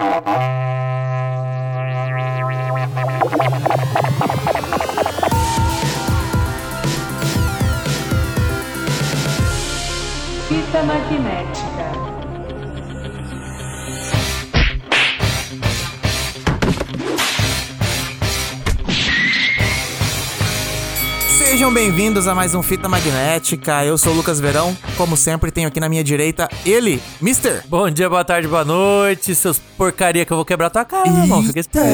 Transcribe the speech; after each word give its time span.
Fita 0.00 0.59
bem-vindos 21.80 22.28
a 22.28 22.34
mais 22.34 22.54
um 22.54 22.62
Fita 22.62 22.90
Magnética. 22.90 23.82
Eu 23.86 23.96
sou 23.96 24.12
o 24.12 24.16
Lucas 24.16 24.38
Verão. 24.38 24.76
Como 24.98 25.16
sempre, 25.16 25.50
tenho 25.50 25.66
aqui 25.66 25.80
na 25.80 25.88
minha 25.88 26.04
direita 26.04 26.46
ele, 26.66 27.02
Mister. 27.22 27.64
Bom 27.68 27.88
dia, 27.88 28.06
boa 28.06 28.22
tarde, 28.22 28.46
boa 28.46 28.66
noite, 28.66 29.34
seus 29.34 29.58
porcaria 29.78 30.26
que 30.26 30.30
eu 30.30 30.36
vou 30.36 30.44
quebrar 30.44 30.68
tua 30.68 30.84
cara, 30.84 31.08
irmão. 31.08 31.42
Fica 31.42 31.58
esperto. 31.58 31.88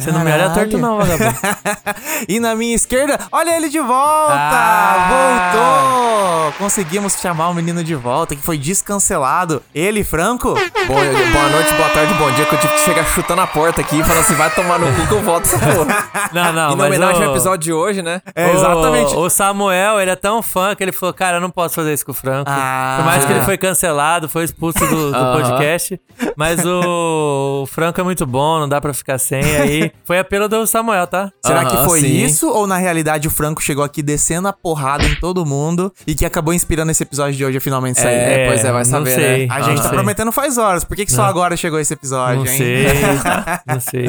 Você 0.00 0.10
não 0.10 0.20
me 0.20 0.32
olha 0.32 0.48
torto 0.48 0.78
não, 0.78 0.96
vagabundo. 0.96 1.36
e 2.26 2.40
na 2.40 2.54
minha 2.54 2.74
esquerda, 2.74 3.18
olha 3.30 3.54
ele 3.54 3.68
de 3.68 3.80
volta! 3.80 4.32
Ah! 4.34 5.52
Voltou! 5.52 6.52
Conseguimos 6.58 7.12
chamar 7.20 7.50
o 7.50 7.54
menino 7.54 7.84
de 7.84 7.94
volta, 7.94 8.34
que 8.34 8.40
foi 8.40 8.56
descancelado. 8.56 9.62
Ele, 9.74 10.02
Franco? 10.02 10.54
Bom, 10.54 10.94
boa 10.94 11.48
noite, 11.50 11.74
boa 11.74 11.88
tarde, 11.90 12.14
bom 12.14 12.30
dia, 12.32 12.46
que 12.46 12.54
eu 12.54 12.60
tive 12.60 12.72
que 12.72 12.80
chegar 12.80 13.04
chutando 13.04 13.42
a 13.42 13.46
porta 13.46 13.82
aqui 13.82 14.00
e 14.00 14.02
falando 14.02 14.20
assim, 14.20 14.34
vai 14.34 14.48
tomar 14.54 14.78
no 14.78 14.86
cu 14.94 15.06
que 15.06 15.12
eu 15.12 15.20
volto 15.22 15.44
essa 15.44 15.58
porra. 15.58 16.30
Não, 16.32 16.52
não, 16.54 16.72
em 16.72 16.76
mas 16.76 16.86
homenagem 16.86 17.20
o- 17.20 17.24
ao 17.26 17.30
episódio 17.32 17.58
de 17.58 17.72
hoje, 17.74 18.00
né? 18.00 18.22
É, 18.34 18.52
exatamente. 18.54 19.01
O, 19.04 19.20
o 19.26 19.30
Samuel, 19.30 20.00
ele 20.00 20.10
é 20.10 20.16
tão 20.16 20.42
fã 20.42 20.74
que 20.74 20.82
ele 20.82 20.92
falou, 20.92 21.12
cara, 21.12 21.36
eu 21.36 21.40
não 21.40 21.50
posso 21.50 21.74
fazer 21.74 21.92
isso 21.92 22.04
com 22.04 22.12
o 22.12 22.14
Franco. 22.14 22.50
Ah. 22.50 22.94
Por 22.98 23.04
mais 23.04 23.24
que 23.24 23.32
ele 23.32 23.40
foi 23.42 23.56
cancelado, 23.58 24.28
foi 24.28 24.44
expulso 24.44 24.78
do, 24.78 25.10
do 25.12 25.18
podcast. 25.32 26.00
Mas 26.36 26.64
o, 26.64 27.62
o 27.62 27.66
Franco 27.66 28.00
é 28.00 28.04
muito 28.04 28.26
bom, 28.26 28.58
não 28.60 28.68
dá 28.68 28.80
pra 28.80 28.92
ficar 28.94 29.18
sem. 29.18 29.42
Aí 29.42 29.92
foi 30.04 30.18
apelo 30.18 30.48
do 30.48 30.66
Samuel, 30.66 31.06
tá? 31.06 31.30
Será 31.44 31.64
que 31.64 31.76
Aham, 31.76 31.88
foi 31.88 32.00
sim. 32.00 32.24
isso? 32.24 32.48
Ou 32.48 32.66
na 32.66 32.76
realidade 32.76 33.26
o 33.28 33.30
Franco 33.30 33.62
chegou 33.62 33.84
aqui 33.84 34.02
descendo 34.02 34.48
a 34.48 34.52
porrada 34.52 35.04
em 35.04 35.14
todo 35.16 35.44
mundo 35.44 35.92
e 36.06 36.14
que 36.14 36.24
acabou 36.24 36.52
inspirando 36.54 36.90
esse 36.90 37.02
episódio 37.02 37.34
de 37.36 37.44
hoje 37.44 37.58
a 37.58 37.60
finalmente 37.60 38.00
sair? 38.00 38.14
É, 38.14 38.46
pois 38.48 38.64
é, 38.64 38.72
vai 38.72 38.84
não 38.84 38.90
saber, 38.90 39.10
sei. 39.14 39.46
né? 39.46 39.54
A 39.54 39.60
gente 39.60 39.68
não 39.68 39.76
tá 39.76 39.82
sei. 39.82 39.90
prometendo 39.90 40.32
faz 40.32 40.58
horas. 40.58 40.84
Por 40.84 40.96
que, 40.96 41.04
que 41.06 41.12
só 41.12 41.24
agora 41.24 41.56
chegou 41.56 41.78
esse 41.78 41.92
episódio, 41.92 42.44
Não 42.44 42.50
hein? 42.50 42.58
sei, 42.58 42.86
não 43.66 43.80
sei. 43.80 44.06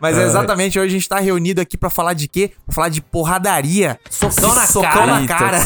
Mas 0.00 0.18
é 0.18 0.22
exatamente 0.24 0.78
hoje 0.78 0.88
a 0.88 0.98
gente 0.98 1.08
tá 1.08 1.18
reunido 1.18 1.60
aqui 1.60 1.76
pra 1.76 1.90
falar 1.90 2.12
de 2.14 2.28
quê? 2.28 2.50
Pra 2.66 2.74
falar 2.74 2.88
de 2.88 3.00
porradaria. 3.00 3.98
Socão 4.34 4.54
na 4.54 4.66
socão 4.66 4.90
cara. 4.90 5.20
na 5.20 5.26
cara. 5.26 5.58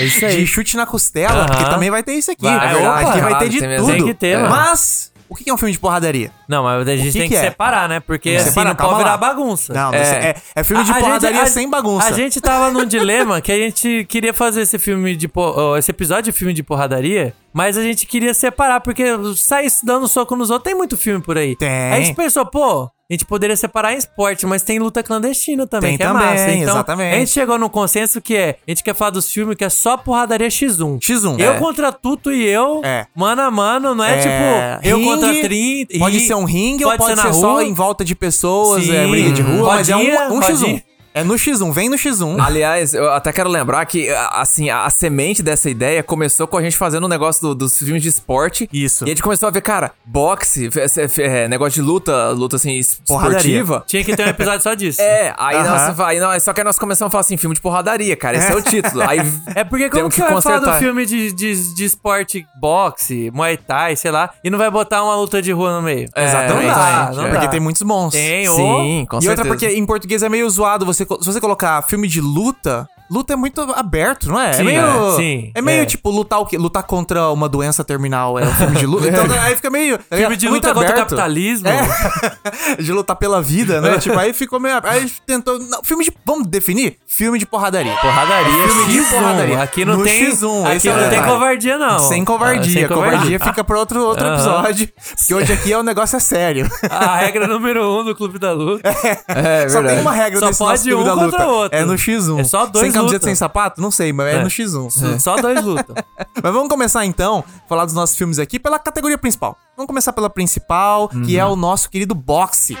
É 0.00 0.04
isso 0.04 0.24
aí. 0.24 0.36
De 0.36 0.46
chute 0.46 0.76
na 0.76 0.86
costela, 0.86 1.40
Aham. 1.42 1.46
porque 1.46 1.64
também 1.64 1.90
vai 1.90 2.02
ter 2.02 2.14
isso 2.14 2.30
aqui. 2.30 2.42
Vai, 2.42 2.72
É 2.72 2.88
opa. 2.88 3.00
aqui 3.10 3.20
vai 3.20 3.38
ter 3.38 3.48
de 3.48 3.60
tem 3.60 3.76
tudo. 3.78 3.92
Tem 3.92 4.04
que 4.04 4.14
ter, 4.14 4.36
mano. 4.38 4.50
Mas, 4.50 5.12
o 5.28 5.34
que 5.34 5.48
é 5.48 5.52
um 5.54 5.56
filme 5.56 5.72
de 5.72 5.78
porradaria? 5.78 6.30
Não, 6.48 6.62
mas 6.62 6.86
a 6.88 6.96
gente 6.96 7.12
que 7.12 7.18
tem 7.18 7.28
que 7.28 7.34
que 7.34 7.40
é? 7.40 7.42
separar, 7.44 7.88
né? 7.88 8.00
Porque 8.00 8.30
assim, 8.30 8.64
não 8.64 8.74
pode 8.74 8.98
virar 8.98 9.16
bagunça. 9.16 9.72
Não, 9.72 9.92
É. 9.94 9.98
é, 9.98 10.36
é, 10.56 10.64
filme 10.64 10.84
de 10.84 10.90
A- 10.90 10.94
porradaria 10.94 11.36
gente- 11.38 11.48
a- 11.48 11.50
sem 11.52 11.68
bagunça. 11.70 12.06
A 12.06 12.12
gente 12.12 12.40
tava 12.40 12.70
num 12.70 12.84
dilema 12.84 13.40
que 13.40 13.50
a 13.52 13.56
gente 13.56 14.04
queria 14.08 14.32
fazer 14.34 14.62
esse 14.62 14.78
filme 14.78 15.16
de 15.16 15.30
esse 15.78 15.90
episódio 15.90 16.24
de 16.24 16.32
filme 16.32 16.52
de 16.52 16.62
porradaria, 16.62 17.34
mas 17.54 17.78
a 17.78 17.82
gente 17.82 18.04
queria 18.04 18.34
separar 18.34 18.80
porque 18.80 19.04
sair 19.36 19.70
dando 19.84 20.08
soco 20.08 20.34
nos 20.34 20.50
outros 20.50 20.64
tem 20.64 20.76
muito 20.76 20.96
filme 20.96 21.22
por 21.22 21.38
aí. 21.38 21.54
Tem. 21.54 21.68
Aí 21.68 21.92
a 21.92 22.00
gente 22.00 22.16
pensou, 22.16 22.44
pô, 22.44 22.82
a 22.82 23.12
gente 23.12 23.24
poderia 23.24 23.54
separar 23.56 23.92
em 23.94 23.96
esporte, 23.96 24.44
mas 24.44 24.62
tem 24.62 24.78
luta 24.80 25.02
clandestina 25.02 25.66
também, 25.66 25.90
Tem 25.90 25.98
que 25.98 26.02
é 26.02 26.06
também, 26.06 26.26
massa. 26.26 26.50
Então, 26.50 26.74
exatamente. 26.74 27.14
a 27.14 27.18
gente 27.18 27.30
chegou 27.30 27.56
num 27.58 27.68
consenso 27.68 28.20
que 28.20 28.34
é, 28.34 28.56
a 28.66 28.70
gente 28.70 28.82
quer 28.82 28.94
falar 28.94 29.10
dos 29.10 29.30
filmes 29.30 29.56
que 29.56 29.64
é 29.64 29.68
só 29.68 29.96
porradaria 29.96 30.48
X1. 30.48 30.98
X1. 30.98 31.38
Eu 31.38 31.52
É. 31.52 31.58
contra 31.58 31.92
Tuto 31.92 32.32
e 32.32 32.44
eu, 32.44 32.80
É. 32.82 33.06
mano 33.14 33.42
a 33.42 33.50
mano, 33.50 33.94
não 33.94 34.02
é, 34.04 34.14
É, 34.14 34.18
tipo, 34.18 34.88
eu 34.88 35.00
contra 35.04 35.28
30. 35.32 35.98
Pode 35.98 36.20
ser 36.20 36.34
um 36.34 36.44
ringue 36.44 36.84
ou 36.84 36.96
pode 36.96 37.14
na 37.14 37.22
ser 37.22 37.34
só 37.34 37.62
em 37.62 37.72
volta 37.72 38.04
de 38.04 38.16
pessoas, 38.16 38.84
Sim. 38.84 38.96
é 38.96 39.06
briga 39.06 39.30
de 39.32 39.42
rua, 39.42 39.74
mas 39.74 39.88
é 39.88 39.92
Rodinha, 39.92 40.20
um, 40.22 40.32
um 40.36 40.40
rodinha. 40.40 40.82
X1. 41.14 41.20
É 41.20 41.22
no 41.24 41.34
X1, 41.34 41.72
vem 41.72 41.88
no 41.88 41.96
X1. 41.96 42.40
Aliás, 42.44 42.92
eu 42.92 43.10
até 43.12 43.32
quero 43.32 43.48
lembrar 43.48 43.84
que, 43.86 44.10
a- 44.10 44.40
assim, 44.40 44.68
a, 44.68 44.84
a 44.84 44.90
semente 44.90 45.42
dessa 45.42 45.70
ideia 45.70 46.02
começou 46.02 46.46
com 46.46 46.56
a 46.58 46.62
gente 46.62 46.76
fazendo 46.76 47.04
um 47.04 47.08
negócio 47.08 47.40
do- 47.42 47.54
dos 47.54 47.78
filmes 47.78 48.02
de 48.02 48.08
esporte. 48.08 48.68
Isso. 48.72 49.04
E 49.04 49.06
a 49.06 49.08
gente 49.10 49.22
começou 49.22 49.46
a 49.48 49.50
ver, 49.52 49.60
cara, 49.60 49.92
boxe, 50.04 50.66
f- 50.66 50.80
f- 51.02 51.22
é, 51.22 51.46
negócio 51.48 51.74
de 51.74 51.82
luta, 51.88 52.30
luta 52.30 52.56
assim, 52.56 52.72
esportiva. 52.78 53.84
Tinha 53.86 54.02
que 54.04 54.16
ter 54.16 54.26
um 54.26 54.30
episódio 54.30 54.62
só 54.62 54.74
disso. 54.74 55.00
É, 55.00 55.32
aí 55.38 55.56
Aham. 55.56 55.86
nós, 55.88 56.00
aí 56.00 56.20
nós- 56.20 56.42
só 56.42 56.52
que 56.52 56.60
aí 56.60 56.64
nós 56.64 56.78
começamos 56.78 57.10
a 57.10 57.12
falar 57.12 57.20
assim, 57.20 57.36
filme 57.36 57.54
de 57.54 57.60
porradaria, 57.60 58.16
cara, 58.16 58.36
esse 58.36 58.50
é 58.50 58.56
o 58.56 58.62
título. 58.62 59.02
Aí 59.08 59.20
É 59.54 59.62
porque 59.64 59.88
como 59.90 60.08
que 60.08 60.16
você 60.16 60.22
vai 60.32 60.42
falar 60.42 60.58
do 60.58 60.72
filme 60.78 61.06
de, 61.06 61.32
de, 61.32 61.74
de 61.74 61.84
esporte, 61.84 62.44
boxe, 62.60 63.30
muay 63.32 63.56
thai, 63.56 63.94
sei 63.96 64.10
lá, 64.10 64.30
e 64.42 64.50
não 64.50 64.58
vai 64.58 64.70
botar 64.70 65.02
uma 65.04 65.14
luta 65.16 65.40
de 65.40 65.52
rua 65.52 65.76
no 65.76 65.82
meio? 65.82 66.08
É, 66.14 66.24
não 66.26 66.32
dá, 66.32 66.40
exatamente, 66.64 67.16
não 67.16 67.24
é. 67.24 67.28
dá. 67.28 67.30
Porque 67.34 67.48
tem 67.48 67.60
muitos 67.60 67.82
bons. 67.82 68.12
Tem. 68.12 68.46
Sim, 68.46 69.06
com 69.08 69.18
e 69.18 69.22
certeza. 69.22 69.30
outra 69.30 69.44
porque 69.44 69.68
em 69.68 69.86
português 69.86 70.22
é 70.22 70.28
meio 70.28 70.48
zoado. 70.50 70.84
Você, 70.84 71.03
co- 71.06 71.20
se 71.22 71.32
você 71.32 71.40
colocar 71.40 71.82
filme 71.82 72.08
de 72.08 72.20
luta, 72.20 72.88
luta 73.10 73.32
é 73.32 73.36
muito 73.36 73.60
aberto, 73.74 74.28
não 74.28 74.40
é? 74.40 74.50
é 74.50 74.52
Sim, 74.54 74.64
meio. 74.64 74.80
é, 74.80 75.16
sim, 75.16 75.52
é 75.54 75.62
meio 75.62 75.82
é. 75.82 75.86
tipo 75.86 76.10
lutar 76.10 76.40
o 76.40 76.46
quê? 76.46 76.56
Lutar 76.58 76.82
contra 76.82 77.30
uma 77.30 77.48
doença 77.48 77.84
terminal 77.84 78.38
é 78.38 78.44
um 78.44 78.54
filme 78.54 78.76
de 78.76 78.86
luta. 78.86 79.08
então 79.08 79.26
aí 79.42 79.56
fica 79.56 79.70
meio. 79.70 79.98
Filme 80.12 80.36
de 80.36 80.48
muito 80.48 80.64
luta 80.66 80.74
contra 80.74 80.88
o 80.88 80.92
aberto. 80.92 81.08
capitalismo. 81.10 81.68
É. 81.68 82.76
de 82.82 82.92
lutar 82.92 83.16
pela 83.16 83.40
vida, 83.42 83.80
né? 83.80 83.98
tipo, 83.98 84.18
aí 84.18 84.32
ficou 84.32 84.58
meio. 84.60 84.80
Aí 84.84 85.10
tentou. 85.26 85.58
Não, 85.58 85.82
filme 85.82 86.04
de. 86.04 86.12
Vamos 86.24 86.46
definir? 86.46 86.98
Filme 87.06 87.38
de 87.38 87.46
porradaria. 87.46 87.94
Porradaria, 87.96 88.68
Filme 88.68 88.86
de 88.92 88.98
X1. 89.00 89.10
porradaria. 89.10 89.62
Aqui 89.62 89.84
não 89.84 89.98
No 89.98 90.04
tem, 90.04 90.30
X1, 90.30 90.76
aqui 90.76 90.88
é 90.88 90.96
não 90.96 91.10
tem 91.10 91.22
covardia 91.22 91.78
não. 91.78 91.98
Sem 91.98 92.24
covardia. 92.24 92.60
Ah, 92.84 92.88
sem 92.88 92.88
covardia. 92.88 93.38
fica 93.38 93.64
pra 93.64 93.78
outro, 93.78 94.02
outro 94.04 94.26
episódio. 94.26 94.88
Porque 95.16 95.34
hoje 95.34 95.52
aqui 95.52 95.72
é 95.72 95.78
o 95.78 95.82
negócio 95.82 96.16
é 96.16 96.20
sério. 96.20 96.70
A 96.90 97.16
regra 97.18 97.46
número 97.46 98.00
um 98.00 98.04
do 98.04 98.14
Clube 98.14 98.38
da 98.38 98.52
Luta. 98.52 98.88
É, 99.28 99.68
Só 99.68 99.78
tem 99.78 99.86
verdade. 99.86 100.00
uma 100.00 100.12
regra 100.12 100.40
Só 100.52 100.64
pode 100.64 100.94
um 100.94 101.04
contra 101.04 101.46
o 101.46 101.50
outro. 101.50 101.78
É 101.78 101.84
no 101.84 101.94
X1. 101.94 102.40
É 102.40 102.44
só 102.44 102.66
dois 102.66 102.93
Sem 102.94 103.00
camiseta, 103.00 103.24
sem 103.26 103.34
sapato? 103.34 103.80
Não 103.80 103.90
sei, 103.90 104.12
mas 104.12 104.26
é, 104.26 104.36
É. 104.36 104.42
no 104.42 104.48
X1. 104.48 105.18
Só 105.20 105.36
dois 105.40 105.62
lutam. 105.64 105.94
Mas 106.42 106.52
vamos 106.52 106.68
começar 106.68 107.04
então, 107.06 107.42
falar 107.68 107.84
dos 107.84 107.94
nossos 107.94 108.16
filmes 108.16 108.38
aqui 108.38 108.58
pela 108.58 108.78
categoria 108.78 109.16
principal. 109.16 109.56
Vamos 109.76 109.86
começar 109.86 110.12
pela 110.12 110.28
principal, 110.28 111.08
que 111.08 111.16
Uhum. 111.16 111.40
é 111.40 111.46
o 111.46 111.56
nosso 111.56 111.88
querido 111.88 112.14
boxe. 112.14 112.76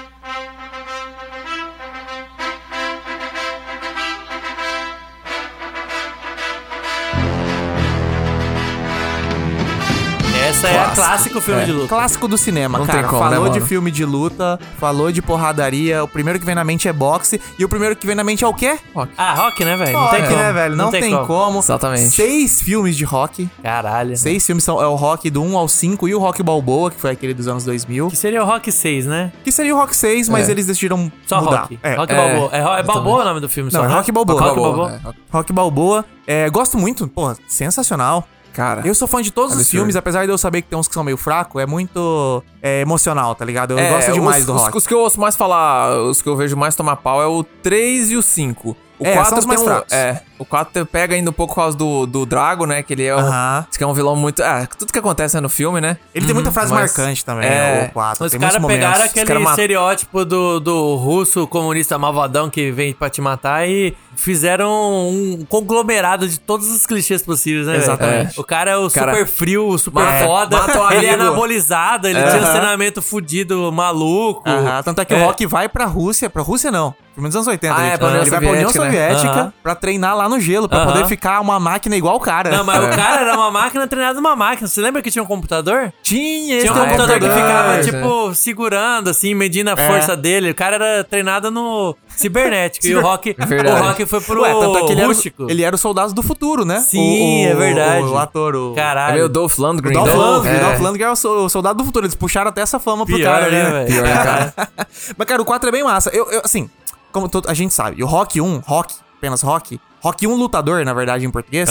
Essa 10.68 10.76
é 10.78 10.84
a 10.84 10.90
clássico 10.90 11.40
filme 11.40 11.62
É, 11.62 11.64
de 11.64 11.72
luta. 11.72 11.88
Clássico 11.88 12.28
do 12.28 12.36
cinema, 12.38 12.78
Não 12.78 12.86
cara. 12.86 13.00
tem 13.00 13.08
como, 13.08 13.24
né, 13.24 13.30
falou 13.30 13.48
de 13.48 13.58
mano? 13.58 13.66
filme 13.66 13.90
de 13.90 14.04
luta, 14.04 14.58
falou 14.78 15.10
de 15.12 15.20
porradaria. 15.22 16.02
O 16.04 16.08
primeiro 16.08 16.38
que 16.38 16.46
vem 16.46 16.54
na 16.54 16.64
mente 16.64 16.88
é 16.88 16.92
boxe. 16.92 17.40
E 17.58 17.64
o 17.64 17.68
primeiro 17.68 17.94
que 17.96 18.06
vem 18.06 18.14
na 18.16 18.24
mente 18.24 18.44
é 18.44 18.46
o 18.48 18.54
quê? 18.54 18.78
Ah, 19.16 19.34
rock, 19.34 19.64
né, 19.64 19.76
velho? 19.76 19.92
Não 19.92 20.00
Rock, 20.02 20.16
tem 20.16 20.24
como. 20.24 20.36
né, 20.36 20.52
velho? 20.52 20.76
Não, 20.76 20.90
tem, 20.90 21.26
como. 21.26 21.58
Exatamente. 21.60 22.10
Seis 22.10 22.60
filmes 22.60 22.96
de 22.96 23.04
rock. 23.04 23.48
Caralho. 23.62 24.16
Seis 24.16 24.44
filmes 24.44 24.64
são 24.64 24.80
é 24.82 24.86
o 24.86 24.94
rock 24.94 25.30
do 25.30 25.42
1 25.42 25.56
ao 25.58 25.68
5 25.68 26.08
e 26.08 26.14
o 26.14 26.18
rock 26.18 26.42
Balboa, 26.42 26.90
que 26.90 27.00
foi 27.00 27.10
aquele 27.10 27.34
dos 27.34 27.48
anos 27.48 27.64
2000. 27.64 28.08
Que 28.08 28.16
seria 28.16 28.42
o 28.42 28.46
Rock 28.46 28.70
6, 28.70 29.06
né? 29.06 29.32
Que 29.44 29.50
seria 29.52 29.74
o 29.74 29.78
rock 29.78 29.96
6, 29.96 30.28
mas 30.28 30.48
É. 30.48 30.52
eles 30.52 30.66
decidiram 30.66 31.10
Só 31.26 31.40
mudar. 31.42 31.62
Rock. 31.62 31.78
É. 31.82 31.94
Rock 31.94 32.12
É, 32.12 32.16
Balboa. 32.16 32.50
É, 32.52 32.80
é 32.80 32.82
Balboa 32.82 33.22
o 33.22 33.24
nome 33.24 33.40
do 33.40 33.48
filme, 33.48 33.70
Não, 33.72 33.80
só, 33.80 33.86
é 33.86 33.88
né? 33.88 33.94
Rock 33.94 34.12
Balboa. 34.12 34.40
Rock 34.40 34.54
Balboa, 34.54 34.88
Balboa. 34.88 35.14
é. 35.14 35.36
Rock 35.36 35.52
Balboa. 35.52 36.04
É, 36.26 36.48
gosto 36.50 36.76
muito, 36.78 37.06
pô, 37.08 37.34
sensacional. 37.46 38.26
Cara, 38.54 38.82
Eu 38.86 38.94
sou 38.94 39.06
fã 39.08 39.20
de 39.20 39.30
todos 39.32 39.50
os 39.52 39.58
Absurdo. 39.58 39.70
filmes, 39.78 39.96
apesar 39.96 40.24
de 40.24 40.30
eu 40.32 40.38
saber 40.38 40.62
que 40.62 40.68
tem 40.68 40.78
uns 40.78 40.86
que 40.88 40.94
são 40.94 41.02
meio 41.04 41.16
fracos, 41.16 41.60
é 41.60 41.66
muito 41.66 42.42
é, 42.62 42.80
emocional, 42.80 43.34
tá 43.34 43.44
ligado? 43.44 43.72
Eu 43.72 43.78
é, 43.78 43.90
gosto 43.90 44.12
demais 44.12 44.40
os, 44.42 44.46
do 44.46 44.54
os- 44.54 44.60
rock. 44.62 44.76
Os, 44.76 44.86
que 44.86 44.94
eu 44.94 45.00
ouço 45.00 45.20
mais 45.20 45.34
falar, 45.36 45.98
os 46.00 46.22
que 46.22 46.28
eu 46.28 46.36
vejo 46.36 46.56
mais 46.56 46.74
tomar 46.76 46.96
pau 46.96 47.20
é 47.20 47.26
o 47.26 47.42
3 47.42 48.12
e 48.12 48.16
o 48.16 48.22
5. 48.22 48.76
O 48.98 49.06
É, 49.06 49.12
4 49.14 49.30
são 49.30 49.38
os 49.40 49.46
mais 49.46 49.60
tem 49.60 49.68
um-. 49.70 49.82
É, 49.90 50.22
o 50.38 50.44
4 50.44 50.86
pega 50.86 51.14
ainda 51.16 51.30
um 51.30 51.32
pouco 51.32 51.52
por 51.54 51.60
causa 51.62 51.76
do, 51.76 52.06
do 52.06 52.24
Drago, 52.24 52.64
né? 52.64 52.82
Que 52.82 52.92
ele 52.92 53.04
é, 53.04 53.14
o, 53.14 53.18
Aham. 53.18 53.66
diz 53.68 53.76
que 53.76 53.82
é 53.82 53.86
um 53.86 53.92
vilão 53.92 54.14
muito... 54.14 54.40
É, 54.42 54.66
tudo 54.78 54.92
que 54.92 54.98
acontece 54.98 55.36
é 55.36 55.40
no 55.40 55.48
filme, 55.48 55.80
né? 55.80 55.96
Ele 56.14 56.24
tem 56.26 56.34
muita 56.34 56.52
frase 56.52 56.72
mas- 56.72 56.96
marcante 56.96 57.24
também, 57.24 57.48
é, 57.48 57.86
o 57.90 57.92
4. 57.92 58.24
Os 58.26 58.34
caras 58.34 58.66
pegaram 58.66 59.04
aquele 59.04 59.26
caras 59.26 59.42
mat- 59.42 59.50
estereótipo 59.52 60.24
do, 60.24 60.60
do 60.60 60.94
russo 60.94 61.46
comunista 61.48 61.98
malvadão 61.98 62.48
que 62.48 62.70
vem 62.70 62.92
pra 62.92 63.10
te 63.10 63.20
matar 63.20 63.68
e 63.68 63.96
fizeram 64.16 64.70
um 65.08 65.44
conglomerado 65.48 66.28
de 66.28 66.38
todos 66.38 66.70
os 66.70 66.86
clichês 66.86 67.20
possíveis, 67.22 67.66
né? 67.66 67.76
Exatamente. 67.76 68.38
O 68.40 68.44
cara 68.44 68.70
é 68.70 68.76
o 68.76 68.88
Cara, 68.90 69.12
super 69.12 69.26
frio, 69.26 69.68
o 69.68 69.76
super 69.78 70.04
mata- 70.04 70.24
foda. 70.24 70.56
mata 70.56 70.80
o 70.80 70.92
ele 70.92 71.06
é 71.06 71.14
anabolizado, 71.14 72.06
ele 72.06 72.22
tinha 72.22 72.42
um 72.42 72.50
treinamento 72.50 73.02
fudido, 73.02 73.72
maluco. 73.72 74.48
Aham, 74.48 74.82
Tanto 74.84 75.00
é 75.00 75.04
que 75.04 75.14
o 75.14 75.18
Rock 75.18 75.46
vai 75.46 75.68
pra 75.68 75.84
Rússia. 75.84 76.30
Pra 76.30 76.42
Rússia 76.42 76.70
não. 76.70 76.94
Filme 77.14 77.28
dos 77.28 77.36
anos 77.36 77.46
80. 77.48 77.74
Ah, 77.74 77.78
gente. 77.78 77.92
é, 77.92 77.96
pra 77.96 78.06
União 78.08 78.20
ele 78.22 78.30
vai 78.30 78.40
pra 78.40 78.50
União 78.50 78.72
Soviética, 78.72 79.34
né? 79.44 79.52
Pra 79.62 79.74
treinar 79.74 80.16
lá 80.16 80.28
no 80.28 80.40
gelo, 80.40 80.68
pra 80.68 80.78
Aham. 80.78 80.92
poder 80.92 81.06
ficar 81.06 81.40
uma 81.40 81.60
máquina 81.60 81.96
igual 81.96 82.16
o 82.16 82.20
cara. 82.20 82.50
Não, 82.50 82.64
mas 82.64 82.84
o 82.84 82.88
cara 82.96 83.20
era 83.22 83.34
uma 83.36 83.50
máquina 83.50 83.86
treinada 83.86 84.14
numa 84.20 84.34
máquina. 84.34 84.66
Você 84.66 84.80
lembra 84.80 85.00
que 85.00 85.10
tinha 85.10 85.22
um 85.22 85.26
computador? 85.26 85.92
Tinha 86.02 86.56
esse 86.56 86.66
Tinha 86.66 86.72
um 86.72 86.76
Ah, 86.82 86.86
é 86.86 86.88
computador 86.90 87.20
que 87.20 87.28
ficava, 87.28 87.74
é. 87.74 87.80
tipo, 87.82 88.34
segurando, 88.34 89.08
assim, 89.10 89.32
medindo 89.34 89.70
a 89.70 89.74
É. 89.74 89.88
força 89.88 90.16
dele. 90.16 90.50
O 90.50 90.54
cara 90.54 90.74
era 90.76 91.04
treinado 91.04 91.50
no 91.50 91.96
cibernético. 92.16 92.86
e 92.86 92.94
o 92.96 93.00
Rock, 93.00 93.34
Verdade. 93.38 93.80
o 93.80 93.84
Rock 93.86 94.06
foi 94.06 94.20
pro 94.20 94.42
Ué, 94.42 94.52
tanto 94.52 94.78
é 94.78 94.80
que 94.86 94.92
ele 94.92 95.00
era, 95.00 95.06
rústico. 95.08 95.44
o- 95.44 95.50
ele 95.50 95.62
era 95.62 95.74
o 95.74 95.78
soldado 95.78 96.12
do 96.12 96.22
futuro, 96.22 96.64
né? 96.64 96.80
Sim, 96.80 97.44
O- 97.46 97.48
o- 97.48 97.52
é 97.52 97.54
verdade. 97.54 98.06
O, 98.06 98.18
ator, 98.18 98.54
o... 98.56 98.72
É 98.72 98.76
Caralho. 98.76 99.14
meio 99.14 99.28
Dolph 99.28 99.56
Lundgren. 99.58 99.92
Dolph 99.94 100.08
né? 100.08 100.14
Lundgren, 100.16 100.56
É. 100.56 100.60
Dolph 100.60 100.80
Lundgren 100.80 101.08
é 101.08 101.12
o 101.12 101.16
so- 101.16 101.44
o 101.44 101.48
soldado 101.48 101.78
do 101.78 101.84
futuro. 101.84 102.04
Eles 102.06 102.14
puxaram 102.16 102.48
até 102.50 102.60
essa 102.60 102.78
fama 102.80 103.06
pro 103.06 103.14
Pior, 103.16 103.32
cara 103.32 103.46
ali, 103.46 103.54
né, 103.56 103.62
né? 103.64 103.70
velho? 103.70 103.86
Pior, 103.86 104.02
né, 104.04 104.14
cara? 104.24 104.54
Mas, 105.16 105.28
cara, 105.28 105.42
o 105.42 105.44
4 105.44 105.68
é 105.68 105.72
bem 105.72 105.84
massa. 105.84 106.10
Eu, 106.12 106.30
eu, 106.30 106.40
assim, 106.44 106.68
como 107.14 107.28
todo- 107.28 107.48
a 107.48 107.54
gente 107.54 107.72
sabe, 107.72 108.02
o 108.02 108.06
Rock 108.06 108.40
1, 108.40 108.58
Rock, 108.66 108.94
apenas 109.16 109.40
Rock, 109.40 109.80
Rock 110.02 110.26
1 110.26 110.34
Lutador, 110.34 110.84
na 110.84 110.92
verdade, 110.92 111.24
em 111.24 111.30
português, 111.30 111.66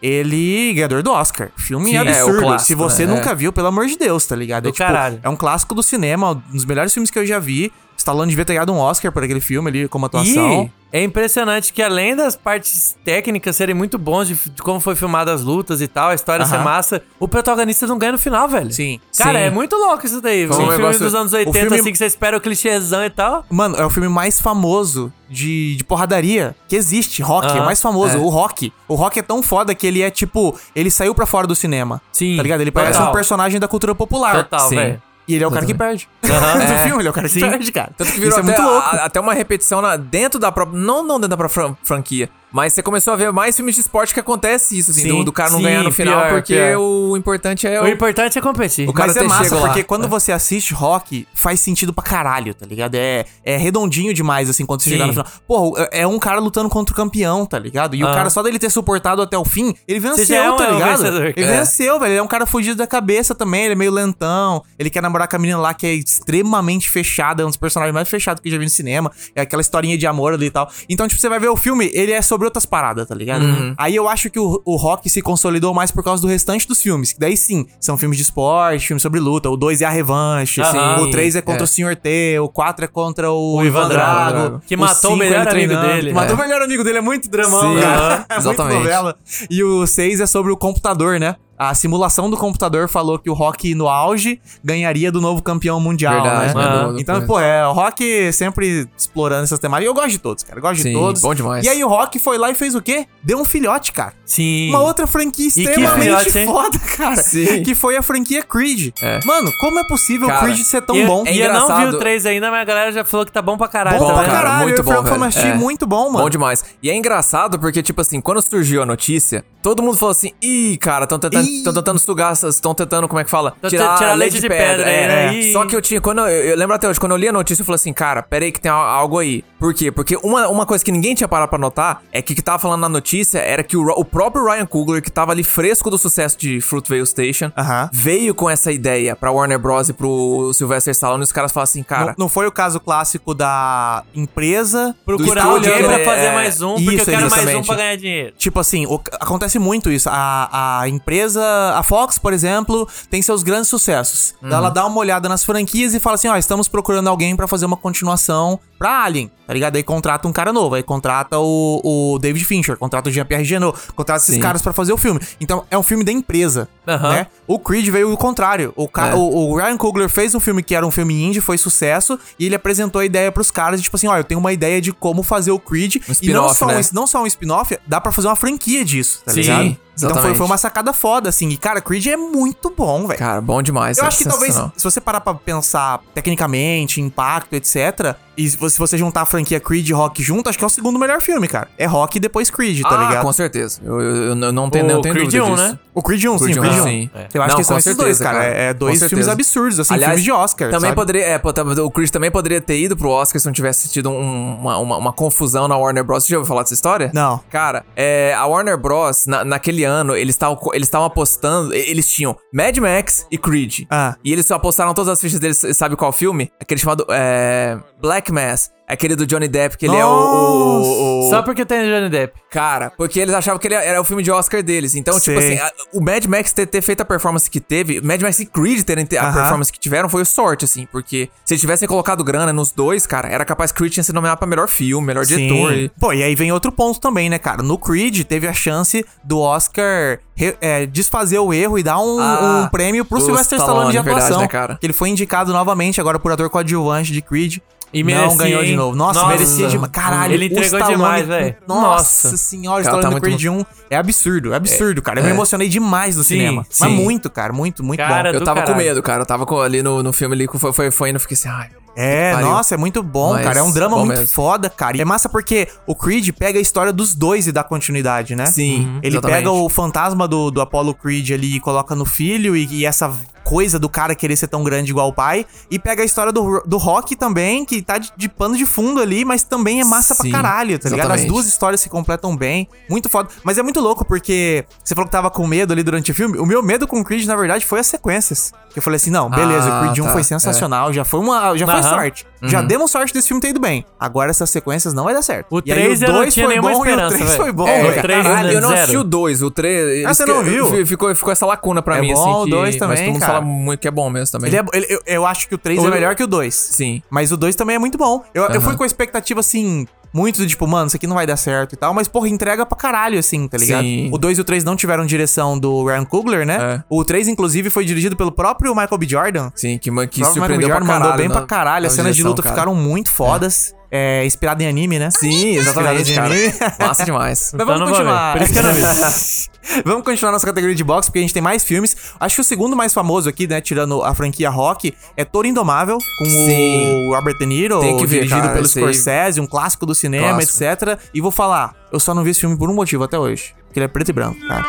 ele 0.00 0.72
ganhador 0.72 1.02
do 1.02 1.10
Oscar. 1.12 1.50
Filme 1.56 1.90
Sim, 1.90 1.96
é, 1.96 2.00
absurdo. 2.00 2.38
o 2.38 2.40
clássico, 2.42 2.66
Se 2.66 2.74
você 2.74 3.04
né? 3.06 3.14
nunca 3.14 3.34
viu, 3.34 3.52
pelo 3.52 3.66
amor 3.66 3.86
de 3.86 3.98
Deus, 3.98 4.24
tá 4.24 4.34
ligado? 4.34 4.62
Do 4.62 4.68
é, 4.70 4.72
tipo, 4.72 4.84
é 5.22 5.28
um 5.28 5.36
clássico 5.36 5.74
do 5.74 5.82
cinema, 5.82 6.30
um 6.30 6.52
dos 6.56 6.64
melhores 6.64 6.94
filmes 6.94 7.10
que 7.10 7.18
eu 7.18 7.26
já 7.26 7.38
vi. 7.38 7.70
Stallone 7.96 8.30
devia 8.30 8.44
ter 8.44 8.54
ganhado 8.54 8.72
um 8.72 8.78
Oscar 8.78 9.10
por 9.12 9.22
aquele 9.24 9.40
filme 9.40 9.68
ali, 9.70 9.88
como 9.88 10.06
atuação. 10.06 10.70
E 10.92 10.98
é 10.98 11.02
impressionante 11.02 11.72
que 11.72 11.82
além 11.82 12.14
das 12.14 12.36
partes 12.36 12.94
técnicas 13.04 13.56
serem 13.56 13.74
muito 13.74 13.96
bons 13.98 14.28
de, 14.28 14.34
de 14.34 14.62
como 14.62 14.78
foi 14.78 14.94
filmada 14.94 15.32
as 15.32 15.42
lutas 15.42 15.80
e 15.80 15.88
tal, 15.88 16.10
a 16.10 16.14
história 16.14 16.44
ser 16.46 16.56
Aham. 16.56 16.64
massa, 16.64 17.02
o 17.18 17.26
protagonista 17.26 17.86
não 17.86 17.96
ganha 17.98 18.12
no 18.12 18.18
final, 18.18 18.46
velho. 18.48 18.70
Sim. 18.72 19.00
Cara, 19.18 19.38
Sim. 19.38 19.44
é 19.46 19.50
muito 19.50 19.74
louco 19.74 20.04
isso 20.06 20.20
daí. 20.20 20.46
Foi 20.46 20.56
um 20.56 20.58
Um 20.60 20.62
filme 20.66 20.76
negócio- 20.78 21.00
dos 21.00 21.14
anos 21.14 21.32
o 21.32 21.36
80, 21.36 21.58
filme- 21.60 21.80
assim, 21.80 21.92
que 21.92 21.98
você 21.98 22.06
espera 22.06 22.36
o 22.36 22.40
clichêzão 22.40 23.04
e 23.04 23.10
tal. 23.10 23.44
Mano, 23.50 23.76
é 23.76 23.84
o 23.84 23.90
filme 23.90 24.08
mais 24.08 24.40
famoso 24.40 25.12
de, 25.28 25.74
de 25.76 25.82
porradaria 25.84 26.54
que 26.68 26.76
existe. 26.76 27.22
Rock, 27.22 27.48
é 27.56 27.60
o 27.60 27.64
mais 27.64 27.80
famoso. 27.80 28.16
é. 28.16 28.20
O 28.20 28.28
Rock. 28.28 28.72
O 28.86 28.94
Rock 28.94 29.18
é 29.18 29.22
tão 29.22 29.42
foda 29.42 29.74
que 29.74 29.86
ele 29.86 30.02
é 30.02 30.10
tipo. 30.10 30.56
Ele 30.76 30.90
saiu 30.90 31.14
pra 31.14 31.26
fora 31.26 31.46
do 31.46 31.54
cinema. 31.56 32.00
Sim, 32.12 32.36
Tá 32.36 32.42
ligado? 32.42 32.60
Ele 32.60 32.70
parece 32.70 32.98
total. 32.98 33.10
um 33.10 33.14
personagem 33.14 33.58
da 33.58 33.66
cultura 33.66 33.94
popular. 33.94 34.44
Total, 34.44 34.68
velho. 34.68 35.02
E 35.26 35.34
ele 35.34 35.44
é 35.44 35.46
o 35.46 35.50
cara 35.50 35.64
que 35.64 35.74
perde. 35.74 36.08
Do 36.22 36.28
É. 36.32 36.78
filme, 36.84 37.00
ele 37.00 37.08
é 37.08 37.10
o 37.10 37.14
cara 37.14 37.26
que 37.28 37.34
Sim. 37.34 37.40
perde, 37.40 37.72
cara. 37.72 37.90
Tanto 37.96 38.12
que 38.12 38.18
virou 38.20 38.38
Isso 38.38 38.38
é 38.38 38.42
até, 38.52 38.60
muito 38.60 38.70
louco. 38.72 38.86
a- 38.96 39.04
até 39.04 39.20
uma 39.20 39.32
repetição 39.34 39.80
na- 39.80 39.96
dentro 39.96 40.38
da 40.38 40.52
própria. 40.52 40.78
Não, 40.78 41.02
não 41.02 41.16
dentro 41.16 41.28
da 41.30 41.36
própria 41.36 41.62
fran- 41.68 41.76
franquia. 41.82 42.28
Mas 42.54 42.72
você 42.72 42.82
começou 42.84 43.12
a 43.12 43.16
ver 43.16 43.32
mais 43.32 43.56
filmes 43.56 43.74
de 43.74 43.80
esporte 43.80 44.14
que 44.14 44.20
acontece 44.20 44.78
isso, 44.78 44.92
assim, 44.92 45.02
Sim, 45.02 45.08
do, 45.08 45.24
do 45.24 45.32
cara 45.32 45.50
não 45.50 45.56
sim, 45.58 45.64
ganhar 45.64 45.82
no 45.82 45.90
final, 45.90 46.20
pior, 46.20 46.30
porque 46.30 46.54
pior. 46.54 46.78
o 46.78 47.16
importante 47.16 47.66
é 47.66 47.80
O 47.80 47.88
importante 47.88 48.38
é 48.38 48.40
competir. 48.40 48.88
O 48.88 48.92
cara 48.92 49.08
Mas 49.08 49.16
é 49.16 49.22
massa, 49.24 49.56
porque 49.56 49.82
quando 49.82 50.06
você 50.06 50.30
assiste 50.30 50.72
rock, 50.72 51.26
faz 51.34 51.58
sentido 51.58 51.92
pra 51.92 52.04
caralho, 52.04 52.54
tá 52.54 52.64
ligado? 52.64 52.94
É, 52.94 53.24
é 53.44 53.56
redondinho 53.56 54.14
demais, 54.14 54.48
assim, 54.48 54.64
quando 54.64 54.82
você 54.82 54.90
Sim. 54.90 54.94
chegar 54.94 55.06
no 55.08 55.12
final. 55.14 55.26
Porra, 55.48 55.88
é 55.90 56.02
é 56.02 56.06
um 56.06 56.18
cara 56.18 56.38
lutando 56.38 56.68
contra 56.68 56.92
o 56.92 56.96
campeão, 56.96 57.44
tá 57.44 57.58
ligado? 57.58 57.96
E 57.96 58.04
o 58.04 58.06
Ah. 58.06 58.14
cara, 58.14 58.30
só 58.30 58.40
dele 58.40 58.58
ter 58.58 58.70
suportado 58.70 59.20
até 59.20 59.36
o 59.36 59.44
fim, 59.44 59.74
ele 59.88 59.98
venceu, 59.98 60.36
é 60.36 60.52
um- 60.52 60.56
tá 60.56 60.64
é 60.64 60.70
um 60.70 60.74
ligado? 60.74 60.98
vencedor. 60.98 61.32
ele 61.36 61.46
É. 61.46 61.58
venceu, 61.58 61.98
velho. 61.98 62.12
Ele 62.12 62.18
é 62.18 62.22
um 62.22 62.28
cara 62.28 62.46
fugido 62.46 62.76
da 62.76 62.86
cabeça 62.86 63.34
também, 63.34 63.64
ele 63.64 63.72
é 63.72 63.76
meio 63.76 63.90
lentão. 63.90 64.62
Ele 64.78 64.90
quer 64.90 65.02
namorar 65.02 65.26
com 65.26 65.34
a 65.34 65.38
menina 65.40 65.58
lá 65.58 65.74
que 65.74 65.86
é 65.86 65.92
extremamente 65.94 66.88
fechada, 66.88 67.42
é 67.42 67.46
um 67.46 67.48
dos 67.48 67.56
personagens 67.56 67.92
mais 67.94 68.08
fechados 68.08 68.40
que 68.40 68.48
eu 68.48 68.52
já 68.52 68.58
vi 68.58 68.64
no 68.64 68.70
cinema. 68.70 69.10
É 69.34 69.40
aquela 69.40 69.60
historinha 69.60 69.98
de 69.98 70.06
amor 70.06 70.34
ali 70.34 70.46
e 70.46 70.50
tal. 70.50 70.70
Então, 70.88 71.08
tipo, 71.08 71.20
você 71.20 71.28
vai 71.28 71.40
ver 71.40 71.48
o 71.48 71.56
filme, 71.56 71.90
ele 71.92 72.12
é 72.12 72.22
sobre 72.22 72.43
outras 72.44 72.66
paradas, 72.66 73.06
tá 73.06 73.14
ligado? 73.14 73.44
Uhum. 73.44 73.74
Aí 73.76 73.94
eu 73.96 74.08
acho 74.08 74.30
que 74.30 74.38
o, 74.38 74.60
o 74.64 74.76
rock 74.76 75.08
se 75.08 75.20
consolidou 75.22 75.72
mais 75.74 75.90
por 75.90 76.02
causa 76.02 76.22
do 76.22 76.28
restante 76.28 76.66
dos 76.66 76.82
filmes. 76.82 77.12
Que 77.12 77.20
daí 77.20 77.36
sim, 77.36 77.66
são 77.80 77.96
filmes 77.96 78.16
de 78.18 78.22
esporte, 78.24 78.86
filmes 78.86 79.02
sobre 79.02 79.20
luta. 79.20 79.48
O 79.50 79.56
2 79.56 79.82
é 79.82 79.84
a 79.84 79.90
revanche, 79.90 80.60
Aham. 80.60 81.02
o 81.02 81.10
3 81.10 81.36
é 81.36 81.42
contra 81.42 81.62
É. 81.62 81.64
o 81.64 81.66
Sr. 81.66 81.96
T, 81.96 82.38
o 82.40 82.48
4 82.48 82.84
é 82.84 82.88
contra 82.88 83.30
o, 83.30 83.56
O 83.56 83.64
Ivan 83.64 83.88
Drago, 83.88 84.30
Drago. 84.38 84.62
que 84.66 84.76
matou 84.76 85.10
o 85.12 85.14
cinco 85.14 85.16
melhor 85.16 85.48
amigo 85.48 85.74
dele. 85.76 86.08
que 86.08 86.14
Matou 86.14 86.32
É. 86.36 86.38
o 86.38 86.38
melhor 86.42 86.62
amigo 86.62 86.84
dele, 86.84 86.98
é 86.98 87.00
muito 87.00 87.28
dramão, 87.28 87.74
Sim, 87.74 87.80
cara. 87.80 88.26
É 88.30 88.40
muito 88.40 88.64
novela. 88.64 89.16
E 89.50 89.62
o 89.62 89.86
6 89.86 90.20
é 90.20 90.26
sobre 90.26 90.52
o 90.52 90.56
computador, 90.56 91.18
né? 91.20 91.36
A 91.58 91.74
simulação 91.74 92.28
do 92.28 92.36
computador 92.36 92.88
falou 92.88 93.18
que 93.18 93.30
o 93.30 93.34
Rock 93.34 93.74
no 93.74 93.88
auge 93.88 94.40
ganharia 94.62 95.12
do 95.12 95.20
novo 95.20 95.42
campeão 95.42 95.78
mundial, 95.78 96.22
Verdade, 96.22 96.54
né? 96.54 96.60
né? 96.62 96.66
Ah. 96.66 96.94
Então, 96.98 97.26
pô, 97.26 97.38
é, 97.38 97.66
o 97.66 97.72
Rock 97.72 98.32
sempre 98.32 98.88
explorando 98.96 99.44
essas 99.44 99.58
temáticas. 99.58 99.86
E 99.86 99.88
eu 99.88 99.94
gosto 99.94 100.10
de 100.10 100.18
todos, 100.18 100.42
cara. 100.42 100.58
Eu 100.58 100.62
gosto 100.62 100.76
de 100.76 100.82
Sim, 100.82 100.92
todos. 100.92 101.20
bom 101.22 101.34
demais. 101.34 101.64
E 101.64 101.68
aí 101.68 101.84
o 101.84 101.88
Rock 101.88 102.18
foi 102.18 102.38
lá 102.38 102.50
e 102.50 102.54
fez 102.54 102.74
o 102.74 102.82
quê? 102.82 103.06
Deu 103.22 103.38
um 103.38 103.44
filhote, 103.44 103.92
cara. 103.92 104.12
Sim. 104.24 104.70
Uma 104.70 104.80
outra 104.80 105.06
franquia 105.06 105.46
extremamente 105.46 106.30
filhote, 106.30 106.46
foda, 106.46 106.78
cara. 106.78 107.22
Sim. 107.22 107.62
Que 107.62 107.74
foi 107.74 107.96
a 107.96 108.02
franquia 108.02 108.42
Creed. 108.42 108.92
É. 109.00 109.20
Mano, 109.24 109.52
como 109.60 109.78
é 109.78 109.84
possível 109.84 110.26
Cara, 110.28 110.40
o 110.40 110.44
Creed 110.44 110.58
ser 110.64 110.82
tão 110.82 110.96
e, 110.96 111.06
bom? 111.06 111.24
E 111.26 111.40
eu 111.40 111.52
não 111.52 111.66
vi 111.66 111.72
engraçado. 111.72 111.94
o 111.94 111.98
3 111.98 112.26
ainda, 112.26 112.50
mas 112.50 112.60
a 112.60 112.64
galera 112.64 112.92
já 112.92 113.04
falou 113.04 113.24
que 113.24 113.32
tá 113.32 113.42
bom 113.42 113.56
pra 113.56 113.68
caralho. 113.68 113.98
Bom 113.98 114.04
Bom, 114.08 114.14
pra 114.14 114.24
cara, 114.24 114.38
caralho. 114.38 114.64
muito 114.64 114.78
eu 114.78 114.84
bom, 114.84 115.02
velho. 115.02 115.24
É. 115.38 115.54
muito 115.54 115.86
bom, 115.86 116.10
mano. 116.10 116.24
Bom 116.24 116.30
demais. 116.30 116.64
E 116.82 116.90
é 116.90 116.94
engraçado 116.94 117.58
porque, 117.58 117.82
tipo 117.82 118.00
assim, 118.00 118.20
quando 118.20 118.42
surgiu 118.42 118.82
a 118.82 118.86
notícia, 118.86 119.44
todo 119.62 119.82
mundo 119.82 119.96
falou 119.96 120.12
assim: 120.12 120.32
ih, 120.42 120.76
cara, 120.76 121.04
estão 121.04 121.18
tentando, 121.18 121.43
Ih. 121.44 121.62
tão 121.62 121.72
tentando 121.72 121.98
sugar, 121.98 122.32
estão 122.32 122.74
tentando, 122.74 123.08
como 123.08 123.20
é 123.20 123.24
que 123.24 123.30
fala? 123.30 123.52
Tentando 123.60 123.96
tirar 123.98 124.14
leite 124.14 124.40
de 124.40 124.48
pedra, 124.48 124.88
é. 124.88 125.08
né? 125.32 125.48
É. 125.48 125.52
Só 125.52 125.64
que 125.66 125.74
eu 125.76 125.82
tinha, 125.82 126.00
quando 126.00 126.20
eu, 126.20 126.26
eu 126.28 126.56
lembro 126.56 126.74
até 126.74 126.88
hoje, 126.88 126.98
quando 127.00 127.12
eu 127.12 127.18
li 127.18 127.28
a 127.28 127.32
notícia, 127.32 127.62
eu 127.62 127.66
falei 127.66 127.76
assim, 127.76 127.92
cara, 127.92 128.22
pera 128.22 128.44
aí 128.44 128.52
que 128.52 128.60
tem 128.60 128.70
al- 128.70 128.80
algo 128.84 129.18
aí. 129.18 129.44
Por 129.58 129.72
quê? 129.72 129.90
Porque 129.90 130.16
uma, 130.22 130.48
uma 130.48 130.66
coisa 130.66 130.84
que 130.84 130.92
ninguém 130.92 131.14
tinha 131.14 131.26
parado 131.28 131.48
pra 131.48 131.58
notar 131.58 132.02
é 132.12 132.20
que 132.20 132.32
o 132.32 132.36
que 132.36 132.42
tava 132.42 132.58
falando 132.58 132.80
na 132.82 132.88
notícia 132.88 133.38
era 133.38 133.62
que 133.62 133.76
o, 133.76 133.86
o 133.88 134.04
próprio 134.04 134.44
Ryan 134.44 134.66
Coogler, 134.66 135.02
que 135.02 135.10
tava 135.10 135.32
ali 135.32 135.42
fresco 135.42 135.88
do 135.90 135.96
sucesso 135.96 136.36
de 136.38 136.60
Fruitvale 136.60 137.06
Station, 137.06 137.50
Aham. 137.56 137.88
veio 137.92 138.34
com 138.34 138.48
essa 138.50 138.70
ideia 138.70 139.16
pra 139.16 139.30
Warner 139.30 139.58
Bros. 139.58 139.88
e 139.88 139.92
pro 139.92 140.52
Sylvester 140.52 140.92
Stallone, 140.92 141.22
e 141.22 141.24
os 141.24 141.32
caras 141.32 141.50
falaram 141.52 141.64
assim, 141.64 141.82
cara. 141.82 142.06
Não, 142.08 142.24
não 142.24 142.28
foi 142.28 142.46
o 142.46 142.52
caso 142.52 142.78
clássico 142.80 143.32
da 143.34 144.02
empresa 144.14 144.94
Procurar 145.04 145.44
alguém 145.44 145.82
pra 145.82 145.98
é, 146.00 146.04
fazer 146.04 146.30
mais 146.32 146.60
um, 146.60 146.74
porque 146.74 146.96
isso, 146.96 147.10
eu 147.10 147.14
quero 147.16 147.20
mais 147.22 147.32
um 147.32 147.36
exatamente. 147.36 147.66
pra 147.66 147.76
ganhar 147.76 147.96
dinheiro. 147.96 148.34
Tipo 148.36 148.60
assim, 148.60 148.86
o- 148.86 149.00
acontece 149.20 149.58
muito 149.58 149.90
isso. 149.90 150.08
A, 150.10 150.80
a 150.80 150.88
empresa, 150.88 151.33
a 151.36 151.82
Fox, 151.82 152.18
por 152.18 152.32
exemplo, 152.32 152.88
tem 153.10 153.20
seus 153.22 153.42
grandes 153.42 153.68
sucessos. 153.68 154.34
Uhum. 154.42 154.50
Ela 154.52 154.70
dá 154.70 154.86
uma 154.86 154.98
olhada 154.98 155.28
nas 155.28 155.44
franquias 155.44 155.94
e 155.94 156.00
fala 156.00 156.14
assim: 156.14 156.28
ó, 156.28 156.36
estamos 156.36 156.68
procurando 156.68 157.08
alguém 157.08 157.34
pra 157.36 157.46
fazer 157.46 157.66
uma 157.66 157.76
continuação 157.76 158.58
pra 158.78 159.04
Alien, 159.04 159.30
tá 159.46 159.54
ligado? 159.54 159.76
Aí 159.76 159.82
contrata 159.82 160.26
um 160.28 160.32
cara 160.32 160.52
novo, 160.52 160.74
aí 160.74 160.82
contrata 160.82 161.38
o, 161.38 161.80
o 162.14 162.18
David 162.18 162.44
Fincher, 162.44 162.76
contrata 162.76 163.08
o 163.08 163.12
Jean-Pierre 163.12 163.44
Genot, 163.44 163.78
contrata 163.94 164.22
esses 164.22 164.34
Sim. 164.34 164.40
caras 164.40 164.60
pra 164.60 164.72
fazer 164.72 164.92
o 164.92 164.96
filme. 164.98 165.20
Então 165.40 165.64
é 165.70 165.78
um 165.78 165.82
filme 165.82 166.04
da 166.04 166.12
empresa, 166.12 166.68
Aham. 166.86 167.08
né? 167.12 167.26
O 167.46 167.58
Creed 167.58 167.88
veio 167.88 168.12
o 168.12 168.16
contrário. 168.16 168.72
O, 168.76 168.86
ca- 168.88 169.08
É. 169.10 169.14
o, 169.14 169.20
o 169.20 169.56
Ryan 169.56 169.76
Coogler 169.76 170.08
fez 170.08 170.34
um 170.34 170.40
filme 170.40 170.62
que 170.62 170.74
era 170.74 170.86
um 170.86 170.90
filme 170.90 171.14
indie, 171.22 171.40
foi 171.40 171.56
sucesso, 171.56 172.18
e 172.38 172.46
ele 172.46 172.54
apresentou 172.56 173.00
a 173.00 173.04
ideia 173.04 173.30
pros 173.32 173.50
caras, 173.50 173.80
tipo 173.80 173.96
assim, 173.96 174.08
ó, 174.08 174.16
eu 174.18 174.24
tenho 174.24 174.40
uma 174.40 174.52
ideia 174.52 174.80
de 174.80 174.92
como 174.92 175.22
fazer 175.22 175.52
o 175.52 175.58
Creed. 175.58 175.96
e 176.20 176.32
não 176.32 176.52
só, 176.52 176.66
né? 176.66 176.78
um, 176.78 176.82
não 176.92 177.06
só 177.06 177.22
um 177.22 177.26
spin-off, 177.26 177.78
dá 177.86 178.00
pra 178.00 178.12
fazer 178.12 178.28
uma 178.28 178.36
franquia 178.36 178.84
disso, 178.84 179.22
tá 179.24 179.32
Sim, 179.32 179.40
ligado? 179.40 179.76
Então 179.96 180.08
foi, 180.08 180.16
exatamente. 180.16 180.36
foi 180.38 180.46
uma 180.46 180.58
sacada 180.58 180.92
foda, 180.92 181.28
assim. 181.28 181.48
E, 181.50 181.56
cara, 181.56 181.80
Creed 181.80 182.06
é 182.06 182.16
muito 182.16 182.72
bom, 182.76 183.06
velho. 183.06 183.18
Cara, 183.18 183.40
bom 183.40 183.62
demais. 183.62 183.98
Eu 183.98 184.04
é 184.04 184.06
acho 184.08 184.18
que 184.18 184.24
talvez, 184.28 184.54
se 184.76 184.82
você 184.84 185.00
parar 185.00 185.20
pra 185.20 185.34
pensar 185.34 186.00
tecnicamente, 186.12 187.00
impacto, 187.00 187.54
etc., 187.54 188.16
e 188.36 188.50
se 188.50 188.56
você, 188.56 188.98
juntar 188.98 189.22
a 189.22 189.26
franquia 189.26 189.60
Creed 189.60 189.88
e 189.88 189.92
Rock 189.92 190.20
junto, 190.20 190.48
acho 190.50 190.58
que 190.58 190.64
é 190.64 190.66
o 190.66 190.70
segundo 190.70 190.98
melhor 190.98 191.20
filme, 191.20 191.46
cara. 191.46 191.68
É 191.78 191.86
Rock 191.86 192.16
e 192.16 192.20
depois 192.20 192.50
Creed, 192.50 192.82
tá 192.82 192.88
ah, 192.90 193.08
ligado? 193.08 193.22
com 193.22 193.32
certeza. 193.32 193.80
Eu, 193.84 194.00
eu- 194.00 194.16
eu 194.30 194.34
não 194.52 194.68
tenho, 194.68 194.84
O 194.86 194.88
não 194.88 195.00
tenho 195.00 195.14
Creed 195.14 195.26
dúvida 195.30 195.44
1, 195.44 195.54
disso. 195.54 195.68
né? 195.68 195.78
O 195.94 196.02
Creed 196.02 196.24
1, 196.24 196.38
sim, 196.38 196.44
Creed 196.46 196.56
o 196.56 196.60
Creed 196.60 196.74
1, 196.74 196.80
1. 196.80 196.82
sim. 196.82 197.10
Eu 197.32 197.42
acho 197.42 197.50
Não, 197.52 197.56
que 197.58 197.64
são 197.64 197.74
com 197.74 197.78
esses 197.78 197.84
certeza, 197.84 197.96
dois, 198.04 198.18
cara. 198.18 198.38
cara. 198.40 198.50
É 198.50 198.72
Com 198.72 198.78
dois 198.80 198.98
certeza. 198.98 199.08
filmes 199.10 199.28
absurdos, 199.28 199.78
assim, 199.78 199.94
Aliás, 199.94 200.10
filmes 200.14 200.24
de 200.24 200.32
Oscar, 200.32 200.68
Também 200.68 200.88
sabe? 200.90 200.96
poderia, 200.96 201.24
é, 201.26 201.40
o 201.80 201.90
Chris 201.92 202.10
também 202.10 202.28
poderia 202.28 202.60
ter 202.60 202.76
ido 202.76 202.96
pro 202.96 203.08
Oscar 203.08 203.38
se 203.40 203.46
não 203.46 203.52
tivesse 203.52 203.88
tido 203.88 204.10
um- 204.10 204.56
uma, 204.58 204.78
uma, 204.78 204.96
uma 204.96 205.12
confusão 205.12 205.68
na 205.68 205.76
Warner 205.76 206.02
Bros. 206.02 206.24
Você 206.24 206.30
já 206.32 206.38
ouviu 206.38 206.48
falar 206.48 206.62
dessa 206.62 206.74
história? 206.74 207.12
Não. 207.14 207.38
Cara, 207.48 207.86
é, 207.94 208.34
a 208.36 208.44
Warner 208.46 208.76
Bros, 208.76 209.26
na- 209.26 209.44
naquele 209.44 209.83
ano, 209.84 210.16
eles 210.16 210.34
estavam 210.34 210.58
eles 210.72 210.92
apostando, 211.06 211.74
eles 211.74 212.08
tinham 212.12 212.36
Mad 212.52 212.76
Max 212.78 213.26
e 213.30 213.38
Creed. 213.38 213.86
Ah. 213.90 214.16
E 214.24 214.32
eles 214.32 214.46
só 214.46 214.54
apostaram 214.54 214.94
todas 214.94 215.08
as 215.08 215.20
fichas 215.20 215.38
deles, 215.38 215.62
sabe 215.74 215.96
qual 215.96 216.12
filme? 216.12 216.50
Aquele 216.60 216.80
chamado 216.80 217.06
é, 217.10 217.78
Black 218.00 218.32
Mass. 218.32 218.72
Aquele 218.86 219.16
do 219.16 219.26
Johnny 219.26 219.48
Depp, 219.48 219.78
que 219.78 219.86
ele 219.86 219.96
é 219.96 220.04
o- 220.04 220.08
o, 220.08 221.26
o- 221.26 221.30
Só 221.30 221.42
porque 221.42 221.64
tem 221.64 221.80
Johnny 221.90 222.10
Depp. 222.10 222.38
Cara, 222.50 222.90
porque 222.90 223.18
eles 223.18 223.34
achavam 223.34 223.58
que 223.58 223.66
ele 223.66 223.74
era 223.74 223.98
o 223.98 224.04
filme 224.04 224.22
de 224.22 224.30
Oscar 224.30 224.62
deles. 224.62 224.94
Então, 224.94 225.18
tipo 225.18 225.40
Sei. 225.40 225.54
assim, 225.54 225.58
a- 225.62 225.72
o 225.94 226.02
Mad 226.02 226.24
Max 226.26 226.52
ter, 226.52 226.66
ter 226.66 226.82
feito 226.82 227.00
a 227.00 227.04
performance 227.04 227.48
que 227.50 227.60
teve, 227.60 228.02
Mad 228.02 228.20
Max 228.20 228.38
e 228.40 228.46
Creed 228.46 228.82
terem 228.84 229.06
te- 229.06 229.16
a 229.16 229.22
Aham. 229.24 229.32
performance 229.32 229.72
que 229.72 229.80
tiveram, 229.80 230.06
foi 230.08 230.22
sorte, 230.26 230.66
assim. 230.66 230.86
Porque 230.92 231.30
se 231.46 231.54
eles 231.54 231.60
tivessem 231.62 231.88
colocado 231.88 232.22
grana 232.22 232.52
nos 232.52 232.72
dois, 232.72 233.06
cara, 233.06 233.26
era 233.28 233.42
capaz 233.44 233.72
Creed 233.72 233.90
tinha 233.92 234.04
sido 234.04 234.16
nomeado 234.16 234.36
pra 234.36 234.46
melhor 234.46 234.68
filme, 234.68 235.06
melhor 235.06 235.24
diretor. 235.24 235.72
Sim. 235.72 235.78
E... 235.84 235.88
Pô, 235.98 236.12
e 236.12 236.22
aí 236.22 236.34
vem 236.34 236.52
outro 236.52 236.70
ponto 236.70 237.00
também, 237.00 237.30
né, 237.30 237.38
cara? 237.38 237.62
No 237.62 237.78
Creed 237.78 238.24
teve 238.24 238.46
a 238.46 238.52
chance 238.52 239.04
do 239.24 239.40
Oscar 239.40 240.18
re- 240.36 240.56
é, 240.60 240.84
desfazer 240.84 241.38
o 241.38 241.54
erro 241.54 241.78
e 241.78 241.82
dar 241.82 241.98
um, 241.98 242.20
Ah, 242.20 242.64
um 242.66 242.68
prêmio 242.68 243.02
pro 243.04 243.18
Sylvester 243.18 243.58
Stallone 243.58 243.92
de 243.92 243.96
Stallone, 243.96 244.04
verdade, 244.04 244.24
atuação. 244.26 244.42
né, 244.42 244.46
cara? 244.48 244.76
Que 244.78 244.84
ele 244.86 244.92
foi 244.92 245.08
indicado 245.08 245.54
novamente 245.54 246.00
agora 246.02 246.18
por 246.18 246.30
ator 246.30 246.50
coadjuvante 246.50 247.10
de 247.12 247.22
Creed. 247.22 247.58
E 247.94 248.02
não 248.02 248.06
merecia, 248.12 248.36
ganhou 248.38 248.64
de 248.64 248.70
hein? 248.70 248.76
novo. 248.76 248.96
Nossa, 248.96 249.20
Nossa. 249.20 249.32
merecia 249.32 249.68
demais. 249.68 249.92
Caralho, 249.92 250.34
Ele 250.34 250.46
entregou 250.46 250.78
Stallone- 250.78 250.96
demais, 250.96 251.26
velho. 251.26 251.56
Nossa, 251.66 252.28
Nossa. 252.28 252.36
senhora, 252.36 252.78
o 252.78 252.80
Stallone 252.82 253.02
tá 253.02 253.08
do 253.08 253.12
muito 253.12 253.22
Creed 253.24 253.44
1 253.46 253.64
é 253.90 253.96
absurdo, 253.96 254.52
é 254.52 254.56
absurdo, 254.56 255.00
cara. 255.00 255.20
Eu 255.20 255.24
me 255.24 255.30
emocionei 255.30 255.68
demais 255.68 256.16
no 256.16 256.24
Sim, 256.24 256.34
cinema. 256.36 256.66
sim. 256.68 256.84
Mas 256.84 256.92
muito, 256.92 257.30
cara, 257.30 257.52
muito, 257.52 257.82
muito 257.84 257.98
Cara, 258.00 258.32
bom. 258.32 258.38
Eu 258.38 258.44
tava 258.44 258.60
com 258.62 258.66
caralho. 258.66 258.84
medo, 258.86 259.02
cara. 259.02 259.22
Eu 259.22 259.26
tava 259.26 259.46
com- 259.46 259.60
ali 259.60 259.82
no, 259.82 260.02
no 260.02 260.12
filme 260.12 260.34
ali, 260.34 260.46
foi, 260.58 260.72
foi, 260.72 260.90
foi 260.90 261.10
indo, 261.10 261.20
fiquei 261.20 261.34
assim, 261.36 261.48
ai, 261.48 261.68
É, 261.96 262.36
nossa, 262.36 262.74
é 262.74 262.78
muito 262.78 263.02
bom, 263.02 263.34
Mas 263.34 263.44
cara. 263.44 263.60
É 263.60 263.62
um 263.62 263.72
drama 263.72 263.96
muito 263.98 264.08
mesmo. 264.18 264.28
foda, 264.34 264.68
cara. 264.68 264.96
E 264.96 265.00
é 265.00 265.04
massa 265.04 265.28
porque 265.28 265.68
o 265.86 265.94
Creed 265.94 266.30
pega 266.32 266.58
a 266.58 266.62
história 266.62 266.92
dos 266.92 267.14
dois 267.14 267.46
e 267.46 267.52
dá 267.52 267.62
continuidade, 267.62 268.34
né? 268.34 268.46
Sim, 268.46 268.98
Ele 269.02 269.16
exatamente. 269.16 269.38
pega 269.38 269.50
o 269.50 269.68
fantasma 269.68 270.26
do, 270.26 270.50
do 270.50 270.60
Apollo 270.60 270.94
Creed 270.94 271.30
ali 271.30 271.56
e 271.56 271.60
coloca 271.60 271.94
no 271.94 272.04
filho 272.04 272.56
e, 272.56 272.66
e 272.66 272.86
essa 272.86 273.12
coisa 273.44 273.78
do 273.78 273.90
cara 273.90 274.14
querer 274.14 274.36
ser 274.36 274.48
tão 274.48 274.64
grande 274.64 274.90
igual 274.90 275.08
o 275.08 275.12
pai. 275.12 275.44
E 275.70 275.78
pega 275.78 276.02
a 276.02 276.04
história 276.04 276.32
do, 276.32 276.62
do 276.66 276.78
Rock 276.78 277.14
também, 277.14 277.64
que 277.64 277.82
tá 277.82 277.98
de, 277.98 278.10
de 278.16 278.28
pano 278.28 278.56
de 278.56 278.64
fundo 278.64 279.00
ali, 279.00 279.22
mas 279.24 279.42
também 279.42 279.80
é 279.80 279.84
massa 279.84 280.14
Sim, 280.14 280.30
pra 280.30 280.42
caralho, 280.42 280.78
tá 280.78 280.88
ligado? 280.88 281.10
As 281.10 281.20
exatamente. 281.20 281.28
duas 281.28 281.46
histórias 281.46 281.80
se 281.80 281.90
completam 281.90 282.34
bem. 282.34 282.66
Muito 282.88 283.08
foda. 283.08 283.28
Mas 283.44 283.58
é 283.58 283.62
muito 283.62 283.80
louco 283.80 284.04
porque 284.04 284.64
você 284.82 284.94
falou 284.94 285.06
que 285.06 285.12
tava 285.12 285.30
com 285.30 285.46
medo 285.46 285.72
ali 285.74 285.82
durante 285.82 286.10
o 286.10 286.14
filme. 286.14 286.38
O 286.38 286.46
meu 286.46 286.62
medo 286.62 286.88
com 286.88 286.98
o 287.00 287.04
Creed, 287.04 287.26
na 287.26 287.36
verdade, 287.36 287.66
foi 287.66 287.80
as 287.80 287.86
sequências. 287.86 288.50
Que 288.72 288.78
eu 288.78 288.82
falei 288.82 288.96
assim: 288.96 289.10
não, 289.10 289.28
beleza, 289.28 289.68
Ah, 289.70 289.78
o 289.78 289.82
Creed 289.82 289.98
1 289.98 290.04
tá, 290.04 290.12
foi 290.12 290.24
sensacional, 290.24 290.92
já 290.92 291.04
foi 291.04 291.20
uma. 291.20 291.56
Já 291.56 291.66
foi 291.66 291.82
Sorte. 291.90 292.26
Já 292.42 292.60
Uhum. 292.60 292.66
demos 292.66 292.90
sorte 292.90 293.12
desse 293.14 293.28
filme 293.28 293.40
ter 293.40 293.48
ido 293.48 293.60
bem. 293.60 293.84
Agora 293.98 294.30
essas 294.30 294.50
sequências 294.50 294.92
não 294.92 295.04
vai 295.04 295.14
dar 295.14 295.22
certo. 295.22 295.46
O 295.50 295.62
E 295.64 295.72
aí 295.72 295.78
3 295.84 296.02
eu 296.02 296.08
não 296.08 296.14
dois 296.16 296.34
tinha 296.34 296.46
foi 296.46 296.54
nenhuma 296.54 296.72
bom 296.72 296.86
e 296.86 296.92
o 296.92 296.96
3 297.08 297.12
velho. 297.24 297.30
foi 297.36 297.52
bom, 297.52 297.68
É, 297.68 297.82
o 297.98 298.02
três 298.02 298.22
Caralho, 298.22 298.50
eu 298.52 298.60
não 298.60 298.68
zero. 298.68 298.80
assisti 298.82 298.96
o 298.98 299.04
2. 299.04 299.42
O 299.42 299.50
3. 299.50 300.04
Ah, 300.04 300.12
você 300.14 300.26
não 300.26 300.42
viu? 300.42 300.86
Ficou, 300.86 301.14
ficou 301.14 301.32
essa 301.32 301.46
lacuna 301.46 301.80
pra 301.82 301.98
É 301.98 302.00
mim, 302.00 302.12
bom 302.12 302.20
assim. 302.20 302.30
o 302.40 302.44
que- 302.44 302.50
dois 302.50 302.64
Mas 302.74 302.76
também, 302.76 302.96
todo 302.98 303.06
mundo 303.12 303.20
cara. 303.20 303.32
fala 303.34 303.44
muito 303.44 303.80
que 303.80 303.88
é 303.88 303.90
bom 303.90 304.10
mesmo 304.10 304.32
também. 304.32 304.48
Ele 304.50 304.56
é- 304.58 304.64
ele- 304.74 304.86
eu, 304.90 305.00
eu 305.06 305.26
acho 305.26 305.48
que 305.48 305.54
o 305.54 305.58
3 305.58 305.82
O- 305.82 305.86
é 305.88 305.90
melhor 305.90 306.14
que 306.14 306.22
o 306.22 306.26
2. 306.26 306.54
Sim. 306.54 307.02
Mas 307.10 307.32
o 307.32 307.36
2 307.36 307.54
também 307.54 307.76
é 307.76 307.78
muito 307.78 307.96
bom. 307.96 308.22
Eu, 308.34 308.42
eu 308.44 308.50
Aham. 308.50 308.60
fui 308.60 308.76
com 308.76 308.82
a 308.82 308.86
expectativa, 308.86 309.40
assim, 309.40 309.86
muito 310.14 310.38
do 310.38 310.46
tipo, 310.46 310.66
mano, 310.66 310.86
isso 310.86 310.96
aqui 310.96 311.06
não 311.06 311.16
vai 311.16 311.26
dar 311.26 311.36
certo 311.36 311.72
e 311.72 311.76
tal. 311.76 311.92
Mas, 311.92 312.06
porra, 312.08 312.28
entrega 312.28 312.64
pra 312.64 312.78
caralho, 312.78 313.18
assim, 313.18 313.46
tá 313.48 313.58
ligado? 313.58 313.82
Sim. 313.82 314.08
O 314.12 314.16
2 314.18 314.38
e 314.38 314.40
o 314.40 314.44
3 314.44 314.62
não 314.64 314.76
tiveram 314.76 315.04
direção 315.04 315.58
do 315.58 315.84
Ryan 315.84 316.04
Coogler, 316.04 316.46
né? 316.46 316.56
É. 316.78 316.84
O 316.88 317.04
3, 317.04 317.26
inclusive, 317.28 317.68
foi 317.68 317.84
dirigido 317.84 318.16
pelo 318.16 318.30
próprio 318.32 318.74
Michael 318.74 318.96
B. 318.98 319.06
Jordan. 319.08 319.50
Sim, 319.54 319.76
que, 319.78 319.90
que 319.90 319.90
O 319.90 319.94
próprio 319.94 320.20
Michael 320.20 320.32
B. 320.32 320.38
surpreendeu 320.40 320.68
pra 320.68 320.76
Jordan 320.78 320.86
caralho. 320.86 321.02
mandou 321.04 321.16
bem 321.18 321.28
na- 321.28 321.34
pra 321.34 321.46
caralho. 321.46 321.86
As 321.86 321.92
cenas 321.92 322.12
de 322.12 322.22
direção, 322.22 322.30
luta 322.30 322.42
cara. 322.42 322.54
ficaram 322.54 322.74
muito 322.74 323.10
fodas. 323.10 323.74
É, 323.96 324.24
inspirado 324.26 324.60
em 324.60 324.66
anime, 324.66 324.98
né? 324.98 325.08
Sim, 325.12 325.56
exatamente, 325.56 326.12
cara. 326.14 326.34
em 326.34 326.46
anime. 326.46 326.54
Massa 326.80 327.04
demais. 327.04 327.52
Mas 327.56 327.66
vamos 327.66 327.80
ver. 327.84 327.90
continuar. 327.96 328.32
Por 328.32 328.42
isso 328.42 328.52
que 328.52 328.58
eu 328.58 328.62
não 328.64 328.72
vi. 328.74 329.53
vamos 329.84 330.04
continuar 330.04 330.32
nossa 330.32 330.46
categoria 330.46 330.74
de 330.74 330.84
boxe, 330.84 331.08
porque 331.08 331.18
a 331.18 331.22
gente 331.22 331.34
tem 331.34 331.42
mais 331.42 331.64
filmes. 331.64 331.96
Acho 332.18 332.36
que 332.36 332.40
o 332.40 332.44
segundo 332.44 332.76
mais 332.76 332.92
famoso 332.92 333.28
aqui, 333.28 333.46
né, 333.46 333.60
tirando 333.60 334.02
a 334.02 334.14
franquia 334.14 334.50
Rock, 334.50 334.94
é 335.16 335.24
Toro 335.24 335.46
Indomável, 335.46 335.98
com 336.18 336.24
Sim. 336.24 337.08
o 337.08 337.14
Robert 337.14 337.38
De 337.38 337.46
Niro, 337.46 337.80
Tem 337.80 337.96
que 337.96 338.06
ver, 338.06 338.16
dirigido 338.16 338.40
cara, 338.40 338.54
pelo 338.54 338.66
Scorsese, 338.66 339.40
um 339.40 339.46
clássico 339.46 339.86
do 339.86 339.94
cinema, 339.94 340.38
Clássico. 340.38 340.64
etc. 340.64 340.98
E 341.12 341.20
vou 341.20 341.30
falar, 341.30 341.74
eu 341.92 342.00
só 342.00 342.14
não 342.14 342.22
vi 342.24 342.30
esse 342.30 342.40
filme 342.40 342.56
por 342.56 342.68
um 342.70 342.74
motivo 342.74 343.04
até 343.04 343.18
hoje. 343.18 343.54
Que 343.74 343.80
ele 343.80 343.84
é 343.86 343.88
preto 343.88 344.08
e 344.08 344.12
branco, 344.12 344.38
cara. 344.46 344.64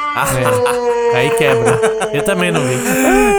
É. 1.14 1.18
Aí 1.18 1.30
quebra. 1.38 1.80
Eu 2.12 2.24
também 2.24 2.52
não 2.52 2.60
vi. 2.60 2.76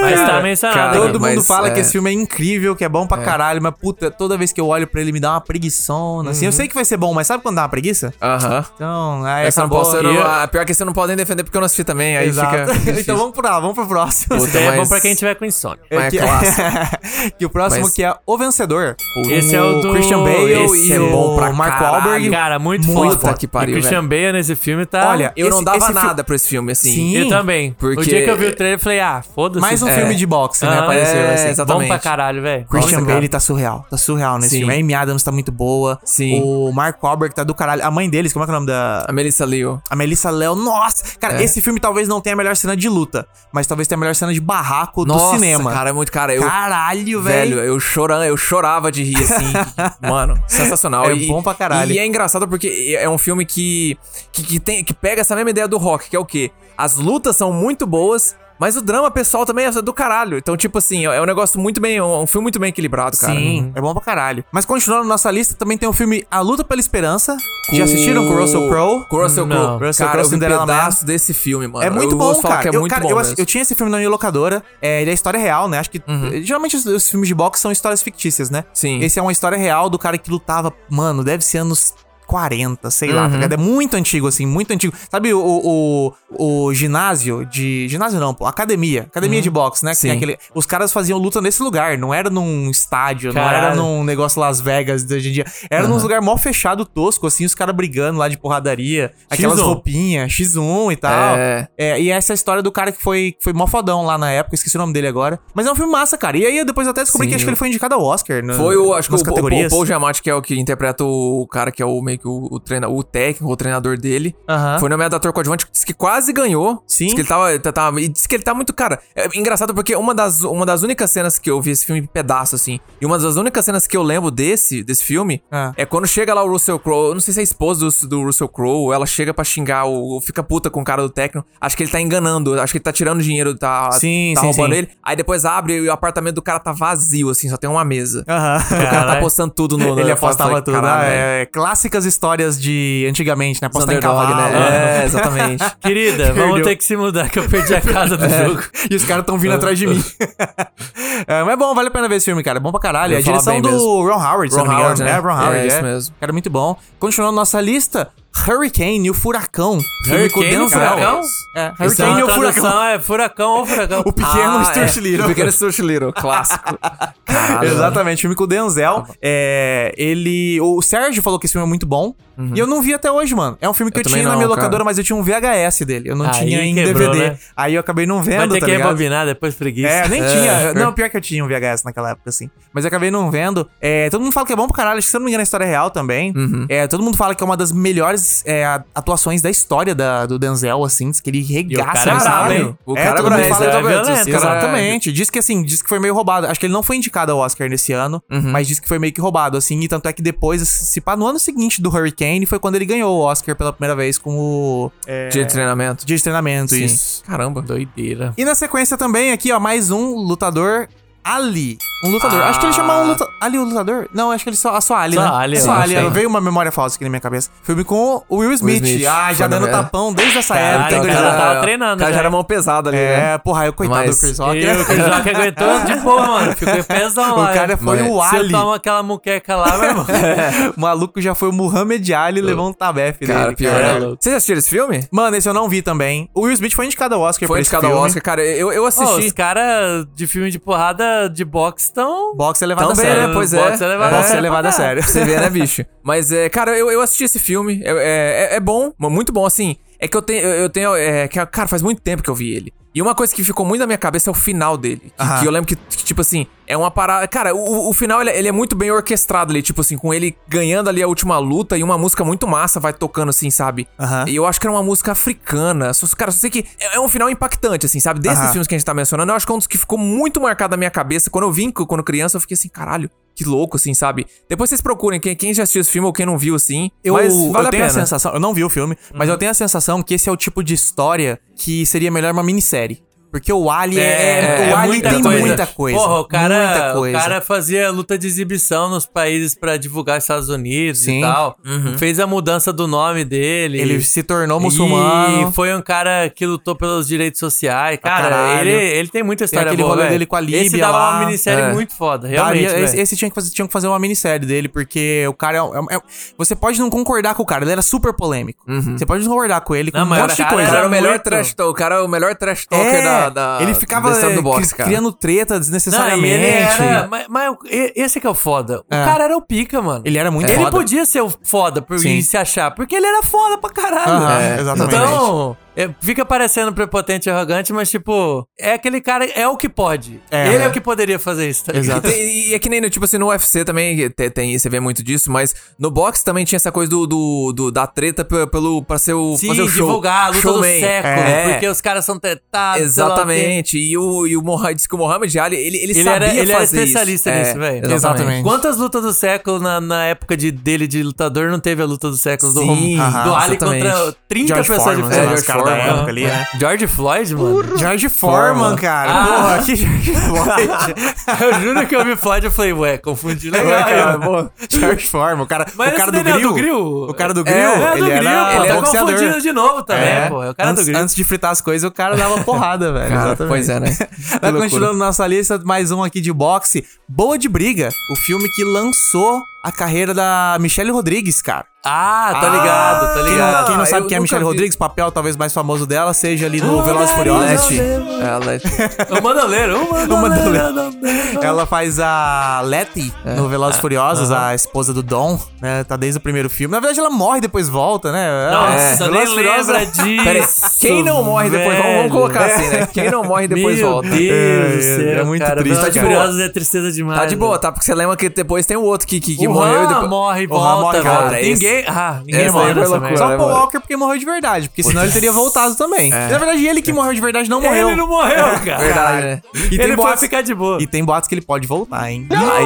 Mas 0.01 0.21
tá 0.27 0.41
mencionado. 0.41 0.79
cara. 0.79 0.93
Todo 0.95 1.21
mundo 1.21 1.35
mas, 1.35 1.47
fala 1.47 1.69
é- 1.69 1.71
que 1.73 1.81
esse 1.81 1.93
filme 1.93 2.09
é 2.09 2.13
incrível, 2.13 2.75
que 2.77 2.85
é 2.85 2.89
bom 2.89 3.07
pra 3.07 3.19
caralho, 3.19 3.61
mas 3.61 3.75
puta, 3.75 4.11
toda 4.11 4.39
vez 4.39 4.53
que 4.53 4.61
eu 4.61 4.69
olho 4.69 4.87
pra 4.87 5.01
ele 5.01 5.11
me 5.13 5.19
dá 5.21 5.33
uma 5.33 5.41
preguiçona. 5.41 6.31
Assim, 6.31 6.47
eu 6.47 6.53
sei 6.53 6.69
que 6.69 6.75
vai 6.75 6.85
ser 6.85 6.97
bom, 6.97 7.13
mas 7.13 7.27
sabe 7.27 7.43
quando 7.43 7.57
dá 7.57 7.63
uma 7.63 7.69
preguiça? 7.69 8.15
Aham. 8.23 8.65
Então, 8.75 9.25
aí 9.25 9.47
Essa 9.47 9.63
não 9.63 9.69
posso, 9.69 9.97
eu 9.97 10.03
não, 10.05 10.49
pior 10.49 10.65
que 10.65 10.73
você 10.73 10.85
não 10.85 10.93
pode 10.93 11.09
nem 11.09 11.17
defender 11.17 11.43
porque 11.43 11.57
eu 11.57 11.61
não 11.61 11.67
assisti 11.67 11.83
também, 11.85 12.17
aí 12.17 12.29
Exato. 12.29 12.51
fica 12.51 12.65
difícil. 12.79 13.01
então 13.01 13.17
vamos 13.17 13.33
pra 13.35 13.51
lá, 13.51 13.61
vamos 13.61 13.75
pro 13.75 13.87
próximo. 13.87 14.37
Puta, 14.37 14.49
Isso 14.49 14.59
aí 14.59 14.65
é 14.65 14.71
bom 14.71 14.77
mas- 14.79 14.89
pra 14.89 15.01
quem 15.01 15.15
tiver 15.17 15.35
com 15.35 15.45
insônia. 15.45 15.81
Mas 15.91 16.05
é 16.05 16.11
que, 16.11 17.31
que 17.39 17.45
o 17.47 17.51
próximo 17.51 17.85
Mas- 17.85 17.93
que 17.95 18.05
é 18.05 18.15
O 18.25 18.39
Vencedor. 18.39 18.95
Esse 19.29 19.57
é 19.57 19.63
o 19.63 19.81
do- 19.81 19.93
Christian 19.93 20.23
Bale 20.23 20.53
esse 20.65 20.93
e 20.93 20.93
é 20.95 21.01
o 21.01 21.11
bom 21.11 21.35
pra 21.37 21.53
Mark. 21.53 21.81
Wahlberg. 21.81 22.31
Cara, 22.31 22.59
muito, 22.61 22.87
Muito 22.87 23.19
foda. 23.19 23.35
que 23.35 23.47
pariu, 23.49 23.77
e 23.77 23.81
Christian 23.81 24.05
Bale 24.07 24.33
nesse 24.33 24.55
filme 24.55 24.87
tá... 24.87 25.09
Olha, 25.11 25.33
Eu 25.37 25.51
não 25.57 25.65
dava 25.65 25.79
esse 25.79 25.87
fi- 25.89 25.93
nada 25.95 26.25
pra 26.25 26.37
esse 26.37 26.49
filme, 26.49 26.73
assim. 26.73 26.93
Sim. 26.93 27.17
Eu 27.17 27.29
também. 27.29 27.73
Porque- 27.79 28.01
O 28.01 28.05
dia 28.05 28.25
que 28.25 28.31
eu 28.31 28.37
vi 28.37 28.47
o 28.47 28.55
trailer, 28.55 28.79
eu 28.79 28.83
falei, 28.83 29.01
ah, 29.01 29.23
foda-se. 29.35 29.61
Mais 29.61 29.83
um 29.83 29.89
É. 29.89 29.95
filme 29.97 30.15
de 30.15 30.27
boxe, 30.27 30.65
né? 30.65 30.79
Apareceu 30.79 31.17
É, 31.21 31.35
assim. 31.35 31.49
exatamente. 31.49 31.83
Bom 31.83 31.89
pra 31.89 31.99
caralho, 31.99 32.43
velho. 32.43 32.65
Christian 32.67 32.99
Nossa, 33.01 33.07
Bale 33.07 33.21
cara. 33.21 33.29
tá 33.31 33.41
surreal. 33.41 33.87
Tá 33.91 33.97
surreal 33.97 34.37
nesse 34.39 34.51
Sim. 34.51 34.59
filme. 34.59 34.75
A 34.75 34.77
Amy 34.79 34.95
Adams 34.95 35.23
tá 35.23 35.33
muito 35.33 35.51
boa. 35.53 35.99
Sim. 36.05 36.41
O 36.43 36.71
Mark 36.73 37.03
Wahlberg 37.03 37.35
tá 37.35 37.45
do 37.45 37.55
caralho. 37.55 37.85
A 37.85 37.91
mãe 37.91 38.09
deles, 38.09 38.33
como 38.33 38.45
é 38.45 38.47
que 38.47 38.51
é 38.51 38.55
o 38.55 38.57
nome 38.57 38.67
da... 38.67 39.07
A 39.09 39.13
Melissa 39.13 39.45
Leo. 39.45 39.81
A 39.91 39.97
Melissa 39.97 40.31
Leo. 40.31 40.55
Nossa! 40.55 41.05
Cara, 41.19 41.41
É. 41.41 41.45
esse 41.45 41.61
filme 41.61 41.81
talvez 41.81 42.09
não 42.09 42.21
tenha 42.21 42.35
a 42.35 42.37
melhor 42.37 42.57
cena 42.57 42.77
de 42.77 42.89
luta, 42.89 43.27
mas 43.53 43.67
talvez 43.67 43.87
tenha 43.89 43.97
a 43.97 44.01
melhor 44.01 44.15
cena 44.15 44.33
de 44.33 44.41
barraco 44.41 45.05
Nossa, 45.05 45.25
do 45.37 45.41
cinema. 45.41 45.71
cara, 45.73 45.91
é 45.91 45.93
muito... 45.93 46.11
Cara, 46.13 46.35
eu... 46.35 46.43
Caralho, 46.43 47.23
Velho, 47.23 47.57
velho. 47.57 47.59
eu 47.61 47.79
chorando, 47.81 48.25
eu 48.25 48.37
chorava 48.37 48.91
de 48.93 49.03
rir, 49.03 49.17
assim. 49.17 49.53
Mano, 50.01 50.39
sensacional. 50.47 51.09
É 51.11 51.15
E- 51.15 51.27
bom 51.27 51.43
pra 51.43 51.55
caralho. 51.55 51.93
E 51.93 51.99
é 51.99 52.07
engraçado 52.07 52.47
porque 52.49 52.97
é 52.99 53.09
um 53.09 53.19
filme 53.19 53.45
que, 53.45 53.97
que, 54.33 54.43
que 54.43 54.61
tem, 54.61 54.85
que 54.85 54.93
pega 54.95 55.21
essa 55.21 55.35
mesma 55.35 55.46
ideia 55.51 55.69
do 55.69 55.79
rock, 55.79 56.11
que 56.11 56.17
é 56.17 56.19
o 56.19 56.25
quê? 56.25 56.51
As 56.77 56.97
lutas 56.97 57.37
são 57.37 57.53
muito 57.53 57.87
boas, 57.87 58.37
mas 58.59 58.77
o 58.77 58.83
drama 58.83 59.11
pessoal 59.11 59.45
também 59.45 59.67
é 59.67 59.71
do 59.71 59.93
caralho. 59.93 60.39
Então, 60.39 60.57
tipo 60.57 60.79
assim, 60.79 61.05
é 61.05 61.21
um 61.21 61.27
negócio 61.27 61.61
muito 61.61 61.81
bem. 61.81 61.97
É 61.99 62.03
um 62.03 62.27
filme 62.27 62.45
muito 62.45 62.59
bem 62.59 62.71
equilibrado, 62.71 63.17
cara. 63.17 63.35
Sim, 63.35 63.71
é 63.75 63.81
bom 63.81 63.93
pra 63.93 64.03
caralho. 64.03 64.45
Mas 64.51 64.65
continuando 64.65 65.07
nossa 65.07 65.31
lista, 65.31 65.55
também 65.55 65.77
tem 65.77 65.89
o 65.89 65.93
filme 65.93 66.27
A 66.31 66.41
Luta 66.41 66.65
pela 66.65 66.81
Esperança. 66.81 67.37
Já 67.73 67.85
assistiram 67.85 68.27
com 68.27 68.33
o 68.35 68.39
Russell 68.41 68.69
Crowe? 68.69 69.05
Com 69.09 69.17
o 69.17 69.23
Russell. 69.23 69.47
Crowe. 69.47 69.87
Russell 69.87 70.07
Cara, 70.07 70.11
Crowe, 70.11 70.25
eu 70.25 70.29
vi 70.31 70.35
um 70.35 70.39
Cinderella 70.39 70.67
Man. 70.67 70.73
pedaço 70.75 71.05
desse 71.05 71.35
filme, 71.35 71.67
mano. 71.67 71.85
É 71.85 71.91
muito 71.91 72.13
eu 72.15 72.19
bom, 72.19 72.41
cara. 72.41 72.65
é 72.65 72.77
eu, 72.77 72.81
muito 72.81 72.93
cara, 72.93 73.03
bom 73.03 73.21
eu, 73.21 73.35
eu 73.39 73.45
tinha 73.47 73.63
esse 73.63 73.75
filme 73.75 73.91
na 73.91 73.99
minha 73.99 74.09
locadora. 74.09 74.63
É, 74.81 75.03
ele 75.03 75.11
é 75.11 75.15
história 75.15 75.39
real, 75.39 75.69
né? 75.69 75.79
Acho 75.79 75.91
que 75.91 76.01
Uhum. 76.07 76.43
geralmente 76.43 76.77
os, 76.77 76.87
os 76.87 77.11
filmes 77.11 77.29
de 77.29 77.35
boxe 77.35 77.61
são 77.61 77.73
histórias 77.73 78.01
fictícias, 78.03 78.49
né? 78.51 78.65
Sim. 78.73 79.01
Esse 79.03 79.19
é 79.19 79.23
uma 79.23 79.33
história 79.33 79.59
real 79.59 79.91
do 79.91 79.99
cara 79.99 80.17
que 80.17 80.31
lutava, 80.31 80.73
mano, 80.89 81.25
deve 81.25 81.45
ser 81.45 81.59
anos 81.59 81.93
40, 82.27 82.91
sei 82.91 83.13
lá, 83.13 83.23
tá 83.23 83.29
Uhum. 83.29 83.35
ligado? 83.35 83.53
É 83.53 83.57
muito 83.57 83.95
antigo, 83.97 84.27
assim, 84.27 84.45
muito 84.47 84.73
antigo. 84.73 84.93
Sabe 85.11 85.33
o, 85.33 86.13
o, 86.39 86.67
o 86.69 86.75
ginásio 86.75 87.45
de. 87.47 87.89
Ginásio 87.89 88.19
não, 88.21 88.35
pô, 88.35 88.47
academia. 88.47 89.03
Academia 89.03 89.41
de 89.41 89.51
boxe, 89.51 89.85
né? 89.85 89.91
Uhum. 89.93 89.95
Sim. 89.95 90.11
aquele, 90.11 90.39
os 90.55 90.67
caras 90.67 90.93
faziam 90.93 91.19
luta 91.19 91.41
nesse 91.41 91.63
lugar, 91.63 91.97
não 91.99 92.13
era 92.13 92.29
num 92.31 92.71
estádio, 92.71 93.33
não 93.33 93.41
era 93.43 93.51
Caralho. 93.61 93.77
num 93.83 94.05
negócio 94.05 94.41
Las 94.41 94.61
Vegas 94.61 95.05
de 95.05 95.15
hoje 95.15 95.29
em 95.29 95.33
dia. 95.33 95.45
Era 95.71 95.87
num 95.89 95.97
lugar 95.99 96.21
mó 96.21 96.37
fechado, 96.37 96.85
tosco, 96.85 97.27
assim, 97.27 97.45
os 97.45 97.55
caras 97.55 97.75
brigando 97.75 98.19
lá 98.19 98.29
de 98.29 98.37
porradaria, 98.39 99.13
aquelas 99.31 99.59
X1. 99.59 99.63
roupinhas, 99.65 100.33
X1 100.33 100.93
e 100.93 100.97
tal. 100.97 101.37
É. 101.37 101.69
É, 101.79 102.01
e 102.01 102.11
essa 102.11 102.33
é 102.33 102.35
a 102.35 102.37
história 102.37 102.63
do 102.63 102.73
cara 102.73 102.93
que 102.93 103.01
foi, 103.03 103.33
que 103.33 103.43
foi 103.45 103.53
mó 103.53 103.67
fodão 103.67 104.05
lá 104.05 104.19
na 104.19 104.31
época, 104.31 104.55
esqueci 104.55 104.77
o 104.77 104.81
nome 104.81 104.93
dele 104.93 105.07
agora. 105.09 105.39
Mas 105.55 105.67
é 105.67 105.73
um 105.73 105.75
filme 105.75 105.91
massa, 105.93 106.17
cara. 106.19 106.37
E 106.37 106.45
aí 106.47 106.59
eu 106.59 106.65
depois 106.65 106.87
até 106.89 107.03
descobri 107.03 107.27
Sim, 107.27 107.31
que 107.31 107.35
acho 107.37 107.45
que 107.45 107.51
ele 107.51 107.57
foi 107.57 107.69
indicado 107.69 107.95
ao 107.95 108.03
Oscar. 108.03 108.43
na- 108.45 108.55
Foi 108.55 108.77
o, 108.77 108.95
acho 108.95 109.09
que 109.09 109.15
o, 109.15 109.19
o, 109.19 109.25
categorias. 109.25 109.73
o 109.73 109.77
Paul 109.77 109.87
Giamatti, 109.87 110.23
que 110.23 110.31
é 110.31 110.35
o 110.35 110.43
que 110.43 110.59
interpreta 110.59 111.05
o 111.05 111.47
cara 111.51 111.71
que 111.71 111.83
é 111.83 111.87
o 111.87 112.01
meio 112.03 112.16
que 112.19 112.29
o, 112.29 112.49
o, 112.51 112.61
treina, 112.61 112.89
o 112.89 113.03
técnico, 113.03 113.53
o 113.53 113.57
treinador 113.57 113.97
dele. 113.99 114.35
Aham. 114.49 114.79
Foi 114.79 114.89
nomeado 114.89 115.17
ator 115.17 115.33
coadjuvante, 115.33 115.67
disse 115.71 115.85
que 115.87 115.95
quase 115.95 116.33
ganhou. 116.33 116.83
Sim. 116.87 117.05
Disse 117.07 117.15
que 117.17 117.21
ele 117.23 117.29
tava, 117.29 117.59
tá- 117.59 117.73
tava- 117.73 118.01
e 118.01 118.09
disse 118.09 118.29
que 118.29 118.35
ele 118.35 118.43
tá 118.43 118.55
muito, 118.55 118.73
cara, 118.75 118.99
é 119.15 119.27
engraçado 119.39 119.75
porque 119.75 119.95
uma 119.97 120.15
das, 120.15 120.43
uma 120.43 120.65
das 120.67 120.83
únicas 120.83 121.11
cenas 121.11 121.39
que 121.39 121.51
eu 121.51 121.61
vi 121.61 121.71
esse 121.71 121.85
filme 121.87 122.01
em 122.03 122.07
pedaço, 122.07 122.55
assim, 122.55 122.79
e 123.01 123.07
uma 123.07 123.19
das 123.19 123.37
únicas 123.37 123.65
cenas 123.65 123.87
que 123.87 123.97
eu 123.97 124.03
lembro 124.03 124.31
desse, 124.31 124.83
desse 124.83 125.05
filme, 125.05 125.43
Ah. 125.51 125.73
é 125.77 125.85
quando 125.87 126.07
chega 126.07 126.33
lá 126.35 126.43
o 126.43 126.49
Russell 126.51 126.79
Crowe, 126.79 127.09
eu 127.09 127.15
não 127.15 127.21
sei 127.21 127.35
se 127.35 127.41
é 127.41 127.43
a 127.43 127.45
esposa 127.45 127.87
do, 127.89 128.09
do 128.09 128.23
Russell 128.25 128.49
Crowe, 128.49 128.93
ela 128.95 129.07
chega 129.07 129.33
pra 129.35 129.45
xingar, 129.45 129.85
o, 129.87 130.21
fica 130.21 130.43
puta 130.43 130.71
com 130.71 130.81
o 130.81 130.85
cara 130.85 131.03
do 131.03 131.11
técnico, 131.11 131.47
acho 131.61 131.77
que 131.77 131.83
ele 131.83 131.91
tá 131.91 132.01
enganando, 132.01 132.59
acho 132.61 132.73
que 132.73 132.79
ele 132.79 132.85
tá 132.85 132.93
tirando 132.93 133.23
dinheiro, 133.23 133.57
tá, 133.57 133.91
Sim, 133.93 134.33
tá 134.35 134.41
sim, 134.41 134.47
roubando 134.47 134.73
sim. 134.73 134.79
ele, 134.79 134.89
aí 135.03 135.17
depois 135.17 135.45
abre 135.45 135.75
e 135.77 135.89
o 135.89 135.93
apartamento 135.93 136.37
do 136.37 136.43
cara 136.43 136.59
tá 136.59 136.73
vazio, 136.73 137.31
assim, 137.31 137.49
só 137.49 137.57
tem 137.57 137.69
uma 137.69 137.85
mesa. 137.85 138.25
Aham. 138.29 138.57
O 138.57 138.69
cara 138.69 138.85
tá 138.85 138.91
Caralho. 138.91 139.19
apostando 139.19 139.53
tudo 139.53 139.77
no... 139.79 139.95
no 139.95 140.01
Ele 140.01 140.11
apostava 140.13 140.63
tudo. 140.63 140.75
caralho, 140.75 141.03
velho. 141.09 141.15
é, 141.43 141.47
clássicas 141.47 142.06
histórias 142.07 142.59
de 142.61 143.07
antigamente, 143.11 143.61
né? 143.61 143.67
Apostar 143.67 143.95
em 143.97 144.01
cavalo. 144.01 144.35
né? 144.35 145.03
É, 145.03 145.05
exatamente. 145.05 145.65
Querida, 145.83 146.33
vamos 146.33 146.43
Perdeu. 146.55 146.65
ter 146.65 146.77
que 146.77 146.85
se 146.85 146.97
mudar, 146.97 147.29
que 147.29 147.39
eu 147.39 147.49
perdi 147.49 147.75
a 147.75 147.81
casa 147.81 148.17
do 148.17 148.25
jogo. 148.31 148.63
E 148.91 148.95
os 148.95 149.05
caras 149.05 149.25
tão 149.27 149.39
vindo 149.39 149.55
atrás 149.55 149.79
de 149.79 149.87
mim. 149.87 150.03
é, 151.27 151.43
mas 151.43 151.53
é 151.53 151.57
bom, 151.57 151.75
vale 151.75 151.89
a 151.89 151.91
pena 151.91 152.09
ver 152.09 152.17
esse 152.17 152.25
filme, 152.27 152.43
cara. 152.43 152.59
É 152.59 152.61
bom 152.61 152.71
pra 152.71 152.81
caralho. 152.81 153.13
Eu 153.13 153.17
É 153.19 153.21
a 153.21 153.23
direção 153.25 153.61
do 153.61 153.71
mesmo. 153.71 154.03
Ron 154.09 154.15
Howard, 154.15 154.55
Ron 154.55 154.59
não 154.59 154.65
me 154.67 154.73
engano. 154.75 154.83
Howard, 154.85 155.03
né? 155.03 155.11
É, 155.11 155.17
Ron 155.19 155.29
Howard, 155.33 155.57
É, 155.57 155.63
é. 155.63 155.67
isso 155.67 155.83
mesmo. 155.83 156.15
Cara, 156.21 156.33
muito 156.33 156.49
bom. 156.51 156.77
Continuando 156.99 157.35
nossa 157.37 157.61
lista, 157.61 158.09
Hurricane 158.47 159.07
e 159.07 159.11
o 159.11 159.15
Furacão. 159.15 159.79
Filme 160.05 160.29
com 160.31 160.41
Hurricane 160.41 160.63
e 160.63 160.67
o. 160.67 160.71
Furacão? 160.71 161.21
É, 161.55 161.73
Hurricane 161.81 162.21
e 162.21 162.23
o 162.23 162.29
Furacão. 162.31 162.85
é 162.85 162.99
furacão 162.99 163.51
ou 163.59 163.67
furacão. 163.67 164.01
O 164.05 164.13
pequeno 164.13 164.59
Ah, 164.59 164.65
Stuart 164.65 164.97
é. 164.97 165.01
Little. 165.01 165.25
O 165.25 165.29
pequeno 165.29 165.53
Stuart 165.53 165.79
Little, 165.79 166.13
clássico. 166.13 166.79
Caralho. 167.25 167.69
Exatamente, 167.69 168.21
filme 168.21 168.37
com 168.37 168.45
o 168.45 168.47
Denzel. 168.47 169.07
É, 169.23 169.93
ele. 169.97 170.61
O 170.61 170.81
Sérgio 170.83 171.23
falou 171.23 171.39
que 171.39 171.47
esse 171.47 171.53
filme 171.53 171.67
é 171.67 171.69
muito 171.69 171.87
bom. 171.87 172.15
E 172.55 172.59
eu 172.59 172.67
não 172.67 172.83
vi 172.83 172.93
até 172.93 173.11
hoje, 173.11 173.35
mano. 173.35 173.57
É 173.63 173.67
um 173.69 173.73
filme 173.73 173.91
que 173.91 173.97
eu, 173.99 174.03
Eu 174.03 174.09
tinha 174.11 174.23
na 174.23 174.29
não, 174.33 174.37
minha 174.37 174.47
cara. 174.49 174.61
locadora, 174.61 174.85
mas 174.85 174.99
eu 174.99 175.05
tinha 175.05 175.17
um 175.17 175.23
VHS 175.23 175.87
dele. 175.87 176.11
Eu 176.11 176.15
não 176.15 176.27
Aí 176.27 176.33
tinha 176.33 176.63
em 176.63 176.75
quebrou, 176.75 177.09
DVD. 177.11 177.31
né? 177.31 177.39
Aí 177.57 177.73
eu 177.75 177.81
acabei 177.81 178.05
não 178.05 178.23
vendo, 178.23 178.37
Vai 178.41 178.49
ter 178.49 178.61
tá 178.61 178.67
que 178.67 178.73
ligado? 178.73 178.89
rebobinar 178.89 179.25
depois 179.25 179.55
preguiça. 179.55 179.89
É, 179.89 180.07
nem 180.07 180.21
É. 180.23 180.27
tinha. 180.27 180.75
Não, 180.75 180.93
pior 180.93 181.09
que 181.09 181.17
eu 181.17 181.21
tinha 181.23 181.43
um 181.43 181.49
VHS 181.49 181.83
naquela 181.85 182.11
época, 182.11 182.29
assim. 182.29 182.51
Mas 182.75 182.85
eu 182.85 182.89
acabei 182.89 183.11
não 183.11 183.31
vendo. 183.31 183.67
É, 183.81 184.11
todo 184.11 184.21
mundo 184.21 184.35
fala 184.35 184.45
que 184.47 184.53
é 184.53 184.57
bom 184.57 184.67
pra 184.67 184.77
caralho. 184.77 184.99
Acho 184.99 185.07
que 185.07 185.11
se 185.13 185.17
eu 185.17 185.21
não 185.21 185.25
me 185.25 185.31
engano, 185.31 185.41
a 185.41 185.45
história 185.45 185.65
é 185.65 185.69
real 185.69 185.91
também. 185.91 186.31
Uhum. 186.37 186.67
É, 186.69 186.87
todo 186.87 187.03
mundo 187.03 187.17
fala 187.17 187.35
que 187.35 187.43
é 187.43 187.47
uma 187.47 187.57
das 187.57 187.73
melhores 187.73 188.21
é, 188.45 188.65
a- 188.65 188.85
atuações 188.95 189.41
da 189.43 189.51
história 189.51 189.95
da, 189.95 190.27
do 190.27 190.39
Denzel, 190.39 190.85
assim. 190.85 191.11
Diz 191.11 191.21
que 191.21 191.31
ele 191.31 191.43
regaça 191.43 192.05
cara 192.11 192.55
é 192.55 192.59
hein? 192.59 192.79
O 192.87 192.97
É, 192.97 193.03
cara 193.03 193.23
todo 193.23 193.35
é 193.35 193.49
fala 193.49 193.61
que 193.71 193.77
é 193.77 193.81
violento, 193.83 194.01
Exatamente. 194.11 194.31
cara. 194.41 194.59
Exatamente. 194.59 195.13
Diz 195.13 195.31
que 195.31 195.39
assim, 195.39 195.63
diz 195.63 195.83
que 195.83 195.89
foi 195.89 195.99
meio 195.99 196.15
roubado. 196.15 196.47
Acho 196.47 196.59
que 196.61 196.67
ele 196.67 196.73
não 196.73 196.83
foi 196.83 196.97
indicado 196.97 197.33
ao 197.33 197.39
Oscar 197.39 197.69
nesse 197.69 197.93
ano, 197.93 198.23
Uhum. 198.31 198.51
mas 198.53 198.67
diz 198.69 198.79
que 198.81 198.89
foi 198.89 198.99
meio 198.99 199.13
que 199.13 199.21
roubado, 199.21 199.57
assim. 199.57 199.79
E 199.81 199.89
tanto 199.89 200.09
é 200.09 200.13
que 200.13 200.23
depois, 200.23 200.67
se 200.69 201.01
pá, 201.01 201.17
no 201.17 201.27
ano 201.27 201.39
seguinte 201.39 201.81
do 201.83 201.89
Hurricane, 201.91 202.47
foi 202.47 202.59
quando 202.59 202.77
ele 202.77 202.85
ganhou 202.87 203.17
o 203.17 203.21
Oscar 203.21 203.55
pela 203.57 203.73
primeira 203.73 203.95
vez 203.97 204.19
com 204.19 204.37
o. 204.39 204.93
É, 205.07 205.29
Dia 205.29 205.45
de 205.45 205.53
treinamento. 205.53 206.07
dia 206.07 206.17
de 206.17 206.23
treinamento, 206.23 206.75
Sim. 206.75 206.85
isso. 206.85 207.23
Caramba. 207.25 207.63
Doideira. 207.63 208.33
E 208.37 208.45
na 208.45 208.55
sequência 208.55 208.97
também, 208.97 209.33
aqui, 209.33 209.53
ó, 209.53 209.59
mais 209.61 209.91
um 209.91 210.15
lutador 210.17 210.89
Ali. 211.29 211.77
Um 212.05 212.11
lutador. 212.11 212.41
Acho 212.43 212.61
que 212.61 212.67
ele 212.67 212.73
chama 212.73 212.99
um 213.01 213.07
lutador. 213.09 213.35
Ali 213.41 213.59
o 213.59 213.65
lutador? 213.65 214.09
Não, 214.15 214.31
acho 214.31 214.45
que 214.45 214.51
ele 214.51 214.57
só, 214.57 214.81
só 214.81 214.95
Ali, 214.97 215.17
Só 215.17 215.23
né? 215.23 215.31
Ali, 215.45 215.61
só 215.61 215.75
eu 215.75 215.81
Ali. 215.83 215.95
sei. 215.97 216.11
Veio 216.11 216.29
uma 216.29 216.41
memória 216.41 216.71
falsa 216.71 216.95
aqui 216.95 217.05
na 217.05 217.11
minha 217.11 217.21
cabeça. 217.21 217.51
Filme 217.63 217.83
com 217.83 218.23
o 218.29 218.37
Will 218.37 218.53
Smith. 218.53 218.85
Smith. 218.85 219.07
Ah, 219.07 219.33
já 219.33 219.47
dando 219.49 219.67
tapão 219.69 220.13
desde 220.13 220.39
essa 220.39 220.55
época. 220.57 220.95
hein, 220.95 221.01
o 221.01 221.05
cara 221.07 221.15
gurizada? 221.15 221.37
tava 221.37 221.61
treinando, 221.63 221.95
O 221.95 221.99
cara 221.99 222.11
já 222.11 222.15
já. 222.15 222.21
era 222.21 222.31
mão 222.31 222.45
pesada 222.45 222.91
ali, 222.91 222.99
né? 222.99 223.33
É, 223.35 223.39
porra, 223.39 223.67
eu 223.67 223.73
coitado 223.73 224.07
Mas- 224.07 224.17
do 224.17 224.21
Chris 224.21 224.39
Rock. 224.39 224.59
o 224.67 224.85
Chris 224.85 225.07
Rock 225.07 225.31
aguentou 225.35 225.81
de 225.81 225.95
boa, 225.97 226.27
mano. 226.27 226.53
Ficou 226.55 226.85
pesão 226.85 227.37
lá. 227.37 227.51
O 227.51 227.55
cara 227.55 227.77
foi 227.77 227.97
Mas- 228.03 228.11
o 228.13 228.23
Se 228.29 228.35
eu 228.37 228.41
Ali. 228.41 228.53
tomo 228.53 228.73
aquela 228.73 229.03
muqueca 229.03 229.57
lá, 229.57 229.79
meu 229.79 229.89
irmão. 229.89 230.07
O 230.77 230.81
maluco 230.81 231.21
já 231.21 231.35
foi 231.35 231.49
o 231.49 231.53
Muhammad 231.53 232.09
Ali 232.13 232.41
levou 232.41 232.69
um 232.69 232.73
tabefe 232.73 233.27
Cara, 233.27 233.45
dele. 233.47 233.57
pior. 233.57 233.73
cara. 233.81 234.01
né? 234.11 234.17
Vocês 234.21 234.35
assistiram 234.37 234.59
esse 234.59 234.69
filme? 234.71 235.07
Mano, 235.11 235.37
esse 235.37 235.49
eu 235.49 235.55
não 235.55 235.69
vi 235.69 235.83
também. 235.83 236.29
O 236.35 236.43
Will 236.43 236.53
Smith 236.53 236.75
foi 236.75 236.87
indicado 236.87 237.15
ao 237.15 237.23
Oscar 237.23 237.49
Foi 237.49 237.61
indicado 237.61 237.87
ao. 237.87 237.95
Oscar. 237.99 238.23
Cara, 238.23 238.45
eu, 238.45 238.71
eu 238.73 238.85
assisti. 238.87 239.27
os 239.27 239.33
caras 239.33 240.07
de 240.15 240.27
filme 240.27 240.51
de 240.51 240.59
porrada 240.59 241.16
de 241.29 241.45
boxe 241.45 241.87
estão. 241.87 242.35
Boxe 242.37 242.63
é 242.63 242.67
levado 242.67 242.93
a 242.93 242.95
Também, 242.95 243.07
sério. 243.07 243.29
né? 243.29 243.35
Pois 243.35 243.53
é. 243.53 243.71
Boxe 243.71 243.85
é 243.85 243.87
levado 243.87 244.13
a 244.13 244.17
Boxe 244.17 244.25
é 244.25 244.29
sério 244.29 244.43
levado 244.43 244.61
pra 244.63 244.69
a 244.69 244.73
sério. 244.73 245.03
Você 245.03 245.25
vê, 245.25 245.37
né, 245.41 245.51
bicho? 245.51 245.85
Mas, 246.03 246.31
é, 246.33 246.49
cara, 246.49 246.77
eu, 246.77 246.91
eu 246.91 247.01
assisti 247.01 247.25
esse 247.25 247.39
filme. 247.39 247.83
É, 247.85 248.51
é, 248.53 248.57
é 248.57 248.61
bom, 248.61 248.93
muito 248.99 249.33
bom, 249.33 249.45
assim. 249.47 249.77
É 249.99 250.09
que 250.09 250.17
eu 250.17 250.23
tenho. 250.23 250.43
Eu 250.43 250.69
tenho. 250.69 250.95
É, 250.95 251.29
que, 251.29 251.45
cara, 251.47 251.69
faz 251.69 251.83
muito 251.83 252.01
tempo 252.01 252.23
que 252.23 252.31
eu 252.31 252.35
vi 252.35 252.53
ele. 252.53 252.73
E 252.95 253.03
uma 253.03 253.15
coisa 253.15 253.35
que 253.35 253.45
ficou 253.45 253.67
muito 253.67 253.81
na 253.81 253.87
minha 253.87 253.99
cabeça 253.99 254.31
é 254.31 254.33
o 254.33 254.35
final 254.35 254.75
dele. 254.79 255.13
Que, 255.19 255.41
que 255.41 255.47
eu 255.47 255.51
lembro 255.51 255.69
que, 255.69 255.77
que, 255.77 256.03
tipo 256.03 256.23
assim, 256.23 256.47
é 256.67 256.75
uma 256.75 256.91
parada. 256.91 257.29
Cara, 257.29 257.55
o, 257.55 257.91
o 257.91 257.93
final 257.93 258.23
ele, 258.23 258.31
ele 258.31 258.49
é 258.49 258.53
muito 258.53 258.75
bem 258.75 258.91
orquestrado 258.91 259.53
ali, 259.53 259.61
tipo 259.61 259.83
assim, 259.83 259.99
com 259.99 260.15
ele 260.15 260.35
ganhando 260.49 260.89
ali 260.89 261.03
a 261.03 261.07
última 261.07 261.37
luta 261.39 261.77
e 261.77 261.83
uma 261.83 261.99
música 261.99 262.25
muito 262.25 262.49
massa 262.49 262.81
vai 262.81 262.95
tocando, 262.95 263.29
assim, 263.29 263.51
sabe? 263.51 263.87
Aham. 264.01 264.25
E 264.27 264.35
eu 264.37 264.47
acho 264.47 264.59
que 264.59 264.67
era 264.67 264.73
uma 264.75 264.83
música 264.83 265.13
africana. 265.13 265.93
Cara, 266.17 266.33
só 266.33 266.39
sei 266.39 266.49
que 266.49 266.65
é 266.81 266.97
é 266.97 267.01
um 267.01 267.07
final 267.07 267.29
impactante, 267.29 267.85
assim, 267.85 268.01
sabe? 268.01 268.19
Desses 268.19 268.39
Aham. 268.39 268.53
filmes 268.53 268.67
que 268.67 268.75
a 268.75 268.79
gente 268.79 268.87
tá 268.87 268.95
mencionando, 268.95 269.31
eu 269.31 269.37
acho 269.37 269.45
que 269.45 269.53
é 269.53 269.55
um 269.55 269.59
dos 269.59 269.67
que 269.67 269.77
ficou 269.77 269.99
muito 269.99 270.41
marcado 270.41 270.71
na 270.71 270.79
minha 270.79 270.91
cabeça. 270.91 271.29
Quando 271.29 271.45
eu 271.45 271.53
vim, 271.53 271.71
quando 271.71 272.03
criança, 272.03 272.39
eu 272.39 272.41
fiquei 272.41 272.55
assim, 272.55 272.71
caralho, 272.71 273.11
que 273.37 273.45
louco, 273.45 273.77
assim, 273.77 273.93
sabe? 273.93 274.27
Depois 274.49 274.71
vocês 274.71 274.81
procurem 274.81 275.21
quem, 275.21 275.37
quem 275.37 275.53
já 275.53 275.63
assistiu 275.65 275.83
esse 275.83 275.91
filme 275.91 276.07
ou 276.07 276.13
quem 276.13 276.25
não 276.25 276.39
viu, 276.39 276.55
assim. 276.55 276.91
Eu, 277.05 277.15
mas 277.15 277.33
eu 277.35 277.53
vale 277.53 277.69
a 277.69 277.71
tenho 277.71 277.83
pena. 277.83 277.93
Uhum. 277.93 278.01
a 278.01 278.05
sensação, 278.05 278.33
eu 278.33 278.41
não 278.41 278.55
vi 278.55 278.65
o 278.65 278.71
filme, 278.71 278.97
mas 279.15 279.29
eu 279.29 279.37
tenho 279.37 279.51
a 279.51 279.55
sensação 279.55 280.03
que 280.03 280.15
esse 280.15 280.29
é 280.29 280.33
o 280.33 280.37
tipo 280.37 280.65
de 280.65 280.73
história 280.73 281.39
que 281.55 281.85
seria 281.85 282.11
melhor 282.11 282.33
uma 282.33 282.43
minissérie. 282.43 283.03
Porque 283.31 283.53
o 283.53 283.71
Ali 283.71 283.99
é, 284.01 284.69
É, 284.71 284.73
o 284.73 284.77
Ali 284.77 284.89
muita 284.89 285.11
tem 285.11 285.23
coisa. 285.23 285.41
muita 285.41 285.67
coisa. 285.67 285.99
Porra, 285.99 286.21
o 286.21 286.25
cara, 286.25 286.93
coisa. 286.95 287.19
o 287.19 287.21
cara 287.21 287.41
fazia 287.41 287.91
luta 287.91 288.17
de 288.17 288.27
exibição 288.27 288.89
nos 288.89 289.05
países 289.05 289.55
pra 289.55 289.77
divulgar 289.77 290.19
Estados 290.19 290.49
Unidos 290.49 291.01
Sim. 291.01 291.19
e 291.19 291.21
tal. 291.23 291.59
Fez 291.99 292.19
a 292.21 292.27
mudança 292.27 292.73
do 292.73 292.87
nome 292.87 293.25
dele. 293.25 293.81
Ele 293.81 294.01
se 294.03 294.23
tornou 294.23 294.59
muçulmano. 294.61 295.49
E 295.49 295.53
foi 295.53 295.75
um 295.75 295.83
cara 295.83 296.31
que 296.31 296.47
lutou 296.47 296.75
pelos 296.75 297.07
direitos 297.07 297.39
sociais. 297.41 297.99
Cara, 298.03 298.61
ele, 298.61 298.71
ele 298.71 299.09
tem 299.09 299.23
muita 299.23 299.45
história 299.45 299.67
aquele 299.71 299.83
boa, 299.83 299.97
rolê 299.97 300.09
dele 300.09 300.25
com 300.27 300.37
a 300.37 300.41
Líbia 300.41 300.63
Esse 300.63 300.77
dava 300.79 300.97
lá. 300.97 301.11
uma 301.19 301.27
minissérie 301.27 301.65
É. 301.65 301.73
muito 301.73 301.93
foda, 301.95 302.29
realmente, 302.29 302.67
Daria- 302.69 302.85
esse, 302.85 302.99
esse 302.99 303.17
tinha 303.17 303.29
que 303.29 303.35
fazer, 303.35 303.51
tinha 303.51 303.67
que 303.67 303.73
fazer 303.73 303.89
uma 303.89 303.99
minissérie 303.99 304.47
dele, 304.47 304.69
porque 304.69 305.27
o 305.29 305.35
cara 305.35 305.59
é, 305.59 305.61
é 305.61 305.63
um- 305.99 306.01
Você 306.39 306.55
pode 306.57 306.79
não 306.79 306.89
concordar 306.89 307.35
com 307.35 307.43
o 307.43 307.47
cara, 307.47 307.65
ele 307.65 307.73
era 307.73 307.83
super 307.83 308.13
polêmico. 308.15 308.65
Você 308.97 309.05
pode 309.05 309.23
não 309.25 309.31
concordar 309.31 309.61
com 309.61 309.75
ele 309.75 309.91
com 309.91 309.99
Não, 309.99 310.05
um 310.07 310.09
monte 310.09 310.33
o 310.33 310.37
de 310.37 310.45
coisa. 310.47 310.77
era 310.77 310.87
o 310.87 310.91
melhor 310.91 311.19
trash 311.19 311.53
talk, 311.55 311.71
o 311.71 311.75
cara 311.75 311.97
é 311.97 312.01
o 312.01 312.09
melhor 312.09 312.35
trash 312.35 312.67
talker 312.67 312.87
É, 312.87 313.03
da, 313.17 313.29
da- 313.31 313.63
ele 313.63 313.75
ficava 313.75 314.11
é, 314.13 314.35
do 314.35 314.43
boxe, 314.43 314.75
cri- 314.75 314.85
criando 314.85 315.13
treta 315.13 315.55
Não, 315.55 315.61
desnecessariamente. 315.61 316.27
ele 316.35 316.47
era. 316.47 317.09
Mas, 317.09 317.27
mas 317.29 317.57
esse 317.71 318.21
que 318.21 318.27
é 318.27 318.31
o 318.31 318.35
foda. 318.35 318.81
O 318.81 318.95
É. 318.95 319.05
cara 319.05 319.25
era 319.25 319.37
o 319.37 319.43
pica, 319.43 319.81
mano. 319.83 320.03
Ele 320.05 320.19
era 320.19 320.31
muito 320.31 320.49
Ele 320.51 320.59
foda. 320.59 320.71
podia 320.71 321.05
ser 321.05 321.21
o 321.23 321.33
foda 321.43 321.81
por 321.83 321.99
Sim. 321.99 322.21
se 322.23 322.37
achar, 322.37 322.71
porque 322.75 322.95
ele 322.95 323.07
era 323.07 323.23
foda 323.23 323.59
pra 323.59 323.71
caralho. 323.71 324.29
É. 324.41 324.61
exatamente. 324.61 324.95
Então, 324.95 325.57
é, 325.77 325.91
fica 326.01 326.25
parecendo 326.25 326.73
prepotente 326.73 327.29
e 327.29 327.33
arrogante, 327.33 327.73
mas 327.73 327.91
tipo, 327.91 328.47
é 328.59 328.73
aquele 328.73 329.01
cara, 329.01 329.25
é 329.27 329.47
o 329.47 329.57
que 329.57 329.69
pode. 329.69 330.21
É. 330.31 330.55
Ele 330.55 330.63
é 330.65 330.69
o 330.69 330.73
que 330.73 330.81
poderia 330.81 331.19
fazer 331.19 331.49
isso, 331.49 331.65
tá? 331.67 331.77
Exato. 331.77 332.09
E, 332.09 332.51
e 332.51 332.55
é 332.55 332.59
que 332.59 332.69
nem, 332.69 332.81
no- 332.81 332.89
tipo 332.91 333.05
assim, 333.05 333.19
no 333.19 333.29
UFC 333.29 333.65
também 333.65 334.09
tem, 334.11 334.31
tem- 334.31 334.59
você 334.59 334.69
vê 334.69 334.81
muito 334.81 335.03
disso, 335.05 335.31
mas 335.31 335.55
no 335.79 335.91
boxe 335.91 336.25
também 336.25 336.45
tinha 336.45 336.57
essa 336.57 336.73
coisa 336.73 336.91
do, 336.91 337.07
do- 337.07 337.53
do- 337.55 337.71
da 337.71 337.87
treta 337.87 338.25
pe- 338.25 338.47
pelo, 338.47 338.83
pra 338.83 338.99
ser 338.99 339.15
o, 339.15 339.37
Sim, 339.37 339.49
fazer 339.49 339.63
o 339.63 339.69
show. 339.69 339.87
divulgar 339.87 340.25
a 340.25 340.29
luta 340.29 340.41
showman. 340.41 340.75
do 340.75 340.81
século, 340.81 341.15
É. 341.25 341.53
porque 341.53 341.69
os 341.69 341.81
caras 341.81 342.05
são 342.05 342.19
tretados. 342.19 342.83
Exatamente. 342.83 343.79
E 343.79 343.97
o, 343.99 344.27
e 344.27 344.37
o 344.37 344.43
Mohamed, 344.43 344.77
diz 344.77 344.87
que 344.87 344.95
o 344.95 344.99
Mohamed 344.99 345.39
Ali, 345.39 345.57
ele, 345.57 345.77
ele, 345.77 345.93
Ele 345.93 345.95
sabia 346.05 346.13
era, 346.29 346.35
ele 346.35 346.51
era 346.53 346.61
fazer 346.61 346.79
especialista 346.79 347.31
isso. 347.31 347.39
nisso, 347.39 347.59
É, 347.63 347.81
velho. 347.81 347.93
Exatamente. 347.93 348.43
Quantas 348.43 348.77
lutas 348.79 349.03
do 349.03 349.13
século 349.13 349.59
na, 349.59 349.81
na 349.81 350.05
época 350.07 350.37
de, 350.37 350.51
dele 350.51 350.87
de 350.87 351.03
lutador 351.03 351.51
não 351.51 351.61
teve 351.61 351.83
a 351.83 351.87
luta 351.87 352.09
do 352.11 352.17
século 352.17 352.53
do, 352.53 352.61
Sim, 352.61 352.97
do 352.97 353.03
aham, 353.03 353.35
Ali 353.37 353.57
exatamente. 353.57 353.83
contra 353.85 354.17
30 354.29 354.47
George 354.55 354.69
pessoas 354.73 354.97
diferentes. 354.97 355.45
sei 355.45 355.55
lá, 355.55 355.61
É, 355.61 355.66
caras 355.67 355.79
da 355.79 355.85
George 355.85 355.97
época 355.97 356.11
ali, 356.11 356.27
né? 356.27 356.47
George 356.59 356.87
Floyd, 356.87 357.35
mano. 357.35 357.79
George 357.79 358.09
Foreman, 358.09 358.77
cara. 358.77 359.13
Ah. 359.13 359.27
Porra, 359.27 359.59
que 359.65 359.77
George 359.77 360.13
Floyd. 360.21 360.95
eu 361.41 361.61
juro 361.61 361.87
que 361.87 361.97
eu 361.97 362.05
vi 362.05 362.17
Floyd 362.17 362.47
e 362.47 362.51
falei, 362.51 362.73
ué, 362.73 362.99
confundi 362.99 363.51
legal. 363.51 363.85
Cara, 363.85 364.19
pô, 364.19 364.51
George 364.71 365.07
Foreman, 365.07 365.43
o 365.45 365.47
cara, 365.47 365.67
Mas 365.75 365.93
o 365.93 365.97
cara 365.97 366.11
esse 366.11 366.23
do 366.23 366.25
não 366.25 366.31
é 366.31 366.35
grill, 366.35 366.49
do 366.49 366.55
grill? 366.55 367.03
O 367.11 367.15
cara 367.15 367.35
do 367.35 367.45
grill, 367.45 367.57
É, 367.57 367.93
ele 367.93 368.01
do 368.01 368.07
grill, 368.07 368.29
era 368.29 368.57
pô. 368.61 368.67
Tá 368.67 368.75
boxeador. 368.81 369.13
confundindo 369.13 369.41
de 369.41 369.53
novo 369.53 369.83
também, 369.83 370.29
pô. 370.29 370.43
É 370.43 370.51
o 370.51 370.55
cara 370.55 370.71
antes, 370.71 370.85
do 370.85 370.87
grill. 370.89 371.03
antes 371.03 371.15
de 371.15 371.25
fritar 371.25 371.51
as 371.51 371.61
coisas, 371.61 371.89
o 371.89 371.93
cara 371.93 372.17
dava 372.17 372.43
porrada, 372.43 372.93
velho. 372.93 373.09
Cara, 373.09 373.27
exatamente. 373.29 373.49
pois 373.49 373.69
é, 373.69 373.81
né? 373.81 373.87
Mas 373.97 374.43
loucura. 374.43 374.61
continuando 374.61 374.99
nossa 374.99 375.27
lista, 375.27 375.61
mais 375.65 375.91
um 375.91 376.03
aqui 376.03 376.21
de 376.21 376.33
boxe. 376.33 376.85
Boa 377.09 377.39
de 377.39 377.49
Briga, 377.49 377.89
o 378.13 378.17
filme 378.25 378.49
que 378.55 378.65
lançou 378.65 379.41
a 379.67 379.73
carreira 379.73 380.15
da 380.15 380.57
Michelle 380.61 380.91
Rodrigues, 380.93 381.43
cara. 381.43 381.65
Ah, 381.89 382.31
tá 382.41 382.49
ligado, 382.49 383.01
tá 383.07 383.13
Quem 383.15 383.23
não, 383.23 383.31
ligado. 383.31 383.67
quem 383.67 383.77
não 383.77 383.83
Ah, 383.85 383.87
sabe 383.87 384.09
quem 384.09 384.17
é 384.17 384.21
Michelle 384.21 384.41
vi. 384.43 384.47
Rodrigues, 384.51 384.75
o 384.75 384.79
papel 384.79 385.13
talvez 385.13 385.37
mais 385.37 385.53
famoso 385.55 385.87
dela 385.87 386.13
seja 386.13 386.47
ali 386.47 386.61
no 386.61 386.81
Oh, 386.81 386.83
Velozes 386.83 387.11
e 387.13 387.15
Furiosos. 387.15 387.71
É, 387.79 388.29
a 388.29 388.39
Leste. 388.39 388.69
O 389.17 389.23
Mandoleiro, 389.23 389.77
o 389.79 389.95
O 389.95 390.17
Mandoleiro. 390.21 390.75
Mandoleiro. 390.75 391.41
Ela 391.45 391.65
faz 391.65 392.01
a 392.01 392.61
Letty 392.65 393.13
no 393.37 393.49
Velozes 393.49 393.79
e 393.79 393.81
Furiosos, 393.81 394.33
a 394.33 394.53
esposa 394.53 394.93
do 394.93 395.01
Dom, 395.01 395.39
né? 395.63 395.85
Tá 395.85 395.97
desde 395.97 396.19
o 396.19 396.21
primeiro 396.21 396.51
filme. 396.51 396.73
Na 396.73 396.81
verdade, 396.81 396.99
ela 396.99 397.11
morre 397.11 397.39
e 397.39 397.43
depois 397.43 397.69
volta, 397.69 398.11
né? 398.11 398.51
Nossa, 398.51 399.05
É. 399.05 399.09
nem 399.09 399.11
Velozes 399.11 399.31
e 399.31 399.35
Furiosos- 399.37 399.67
lembra 399.69 399.87
disso. 400.43 400.79
Quem 400.81 401.05
não 401.05 401.23
morre 401.23 401.51
depois, 401.51 401.79
vamos, 401.79 401.97
vamos 401.99 402.13
colocar 402.13 402.47
assim, 402.47 402.69
né? 402.69 402.89
Quem 402.93 403.11
não 403.13 403.23
morre 403.23 403.47
depois 403.47 403.79
Meu 403.79 403.91
volta. 403.93 404.09
Deus 404.09 404.23
É, 404.33 404.69
do 404.73 404.79
é, 404.79 404.81
céu, 404.81 405.21
é 405.21 405.25
muito 405.25 405.43
cara. 405.43 405.61
triste, 405.61 405.75
Velozes 405.77 405.95
cara. 405.95 406.07
Furiosos 406.07 406.41
é 406.41 406.49
tristeza 406.49 406.91
demais. 406.91 407.21
Tá 407.21 407.27
de 407.27 407.37
boa, 407.37 407.51
velho. 407.53 407.61
tá? 407.63 407.71
Porque 407.71 407.85
você 407.85 407.95
lembra 407.95 408.17
que 408.17 408.29
depois 408.29 408.67
tem 408.67 408.77
o 408.77 408.83
outro 408.83 409.07
que, 409.07 409.21
que, 409.21 409.37
que 409.37 409.47
o 409.47 409.53
morreu 409.57 409.85
e 409.85 409.87
depois... 409.89 410.09
morre 410.09 410.43
e 410.43 410.47
volta, 410.47 410.81
morre, 410.83 411.03
cara, 411.03 411.41
esse- 411.41 411.51
Ninguém... 411.51 411.85
Ah, 411.89 412.21
ninguém 412.25 412.41
essa 412.43 412.53
morre 412.53 412.75
loucura, 412.75 413.01
merda. 413.01 413.17
Só 413.17 413.29
né, 413.29 413.35
o 413.35 413.39
Paul? 413.39 413.51
Walker 413.51 413.81
porque 413.81 413.97
morreu 413.97 414.19
de 414.19 414.25
verdade, 414.25 414.69
porque 414.69 414.83
senão 414.83 415.03
ele 415.03 415.13
teria 415.13 415.33
voltado 415.33 415.75
também. 415.77 416.11
Na 416.11 416.39
verdade, 416.39 416.67
ele 416.67 416.83
que 416.83 416.93
morreu 416.93 417.15
de 417.15 417.21
verdade 417.21 417.49
não 417.49 417.61
morreu. 417.61 417.89
Ele 417.89 417.97
não 417.97 418.09
morreu, 418.09 418.45
cara. 418.65 418.79
Verdade, 418.79 419.23
né? 419.27 419.43
E 419.55 419.61
tem 419.71 419.79
Ele 419.81 419.87
foi 419.89 419.97
boatos- 419.97 420.21
ficar 420.21 420.43
de 420.43 420.55
boa. 420.55 420.79
E 420.83 420.87
tem 420.87 421.05
boatos 421.05 421.29
que 421.29 421.35
ele 421.35 421.43
pode 421.43 421.67
voltar, 421.67 422.11
hein? 422.11 422.27
Ai, 422.31 422.65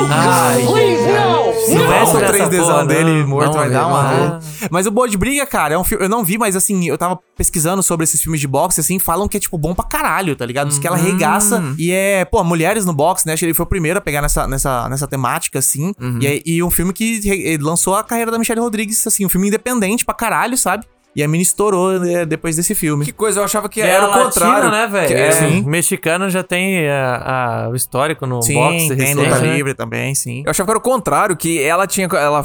Se 1.64 1.74
Não, 1.74 1.83
tivesse 1.83 2.16
o 2.16 2.20
nessa 2.20 2.33
3Dzão 2.48 2.66
porra, 2.66 2.87
dele 2.87 3.20
não. 3.20 3.29
morto, 3.29 3.53
vai 3.55 3.70
dar 3.70 3.87
uma 3.87 4.03
raiva. 4.03 4.38
Mas 4.70 4.87
o 4.87 4.90
Boa 4.90 5.09
de 5.09 5.16
Briga, 5.16 5.46
cara, 5.46 5.74
é 5.74 5.79
um 5.79 5.85
filme. 5.85 6.05
Eu 6.05 6.09
não 6.09 6.24
vi, 6.24 6.38
mas 6.38 6.57
assim, 6.57 6.87
eu 6.88 6.96
tava 6.96 7.18
pesquisando 7.37 7.83
sobre 7.83 8.05
esses 8.05 8.20
filmes 8.20 8.40
de 8.40 8.46
boxe, 8.46 8.81
assim, 8.81 8.98
falam 8.98 9.29
que 9.29 9.37
é, 9.37 9.40
tipo, 9.40 9.57
bom 9.59 9.74
pra 9.74 9.85
caralho, 9.85 10.35
tá 10.37 10.44
ligado? 10.46 10.68
Diz 10.68 10.79
que 10.79 10.87
ela 10.87 10.96
Uhum. 10.98 11.05
regaça. 11.05 11.62
E 11.79 11.92
é, 11.92 12.24
pô, 12.24 12.42
mulheres 12.44 12.85
no 12.85 12.92
boxe, 12.92 13.26
né? 13.26 13.33
Acho 13.35 13.40
que 13.40 13.46
ele 13.46 13.55
foi 13.55 13.64
o 13.64 13.68
primeiro 13.68 13.98
a 13.98 14.03
pegar 14.03 14.20
nessa, 14.22 14.46
nessa, 14.46 14.88
nessa 14.88 15.07
temática, 15.07 15.59
assim. 15.59 15.92
Uhum. 16.00 16.18
E, 16.20 16.26
é- 16.26 16.40
e 16.44 16.62
um 16.62 16.70
filme 16.70 16.80
que 16.93 17.21
re- 17.21 17.59
lançou 17.61 17.95
a 17.95 18.03
carreira 18.03 18.31
da 18.31 18.38
Michelle 18.38 18.61
Rodrigues, 18.61 19.07
assim, 19.07 19.27
um 19.27 19.29
filme 19.29 19.49
independente 19.49 20.05
pra 20.05 20.14
caralho, 20.14 20.57
sabe? 20.57 20.87
E 21.14 21.25
a 21.25 21.29
mina 21.29 21.43
estourou 21.43 21.99
né, 21.99 22.25
depois 22.25 22.55
desse 22.55 22.73
filme. 22.73 23.05
Que 23.05 23.11
coisa, 23.12 23.40
eu 23.40 23.45
achava 23.45 23.69
que 23.69 23.81
E 23.81 23.83
era 23.83 24.09
o 24.09 24.12
contrário. 24.12 24.71
né, 24.71 24.87
velho? 24.87 25.09
Que- 25.09 25.14
É, 25.14 25.33
Sim. 25.33 25.62
Mexicano 25.66 26.31
já 26.31 26.43
tem 26.45 26.88
a, 26.88 27.64
a- 27.64 27.69
o 27.69 27.75
histórico 27.75 28.27
no 28.27 28.40
Sim, 28.40 28.55
boxe 28.55 28.95
tem 28.97 29.14
luta 29.14 29.40
né? 29.40 29.55
livre 29.57 29.75
também, 29.75 30.14
sim. 30.14 30.43
Eu 30.47 30.51
achava 30.53 30.66
que 30.69 30.71
era 30.71 30.79
o 30.79 30.83
contrário, 30.83 31.37
que 31.37 31.61
ela 31.61 31.85
tinha. 31.87 32.07
Ela, 32.12 32.45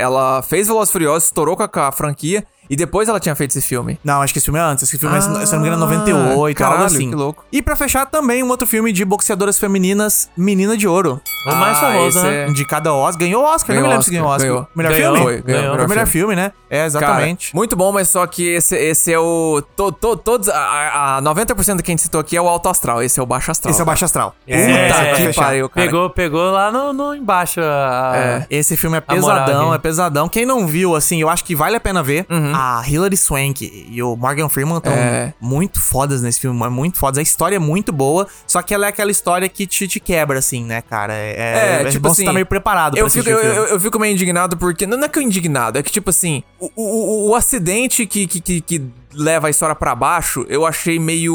ela 0.00 0.42
fez 0.42 0.66
Velozes 0.66 0.88
e 0.90 0.92
Furiosos, 0.92 1.24
estourou 1.26 1.56
com 1.56 1.62
a, 1.62 1.68
com 1.68 1.78
a 1.80 1.92
franquia 1.92 2.44
e 2.68 2.76
depois 2.76 3.08
ela 3.08 3.18
tinha 3.20 3.34
feito 3.34 3.50
esse 3.50 3.60
filme. 3.66 3.98
Não, 4.04 4.22
acho 4.22 4.32
que 4.32 4.38
esse 4.38 4.46
filme 4.46 4.58
é 4.58 4.62
antes. 4.62 4.82
Esse 4.84 4.98
filme 4.98 5.16
é, 5.16 5.20
se 5.20 5.28
Ah, 5.28 5.30
não 5.32 5.38
me 5.60 5.68
engano, 5.68 5.84
é 5.84 5.86
98, 5.86 6.56
caralho, 6.56 6.74
algo 6.82 6.86
assim. 6.94 7.08
que 7.10 7.14
louco. 7.16 7.44
E 7.52 7.60
pra 7.62 7.76
fechar 7.76 8.06
também 8.06 8.42
um 8.42 8.48
outro 8.48 8.66
filme 8.66 8.92
de 8.92 9.04
boxeadoras 9.04 9.58
femininas, 9.58 10.30
Menina 10.36 10.76
de 10.76 10.86
Ouro. 10.88 11.20
O 11.46 11.54
mais 11.54 11.76
Ah, 11.76 11.80
famoso, 11.80 12.18
esse 12.18 12.26
né? 12.26 12.44
é- 12.44 12.48
Indicado 12.48 12.88
ao 12.88 12.98
Oscar. 12.98 13.18
Ganhou 13.26 13.42
o 13.42 13.46
Oscar, 13.46 13.74
não 13.74 13.82
Ganhou 13.82 13.86
me 13.88 13.88
lembro 13.90 14.04
se 14.04 14.10
ganhou 14.10 14.26
o 14.26 14.30
Oscar. 14.30 14.48
Ganhou. 14.48 14.68
Melhor 14.74 14.92
Ganhou. 14.92 15.14
filme? 15.16 15.22
Foi, 15.32 15.42
ganhou. 15.42 15.72
Ganhou. 15.74 15.88
Melhor 15.88 16.06
filme, 16.06 16.36
né? 16.36 16.52
É, 16.70 16.86
exatamente. 16.86 17.50
Cara, 17.52 17.58
muito 17.58 17.76
bom, 17.76 17.92
mas 17.92 18.08
só 18.08 18.26
que 18.26 18.48
esse, 18.48 18.76
esse 18.76 19.12
é 19.12 19.18
o. 19.18 19.62
To, 19.76 19.92
to- 19.92 20.16
todos, 20.16 20.48
a, 20.48 21.16
a 21.18 21.22
90% 21.22 21.76
do 21.76 21.82
que 21.82 21.90
a 21.90 21.92
gente 21.92 22.02
citou 22.02 22.20
aqui 22.20 22.36
é 22.36 22.40
o 22.40 22.48
alto 22.48 22.68
astral. 22.68 23.02
Esse 23.02 23.18
é 23.20 23.22
o 23.22 23.26
baixo 23.26 23.50
astral. 23.50 23.70
Esse 23.70 23.80
é 23.80 23.82
o 23.82 23.86
Baixo 23.86 24.04
Astral. 24.04 24.34
É, 24.46 24.88
Puta 24.88 25.00
é, 25.02 25.26
que 25.26 25.34
pariu, 25.34 25.68
cara. 25.68 25.86
Pegou, 25.86 26.10
pegou 26.10 26.50
lá 26.50 26.70
no, 26.70 26.92
no 26.92 27.14
embaixo. 27.14 27.60
a- 27.60 28.12
É. 28.14 28.46
Esse 28.48 28.76
filme 28.76 28.96
é 28.98 29.00
moral 29.20 29.44
pesadão, 29.44 29.74
é 29.74 29.78
pesadão. 29.78 30.28
Quem 30.28 30.46
não 30.46 30.66
viu, 30.66 30.94
assim, 30.94 31.20
eu 31.20 31.28
acho 31.28 31.44
que 31.44 31.54
vale 31.54 31.76
a 31.76 31.80
pena 31.80 32.02
ver. 32.02 32.24
Uhum. 32.30 32.51
A 32.54 32.82
Hilary 32.86 33.16
Swank 33.16 33.86
e 33.90 34.02
o 34.02 34.16
Morgan 34.16 34.48
Freeman 34.48 34.78
estão 34.78 34.92
É. 34.92 35.32
muito 35.40 35.80
fodas 35.80 36.22
nesse 36.22 36.40
filme, 36.40 36.62
é 36.64 36.68
muito 36.68 36.98
fodas. 36.98 37.18
A 37.18 37.22
história 37.22 37.56
é 37.56 37.58
muito 37.58 37.92
boa, 37.92 38.26
só 38.46 38.62
que 38.62 38.72
ela 38.74 38.86
é 38.86 38.88
aquela 38.88 39.10
história 39.10 39.48
que 39.48 39.66
te, 39.66 39.86
te 39.88 39.98
quebra, 40.00 40.38
assim, 40.38 40.64
né, 40.64 40.82
cara? 40.82 41.12
É, 41.14 41.82
É, 41.82 41.84
tipo 41.90 42.00
bom 42.02 42.08
assim, 42.10 42.22
você 42.22 42.26
tá 42.26 42.32
meio 42.32 42.46
preparado 42.46 42.96
Eu 42.96 43.04
pra 43.04 43.10
fico, 43.10 43.28
eu, 43.28 43.36
o 43.36 43.40
filme. 43.40 43.56
eu, 43.56 43.64
eu 43.66 43.80
fico 43.80 43.98
meio 43.98 44.12
indignado 44.14 44.56
porque. 44.56 44.86
Não 44.86 45.02
é 45.02 45.08
que 45.08 45.18
eu 45.18 45.22
indignado, 45.22 45.78
é 45.78 45.82
que, 45.82 45.90
tipo 45.90 46.10
assim, 46.10 46.42
o, 46.58 46.70
o, 46.76 46.82
o- 46.82 47.30
o 47.30 47.34
acidente 47.34 48.06
que, 48.06 48.26
que, 48.26 48.40
que, 48.40 48.60
que 48.60 48.82
leva 49.14 49.46
a 49.46 49.50
história 49.50 49.74
pra 49.74 49.94
baixo, 49.94 50.44
eu 50.48 50.66
achei 50.66 50.98
meio. 50.98 51.32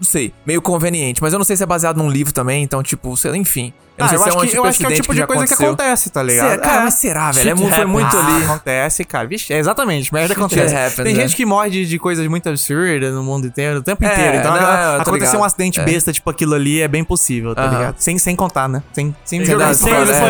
Não 0.00 0.02
sei, 0.06 0.32
meio 0.46 0.60
conveniente. 0.62 1.22
Mas 1.22 1.32
eu 1.32 1.38
não 1.38 1.44
sei 1.44 1.56
se 1.56 1.62
é 1.62 1.66
baseado 1.66 1.96
num 1.98 2.10
livro 2.10 2.32
também, 2.32 2.62
então, 2.62 2.82
tipo, 2.82 3.16
sei, 3.16 3.34
enfim. 3.36 3.72
Eu 3.96 4.04
não 4.04 4.06
Ah, 4.06 4.08
sei 4.10 4.18
eu, 4.18 4.22
se 4.22 4.28
acho 4.28 4.38
é 4.38 4.40
um 4.40 4.46
que, 4.48 4.56
eu 4.58 4.64
acho 4.64 4.78
que 4.78 4.84
é 4.84 4.88
o 4.88 4.94
tipo 4.94 5.12
de 5.12 5.26
coisa 5.26 5.44
que 5.44 5.54
acontece, 5.64 6.08
tá 6.10 6.22
ligado? 6.22 6.50
Será? 6.50 6.62
Cara, 6.62 6.76
É. 6.76 6.84
mas 6.84 6.94
será, 6.94 7.32
velho? 7.32 7.50
É, 7.50 7.56
Shit 7.56 7.64
mu- 7.66 7.74
foi 7.74 7.84
muito 7.84 8.16
Ah, 8.16 8.26
ali. 8.36 8.44
Acontece, 8.44 9.04
cara. 9.04 9.26
Vixe, 9.26 9.52
é 9.52 9.58
exatamente. 9.58 10.14
Merda 10.14 10.34
acontece. 10.34 10.72
happens, 10.72 10.94
Tem 10.94 11.14
né? 11.16 11.22
gente 11.22 11.34
que 11.34 11.44
morre 11.44 11.68
de, 11.70 11.84
de 11.84 11.98
coisas 11.98 12.24
muito 12.28 12.48
absurdas 12.48 13.12
no 13.12 13.24
mundo 13.24 13.48
inteiro, 13.48 13.80
o 13.80 13.82
tempo 13.82 14.04
É, 14.04 14.12
inteiro. 14.12 14.36
Então, 14.36 14.52
não, 14.54 15.00
acontecer 15.00 15.36
um 15.36 15.42
acidente 15.42 15.80
É. 15.80 15.84
besta, 15.84 16.12
tipo 16.12 16.30
aquilo 16.30 16.54
ali, 16.54 16.80
é 16.80 16.86
bem 16.86 17.02
possível, 17.02 17.56
tá 17.56 17.62
Aham. 17.64 17.76
ligado? 17.76 17.94
Sem, 17.98 18.16
sem 18.18 18.36
contar, 18.36 18.68
né? 18.68 18.84
Sem, 18.92 19.12
sem 19.24 19.44
Sem 19.44 19.56
dar 19.58 19.72
spoiler, 19.72 20.14
É. 20.14 20.20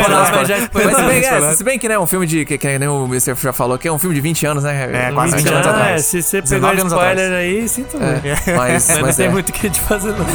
Mas 0.73 1.57
se 1.57 1.63
bem, 1.63 1.75
é, 1.75 1.77
que, 1.77 1.87
né, 1.89 1.99
um 1.99 2.07
filme 2.07 2.25
de. 2.25 2.45
Que, 2.45 2.57
que 2.57 2.79
nem 2.79 2.87
o 2.89 3.05
Mr. 3.05 3.35
já 3.35 3.53
falou, 3.53 3.77
que 3.77 3.87
é 3.87 3.91
um 3.91 3.99
filme 3.99 4.15
de 4.15 4.21
20 4.21 4.45
anos, 4.45 4.63
né? 4.63 5.09
É, 5.09 5.11
quase 5.11 5.35
20 5.35 5.47
Ah, 5.47 5.55
anos 5.55 5.67
atrás. 5.67 6.05
se 6.05 6.21
você 6.23 6.41
pegou 6.41 6.69
19 6.83 7.05
anos 7.05 7.21
spoiler 7.21 7.25
atrás. 7.25 7.33
aí, 7.33 7.69
sinto 7.69 7.97
É, 7.97 8.11
muito. 8.11 8.57
mas, 8.57 8.87
Mas 8.89 8.99
não 9.01 9.13
tem 9.13 9.25
é. 9.25 9.29
muito 9.29 9.49
o 9.49 9.53
que 9.53 9.69
te 9.69 9.79
fazer, 9.81 10.13
não. 10.13 10.25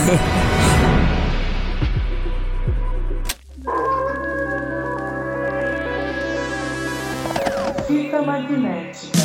Fita 7.87 8.23
magnética. 8.23 9.25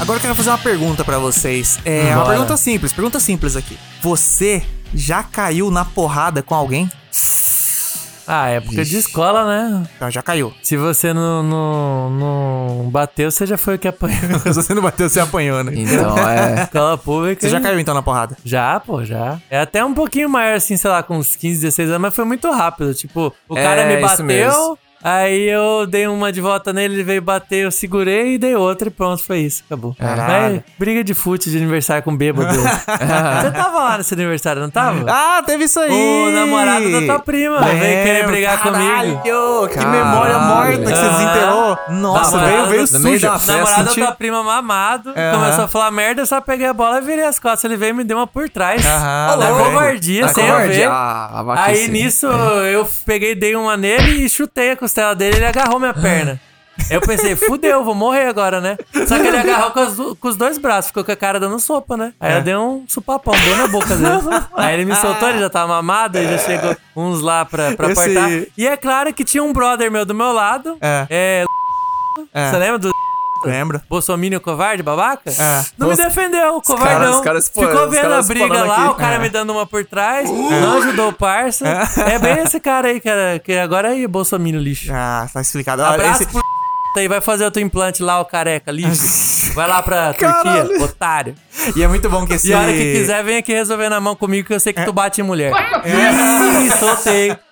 Agora 0.00 0.18
eu 0.18 0.20
quero 0.22 0.34
fazer 0.36 0.50
uma 0.50 0.58
pergunta 0.58 1.04
pra 1.04 1.18
vocês. 1.18 1.78
É 1.84 2.08
uma 2.14 2.16
Bora. 2.22 2.28
pergunta 2.30 2.56
simples, 2.56 2.92
pergunta 2.92 3.18
simples 3.18 3.56
aqui. 3.56 3.78
Você 4.02 4.62
já 4.94 5.22
caiu 5.22 5.70
na 5.70 5.84
porrada 5.84 6.42
com 6.42 6.54
alguém? 6.54 6.88
Ah, 8.26 8.48
época 8.48 8.84
de 8.84 8.96
escola, 8.96 9.44
né? 9.46 9.86
Então, 9.96 10.10
já 10.10 10.22
caiu. 10.22 10.52
Se 10.62 10.76
você 10.76 11.12
não, 11.12 11.42
não, 11.42 12.10
não 12.10 12.90
bateu, 12.90 13.30
você 13.30 13.46
já 13.46 13.56
foi 13.56 13.76
o 13.76 13.78
que 13.78 13.88
apanhou. 13.88 14.16
Se 14.40 14.52
você 14.52 14.74
não 14.74 14.82
bateu, 14.82 15.08
você 15.08 15.20
apanhou, 15.20 15.62
né? 15.62 15.72
Então, 15.74 16.16
é. 16.28 16.62
Escola 16.64 16.98
pública. 16.98 17.40
Você 17.40 17.48
já 17.50 17.60
caiu 17.60 17.78
então 17.78 17.94
na 17.94 18.02
porrada? 18.02 18.36
Já, 18.44 18.80
pô, 18.80 19.04
já. 19.04 19.38
É 19.50 19.60
até 19.60 19.84
um 19.84 19.94
pouquinho 19.94 20.28
maior, 20.28 20.56
assim, 20.56 20.76
sei 20.76 20.90
lá, 20.90 21.02
com 21.02 21.16
uns 21.18 21.36
15, 21.36 21.60
16 21.60 21.88
anos, 21.90 22.00
mas 22.02 22.14
foi 22.14 22.24
muito 22.24 22.50
rápido. 22.50 22.92
Tipo, 22.94 23.32
o 23.48 23.56
É, 23.56 23.62
cara 23.62 23.86
me 23.86 23.94
isso 23.94 24.02
bateu, 24.02 24.24
mesmo. 24.24 24.78
Aí 25.08 25.48
eu 25.48 25.86
dei 25.86 26.06
uma 26.06 26.32
de 26.32 26.40
volta 26.40 26.72
nele, 26.72 26.94
ele 26.94 27.02
veio 27.04 27.22
bater, 27.22 27.64
eu 27.64 27.70
segurei 27.70 28.34
e 28.34 28.38
dei 28.38 28.54
outra 28.54 28.88
e 28.88 28.90
pronto, 28.90 29.22
foi 29.22 29.38
isso, 29.40 29.62
acabou. 29.66 29.94
Caralho. 29.98 30.62
Briga 30.78 31.02
de 31.04 31.14
fute 31.14 31.50
de 31.50 31.56
aniversário 31.56 32.02
com 32.02 32.16
bêbado. 32.16 32.54
Você 32.56 33.50
tava 33.52 33.78
lá 33.78 33.98
nesse 33.98 34.14
aniversário, 34.14 34.60
não 34.62 34.70
tava? 34.70 35.04
Ah, 35.08 35.42
teve 35.44 35.64
isso 35.64 35.78
aí! 35.80 35.90
O 35.90 36.30
namorado 36.32 36.90
da 36.92 37.02
tua 37.02 37.18
prima 37.20 37.60
veio 37.60 38.04
querer 38.04 38.26
brigar 38.26 38.62
Caralho, 38.62 39.18
comigo. 39.18 39.68
Que 39.68 39.74
Caralho. 39.74 40.04
memória 40.04 40.38
morta 40.38 40.78
que 40.78 40.86
você 40.96 41.08
desenterrou. 41.08 41.78
Nossa, 41.90 42.36
Namorado 42.36 42.68
veio, 42.68 42.86
veio 42.86 42.92
no 42.92 43.00
meio 43.00 43.16
suja. 43.16 43.30
da 43.30 43.38
senti- 43.66 44.00
da 44.00 44.12
prima 44.12 44.42
mamado, 44.42 45.10
Aham. 45.16 45.38
começou 45.38 45.64
a 45.64 45.68
falar 45.68 45.90
merda, 45.90 46.22
eu 46.22 46.26
só 46.26 46.40
peguei 46.40 46.66
a 46.66 46.72
bola 46.72 46.98
e 46.98 47.00
virei 47.02 47.24
as 47.24 47.38
costas. 47.38 47.64
Ele 47.64 47.76
veio 47.76 47.90
e 47.90 47.92
me 47.94 48.04
deu 48.04 48.16
uma 48.16 48.26
por 48.26 48.48
trás. 48.48 48.84
Aham, 48.84 49.36
na 49.36 49.46
covardia, 49.64 50.28
sem 50.28 50.46
eu 50.46 50.56
ver. 50.68 50.88
ah. 50.88 51.44
Aí 51.58 51.88
nisso 51.88 52.26
eu 52.26 52.88
peguei, 53.04 53.34
dei 53.34 53.54
uma 53.54 53.76
nele 53.76 54.24
e 54.24 54.28
chutei 54.28 54.70
a 54.72 54.76
costela 54.76 54.95
dele, 55.14 55.36
ele 55.36 55.46
agarrou 55.46 55.78
minha 55.78 55.94
perna. 55.94 56.40
Eu 56.90 57.00
pensei, 57.00 57.34
fudeu, 57.34 57.82
vou 57.82 57.94
morrer 57.94 58.26
agora, 58.26 58.60
né? 58.60 58.76
Só 59.06 59.18
que 59.18 59.26
ele 59.26 59.36
agarrou 59.38 59.70
com, 59.70 59.80
as 59.80 59.96
com 59.96 60.28
os 60.28 60.36
dois 60.36 60.58
braços, 60.58 60.88
ficou 60.88 61.04
com 61.04 61.12
a 61.12 61.16
cara 61.16 61.40
dando 61.40 61.58
sopa, 61.58 61.96
né? 61.96 62.12
Aí 62.20 62.34
eu 62.34 62.42
dei 62.42 62.56
um 62.56 62.84
supapão, 62.86 63.34
deu 63.44 63.56
na 63.56 63.66
boca 63.66 63.96
dele. 63.96 64.10
Aí 64.54 64.74
ele 64.74 64.84
me 64.84 64.94
soltou, 64.94 65.28
ele 65.28 65.40
já 65.40 65.50
tava 65.50 65.68
mamado, 65.68 66.18
aí 66.18 66.28
já 66.28 66.38
chegou 66.38 66.76
uns 66.94 67.20
lá 67.22 67.44
pra, 67.44 67.72
pra 67.72 67.90
Esse-. 67.90 68.52
E 68.56 68.66
é 68.66 68.76
claro 68.76 69.12
que 69.12 69.24
tinha 69.24 69.42
um 69.42 69.52
brother 69.52 69.90
meu 69.90 70.04
do 70.04 70.14
meu 70.14 70.32
lado. 70.32 70.76
É. 70.80 71.06
É. 71.10 71.44
É. 72.32 72.50
Você 72.50 72.56
lembra 72.58 72.78
do 72.78 72.90
Lembra? 73.44 73.82
Bolsominion 73.88 74.40
covarde, 74.40 74.82
babaca? 74.82 75.30
É. 75.30 75.64
Não 75.78 75.88
me 75.88 75.96
defendeu, 75.96 76.60
covardão. 76.62 77.22
expo- 77.36 77.60
Ficou 77.62 77.88
vendo 77.88 78.12
a 78.14 78.22
briga 78.22 78.64
lá, 78.64 78.76
aqui. 78.76 78.88
o 78.88 78.94
cara 78.94 79.14
É. 79.16 79.18
me 79.18 79.28
dando 79.28 79.50
uma 79.52 79.66
por 79.66 79.84
trás, 79.84 80.28
não 80.30 80.78
ajudou 80.78 81.10
o 81.10 81.12
parça. 81.12 81.66
É 82.10 82.18
bem 82.18 82.38
esse 82.38 82.58
cara 82.60 82.88
aí, 82.88 83.00
cara, 83.00 83.38
que 83.38 83.52
agora 83.52 83.88
aí, 83.90 84.06
Bolsominion 84.06 84.60
lixo. 84.60 84.90
Ah, 84.92 85.28
tá 85.32 85.40
explicado. 85.40 85.82
Ah, 85.82 85.90
Abraço 85.94 86.22
esse- 86.24 86.32
pro 86.32 86.40
aí, 86.98 87.08
vai 87.08 87.20
fazer 87.20 87.44
outro 87.44 87.60
implante 87.62 88.02
lá, 88.02 88.20
o 88.20 88.24
careca, 88.24 88.72
lixo. 88.72 89.36
Vai 89.56 89.66
lá 89.68 89.80
pra 89.82 90.12
Caralho. 90.12 90.68
Turquia, 90.68 90.84
otário. 90.84 91.34
E 91.74 91.82
é 91.82 91.88
muito 91.88 92.10
bom 92.10 92.26
que 92.26 92.34
esse... 92.34 92.50
E 92.50 92.52
a 92.52 92.58
hora 92.58 92.72
que 92.72 92.92
quiser, 92.92 93.24
vem 93.24 93.38
aqui 93.38 93.54
resolver 93.54 93.88
na 93.88 93.98
mão 94.00 94.14
comigo, 94.14 94.46
que 94.46 94.52
eu 94.52 94.60
sei 94.60 94.72
que 94.72 94.84
tu 94.84 94.92
bate 94.92 95.20
em 95.22 95.24
mulher. 95.24 95.50
Ih, 95.84 96.70
soltei. 96.78 97.34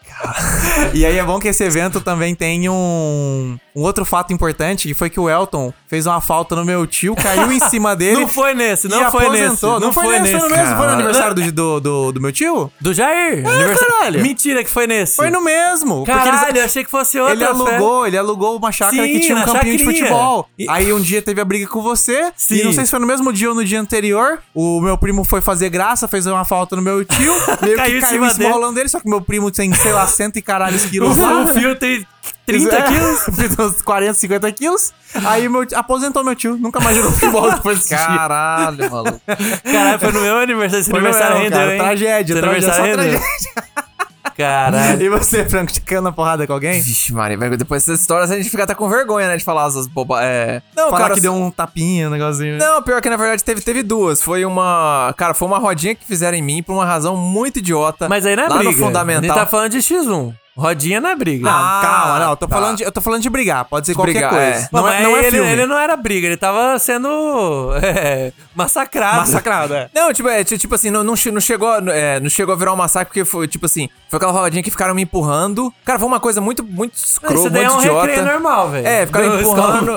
E 0.94 1.05
aí 1.05 1.18
é 1.18 1.25
bom 1.25 1.38
que 1.38 1.49
esse 1.49 1.62
evento 1.64 2.01
também 2.01 2.35
tem 2.35 2.68
um, 2.68 3.59
um 3.77 3.83
outro 3.83 4.05
fato 4.05 4.33
importante, 4.33 4.93
foi 4.95 5.11
que 5.11 5.19
o 5.19 5.29
Elton 5.29 5.73
fez 5.89 6.07
uma 6.07 6.21
falta 6.21 6.55
no 6.55 6.65
meu 6.65 6.87
tio, 6.87 7.15
caiu 7.17 7.51
em 7.51 7.59
cima 7.61 7.95
dele. 7.97 8.21
Não 8.21 8.29
foi 8.29 8.55
nesse, 8.55 8.89
não 8.89 9.11
foi 9.11 9.29
nesse. 9.31 9.45
aposentou. 9.45 9.81
Não, 9.81 9.93
foi, 9.93 10.19
nesse, 10.21 10.39
foi 10.39 10.49
no 10.49 10.57
mesmo? 10.57 10.77
Foi 10.77 10.87
no 10.87 10.93
aniversário 10.93 11.35
do, 11.35 11.53
do, 11.53 11.81
do, 11.81 12.13
do 12.13 12.21
meu 12.21 12.33
tio? 12.33 12.71
Do 12.81 12.95
Jair. 12.95 13.43
caralho. 13.43 14.21
Mentira 14.23 14.63
que 14.63 14.71
foi 14.71 14.87
nesse. 14.87 15.17
Foi 15.17 15.31
no 15.31 15.41
mesmo. 15.43 16.05
porque 16.05 16.11
eles- 16.13 16.25
Caralho, 16.41 16.59
eu 16.59 16.65
achei 16.65 16.85
que 16.85 16.91
fosse 16.91 17.19
outra 17.19 17.35
Ele 17.35 17.45
fé. 17.45 17.51
alugou, 17.51 18.07
ele 18.07 18.17
alugou 18.19 18.57
uma 18.57 18.71
chácara 18.73 19.03
Sim, 19.07 19.13
que 19.13 19.21
tinha 19.21 19.39
um 19.39 19.43
campinho 19.43 19.77
de 19.77 19.85
futebol. 19.85 20.49
E- 20.59 20.67
Aí 20.69 20.93
um 20.93 21.01
dia 21.01 21.21
teve 21.23 21.41
a 21.41 21.45
briga 21.45 21.67
com 21.67 21.83
você. 21.83 22.33
Sim. 22.37 22.57
E 22.61 22.65
não 22.65 22.73
sei 22.73 22.85
se 22.85 22.91
foi 22.91 23.01
no 23.01 23.07
mesmo 23.07 23.33
dia 23.33 23.49
ou 23.49 23.55
no 23.55 23.65
dia 23.65 23.81
anterior. 23.81 24.39
O 24.55 24.81
meu 24.81 24.97
primo 24.97 25.25
foi 25.25 25.41
fazer 25.41 25.69
graça, 25.69 26.07
fez 26.07 26.27
uma 26.27 26.45
falta 26.45 26.77
no 26.77 26.83
meu 26.83 27.05
tio. 27.05 27.33
Meio 27.63 27.77
Caiu 27.77 27.95
que 27.95 28.01
caiu 28.01 28.25
em 28.25 28.31
cima 28.31 28.35
dele. 28.35 28.73
dele. 28.75 28.89
Só 28.89 29.01
que 29.01 29.09
meu 29.09 29.21
primo 29.21 29.51
tem, 29.51 29.73
sei 29.75 29.93
lá, 29.93 30.07
cento 30.07 30.37
e 30.37 30.43
caralhos 30.43 30.85
quilos 30.91 31.17
lá. 31.19 31.43
O 31.43 31.47
fio 31.49 31.77
tem 31.77 32.07
30 32.47 32.75
É, 32.75 32.83
quilos. 32.83 33.21
Fez 33.37 33.59
uns 33.59 33.83
40, 33.83 34.15
50 34.15 34.53
quilos. 34.53 34.93
Aí 35.25 35.49
meu, 35.49 35.67
aposentou 35.75 36.23
meu 36.25 36.35
tio. 36.35 36.57
Nunca 36.57 36.81
mais 36.81 36.97
jogou 36.97 37.13
futebol 37.13 37.51
depois 37.55 37.79
desse 37.79 37.89
dia. 37.91 37.99
Caralho, 37.99 38.91
maluco. 38.91 39.21
Caralho, 39.63 39.99
foi 39.99 40.13
no 40.13 40.21
meu 40.21 40.37
aniversário. 40.39 40.81
Esse 40.83 40.91
Foi 40.91 40.99
aniversário 40.99 41.35
meu, 41.37 41.45
rendeu, 41.45 41.59
cara. 41.59 41.73
hein? 41.73 41.79
Tragédia, 41.79 42.37
tragédia, 42.37 42.69
aniversário 42.73 42.95
só 42.95 43.03
rendeu. 43.03 43.21
Caralho. 44.37 45.01
E 45.03 45.09
você, 45.09 45.45
Franco, 45.49 45.73
te 45.73 45.81
caiu 45.81 46.03
na 46.03 46.11
porrada 46.11 46.45
com 46.47 46.53
alguém? 46.53 46.81
Vixe, 46.81 47.13
Maria, 47.13 47.37
depois 47.57 47.85
dessas 47.85 48.01
histórias 48.01 48.31
a 48.33 48.37
gente 48.37 48.51
fica 48.51 48.65
até 48.65 48.75
com 48.75 48.89
vergonha, 48.89 49.29
né, 49.29 49.37
de 49.37 49.45
falar 49.45 49.69
essas 49.69 49.87
bobagens. 49.87 50.29
É... 50.29 50.63
Não, 50.75 50.87
Falar 50.91 51.03
cara, 51.03 51.15
que 51.15 51.21
deu 51.21 51.33
um 51.33 51.51
tapinha, 51.53 52.09
um 52.09 52.11
negocinho. 52.11 52.59
Não, 52.59 52.83
pior 52.83 53.01
que 53.01 53.09
na 53.09 53.17
verdade 53.17 53.45
teve, 53.45 53.61
teve 53.61 53.83
duas. 53.85 54.21
Foi 54.23 54.45
uma. 54.45 55.15
Cara, 55.17 55.35
foi 55.35 55.47
uma 55.47 55.59
rodinha 55.59 55.95
que 55.95 56.05
fizeram 56.05 56.37
em 56.37 56.43
mim 56.43 56.63
por 56.65 56.73
uma 56.73 56.85
razão 56.85 57.17
muito 57.17 57.61
idiota. 57.61 58.09
Mas 58.09 58.27
aí 58.27 58.35
não 58.35 58.45
é 58.45 58.49
lá 58.49 58.57
briga. 58.59 58.73
no 58.73 58.79
fundamental. 58.79 59.23
Ele 59.25 59.33
tá 59.33 59.47
falando 59.47 59.71
de 59.71 59.79
X1. 59.79 60.35
Rodinha 60.57 61.01
não 61.01 61.11
é 61.11 61.17
briga. 61.17 61.45
Não, 61.45 61.53
Ah, 61.57 61.81
calma, 61.83 62.19
não. 62.21 62.31
Eu 62.31 62.37
tô, 62.37 62.47
tá. 62.47 62.55
falando 62.57 62.77
de, 62.77 62.83
eu 62.85 62.93
tô 62.93 63.01
falando 63.01 63.23
de 63.23 63.29
brigar. 63.31 63.64
Pode 63.64 63.87
ser 63.87 63.95
qualquer 63.95 64.12
brigar, 64.12 64.31
coisa. 64.31 64.47
é. 64.47 64.69
Não, 64.73 64.83
mas 64.83 64.95
é, 65.01 65.03
não 65.03 65.17
é 65.17 65.19
ele, 65.25 65.37
filme. 65.37 65.51
ele 65.53 65.67
não 65.67 65.77
era 65.79 65.97
briga, 65.97 66.27
ele 66.27 66.37
tava 66.37 66.79
sendo 66.79 67.09
é, 67.83 68.33
massacrado. 68.55 69.17
Massacrado, 69.19 69.75
é. 69.75 69.88
Não, 69.95 70.12
tipo, 70.12 70.29
é, 70.29 70.45
ti- 70.45 70.57
tipo 70.59 70.75
assim, 70.75 70.90
não, 70.90 71.03
não, 71.03 71.17
che- 71.17 71.31
não 71.31 71.40
chegou, 71.40 71.75
é, 71.90 72.21
não 72.21 72.31
chegou 72.31 72.55
a 72.55 72.57
virar 72.59 72.73
um 72.73 72.77
massacre, 72.77 73.07
porque 73.09 73.25
foi, 73.25 73.49
tipo 73.49 73.67
assim, 73.67 73.88
foi 74.09 74.17
aquela 74.17 74.33
rodinha 74.33 74.62
que 74.62 74.71
ficaram 74.71 74.95
me 74.95 75.03
empurrando. 75.03 75.73
Cara, 75.85 75.99
foi 75.99 76.07
uma 76.07 76.21
coisa 76.21 76.40
muito, 76.40 76.62
muito 76.62 76.93
Mas 76.95 77.11
escroto, 77.11 77.35
Isso 77.35 77.51
daí 77.51 77.64
é 77.64 77.71
um 77.71 77.79
idiota. 77.81 78.07
recreio 78.07 78.25
normal, 78.33 78.71
velho. 78.71 78.87
É, 78.87 79.07
ficaram 79.07 79.29
No 79.31 79.40
empurrando. 79.40 79.97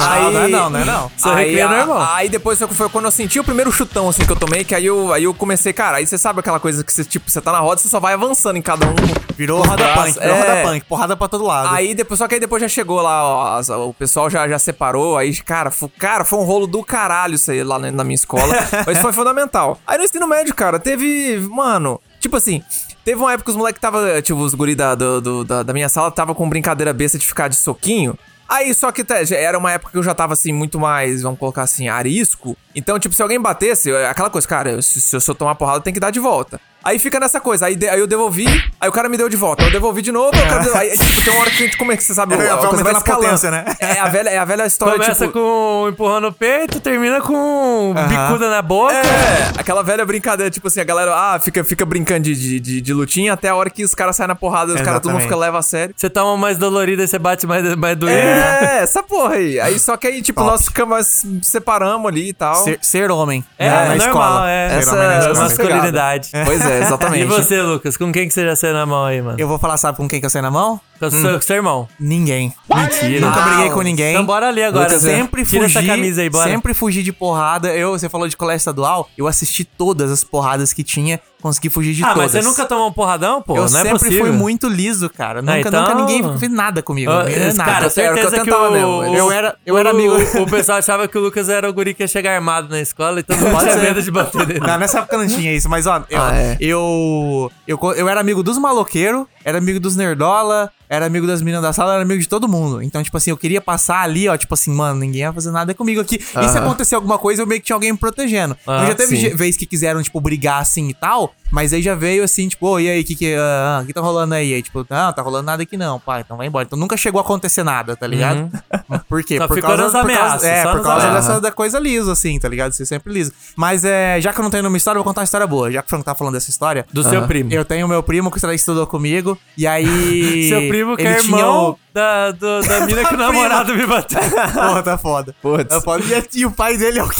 Ah, 0.00 0.30
não 0.32 0.40
é 0.42 0.48
não, 0.48 0.70
não 0.70 0.80
é 0.80 0.84
não. 0.84 1.10
Isso 1.16 1.28
é 1.28 1.32
aí, 1.34 1.44
recreio 1.54 1.66
a- 1.68 1.86
normal. 1.86 2.08
aí 2.14 2.28
depois 2.28 2.58
foi, 2.58 2.88
quando 2.88 3.04
eu 3.06 3.10
senti 3.10 3.38
o 3.38 3.44
primeiro 3.44 3.70
chutão, 3.70 4.08
assim, 4.08 4.24
que 4.24 4.32
eu 4.32 4.36
tomei, 4.36 4.64
que 4.64 4.74
aí 4.74 4.86
eu, 4.86 5.12
aí 5.12 5.24
eu 5.24 5.34
comecei, 5.34 5.72
cara, 5.72 5.98
aí 5.98 6.06
você 6.06 6.16
sabe 6.16 6.40
aquela 6.40 6.58
coisa 6.58 6.82
que 6.82 6.92
você, 6.92 7.04
tipo, 7.04 7.30
você 7.30 7.40
tá 7.40 7.52
na 7.52 7.58
roda, 7.60 7.80
você 7.80 7.88
só 7.88 8.00
vai 8.00 8.14
avançando 8.14 8.56
em 8.56 8.62
cada 8.62 8.86
um. 8.86 8.94
Virou 9.36 9.62
roda 9.62 9.81
braços. 9.84 10.14
punk, 10.14 10.20
virou 10.20 10.36
É. 10.36 10.40
roda 10.40 10.62
punk. 10.70 10.84
Porrada 10.86 11.16
pra 11.16 11.28
todo 11.28 11.44
lado. 11.44 11.68
Aí 11.74 11.94
depois, 11.94 12.18
só 12.18 12.28
que 12.28 12.34
aí 12.34 12.40
depois 12.40 12.60
já 12.62 12.68
chegou 12.68 13.00
lá, 13.00 13.24
ó, 13.24 13.60
o 13.88 13.94
pessoal 13.94 14.28
já, 14.30 14.48
já 14.48 14.58
separou, 14.58 15.16
aí, 15.18 15.34
cara, 15.36 15.70
foi, 15.70 15.88
cara, 15.98 16.24
foi 16.24 16.38
um 16.38 16.44
rolo 16.44 16.66
do 16.66 16.82
caralho 16.82 17.34
isso 17.34 17.50
aí 17.50 17.62
lá 17.62 17.78
na, 17.78 17.90
na 17.90 18.04
minha 18.04 18.14
escola, 18.14 18.54
mas 18.86 18.98
foi 18.98 19.12
fundamental. 19.12 19.78
Aí 19.86 19.98
no 19.98 20.04
ensino 20.04 20.26
médio, 20.26 20.54
cara, 20.54 20.78
teve, 20.78 21.38
mano, 21.50 22.00
tipo 22.20 22.36
assim, 22.36 22.62
teve 23.04 23.20
uma 23.20 23.32
época 23.32 23.44
que 23.46 23.50
os 23.50 23.56
moleques 23.56 23.80
tava, 23.80 24.20
tipo, 24.22 24.38
os 24.40 24.54
guri 24.54 24.74
da, 24.74 24.94
do- 24.94 25.44
da, 25.44 25.62
da 25.62 25.72
minha 25.72 25.88
sala 25.88 26.10
tava 26.10 26.34
com 26.34 26.48
brincadeira 26.48 26.92
besta 26.92 27.18
de 27.18 27.26
ficar 27.26 27.48
de 27.48 27.56
soquinho, 27.56 28.18
Aí, 28.48 28.74
só 28.74 28.92
que 28.92 29.02
tá, 29.02 29.14
era 29.34 29.56
uma 29.56 29.72
época 29.72 29.92
que 29.92 29.96
eu 29.96 30.02
já 30.02 30.12
tava, 30.12 30.34
assim, 30.34 30.52
muito 30.52 30.78
mais, 30.78 31.22
vamos 31.22 31.38
colocar 31.38 31.62
assim, 31.62 31.88
arisco. 31.88 32.54
Então, 32.74 32.98
tipo, 32.98 33.14
se 33.14 33.22
alguém 33.22 33.40
batesse, 33.40 33.88
eu- 33.88 34.06
aquela 34.06 34.28
coisa, 34.28 34.46
cara, 34.46 34.82
se, 34.82 35.00
se 35.00 35.30
eu 35.30 35.34
tomar 35.34 35.54
porrada, 35.54 35.80
tem 35.80 35.90
que 35.94 35.98
dar 36.00 36.10
de 36.10 36.20
volta. 36.20 36.60
Aí 36.84 36.98
fica 36.98 37.20
nessa 37.20 37.40
coisa, 37.40 37.66
aí, 37.66 37.76
de- 37.76 37.88
aí 37.88 37.98
eu 38.00 38.06
devolvi, 38.06 38.46
aí 38.80 38.88
o 38.88 38.92
cara 38.92 39.08
me 39.08 39.16
deu 39.16 39.28
de 39.28 39.36
volta, 39.36 39.62
eu 39.62 39.70
devolvi 39.70 40.02
de 40.02 40.10
novo, 40.12 40.32
cara 40.32 40.58
deu, 40.64 40.76
aí, 40.76 40.90
tipo, 40.90 41.24
tem 41.24 41.32
uma 41.32 41.40
hora 41.42 41.50
que 41.50 41.62
a 41.62 41.66
gente, 41.66 41.76
como 41.76 41.92
é 41.92 41.96
que 41.96 42.02
você 42.04 42.14
sabe, 42.14 42.34
É, 42.34 42.36
vai 42.38 42.46
a 42.50 42.56
coisa 42.56 42.82
vai 42.84 42.94
a 42.94 42.98
escalando. 42.98 43.24
potência, 43.24 43.50
né? 43.50 43.64
É 43.78 44.00
a 44.00 44.08
velha, 44.08 44.28
é 44.30 44.38
a 44.38 44.44
velha 44.44 44.66
história, 44.66 44.94
Começa 44.98 45.26
tipo... 45.26 45.32
com 45.38 45.88
empurrando 45.88 46.28
o 46.28 46.32
peito, 46.32 46.80
termina 46.80 47.20
com 47.20 47.94
bicuda 47.94 48.50
na 48.50 48.62
boca. 48.62 48.94
É, 48.94 49.52
aquela 49.58 49.82
velha 49.82 50.04
brincadeira, 50.04 50.50
tipo 50.50 50.68
assim, 50.68 50.80
a 50.80 50.84
galera, 50.84 51.14
ah, 51.14 51.38
fica, 51.38 51.62
fica 51.64 51.84
brincando 51.86 52.22
de, 52.22 52.34
de, 52.34 52.60
de, 52.60 52.80
de 52.80 52.92
lutinha 52.94 53.32
até 53.32 53.48
a 53.48 53.54
hora 53.54 53.70
que 53.70 53.84
os 53.84 53.94
caras 53.94 54.16
saem 54.16 54.28
na 54.28 54.34
porrada, 54.34 54.72
os 54.74 54.80
caras, 54.80 55.00
todo 55.00 55.12
mundo 55.12 55.22
fica 55.22 55.36
leva 55.36 55.58
a 55.58 55.62
sério. 55.62 55.94
Você 55.96 56.10
toma 56.10 56.36
mais 56.36 56.58
dolorida 56.58 57.02
e 57.02 57.08
você 57.08 57.18
bate 57.18 57.46
mais, 57.46 57.74
mais 57.76 57.96
doído. 57.96 58.18
É, 58.18 58.78
essa 58.82 59.02
porra 59.02 59.34
aí. 59.34 59.60
Aí 59.60 59.78
só 59.78 59.96
que 59.96 60.06
aí, 60.06 60.22
tipo, 60.22 60.40
Top. 60.40 60.50
nós 60.52 60.64
ficamos, 60.66 61.24
separamos 61.42 62.06
ali 62.10 62.28
e 62.30 62.32
tal. 62.32 62.54
Ser, 62.64 62.78
ser 62.82 63.10
homem. 63.10 63.44
É, 63.58 63.68
na 63.68 63.84
normal, 63.94 64.06
escola. 64.08 64.50
é. 64.50 64.78
Essa- 64.78 64.96
na 64.96 65.14
essa- 65.14 65.34
masculinidade. 65.42 66.30
Pois 66.44 66.64
é, 66.64 66.71
exatamente. 66.82 67.22
E 67.22 67.26
você, 67.26 67.60
Lucas? 67.60 67.96
Com 67.96 68.12
quem 68.12 68.28
que 68.28 68.34
você 68.34 68.44
já 68.44 68.56
saiu 68.56 68.74
na 68.74 68.86
mão 68.86 69.04
aí, 69.04 69.20
mano? 69.20 69.38
Eu 69.38 69.48
vou 69.48 69.58
falar, 69.58 69.76
sabe 69.76 69.96
com 69.96 70.08
quem 70.08 70.20
que 70.20 70.26
eu 70.26 70.30
saí 70.30 70.42
na 70.42 70.50
mão? 70.50 70.80
Com 70.98 71.06
o 71.06 71.10
seu, 71.10 71.40
seu 71.40 71.56
irmão. 71.56 71.88
Ninguém. 71.98 72.54
Mentira. 72.72 73.26
Nunca 73.26 73.40
briguei 73.42 73.70
com 73.70 73.82
ninguém. 73.82 74.12
Então 74.12 74.24
bora 74.24 74.48
ali 74.48 74.62
agora. 74.62 74.86
Lucas, 74.86 75.02
sempre 75.02 75.44
Tira 75.44 75.64
fugi, 75.64 75.78
essa 75.78 75.86
camisa 75.86 76.22
aí, 76.22 76.30
bora. 76.30 76.48
sempre 76.48 76.74
fugi 76.74 77.02
de 77.02 77.12
porrada. 77.12 77.74
Eu, 77.74 77.90
você 77.92 78.08
falou 78.08 78.28
de 78.28 78.36
colégio 78.36 78.58
estadual, 78.58 79.08
eu 79.18 79.26
assisti 79.26 79.64
todas 79.64 80.10
as 80.10 80.22
porradas 80.22 80.72
que 80.72 80.84
tinha, 80.84 81.20
consegui 81.42 81.68
fugir 81.68 81.92
de 81.92 82.02
Ah, 82.04 82.14
todas. 82.14 82.32
mas 82.32 82.42
você 82.44 82.48
nunca 82.48 82.64
tomou 82.64 82.88
um 82.88 82.92
porradão, 82.92 83.42
pô? 83.42 83.54
Eu 83.56 83.68
não 83.68 83.78
é 83.78 83.82
sempre 83.82 83.90
possível. 83.98 84.20
fui 84.26 84.30
muito 84.32 84.68
liso, 84.68 85.10
cara. 85.10 85.42
Nunca, 85.42 85.58
então- 85.58 85.82
nunca 85.82 85.94
ninguém 85.96 86.38
fez 86.38 86.50
nada 86.50 86.80
comigo. 86.82 87.10
Ah, 87.10 87.24
nada. 87.54 87.70
cara, 87.70 87.90
certeza 87.90 88.36
eu 88.36 88.44
que 88.44 88.50
tentava 88.50 88.68
o, 88.68 88.72
mesmo. 88.72 88.88
o- 88.88 89.14
Eu 89.14 89.30
era- 89.32 89.56
eu 89.66 89.76
era 89.76 89.88
o- 89.90 89.92
amigo- 89.92 90.16
O 90.42 90.46
pessoal 90.46 90.78
achava 90.78 91.06
que 91.08 91.18
o 91.18 91.20
Lucas 91.20 91.48
era 91.48 91.68
o 91.68 91.72
guri 91.72 91.92
que 91.92 92.02
ia 92.02 92.08
chegar 92.08 92.34
armado 92.34 92.68
na 92.68 92.80
escola 92.80 93.20
e 93.20 93.22
todo 93.22 93.36
mundo 93.40 93.50
Pode 93.52 93.64
tinha 93.64 93.74
ser. 93.74 93.82
medo 93.82 94.00
de 94.02 94.10
bater 94.10 94.46
nele. 94.46 94.60
Não, 94.60 94.78
nessa 94.78 95.00
época 95.00 95.18
não 95.18 95.26
tinha 95.26 95.52
isso, 95.52 95.68
mas 95.68 95.86
ó, 95.86 96.04
eu, 96.08 96.20
Ah, 96.22 96.36
é. 96.36 96.56
eu, 96.60 97.50
eu, 97.66 97.78
eu 97.96 98.08
era 98.08 98.20
amigo 98.20 98.42
dos 98.42 98.56
maloqueiros, 98.58 99.26
era 99.44 99.58
amigo 99.58 99.80
dos 99.80 99.96
nerdola, 99.96 100.70
era 100.88 101.06
amigo 101.06 101.26
das 101.26 101.40
meninas 101.42 101.62
da 101.62 101.72
sala, 101.72 101.94
era 101.94 102.02
amigo 102.02 102.20
de 102.20 102.28
todo 102.28 102.46
mundo. 102.48 102.82
Então, 102.82 103.02
tipo 103.02 103.16
assim, 103.16 103.30
eu 103.30 103.36
queria 103.36 103.60
passar 103.60 104.02
ali, 104.02 104.28
ó, 104.28 104.36
tipo 104.36 104.52
assim, 104.54 104.70
mano, 104.72 105.00
ninguém 105.00 105.22
ia 105.22 105.32
fazer 105.32 105.50
nada 105.50 105.74
comigo 105.74 106.00
aqui. 106.00 106.16
E 106.16 106.48
se 106.48 106.58
acontecer 106.58 106.94
alguma 106.94 107.18
coisa, 107.18 107.42
eu 107.42 107.46
meio 107.46 107.60
que 107.60 107.66
tinha 107.66 107.74
alguém 107.76 107.92
me 107.92 107.98
protegendo. 107.98 108.56
Ah, 108.66 108.74
então 108.76 108.86
já 108.88 108.94
teve 108.94 109.16
sim. 109.16 109.22
ge- 109.22 109.30
vez 109.30 109.56
que 109.56 109.64
quiseram, 109.66 110.02
tipo, 110.02 110.20
brigar 110.20 110.60
assim 110.60 110.88
e 110.88 110.94
tal, 110.94 111.31
mas 111.50 111.72
aí 111.72 111.82
já 111.82 111.94
veio 111.94 112.24
assim, 112.24 112.48
tipo, 112.48 112.66
ô, 112.66 112.80
e 112.80 112.88
aí, 112.88 113.02
o 113.02 113.04
que 113.04 113.14
que, 113.14 113.34
ah, 113.34 113.80
ah, 113.80 113.84
que 113.84 113.92
tá 113.92 114.00
rolando 114.00 114.34
aí? 114.34 114.54
Aí, 114.54 114.62
tipo, 114.62 114.86
não, 114.88 115.12
tá 115.12 115.20
rolando 115.20 115.44
nada 115.44 115.62
aqui 115.62 115.76
não, 115.76 116.00
pai, 116.00 116.22
então 116.22 116.36
vai 116.36 116.46
embora. 116.46 116.64
Então 116.64 116.78
nunca 116.78 116.96
chegou 116.96 117.18
a 117.20 117.22
acontecer 117.22 117.62
nada, 117.62 117.94
tá 117.94 118.06
ligado? 118.06 118.50
Por 119.08 119.22
quê? 119.22 119.34
Uhum. 119.34 119.40
Só 119.42 119.48
por 119.48 119.60
causa, 119.60 119.82
nas 119.82 119.92
por 119.92 120.00
causa- 120.00 120.14
ameaças, 120.22 120.44
É, 120.44 120.62
por 120.62 120.82
causa 120.82 121.06
ameaças. 121.08 121.26
dessa 121.28 121.40
da 121.40 121.52
coisa 121.52 121.78
liso, 121.78 122.10
assim, 122.10 122.38
tá 122.38 122.48
ligado? 122.48 122.72
Ser 122.72 122.86
sempre 122.86 123.12
liso. 123.12 123.32
Mas 123.54 123.84
é, 123.84 124.18
já 124.20 124.32
que 124.32 124.38
eu 124.40 124.42
não 124.42 124.50
tenho 124.50 124.62
nenhuma 124.62 124.76
história, 124.78 124.98
eu 124.98 125.02
vou 125.04 125.10
contar 125.10 125.20
uma 125.20 125.24
história 125.24 125.46
boa. 125.46 125.70
Já 125.70 125.82
que 125.82 125.86
o 125.86 125.90
Franco 125.90 126.04
tá 126.04 126.14
falando 126.14 126.34
dessa 126.34 126.48
história. 126.50 126.86
Do 126.92 127.02
seu 127.02 127.26
primo. 127.26 127.52
Eu 127.52 127.64
tenho 127.64 127.86
meu 127.86 128.02
primo 128.02 128.30
que 128.30 128.38
estudou 128.54 128.86
comigo, 128.86 129.38
e 129.56 129.66
aí. 129.66 130.48
Seu 130.48 130.68
primo 130.68 130.96
que 130.96 131.02
ele 131.02 131.14
é 131.14 131.18
irmão 131.18 131.70
o- 131.72 131.78
da, 131.92 132.30
do- 132.30 132.62
da 132.62 132.80
mina 132.86 133.04
que 133.04 133.14
o 133.14 133.18
namorado 133.18 133.74
me 133.74 133.84
bateu. 133.86 134.20
Porra, 134.54 134.82
tá 134.82 134.96
foda. 134.96 135.34
Putz. 135.42 135.68
Tá 135.68 135.80
foda. 135.82 136.02
E, 136.34 136.40
e 136.40 136.46
o 136.46 136.50
pai 136.50 136.78
dele 136.78 136.98
é 136.98 137.02
o 137.04 137.08
que. 137.10 137.16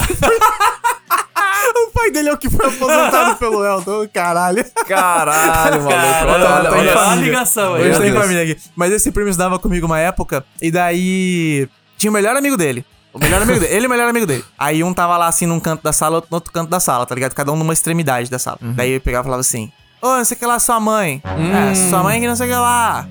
O 1.75 1.91
pai 1.93 2.11
dele 2.11 2.29
é 2.29 2.33
o 2.33 2.39
que 2.39 2.51
foi 2.51 2.67
aposentado 2.67 3.37
pelo 3.37 3.65
Elton. 3.65 4.09
Caralho. 4.13 4.65
Caralho, 4.87 5.83
maluco. 5.83 5.89
Cara, 5.91 6.33
Olha, 6.33 6.51
olha, 6.51 6.71
olha 6.71 6.97
olha. 6.97 7.11
a 7.11 7.15
ligação 7.17 7.75
aí. 7.75 7.91
Hoje 7.91 8.01
tem 8.01 8.13
família 8.13 8.43
aqui. 8.43 8.57
Mas 8.75 8.93
esse 8.93 9.11
primo 9.11 9.29
estudava 9.29 9.59
comigo 9.59 9.87
uma 9.87 9.99
época, 9.99 10.45
e 10.61 10.71
daí. 10.71 11.69
Tinha 11.99 12.11
o 12.11 12.13
melhor 12.13 12.37
amigo 12.37 12.57
dele. 12.57 12.85
O 13.13 13.19
melhor 13.19 13.43
amigo 13.43 13.61
dele. 13.61 13.75
Ele 13.75 13.85
e 13.85 13.87
o 13.87 13.91
melhor 13.91 14.09
amigo 14.09 14.27
dele. 14.27 14.45
Aí 14.59 14.83
um 14.83 14.93
tava 14.93 15.17
lá 15.17 15.27
assim 15.27 15.47
num 15.47 15.61
canto 15.61 15.83
da 15.83 15.93
sala, 15.93 16.17
outro 16.17 16.29
no 16.31 16.37
outro 16.37 16.53
canto 16.53 16.71
da 16.71 16.81
sala, 16.81 17.05
tá 17.07 17.15
ligado? 17.15 17.35
Cada 17.35 17.53
um 17.53 17.57
numa 17.57 17.73
extremidade 17.73 18.31
da 18.31 18.39
sala. 18.39 18.59
Daí 18.61 18.91
ele 18.91 19.01
pegava 19.01 19.23
e 19.23 19.27
falava 19.27 19.41
assim: 19.41 19.71
Ô, 20.01 20.17
não 20.17 20.25
sei 20.25 20.37
o 20.37 20.41
que 20.41 20.47
lá, 20.47 20.59
sua 20.59 20.81
mãe. 20.81 21.23
É, 21.25 21.75
sua 21.91 22.03
mãe 22.03 22.21
que 22.21 22.27
não 22.27 22.35
sei 22.35 22.47
o 22.47 22.51
que 22.51 22.57
lá. 22.57 23.07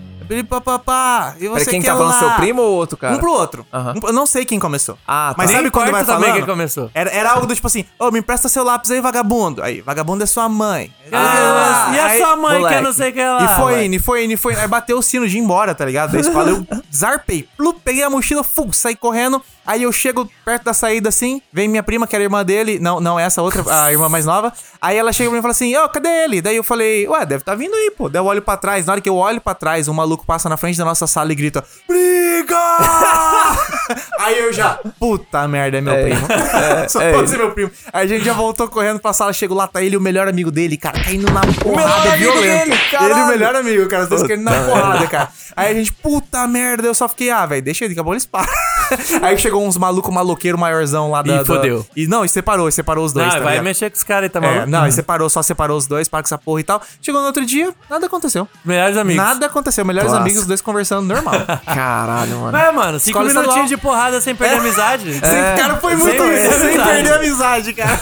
Papapá. 0.48 1.36
E 1.40 1.48
você 1.48 1.66
Peraí, 1.66 1.66
quem 1.66 1.82
que 1.82 1.88
tá 1.88 1.94
falando? 1.96 2.12
lá? 2.14 2.20
Seu 2.20 2.32
primo 2.32 2.62
ou 2.62 2.74
outro 2.74 2.98
cara? 2.98 3.16
Um 3.16 3.20
pro 3.20 3.32
outro. 3.32 3.66
Aham. 3.74 3.94
Um- 4.04 4.08
eu 4.08 4.14
não 4.14 4.26
sei 4.26 4.46
quem 4.46 4.60
começou. 4.60 4.98
Ah, 5.08 5.30
tá. 5.30 5.36
Mas 5.38 5.48
Nem 5.48 5.58
sabe 5.58 5.72
quando 5.72 5.92
vai 5.92 6.02
importa 6.02 6.14
também 6.14 6.30
falando? 6.30 6.46
quem 6.46 6.54
começou. 6.54 6.92
Era, 6.94 7.10
era 7.10 7.32
algo 7.32 7.46
do 7.48 7.56
tipo 7.56 7.68
assim, 7.68 7.86
ô, 8.00 8.12
me 8.12 8.20
empresta 8.20 8.48
seu 8.50 8.64
lápis 8.64 8.92
aí, 8.92 9.02
vagabundo. 9.02 9.62
Aí, 9.64 9.82
vagabundo 9.82 10.24
é 10.24 10.28
sua 10.28 10.48
mãe. 10.50 10.94
Ah, 11.12 11.92
e 11.94 12.00
a 12.00 12.18
sua 12.18 12.36
mãe 12.36 12.54
que 12.56 12.60
moleque. 12.62 12.76
eu 12.78 12.82
não 12.84 12.94
sei 12.94 13.10
o 13.10 13.14
que 13.14 13.24
lá. 13.24 13.44
e 13.58 13.62
foi 13.62 13.86
indo, 13.86 13.96
e 13.96 14.00
foi 14.00 14.24
indo, 14.26 14.34
e 14.34 14.38
foi 14.38 14.54
indo. 14.54 14.62
Aí 14.62 14.68
bateu 14.68 14.98
o 14.98 15.02
sino 15.02 15.28
de 15.28 15.38
ir 15.38 15.40
embora, 15.42 15.76
tá 15.76 15.86
ligado? 15.86 16.12
Da 16.12 16.20
escola. 16.20 16.50
Eu 16.50 16.66
zarpei. 16.94 17.48
Plup, 17.58 17.80
peguei 17.84 18.04
a 18.04 18.10
mochila, 18.10 18.44
fu, 18.44 18.70
saí 18.72 18.96
correndo. 18.96 19.42
Aí 19.66 19.84
eu 19.84 19.92
chego 19.92 20.30
perto 20.44 20.64
da 20.64 20.74
saída 20.74 21.10
assim, 21.10 21.42
vem 21.54 21.68
minha 21.68 21.84
prima, 21.84 22.08
que 22.08 22.16
era 22.16 22.24
irmã 22.24 22.44
dele. 22.44 22.80
Não, 22.80 23.00
não, 23.00 23.20
essa 23.20 23.42
outra, 23.42 23.64
a 23.86 23.92
irmã 23.92 24.10
mais 24.10 24.26
nova. 24.26 24.52
Aí 24.82 24.98
ela 24.98 25.14
chega 25.14 25.30
pra 25.30 25.34
mim 25.36 25.40
e 25.40 25.42
fala 25.42 25.52
assim: 25.52 25.76
Ô, 25.78 25.88
cadê 25.90 26.10
ele? 26.24 26.42
Daí 26.42 26.56
eu 26.56 26.64
falei: 26.64 27.08
Ué, 27.08 27.26
deve 27.26 27.44
tá 27.44 27.54
vindo 27.56 27.74
aí, 27.76 27.92
pô. 27.96 28.10
Daí 28.10 28.20
eu 28.22 28.26
olho 28.26 28.42
pra 28.42 28.58
trás. 28.58 28.86
Na 28.86 28.94
hora 28.94 29.02
que 29.02 29.10
eu 29.10 29.16
olho 29.16 29.40
pra 29.40 29.54
trás, 29.54 29.88
um 29.88 29.94
maluco 29.94 30.26
passa 30.26 30.50
na 30.50 30.58
frente 30.58 30.78
da 30.78 30.86
nossa 30.86 31.06
sala 31.06 31.32
e 31.32 31.36
grita: 31.36 31.64
Briga! 31.88 32.58
aí 34.20 34.40
eu 34.40 34.52
já, 34.54 34.80
puta 35.00 35.48
merda, 35.48 35.78
é 35.78 35.82
meu 35.82 35.94
É, 35.94 36.04
primo. 36.04 36.28
Só 36.90 37.02
é 37.02 37.12
pode 37.12 37.24
ele. 37.24 37.28
ser 37.30 37.38
meu 37.38 37.52
primo. 37.52 37.72
Aí 37.94 38.06
a 38.06 38.08
gente 38.08 38.26
já 38.26 38.34
voltou 38.34 38.68
correndo 38.68 39.00
pra 39.00 39.14
sala, 39.14 39.32
chegou 39.34 39.56
lá, 39.56 39.68
tá 39.68 39.82
ele 39.82 39.96
o 39.96 40.02
melhor 40.02 40.28
amigo 40.28 40.52
dele, 40.52 40.78
cara, 40.78 41.02
caindo 41.04 41.32
na 41.32 41.42
melhor 41.42 41.56
porrada 41.60 42.14
amigo 42.14 42.32
violenta. 42.32 42.66
dele, 42.66 42.80
ele 43.02 43.14
o 43.14 43.28
melhor 43.28 43.56
amigo, 43.56 43.88
cara, 43.88 44.04
os 44.04 44.10
dois 44.10 44.24
caindo 44.24 44.44
na 44.44 44.64
porrada, 44.64 45.08
cara. 45.08 45.30
Aí 45.56 45.72
a 45.72 45.74
gente, 45.76 45.94
puta 45.94 46.48
merda, 46.48 46.88
eu 46.88 46.94
só 46.96 47.08
fiquei, 47.08 47.30
ah, 47.30 47.46
velho, 47.46 47.62
deixa 47.62 47.86
ele, 47.86 47.94
acabou 47.94 48.14
eles 48.14 48.26
param. 48.26 48.52
Aí 49.22 49.38
chegou 49.38 49.66
uns 49.66 49.78
maluco 49.78 50.12
maloqueiro 50.12 50.58
maiorzão 50.58 51.10
lá 51.12 51.22
da. 51.22 51.38
Da- 51.38 51.46
fodeu. 51.46 51.86
E 51.96 52.08
não, 52.08 52.24
e 52.26 52.30
separou, 52.30 52.68
e 52.68 52.72
separou 52.72 53.06
os 53.06 53.14
dois. 53.14 53.26
Não, 53.28 53.34
tá 53.34 53.40
vai 53.40 53.52
ligado? 53.54 53.64
mexer 53.64 53.90
com 53.90 53.96
os 53.98 54.04
caras 54.04 54.24
aí, 54.24 54.30
tá 54.30 54.40
É, 54.40 54.42
maluco? 54.42 54.70
não, 54.70 54.88
e 54.88 54.92
separou, 54.92 55.30
só 55.30 55.42
separou 55.42 55.78
os 55.78 55.88
dois, 55.88 56.08
para 56.08 56.22
com 56.24 56.28
essa 56.28 56.38
porra 56.38 56.60
e 56.62 56.64
tal. 56.64 56.82
Chegou 57.02 57.22
no 57.22 57.28
outro 57.28 57.46
dia, 57.46 57.74
nada 57.90 58.06
aconteceu. 58.06 58.48
Melhores 58.66 58.98
amigos. 58.98 59.24
Nada 59.24 59.46
aconteceu. 59.46 59.86
Melhores 59.86 60.10
Clássico. 60.10 60.24
amigos, 60.26 60.42
os 60.42 60.48
dois 60.48 60.62
conversando 60.62 61.06
normal. 61.08 61.34
Caralho, 61.66 62.38
mano. 62.40 62.58
É, 62.58 62.72
mano, 62.72 63.00
cinco 63.00 63.18
Escola 63.20 63.26
minutinhos 63.26 63.48
estadual. 63.50 63.68
de 63.68 63.78
porrada 63.78 64.22
sem 64.22 64.36
perder 64.36 64.56
a 64.56 64.60
amizade. 64.60 65.10
Esse 65.12 65.22
cara 65.62 65.76
foi 65.78 65.96
muito 65.96 66.12
Sem 66.12 66.34
isso, 66.34 66.50
perder 66.50 66.52
sem 66.60 66.68
amizade. 66.70 66.90
perder 66.90 67.12
a 67.12 67.16
amizade, 67.16 67.74
cara. 67.74 68.02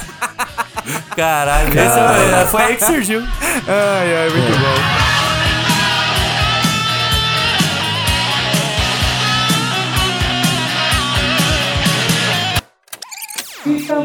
Caralho, 1.16 1.68
esse 1.70 1.80
é- 1.80 2.46
foi 2.50 2.62
aí 2.64 2.76
que 2.76 2.86
surgiu. 2.86 3.22
Ai, 3.22 4.16
ai, 4.24 4.30
muito 4.30 4.58
bom. 4.60 5.09
Fita 13.70 13.98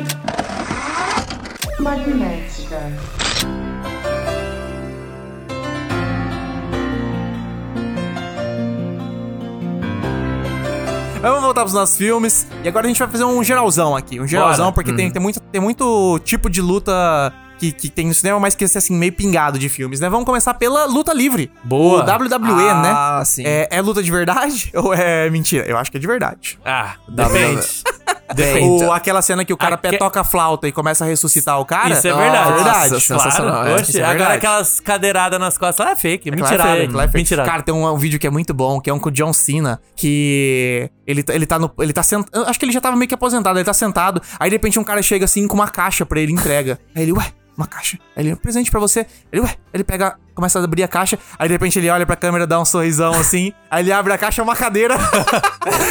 magnética. 1.81 2.81
Mas 11.23 11.31
vamos 11.31 11.43
voltar 11.43 11.63
pros 11.63 11.73
nossos 11.73 11.97
filmes. 11.97 12.47
E 12.63 12.69
agora 12.69 12.87
a 12.87 12.89
gente 12.89 12.99
vai 12.99 13.09
fazer 13.09 13.25
um 13.25 13.43
geralzão 13.43 13.97
aqui. 13.97 14.21
Um 14.21 14.27
geralzão, 14.27 14.67
Bora. 14.67 14.75
porque 14.75 14.93
tem, 14.93 15.11
tem, 15.11 15.23
muito, 15.23 15.41
tem 15.41 15.61
muito 15.61 16.19
tipo 16.23 16.51
de 16.51 16.61
luta 16.61 17.33
que, 17.59 17.73
que 17.73 17.89
tem 17.89 18.07
no 18.09 18.13
cinema, 18.15 18.39
mas 18.39 18.55
que 18.55 18.63
é 18.65 18.67
assim, 18.67 18.95
meio 18.95 19.13
pingado 19.13 19.59
de 19.59 19.71
filmes, 19.71 20.01
né? 20.01 20.09
Vamos 20.11 20.27
começar 20.27 20.53
pela 20.55 20.85
luta 20.85 21.15
livre. 21.15 21.51
Boa. 21.63 22.03
O 22.03 22.25
WWE, 22.25 22.69
Ah, 22.69 23.19
né? 23.21 23.25
sim. 23.25 23.43
É, 23.47 23.69
é 23.71 23.81
luta 23.81 24.03
de 24.03 24.11
verdade 24.11 24.71
ou 24.77 24.93
é 24.93 25.31
mentira? 25.31 25.65
Eu 25.67 25.79
acho 25.79 25.91
que 25.91 25.97
é 25.97 26.01
de 26.01 26.07
verdade. 26.07 26.59
Ah, 26.63 26.97
depende. 27.09 27.67
Ou 28.63 28.93
aquela 28.93 29.23
cena 29.23 29.45
que 29.45 29.53
o 29.53 29.57
cara 29.57 29.75
Aque- 29.77 29.91
pé 29.91 29.97
toca 29.97 30.21
a 30.21 30.25
flauta 30.25 30.67
e 30.67 30.73
começa 30.73 31.05
a 31.05 31.09
ressuscitar 31.09 31.61
o 31.61 31.65
cara. 31.65 31.91
Isso 31.95 32.09
é 32.09 32.13
verdade. 32.13 32.51
É 32.51 32.55
verdade. 32.55 32.91
Nossa, 32.91 33.01
sensacional. 33.01 33.53
Claro, 33.53 33.69
é. 33.69 33.75
oxe, 33.75 33.99
é 33.99 34.03
agora 34.03 34.17
verdade. 34.19 34.37
aquelas 34.39 34.81
cadeiradas 34.81 35.39
nas 35.41 35.57
costas, 35.59 35.87
ah, 35.87 35.91
é 35.91 35.97
fake, 35.97 36.29
é 36.29 36.33
fake, 36.33 36.43
claro, 36.43 36.81
é 36.81 37.03
fake. 37.03 37.17
mentirada. 37.17 37.49
Cara, 37.49 37.63
tem 37.63 37.75
um, 37.75 37.87
um 37.87 37.97
vídeo 37.97 38.19
que 38.19 38.27
é 38.27 38.31
muito 38.31 38.53
bom, 38.53 38.81
que 38.81 38.91
é 38.91 38.95
um 38.95 38.99
com 38.99 39.09
o 39.09 39.13
John 39.13 39.33
Cena, 39.33 39.81
que 39.95 40.91
ele, 41.07 41.23
tá- 41.23 41.35
ele 41.35 41.47
tá 41.47 41.59
no. 41.59 41.71
Ele 41.79 41.93
tá 41.93 42.03
sentado. 42.03 42.45
Acho 42.49 42.59
que 42.59 42.65
ele 42.65 42.73
já 42.73 42.81
tava 42.81 42.97
meio 42.97 43.09
que 43.09 43.15
aposentado, 43.15 43.59
ele 43.59 43.65
tá 43.65 43.75
sentado. 43.75 44.21
Aí 44.39 44.51
de 44.51 44.57
repente 44.57 44.79
um 44.79 44.85
cara 44.85 45.03
chega 45.03 45.25
assim 45.25 45.47
com 45.47 45.55
uma 45.55 45.69
caixa 45.69 46.05
pra 46.05 46.21
ele 46.21 46.33
entrega. 46.33 46.79
Aí 46.95 47.03
ele, 47.03 47.13
ué, 47.13 47.27
uma 47.57 47.67
caixa. 47.67 47.99
Aí 48.17 48.25
ele, 48.25 48.33
um 48.35 48.37
presente 48.37 48.71
pra 48.71 48.81
você. 48.81 49.07
Ele, 49.33 49.43
ué, 49.43 49.55
ele 49.73 49.85
pega, 49.85 50.17
começa 50.35 50.59
a 50.59 50.65
abrir 50.65 50.83
a 50.83 50.89
caixa. 50.89 51.19
Aí 51.39 51.49
de 51.49 51.55
repente 51.55 51.79
ele 51.79 51.89
olha 51.91 52.05
pra 52.07 52.17
câmera, 52.17 52.47
dá 52.47 52.61
um 52.61 52.65
sorrisão 52.65 53.13
assim. 53.15 53.53
aí 53.71 53.83
ele 53.85 53.93
abre 53.93 54.13
a 54.13 54.19
caixa, 54.19 54.43
é 54.43 54.45
uma 54.45 54.57
cadeira. 54.57 54.97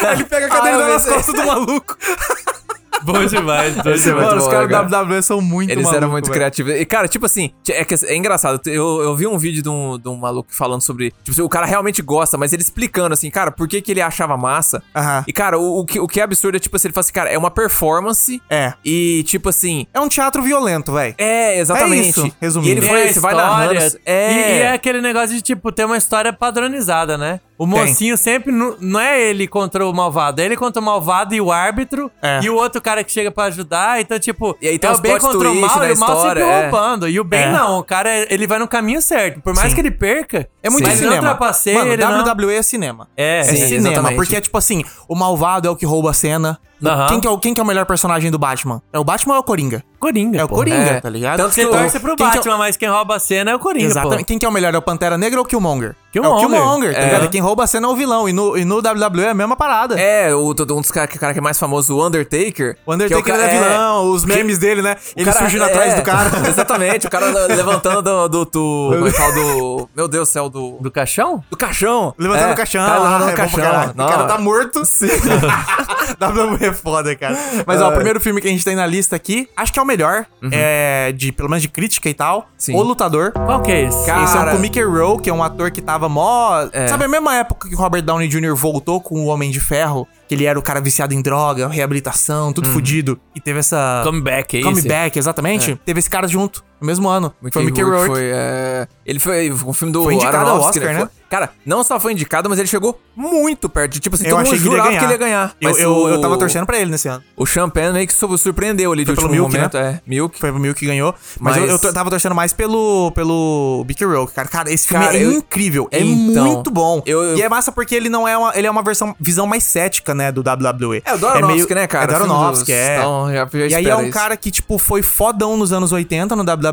aí 0.08 0.14
ele 0.20 0.26
pega 0.26 0.48
a 0.48 0.50
cadeira 0.50 0.78
Ah, 0.78 0.80
e 0.80 0.88
dá 0.88 0.94
nas 0.94 1.06
costas 1.06 1.34
do 1.36 1.46
maluco. 1.46 1.98
Bom 3.14 3.26
demais, 3.26 3.76
bom 3.76 3.90
é 3.90 3.94
demais. 3.94 4.06
muito 4.06 4.16
Mano, 4.22 4.42
os 4.42 4.48
caras 4.48 4.70
cara. 4.70 4.88
da 4.88 5.02
WWE 5.02 5.22
são 5.22 5.42
muito 5.42 5.70
Eles 5.70 5.84
maluco, 5.84 5.98
eram 5.98 6.10
muito 6.12 6.26
velho. 6.26 6.36
criativos. 6.36 6.74
E, 6.74 6.86
cara, 6.86 7.08
tipo 7.08 7.26
assim, 7.26 7.52
é, 7.70 7.84
que 7.84 7.94
é 7.94 8.16
engraçado. 8.16 8.62
Eu, 8.66 9.02
eu 9.02 9.16
vi 9.16 9.28
um 9.28 9.38
vídeo 9.38 9.62
de 9.62 9.70
um, 9.70 9.98
de 9.98 10.08
um 10.08 10.16
maluco 10.16 10.50
falando 10.54 10.82
sobre. 10.82 11.12
Tipo, 11.24 11.32
assim, 11.32 11.42
o 11.42 11.50
cara 11.50 11.66
realmente 11.66 12.02
gosta, 12.02 12.38
mas 12.38 12.54
ele 12.54 12.62
explicando 12.62 13.14
assim, 13.14 13.30
cara, 13.30 13.52
por 13.52 13.68
que, 13.68 13.82
que 13.82 13.92
ele 13.92 14.02
achava 14.02 14.38
massa. 14.38 14.82
Aham. 14.96 15.24
E, 15.28 15.34
cara, 15.34 15.58
o, 15.58 15.80
o, 15.80 15.86
que, 15.86 16.00
o 16.00 16.08
que 16.08 16.20
é 16.20 16.24
absurdo 16.24 16.56
é, 16.56 16.60
tipo 16.60 16.76
assim, 16.76 16.88
ele 16.88 16.94
fala 16.94 17.02
assim, 17.02 17.14
cara, 17.14 17.30
é 17.30 17.38
uma 17.38 17.52
performance. 17.52 18.42
É. 18.50 18.74
E, 18.84 19.24
tipo 19.28 19.50
assim. 19.50 19.86
É 19.94 20.00
um 20.00 20.08
teatro 20.08 20.42
violento, 20.42 20.94
velho. 20.94 21.16
É, 21.18 21.60
exatamente. 21.60 22.08
É 22.08 22.10
isso, 22.10 22.36
resumindo. 22.40 22.70
E 22.70 22.72
ele 22.72 22.82
foi, 22.82 23.04
a 23.10 23.14
você 23.14 23.20
vai 23.20 23.34
história, 23.34 23.58
narrando. 23.58 24.00
E, 24.06 24.12
e 24.12 24.62
é 24.62 24.74
aquele 24.74 25.02
negócio 25.02 25.36
de, 25.36 25.42
tipo, 25.42 25.72
ter 25.72 25.86
uma 25.86 25.98
história 25.98 26.32
padronizada, 26.32 27.18
né? 27.18 27.40
O 27.64 27.68
mocinho 27.68 28.18
sempre 28.18 28.52
nu- 28.52 28.76
não 28.80 29.00
é 29.00 29.22
ele 29.22 29.48
contra 29.48 29.88
o 29.88 29.94
malvado, 29.94 30.42
é 30.42 30.46
ele 30.46 30.56
contra 30.58 30.82
o 30.82 30.86
malvado 30.86 31.34
e 31.34 31.42
o 31.42 31.52
árbitro, 31.52 32.12
É. 32.22 32.42
e 32.44 32.50
o 32.50 32.56
outro 32.56 32.82
cara 32.82 33.04
que 33.04 33.12
chega 33.12 33.32
pra 33.32 33.46
ajudar. 33.46 34.02
Então, 34.02 34.20
tipo, 34.20 34.58
E 34.62 34.68
aí 34.68 34.80
tem 34.80 34.90
é 34.90 34.94
o 34.94 34.98
bem 35.00 35.18
contra 35.18 35.50
o 35.52 35.56
mal 35.56 35.86
e 35.86 35.94
o 35.94 35.98
mal 36.00 36.22
sempre 36.28 36.42
é. 36.42 36.62
roubando. 36.64 37.08
E 37.10 37.20
o 37.20 37.24
bem 37.24 37.44
É. 37.44 37.52
não, 37.52 37.80
o 37.80 37.84
cara 37.84 38.10
ele 38.32 38.46
vai 38.48 38.60
no 38.60 38.68
caminho 38.68 39.02
certo. 39.02 39.42
Por 39.42 39.56
mais 39.56 39.70
Sim. 39.70 39.76
que 39.76 39.82
ele 39.82 39.92
perca, 39.92 40.48
É 40.62 40.70
muito 40.70 40.84
mas 40.84 40.94
ele 41.00 41.04
cinema. 41.10 41.16
não 41.16 41.24
trapaceia, 41.30 41.80
Mano, 41.80 41.92
ele 41.94 42.04
não... 42.04 42.24
WWE 42.24 42.56
é 42.56 42.62
cinema. 42.64 43.08
É, 43.16 43.40
É 43.40 43.44
sim, 43.44 43.56
cinema, 43.58 43.88
exatamente. 43.90 44.16
porque 44.16 44.36
é 44.36 44.42
tipo 44.42 44.58
assim, 44.58 44.84
o 45.08 45.16
malvado 45.16 45.68
é 45.68 45.72
o 45.72 45.76
que 45.76 45.86
rouba 45.86 46.12
a 46.12 46.14
cena, 46.14 46.60
Aham. 46.90 47.08
Quem, 47.08 47.20
que 47.22 47.28
é 47.28 47.30
o, 47.30 47.38
quem 47.38 47.54
que 47.54 47.60
é 47.60 47.64
o 47.64 47.66
melhor 47.68 47.86
personagem 47.86 48.30
do 48.32 48.38
Batman? 48.40 48.82
É 48.92 49.00
o 49.00 49.04
Batman 49.04 49.34
ou 49.36 49.38
é 49.38 49.40
o 49.40 49.44
Coringa? 49.44 49.84
Coringa, 50.00 50.38
É 50.38 50.44
o 50.44 50.50
pô. 50.50 50.56
Coringa, 50.56 50.76
É. 50.78 51.00
tá 51.00 51.10
ligado? 51.10 51.38
Tanto 51.38 51.54
Você 51.54 51.64
que 51.66 51.72
torce 51.72 51.98
pro 52.00 52.16
quem 52.18 52.18
que 52.18 52.24
é 52.24 52.26
o- 52.28 52.44
Batman, 52.44 52.58
mas 52.58 52.76
quem 52.76 52.90
rouba 52.90 53.16
a 53.16 53.20
cena 53.20 53.52
é 53.52 53.56
o 53.56 53.60
Coringa, 53.60 53.86
Exatamente. 53.86 54.20
pô. 54.20 54.26
Quem 54.26 54.38
que 54.40 54.46
é 54.46 54.50
o 54.50 54.52
melhor? 54.52 54.76
É 54.76 54.78
o 54.78 54.82
Pantera 54.82 55.18
Negra 55.18 55.40
ou 55.40 55.46
o 55.46 55.48
Killmonger? 55.48 55.96
Killmonger. 56.12 56.44
É 56.44 56.46
o 56.46 56.50
Killmonger, 56.50 56.94
tá 56.94 57.00
É. 57.00 57.06
ligado? 57.06 57.30
Quem 57.30 57.40
rouba 57.42 57.64
a 57.64 57.68
cena 57.68 57.88
é 57.88 57.90
o 57.90 57.96
vilão. 57.96 58.28
E 58.28 58.34
no, 58.34 58.58
e 58.58 58.66
no 58.66 58.80
WWE 58.82 59.24
é 59.24 59.30
a 59.30 59.34
mesma 59.34 59.56
parada. 59.56 59.98
É, 59.98 60.36
o, 60.36 60.50
um 60.50 60.54
dos 60.54 60.92
caras 60.92 61.16
cara 61.18 61.32
que 61.32 61.40
é 61.40 61.42
mais 61.42 61.58
famoso, 61.58 61.96
o 61.96 62.06
Undertaker. 62.06 62.78
O 62.86 62.94
Undertaker 62.94 63.34
é 63.34 63.38
o 63.38 63.42
é, 63.42 63.48
ca- 63.48 63.54
vilão, 63.54 64.12
os 64.12 64.26
memes 64.26 64.58
dele, 64.60 64.82
né? 64.82 64.98
Ele 65.16 65.26
cara- 65.26 65.40
surgindo 65.40 65.64
é, 65.64 65.68
atrás 65.68 65.94
do 65.96 66.02
cara. 66.04 66.30
Exatamente, 66.50 67.08
o 67.08 67.10
cara 67.10 67.28
levantando 67.48 68.02
do. 68.02 68.28
do, 68.28 68.46
do 68.46 69.08
é? 69.08 69.32
Do. 69.34 69.90
Meu 69.96 70.08
Deus 70.10 70.28
do 70.28 70.32
céu, 70.34 70.50
do. 70.50 70.78
Do 70.82 70.92
caixão? 70.92 71.42
Do 71.50 71.56
caixão. 71.56 72.14
Levantando 72.18 72.50
É, 72.50 72.54
o 72.54 72.58
caixão. 72.58 72.86
Cara, 72.86 73.00
levantando 73.00 73.24
ah, 73.24 73.26
o 73.26 73.30
é 73.30 73.34
caixão. 73.36 73.60
O 73.94 73.98
Não, 73.98 74.10
cara 74.10 74.24
tá 74.26 74.38
morto. 74.38 74.86
Sim. 74.86 75.08
WWE 76.20 76.73
é 76.74 76.76
foda, 76.76 77.16
cara. 77.16 77.38
Mas 77.66 77.82
ó, 77.82 77.90
o 77.90 77.94
primeiro 77.94 78.20
filme 78.20 78.42
que 78.42 78.48
a 78.48 78.52
gente 78.52 78.66
tem 78.66 78.76
na 78.76 78.86
lista 78.86 79.16
aqui, 79.16 79.48
acho 79.56 79.72
que 79.72 79.80
é 79.80 79.82
o 79.82 79.86
melhor, 79.86 80.26
é 80.52 81.12
de 81.16 81.32
pelo 81.32 81.50
menos 81.50 81.62
de 81.62 81.70
crítica 81.70 82.10
e 82.10 82.14
tal. 82.14 82.48
Sim. 82.58 82.76
O 82.76 82.82
Lutador. 82.82 83.32
Qual 83.32 83.62
que 83.62 83.72
é 83.72 83.84
esse? 83.88 84.06
Cara, 84.06 84.24
Esse 84.24 84.38
é 84.38 84.40
um 84.42 84.50
com 84.52 84.58
o 84.58 84.60
Mickey 84.60 84.84
Rowe, 84.84 85.22
que 85.22 85.30
é 85.30 85.34
um 85.34 85.44
ator 85.44 85.72
que 85.72 85.82
tava 85.82 86.10
mó. 86.10 86.68
É. 86.72 86.88
Sabe 86.88 87.06
a 87.06 87.08
mesma 87.08 87.36
época 87.36 87.70
que 87.70 87.76
o 87.76 87.78
Robert 87.78 88.02
Downey 88.02 88.28
Jr. 88.28 88.56
voltou 88.56 89.00
com 89.00 89.22
o 89.22 89.26
Homem 89.28 89.52
de 89.52 89.60
Ferro? 89.60 90.08
Que 90.28 90.36
ele 90.36 90.46
era 90.46 90.58
o 90.58 90.62
cara 90.62 90.80
viciado 90.80 91.14
em 91.14 91.22
droga, 91.22 91.68
reabilitação, 91.68 92.54
tudo 92.54 92.70
fudido. 92.70 93.20
E 93.36 93.42
teve 93.42 93.60
essa. 93.60 94.02
Comeback, 94.04 94.56
é 94.56 94.60
esse? 94.62 94.70
Comeback, 94.70 95.20
exatamente. 95.20 95.76
Teve 95.86 96.00
esse 96.00 96.10
cara 96.10 96.28
junto, 96.28 96.64
no 96.84 96.88
mesmo 96.88 97.08
ano. 97.08 97.34
foi 97.52 97.62
o 97.62 97.66
Mickey 97.66 97.82
Rourke. 97.82 98.08
Foi, 98.08 98.22
é, 98.34 98.88
ele 99.06 99.20
foi 99.20 99.50
o 99.50 99.72
filme 99.74 99.94
do 99.94 100.04
Foi 100.04 100.16
indicado 100.16 100.50
ao 100.50 100.60
Oscar, 100.60 100.94
né? 100.94 101.00
Foi- 101.00 101.10
Cara, 101.34 101.50
não 101.66 101.84
só 101.84 102.00
foi 102.00 102.12
indicado, 102.12 102.48
mas 102.48 102.60
ele 102.60 102.68
chegou 102.68 103.02
muito 103.16 103.68
perto. 103.68 104.00
Tipo 104.00 104.16
assim, 104.16 104.26
Eu 104.26 104.32
todo 104.36 104.42
achei 104.42 104.52
mundo 104.54 104.62
que 104.62 104.68
ele 104.68 104.72
jurava 104.72 104.90
ganhar. 104.90 105.00
que 105.00 105.06
ele 105.06 105.14
ia 105.14 105.18
ganhar. 105.18 105.56
Eu, 105.60 105.70
Mas 105.70 105.80
eu, 105.80 105.92
o, 105.92 106.10
eu 106.10 106.22
tava 106.22 106.38
torcendo 106.38 106.64
pra 106.68 106.78
ele 106.78 106.92
nesse 106.92 107.08
ano. 107.08 107.24
O 107.36 107.44
Champagne 107.44 107.92
meio 107.92 108.06
que 108.06 108.14
su- 108.14 108.38
surpreendeu 108.38 108.92
ali 108.92 109.02
de 109.04 109.08
Foi 109.08 109.16
pelo 109.16 109.28
último 109.30 109.48
Milk, 109.50 109.58
momento. 109.58 109.78
É, 109.78 110.00
Milk. 110.06 110.40
Foi 110.40 110.52
o 110.52 110.60
Milk 110.60 110.80
que 110.80 110.86
ganhou. 110.86 111.16
Mas, 111.40 111.58
Mas- 111.58 111.70
eu, 111.84 111.90
eu 111.90 111.94
tava 111.94 112.12
torcendo 112.12 112.36
mais 112.36 112.54
pelo, 112.54 113.12
pelo 113.16 113.84
Mickey 113.88 114.06
Rourke, 114.06 114.32
cara. 114.36 114.48
Cara, 114.48 114.72
esse 114.72 114.86
filme 114.88 115.04
Cara, 115.06 115.18
é 115.18 115.24
eu- 115.26 115.32
incrível. 115.32 115.88
É 115.90 116.02
Então, 116.02 116.46
muito 116.46 116.70
bom. 116.70 117.02
eu- 117.04 117.24
eu- 117.24 117.38
E 117.38 117.42
é 117.42 117.50
massa 117.50 117.72
porque 117.72 117.96
ele 117.96 118.10
não 118.10 118.28
é 118.28 118.38
uma... 118.38 118.56
Ele 118.56 118.68
é 118.68 118.70
uma 118.72 118.84
versão, 118.84 119.16
visão 119.20 119.48
mais 119.48 119.64
cética, 119.64 120.14
né, 120.14 120.32
do 120.32 120.44
WWE. 120.44 121.02
É, 121.04 121.16
o 121.16 121.18
do 121.18 121.28
Aronofsky, 121.28 121.74
meio- 121.74 121.82
né, 121.82 121.88
cara? 121.88 122.04
É 122.04 122.08
do 122.08 122.14
O 122.14 122.18
filme 122.18 122.32
Aronofsky, 122.32 122.72
dos- 122.72 122.80
é. 122.80 122.98
Então, 123.00 123.34
já, 123.34 123.50
já 123.52 123.66
E 123.70 123.76
aí 123.76 123.90
é 123.90 123.96
um 123.96 124.12
cara 124.12 124.38
que, 124.38 124.52
tipo, 124.52 124.78
foi 124.78 125.02
fodão 125.02 125.58
nos 125.58 125.74
anos 125.74 125.92
80 125.92 126.36
no 126.36 126.44
WWE. 126.44 126.73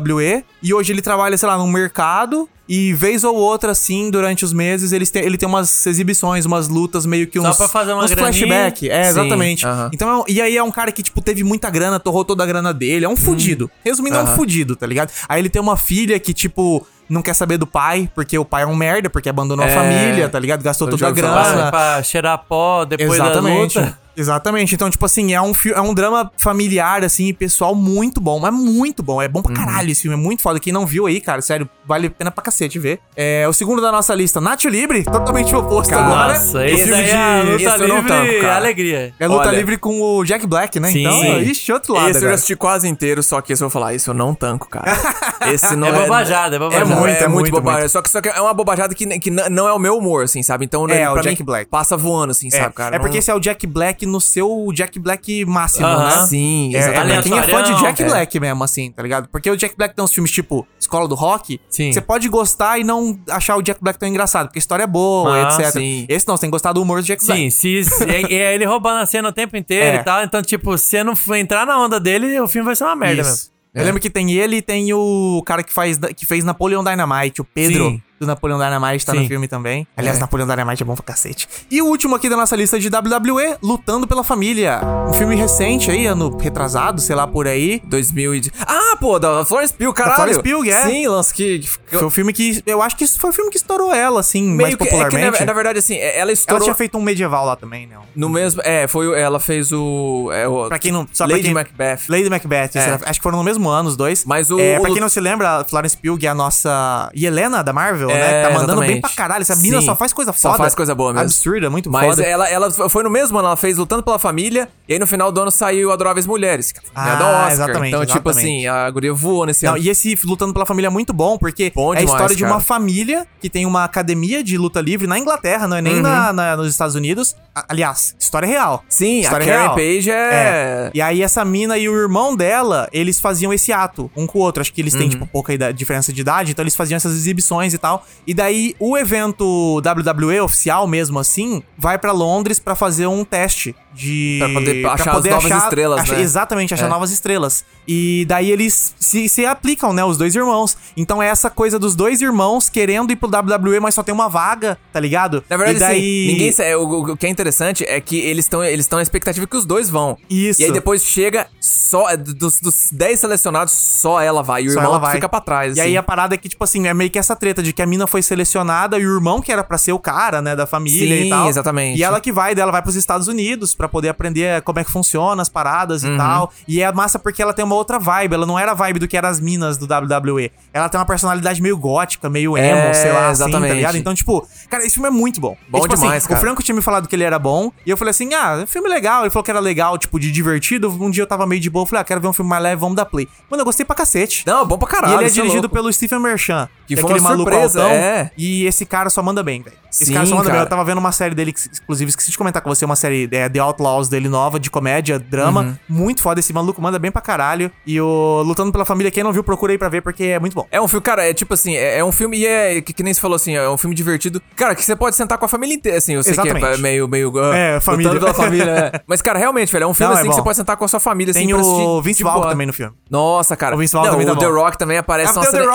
E 0.61 0.73
hoje 0.73 0.91
ele 0.91 1.01
trabalha, 1.01 1.37
sei 1.37 1.47
lá, 1.47 1.57
no 1.57 1.67
mercado. 1.67 2.47
E 2.69 2.93
vez 2.93 3.25
ou 3.25 3.35
outra, 3.35 3.73
assim, 3.73 4.09
durante 4.09 4.45
os 4.45 4.53
meses, 4.53 4.93
eles 4.93 5.11
têm, 5.11 5.23
ele 5.23 5.37
tem 5.37 5.47
umas 5.47 5.85
exibições, 5.85 6.45
umas 6.45 6.69
lutas, 6.69 7.05
meio 7.05 7.27
que 7.27 7.37
Só 7.41 7.49
uns, 7.49 7.57
pra 7.57 7.67
fazer 7.67 7.91
uma 7.91 8.05
uns 8.05 8.11
graninha. 8.13 8.31
flashback. 8.47 8.89
É, 8.89 9.03
Sim, 9.03 9.09
exatamente. 9.09 9.67
aham. 9.67 9.89
Então, 9.93 10.23
é 10.25 10.31
e 10.31 10.41
aí 10.41 10.55
é 10.55 10.63
um 10.63 10.71
cara 10.71 10.89
que, 10.91 11.03
tipo, 11.03 11.21
teve 11.21 11.43
muita 11.43 11.69
grana, 11.69 11.99
torrou 11.99 12.23
toda 12.23 12.43
a 12.43 12.45
grana 12.45 12.73
dele. 12.73 13.03
É 13.03 13.09
um 13.09 13.15
fudido. 13.17 13.69
Resumindo, 13.83 14.15
é 14.15 14.23
um 14.23 14.27
fudido, 14.37 14.75
tá 14.77 14.87
ligado? 14.87 15.11
Aí 15.27 15.41
ele 15.41 15.49
tem 15.49 15.61
uma 15.61 15.75
filha 15.75 16.17
que, 16.17 16.33
tipo, 16.33 16.87
não 17.09 17.21
quer 17.21 17.33
saber 17.33 17.57
do 17.57 17.67
pai, 17.67 18.09
porque 18.15 18.37
o 18.37 18.45
pai 18.45 18.63
é 18.63 18.65
um 18.65 18.75
merda, 18.75 19.09
porque 19.09 19.27
abandonou 19.27 19.65
a 19.65 19.67
É. 19.67 19.75
família, 19.75 20.29
tá 20.29 20.39
ligado? 20.39 20.63
Gastou 20.63 20.87
toda 20.87 21.07
a 21.09 21.11
grana. 21.11 21.69
pra 21.71 22.01
cheirar 22.03 22.37
pó 22.47 22.85
depois 22.85 23.19
Exatamente. 23.19 23.75
da 23.75 23.81
luta. 23.81 23.99
Exatamente. 24.15 24.75
Então, 24.75 24.89
tipo 24.89 25.05
assim, 25.05 25.33
é 25.33 25.41
um, 25.41 25.51
é 25.73 25.81
um 25.81 25.93
drama 25.93 26.31
familiar, 26.37 27.03
assim, 27.03 27.27
e 27.27 27.33
pessoal 27.33 27.73
muito 27.75 28.19
bom. 28.21 28.39
Mas 28.39 28.53
muito 28.53 29.01
bom. 29.03 29.21
É 29.21 29.27
bom 29.27 29.39
Uhum. 29.39 29.43
pra 29.43 29.53
caralho 29.53 29.89
esse 29.91 30.01
filme. 30.03 30.15
É 30.15 30.19
muito 30.19 30.41
foda. 30.41 30.59
Quem 30.59 30.71
não 30.73 30.85
viu 30.85 31.05
aí, 31.07 31.19
cara, 31.21 31.41
sério, 31.41 31.67
vale 31.85 32.07
a 32.07 32.09
pena 32.09 32.31
pra 32.31 32.43
cacete 32.43 32.77
ver. 32.79 32.99
É 33.15 33.47
o 33.47 33.53
segundo 33.53 33.81
da 33.81 33.91
nossa 33.91 34.13
lista, 34.13 34.39
Nacho 34.41 34.69
Libre, 34.69 35.03
totalmente 35.03 35.55
oposto 35.55 35.89
Cara, 35.91 36.05
agora. 36.05 36.33
Nossa, 36.39 36.57
O 36.59 36.61
esse 36.63 36.83
filme 36.85 36.93
aí 36.95 37.03
de- 37.05 37.11
é 37.11 37.43
luta 37.43 37.83
eu 37.83 37.95
livre 37.97 38.41
cara. 38.41 38.55
alegria. 38.55 39.13
É 39.19 39.27
luta 39.27 39.47
Olha. 39.47 39.57
livre 39.57 39.77
com 39.77 40.01
o 40.01 40.23
Jack 40.23 40.45
Black, 40.45 40.79
né? 40.79 40.91
Sim. 40.91 41.01
Então, 41.07 41.41
ixi, 41.41 41.71
outro 41.71 41.93
lado 41.93 42.09
Esse 42.09 42.17
eu 42.17 42.21
agora. 42.23 42.35
assisti 42.35 42.55
quase 42.55 42.87
inteiro, 42.87 43.23
só 43.23 43.41
que 43.41 43.53
esse 43.53 43.63
eu 43.63 43.69
vou 43.69 43.71
falar, 43.73 43.93
esse 43.93 44.07
eu 44.07 44.13
não 44.13 44.33
tanco, 44.35 44.67
cara. 44.69 44.91
Esse 45.51 45.75
não 45.75 45.87
É 45.87 45.89
é... 45.89 46.01
bobajada, 46.03 46.55
é 46.55 46.59
bobajada. 46.59 46.83
É 46.83 46.85
muito, 46.85 46.99
muito, 47.01 47.15
é 47.17 47.27
muito, 47.27 47.33
muito, 47.33 47.51
bobajada. 47.51 47.89
Só 47.89 47.99
que, 48.01 48.09
só 48.11 48.21
que 48.21 48.29
é 48.29 48.39
uma 48.39 48.53
bobajada 48.53 48.93
que, 48.93 49.07
que 49.19 49.31
não 49.31 49.67
é 49.67 49.73
o 49.73 49.79
meu 49.79 49.97
humor, 49.97 50.23
assim, 50.23 50.43
sabe? 50.43 50.65
Então, 50.65 50.87
É, 50.87 51.09
o 51.09 51.13
pra 51.13 51.23
Jack 51.23 51.39
mim, 51.39 51.45
Black. 51.45 51.67
passa 51.67 51.97
voando, 51.97 52.29
assim, 52.29 52.47
É, 52.47 52.51
sabe, 52.51 52.75
cara? 52.75 52.95
é 52.95 52.99
porque 52.99 53.17
esse 53.17 53.31
é 53.31 53.33
o 53.33 53.39
Jack 53.39 53.65
Black 53.65 54.00
no 54.05 54.19
seu 54.21 54.67
Jack 54.73 54.99
Black 54.99 55.45
máximo, 55.45 55.85
Aham. 55.85 56.21
né? 56.21 56.27
Sim, 56.27 56.71
É, 56.75 56.77
é 56.77 56.81
pra 56.81 56.91
exatamente. 56.91 57.23
quem 57.29 57.37
é 57.39 57.43
fã 57.43 57.63
de 57.63 57.81
Jack 57.81 58.01
É. 58.01 58.05
Black 58.05 58.39
mesmo, 58.39 58.63
assim, 58.63 58.91
tá 58.91 59.01
ligado? 59.03 59.27
Porque 59.29 59.49
o 59.49 59.55
Jack 59.57 59.75
Black 59.77 59.95
tem 59.95 60.03
uns 60.03 60.13
filmes 60.13 60.31
tipo 60.31 60.67
Escola 60.79 61.07
do 61.07 61.15
Rock. 61.15 61.59
Sim. 61.69 61.91
Você 61.91 62.01
pode 62.01 62.27
gostar 62.29 62.79
e 62.79 62.83
não 62.83 63.19
achar 63.29 63.55
o 63.57 63.61
Jack 63.61 63.81
Black 63.81 63.99
tão 63.99 64.07
engraçado, 64.09 64.47
porque 64.47 64.59
a 64.59 64.61
história 64.61 64.83
é 64.83 64.87
boa, 64.87 65.35
Ah, 65.35 65.53
etc. 65.59 65.71
sim. 65.73 66.05
Esse 66.09 66.27
não, 66.27 66.35
você 66.37 66.41
tem 66.41 66.49
que 66.49 66.53
gostar 66.55 66.73
do 66.73 66.81
humor 66.81 67.01
do 67.01 67.05
Jack 67.05 67.25
Black. 67.25 67.41
Sim, 67.41 67.49
se, 67.49 67.83
se- 67.83 68.03
é, 68.05 68.21
é 68.33 68.53
ele 68.55 68.65
roubando 68.65 68.97
a 69.01 69.05
cena 69.05 69.29
o 69.29 69.31
tempo 69.31 69.55
inteiro 69.57 69.97
É. 69.97 70.01
e 70.01 70.03
tal. 70.03 70.23
Então, 70.23 70.41
tipo, 70.41 70.77
se 70.77 70.85
você 70.87 71.03
não 71.03 71.15
for 71.15 71.35
entrar 71.35 71.65
na 71.65 71.79
onda 71.79 71.99
dele, 71.99 72.39
o 72.39 72.47
filme 72.47 72.65
vai 72.65 72.75
ser 72.75 72.83
uma 72.83 72.95
merda 72.95 73.17
mesmo. 73.23 73.33
Isso. 73.33 73.51
Eu 73.73 73.85
lembro 73.85 74.01
que 74.01 74.09
tem 74.09 74.31
ele 74.33 74.57
e 74.57 74.61
tem 74.61 74.93
o 74.93 75.41
cara 75.45 75.63
que, 75.63 75.71
faz, 75.71 75.97
que 76.17 76.25
fez 76.25 76.43
Napoleon 76.43 76.83
Dynamite, 76.83 77.39
o 77.39 77.45
Pedro 77.45 77.85
Sim. 77.91 78.01
Do 78.21 78.27
Napoleon 78.27 78.59
Dynamite, 78.59 79.03
tá 79.03 79.13
no 79.15 79.21
Sim. 79.21 79.27
filme 79.27 79.47
também. 79.47 79.87
Aliás, 79.97 80.19
Napoleon 80.19 80.45
Dynamite 80.45 80.83
é 80.83 80.85
bom 80.85 80.93
pra 80.93 81.03
cacete. 81.03 81.49
E 81.71 81.81
o 81.81 81.87
último 81.87 82.15
aqui 82.15 82.29
da 82.29 82.37
nossa 82.37 82.55
lista 82.55 82.79
de 82.79 82.87
WWE, 82.87 83.57
Lutando 83.63 84.07
pela 84.07 84.23
Família. 84.23 84.79
Um 85.09 85.13
filme 85.13 85.35
recente 85.35 85.89
aí, 85.89 86.05
ano 86.05 86.37
retrasado, 86.37 87.01
sei 87.01 87.15
lá, 87.15 87.25
por 87.27 87.47
aí. 87.47 87.81
2000 87.85 88.35
e... 88.35 88.51
Ah, 88.65 88.95
pô, 88.99 89.17
da 89.17 89.43
Florence 89.43 89.73
Pugh, 89.73 89.91
caralho. 89.91 90.15
Florence 90.35 90.43
Pugh, 90.43 90.69
é. 90.69 90.85
Sim, 90.85 91.07
lance 91.07 91.33
que... 91.33 91.59
que- 91.59 91.67
Foi 91.67 92.05
o 92.05 92.09
filme 92.11 92.31
que. 92.31 92.61
Eu 92.65 92.79
acho 92.83 92.95
que 92.95 93.07
foi 93.07 93.31
o 93.31 93.33
filme 93.33 93.49
que 93.49 93.57
estourou 93.57 93.91
ela, 93.91 94.19
assim, 94.19 94.43
mais 94.43 94.57
meio 94.57 94.77
que, 94.77 94.83
é 94.83 94.85
que, 94.85 94.91
popularmente. 94.91 95.39
na, 95.39 95.45
na 95.47 95.53
verdade, 95.53 95.79
assim, 95.79 95.97
ela 95.97 96.21
Ela 96.21 96.31
estourou... 96.31 96.63
tinha 96.65 96.75
feito 96.75 96.97
um 96.99 97.01
medieval 97.01 97.43
lá 97.45 97.55
também, 97.55 97.87
né? 97.87 97.95
No 98.15 98.29
mesmo... 98.29 98.61
É, 98.63 98.87
foi... 98.87 99.19
Ela 99.19 99.39
fez 99.39 99.71
o... 99.71 100.29
É, 100.31 100.47
o 100.47 100.67
Pra 100.67 100.77
quem 100.77 100.91
não. 100.91 101.07
Só 101.11 101.25
Lady 101.25 101.41
quem- 101.41 101.53
Macbeth. 101.55 102.01
Lady 102.07 102.29
Macbeth. 102.29 102.69
É. 102.75 102.99
acho 103.03 103.19
que 103.19 103.23
foram 103.23 103.39
no 103.39 103.43
mesmo 103.43 103.67
ano 103.67 103.89
os 103.89 103.97
dois. 103.97 104.25
Mas 104.25 104.51
o- 104.51 104.59
É, 104.59 104.79
pra 104.79 104.91
quem 104.91 104.99
não 105.01 105.09
se 105.09 105.19
lembra, 105.19 105.57
a 105.61 105.63
Florence 105.65 105.97
Pugh 105.97 106.19
é 106.23 106.27
a 106.27 106.35
nossa. 106.35 107.09
Helena 107.15 107.63
da 107.63 107.73
Marvel, 107.73 108.10
É, 108.11 108.19
né? 108.19 108.41
Que 108.41 108.47
tá 108.47 108.53
mandando 108.53 108.81
bem 108.81 108.89
exatamente. 108.91 109.01
pra 109.01 109.09
caralho. 109.11 109.41
Essa 109.41 109.55
menina 109.55 109.79
Sim. 109.79 109.85
só 109.85 109.95
faz 109.95 110.13
coisa 110.13 110.33
Só 110.33 110.49
foda. 110.51 110.57
faz 110.63 110.75
coisa 110.75 110.93
boa 110.95 111.11
mesmo. 111.13 111.25
Absurda, 111.25 111.69
muito 111.69 111.89
Mas 111.91 112.07
foda. 112.15 112.23
ela, 112.23 112.49
ela 112.49 112.71
foi 112.71 113.03
no 113.03 113.09
mesmo 113.09 113.37
ano, 113.37 113.47
ela 113.47 113.57
fez 113.57 113.77
Lutando 113.77 114.03
pela 114.03 114.19
Família, 114.19 114.67
e 114.87 114.93
aí 114.93 114.99
no 114.99 115.07
final 115.07 115.31
do 115.31 115.41
ano 115.41 115.51
saiu 115.51 115.91
Adoráveis 115.91 116.25
Mulheres, 116.25 116.71
que 116.71 116.79
é 116.79 116.83
Ah, 116.93 117.15
da 117.15 117.27
Oscar. 117.27 117.51
exatamente, 117.51 117.87
então, 117.95 118.05
tipo 118.05 118.29
exatamente. 118.29 118.57
assim, 118.57 118.67
a 118.67 118.89
guria 118.89 119.13
voou 119.13 119.45
nesse 119.45 119.65
Não, 119.65 119.73
ano. 119.75 119.83
e 119.83 119.89
esse 119.89 120.15
Lutando 120.25 120.53
pela 120.53 120.65
Família 120.65 120.87
é 120.87 120.91
muito 120.91 121.13
bom, 121.13 121.37
porque 121.37 121.71
Bom 121.73 121.93
é 121.93 121.99
a 121.99 122.03
história 122.03 122.35
de 122.35 122.43
uma 122.43 122.51
cara. 122.53 122.63
família 122.63 123.27
que 123.39 123.49
tem 123.49 123.65
uma 123.65 123.83
academia 123.83 124.43
de 124.43 124.57
luta 124.57 124.79
livre 124.81 125.07
na 125.07 125.17
Inglaterra, 125.17 125.67
não 125.67 125.77
é 125.77 125.79
Uhum. 125.79 125.85
nem 125.85 126.01
na, 126.01 126.31
na- 126.33 126.57
nos 126.57 126.67
Estados 126.69 126.95
Unidos. 126.95 127.35
A- 127.55 127.65
Aliás, 127.69 128.15
história 128.19 128.47
real. 128.47 128.83
Sim, 128.87 129.19
a 129.19 129.21
história 129.23 129.45
Karen 129.45 129.59
real. 129.61 129.75
Page 129.75 130.11
é... 130.11 130.91
E 130.93 131.01
aí 131.01 131.21
essa 131.21 131.43
mina 131.43 131.77
e 131.77 131.87
o 131.89 131.95
irmão 131.95 132.35
dela, 132.35 132.87
eles 132.91 133.19
faziam 133.19 133.51
esse 133.53 133.71
ato, 133.73 134.09
um 134.15 134.25
com 134.27 134.39
o 134.39 134.41
outro. 134.41 134.61
Acho 134.61 134.73
que 134.73 134.81
eles 134.81 134.93
têm, 134.93 135.03
Uhum. 135.03 135.09
tipo, 135.09 135.27
pouca 135.27 135.53
ida- 135.53 135.73
diferença 135.73 136.11
de 136.13 136.21
idade, 136.21 136.51
então 136.51 136.63
eles 136.63 136.75
faziam 136.75 136.95
essas 136.97 137.13
exibições 137.13 137.73
e 137.73 137.77
tal. 137.77 138.00
E 138.25 138.33
daí 138.33 138.75
o 138.79 138.97
evento 138.97 139.77
WWE 139.77 140.41
oficial 140.41 140.87
mesmo 140.87 141.19
assim, 141.19 141.61
vai 141.77 141.97
pra 141.97 142.11
Londres 142.11 142.59
pra 142.59 142.75
fazer 142.75 143.07
um 143.07 143.23
teste 143.25 143.75
de 143.93 144.37
Pra 144.39 144.49
poder 144.49 144.85
achar 144.85 145.17
as 145.17 145.25
novas 145.25 145.63
estrelas, 145.63 145.99
achar- 146.01 146.13
né? 146.15 146.21
Exatamente, 146.21 146.73
achar 146.73 146.85
É. 146.85 146.89
novas 146.89 147.11
estrelas. 147.11 147.65
E 147.85 148.25
daí 148.27 148.49
eles 148.49 148.95
se, 148.97 149.27
se 149.27 149.45
aplicam, 149.45 149.91
né, 149.91 150.03
os 150.05 150.17
dois 150.17 150.33
irmãos. 150.33 150.77
Então 150.95 151.21
é 151.21 151.27
essa 151.27 151.49
coisa 151.49 151.77
dos 151.77 151.93
dois 151.95 152.21
irmãos 152.21 152.69
querendo 152.69 153.11
ir 153.11 153.17
pro 153.17 153.27
WWE, 153.27 153.79
mas 153.81 153.93
só 153.95 154.01
tem 154.03 154.13
uma 154.13 154.29
vaga, 154.29 154.77
tá 154.93 154.99
ligado? 154.99 155.43
Na 155.49 155.57
verdade, 155.57 155.77
e 155.77 155.79
daí... 155.79 155.97
assim, 155.97 156.27
ninguém 156.33 156.51
sa- 156.53 156.77
o, 156.77 156.83
o- 156.85 157.11
o 157.11 157.17
que 157.17 157.25
é 157.25 157.29
interessante 157.29 157.83
é 157.85 157.99
que 157.99 158.17
eles 158.17 158.45
estão 158.45 158.63
eles 158.63 158.85
estão 158.85 158.97
na 158.97 159.03
expectativa 159.03 159.45
que 159.45 159.57
os 159.57 159.65
dois 159.65 159.89
vão. 159.89 160.17
Isso. 160.29 160.61
E 160.61 160.65
aí 160.65 160.71
depois 160.71 161.03
chega 161.03 161.47
só 161.59 162.09
é, 162.09 162.15
dos, 162.15 162.61
dos 162.61 162.89
10 162.93 163.19
selecionados, 163.19 163.73
só 163.73 164.21
ela 164.21 164.41
vai. 164.41 164.63
E 164.63 164.67
o 164.69 164.71
Só 164.71 164.79
irmão 164.81 165.11
fica 165.11 165.27
pra 165.27 165.41
trás. 165.41 165.75
E 165.75 165.81
assim. 165.81 165.89
aí 165.89 165.97
a 165.97 166.03
parada 166.03 166.35
é 166.35 166.37
que, 166.37 166.47
tipo 166.47 166.63
assim, 166.63 166.87
é 166.87 166.93
meio 166.93 167.09
que 167.09 167.19
essa 167.19 167.35
treta 167.35 167.61
de 167.61 167.73
que 167.73 167.81
a 167.81 167.85
mina 167.91 168.07
foi 168.07 168.21
selecionada 168.21 168.97
e 168.97 169.05
o 169.05 169.13
irmão, 169.15 169.41
que 169.41 169.51
era 169.51 169.63
pra 169.63 169.77
ser 169.77 169.91
o 169.91 169.99
cara, 169.99 170.41
né, 170.41 170.55
da 170.55 170.65
família 170.65 171.17
Sim, 171.17 171.25
e 171.25 171.29
tal. 171.29 171.47
exatamente. 171.49 171.99
E 171.99 172.03
ela 172.03 172.19
que 172.21 172.31
vai, 172.31 172.55
dela 172.55 172.71
vai 172.71 172.81
pros 172.81 172.95
Estados 172.95 173.27
Unidos 173.27 173.75
pra 173.75 173.87
poder 173.89 174.09
aprender 174.09 174.61
como 174.61 174.79
é 174.79 174.83
que 174.83 174.89
funciona 174.91 175.41
as 175.41 175.49
paradas 175.49 176.03
Uhum. 176.03 176.13
e 176.15 176.17
tal. 176.17 176.53
E 176.67 176.81
é 176.81 176.91
massa 176.91 177.19
porque 177.19 177.41
ela 177.41 177.53
tem 177.53 177.63
uma 177.65 177.75
outra 177.75 177.99
vibe. 177.99 178.33
Ela 178.33 178.45
não 178.45 178.57
era 178.57 178.71
a 178.71 178.73
vibe 178.73 178.99
do 178.99 179.07
que 179.07 179.17
eram 179.17 179.29
as 179.29 179.39
minas 179.39 179.77
do 179.77 179.85
WWE. 179.85 180.51
Ela 180.73 180.87
tem 180.89 180.99
uma 180.99 181.05
personalidade 181.05 181.61
meio 181.61 181.77
gótica, 181.77 182.29
meio 182.29 182.57
emo, 182.57 182.77
É, 182.77 182.93
sei 182.93 183.11
lá, 183.11 183.29
assim, 183.29 183.41
tá 183.43 183.49
exatamente. 183.49 183.73
ligado? 183.75 183.97
Então, 183.97 184.13
tipo, 184.15 184.47
cara, 184.69 184.83
esse 184.85 184.95
filme 184.95 185.09
é 185.09 185.11
muito 185.11 185.41
bom. 185.41 185.57
Bom 185.69 185.79
E, 185.79 185.81
tipo 185.81 185.95
demais, 185.95 186.17
assim, 186.23 186.27
cara. 186.29 186.39
O 186.39 186.41
Franco 186.43 186.63
tinha 186.63 186.75
me 186.75 186.81
falado 186.81 187.07
que 187.07 187.15
ele 187.15 187.23
era 187.23 187.37
bom. 187.37 187.71
E 187.85 187.89
eu 187.89 187.97
falei 187.97 188.11
assim, 188.11 188.33
ah, 188.33 188.63
filme 188.65 188.87
legal. 188.87 189.21
Ele 189.23 189.29
falou 189.29 189.43
que 189.43 189.51
era 189.51 189.59
legal, 189.59 189.97
tipo, 189.97 190.19
de 190.19 190.31
divertido. 190.31 190.89
Um 190.89 191.09
dia 191.11 191.23
eu 191.23 191.27
tava 191.27 191.45
meio 191.45 191.59
de 191.61 191.69
boa. 191.69 191.83
Eu 191.83 191.87
falei, 191.87 192.01
ah, 192.01 192.05
quero 192.05 192.21
ver 192.21 192.27
um 192.27 192.33
filme 192.33 192.49
mais 192.49 192.63
leve, 192.63 192.79
vamos 192.79 192.95
dar 192.95 193.05
play. 193.05 193.27
Mano, 193.49 193.61
eu 193.61 193.65
gostei 193.65 193.85
pra 193.85 193.95
cacete. 193.95 194.43
Não, 194.45 194.65
bom 194.65 194.77
pra 194.77 194.87
caralho. 194.87 195.13
E 195.13 195.15
ele 195.17 195.23
é 195.23 195.27
isso 195.27 195.35
dirigido 195.35 195.61
louco. 195.63 195.75
pelo 195.75 195.91
Stephen 195.91 196.19
Merchant. 196.19 196.67
Que 196.87 196.93
é 196.95 196.97
foi 196.97 197.11
aquele 197.11 197.25
uma 197.25 197.35
surpresa 197.35 197.70
é. 197.79 198.31
E 198.37 198.65
esse 198.65 198.85
cara 198.85 199.09
só 199.09 199.21
manda 199.21 199.41
bem, 199.43 199.61
velho. 199.61 199.75
Esse 199.91 200.05
Sim, 200.05 200.13
cara 200.13 200.25
só 200.25 200.35
manda 200.35 200.43
bem. 200.45 200.51
cara. 200.53 200.65
Eu 200.65 200.69
tava 200.69 200.83
vendo 200.85 200.97
uma 200.99 201.11
série 201.11 201.35
dele, 201.35 201.51
que, 201.51 201.61
inclusive, 201.83 202.09
esqueci 202.09 202.31
de 202.31 202.37
comentar 202.37 202.61
com 202.61 202.69
você, 202.73 202.85
uma 202.85 202.95
série 202.95 203.27
é, 203.31 203.49
The 203.49 203.59
Outlaws 203.59 204.07
dele 204.07 204.29
nova, 204.29 204.59
de 204.59 204.69
comédia, 204.69 205.19
drama. 205.19 205.61
Uhum. 205.61 205.75
Muito 205.89 206.21
foda. 206.21 206.39
Esse 206.39 206.53
maluco 206.53 206.81
manda 206.81 206.97
bem 206.97 207.11
pra 207.11 207.21
caralho. 207.21 207.69
E 207.85 207.99
o 207.99 208.41
Lutando 208.43 208.71
pela 208.71 208.85
Família, 208.85 209.11
quem 209.11 209.23
não 209.23 209.33
viu, 209.33 209.43
procura 209.43 209.73
aí 209.73 209.77
pra 209.77 209.89
ver, 209.89 210.01
porque 210.01 210.23
é 210.23 210.39
muito 210.39 210.53
bom. 210.53 210.65
É 210.71 210.79
um 210.81 210.87
filme, 210.87 211.03
cara, 211.03 211.27
é 211.29 211.33
tipo 211.33 211.53
assim, 211.53 211.75
é, 211.75 211.97
é 211.99 212.03
um 212.05 212.11
filme 212.11 212.37
e 212.37 212.47
é, 212.47 212.81
que, 212.81 212.93
que 212.93 213.03
nem 213.03 213.13
você 213.13 213.19
falou 213.19 213.35
assim, 213.35 213.55
é 213.55 213.69
um 213.69 213.77
filme 213.77 213.95
divertido. 213.95 214.41
Cara, 214.55 214.73
que 214.75 214.83
você 214.85 214.95
pode 214.95 215.15
sentar 215.15 215.37
com 215.37 215.45
a 215.45 215.47
família 215.49 215.75
inteira, 215.75 215.97
assim, 215.97 216.13
eu 216.13 216.23
sei 216.23 216.33
que 216.33 216.39
Exatamente. 216.39 216.65
é 216.65 216.77
meio, 216.77 217.07
meio... 217.07 217.31
ah, 217.39 217.55
É, 217.55 217.79
família. 217.79 218.13
lutando 218.13 218.25
pela 218.33 218.45
família, 218.45 218.71
é. 218.93 219.01
Mas, 219.07 219.21
cara, 219.21 219.37
realmente, 219.37 219.71
velho, 219.71 219.83
é 219.83 219.87
um 219.87 219.93
filme 219.93 220.11
Não, 220.13 220.17
é 220.17 220.21
assim 220.21 220.29
que 220.29 220.35
bom. 220.35 220.41
você 220.41 220.43
pode 220.43 220.57
sentar 220.57 220.77
com 220.77 220.85
a 220.85 220.87
sua 220.87 220.99
família, 220.99 221.31
assim, 221.31 221.45
Tem 221.45 221.53
o 221.53 222.01
Vince 222.01 222.17
de 222.19 222.23
Vaughn 222.23 222.39
boa. 222.39 222.49
também 222.49 222.65
no 222.67 222.73
filme. 222.73 222.93
Nossa, 223.09 223.55
cara. 223.57 223.75
O 223.75 223.79
Vince 223.79 223.93
Vaughn 223.93 224.09
também 224.09 224.29
o 224.29 224.35
The. 224.37 224.45
Rock 224.45 224.77
também 224.77 224.97
aparece, 224.97 225.31
Ah, 225.31 225.35
nossa, 225.35 225.51
tem 225.51 225.59
o 225.59 225.63
The 225.63 225.69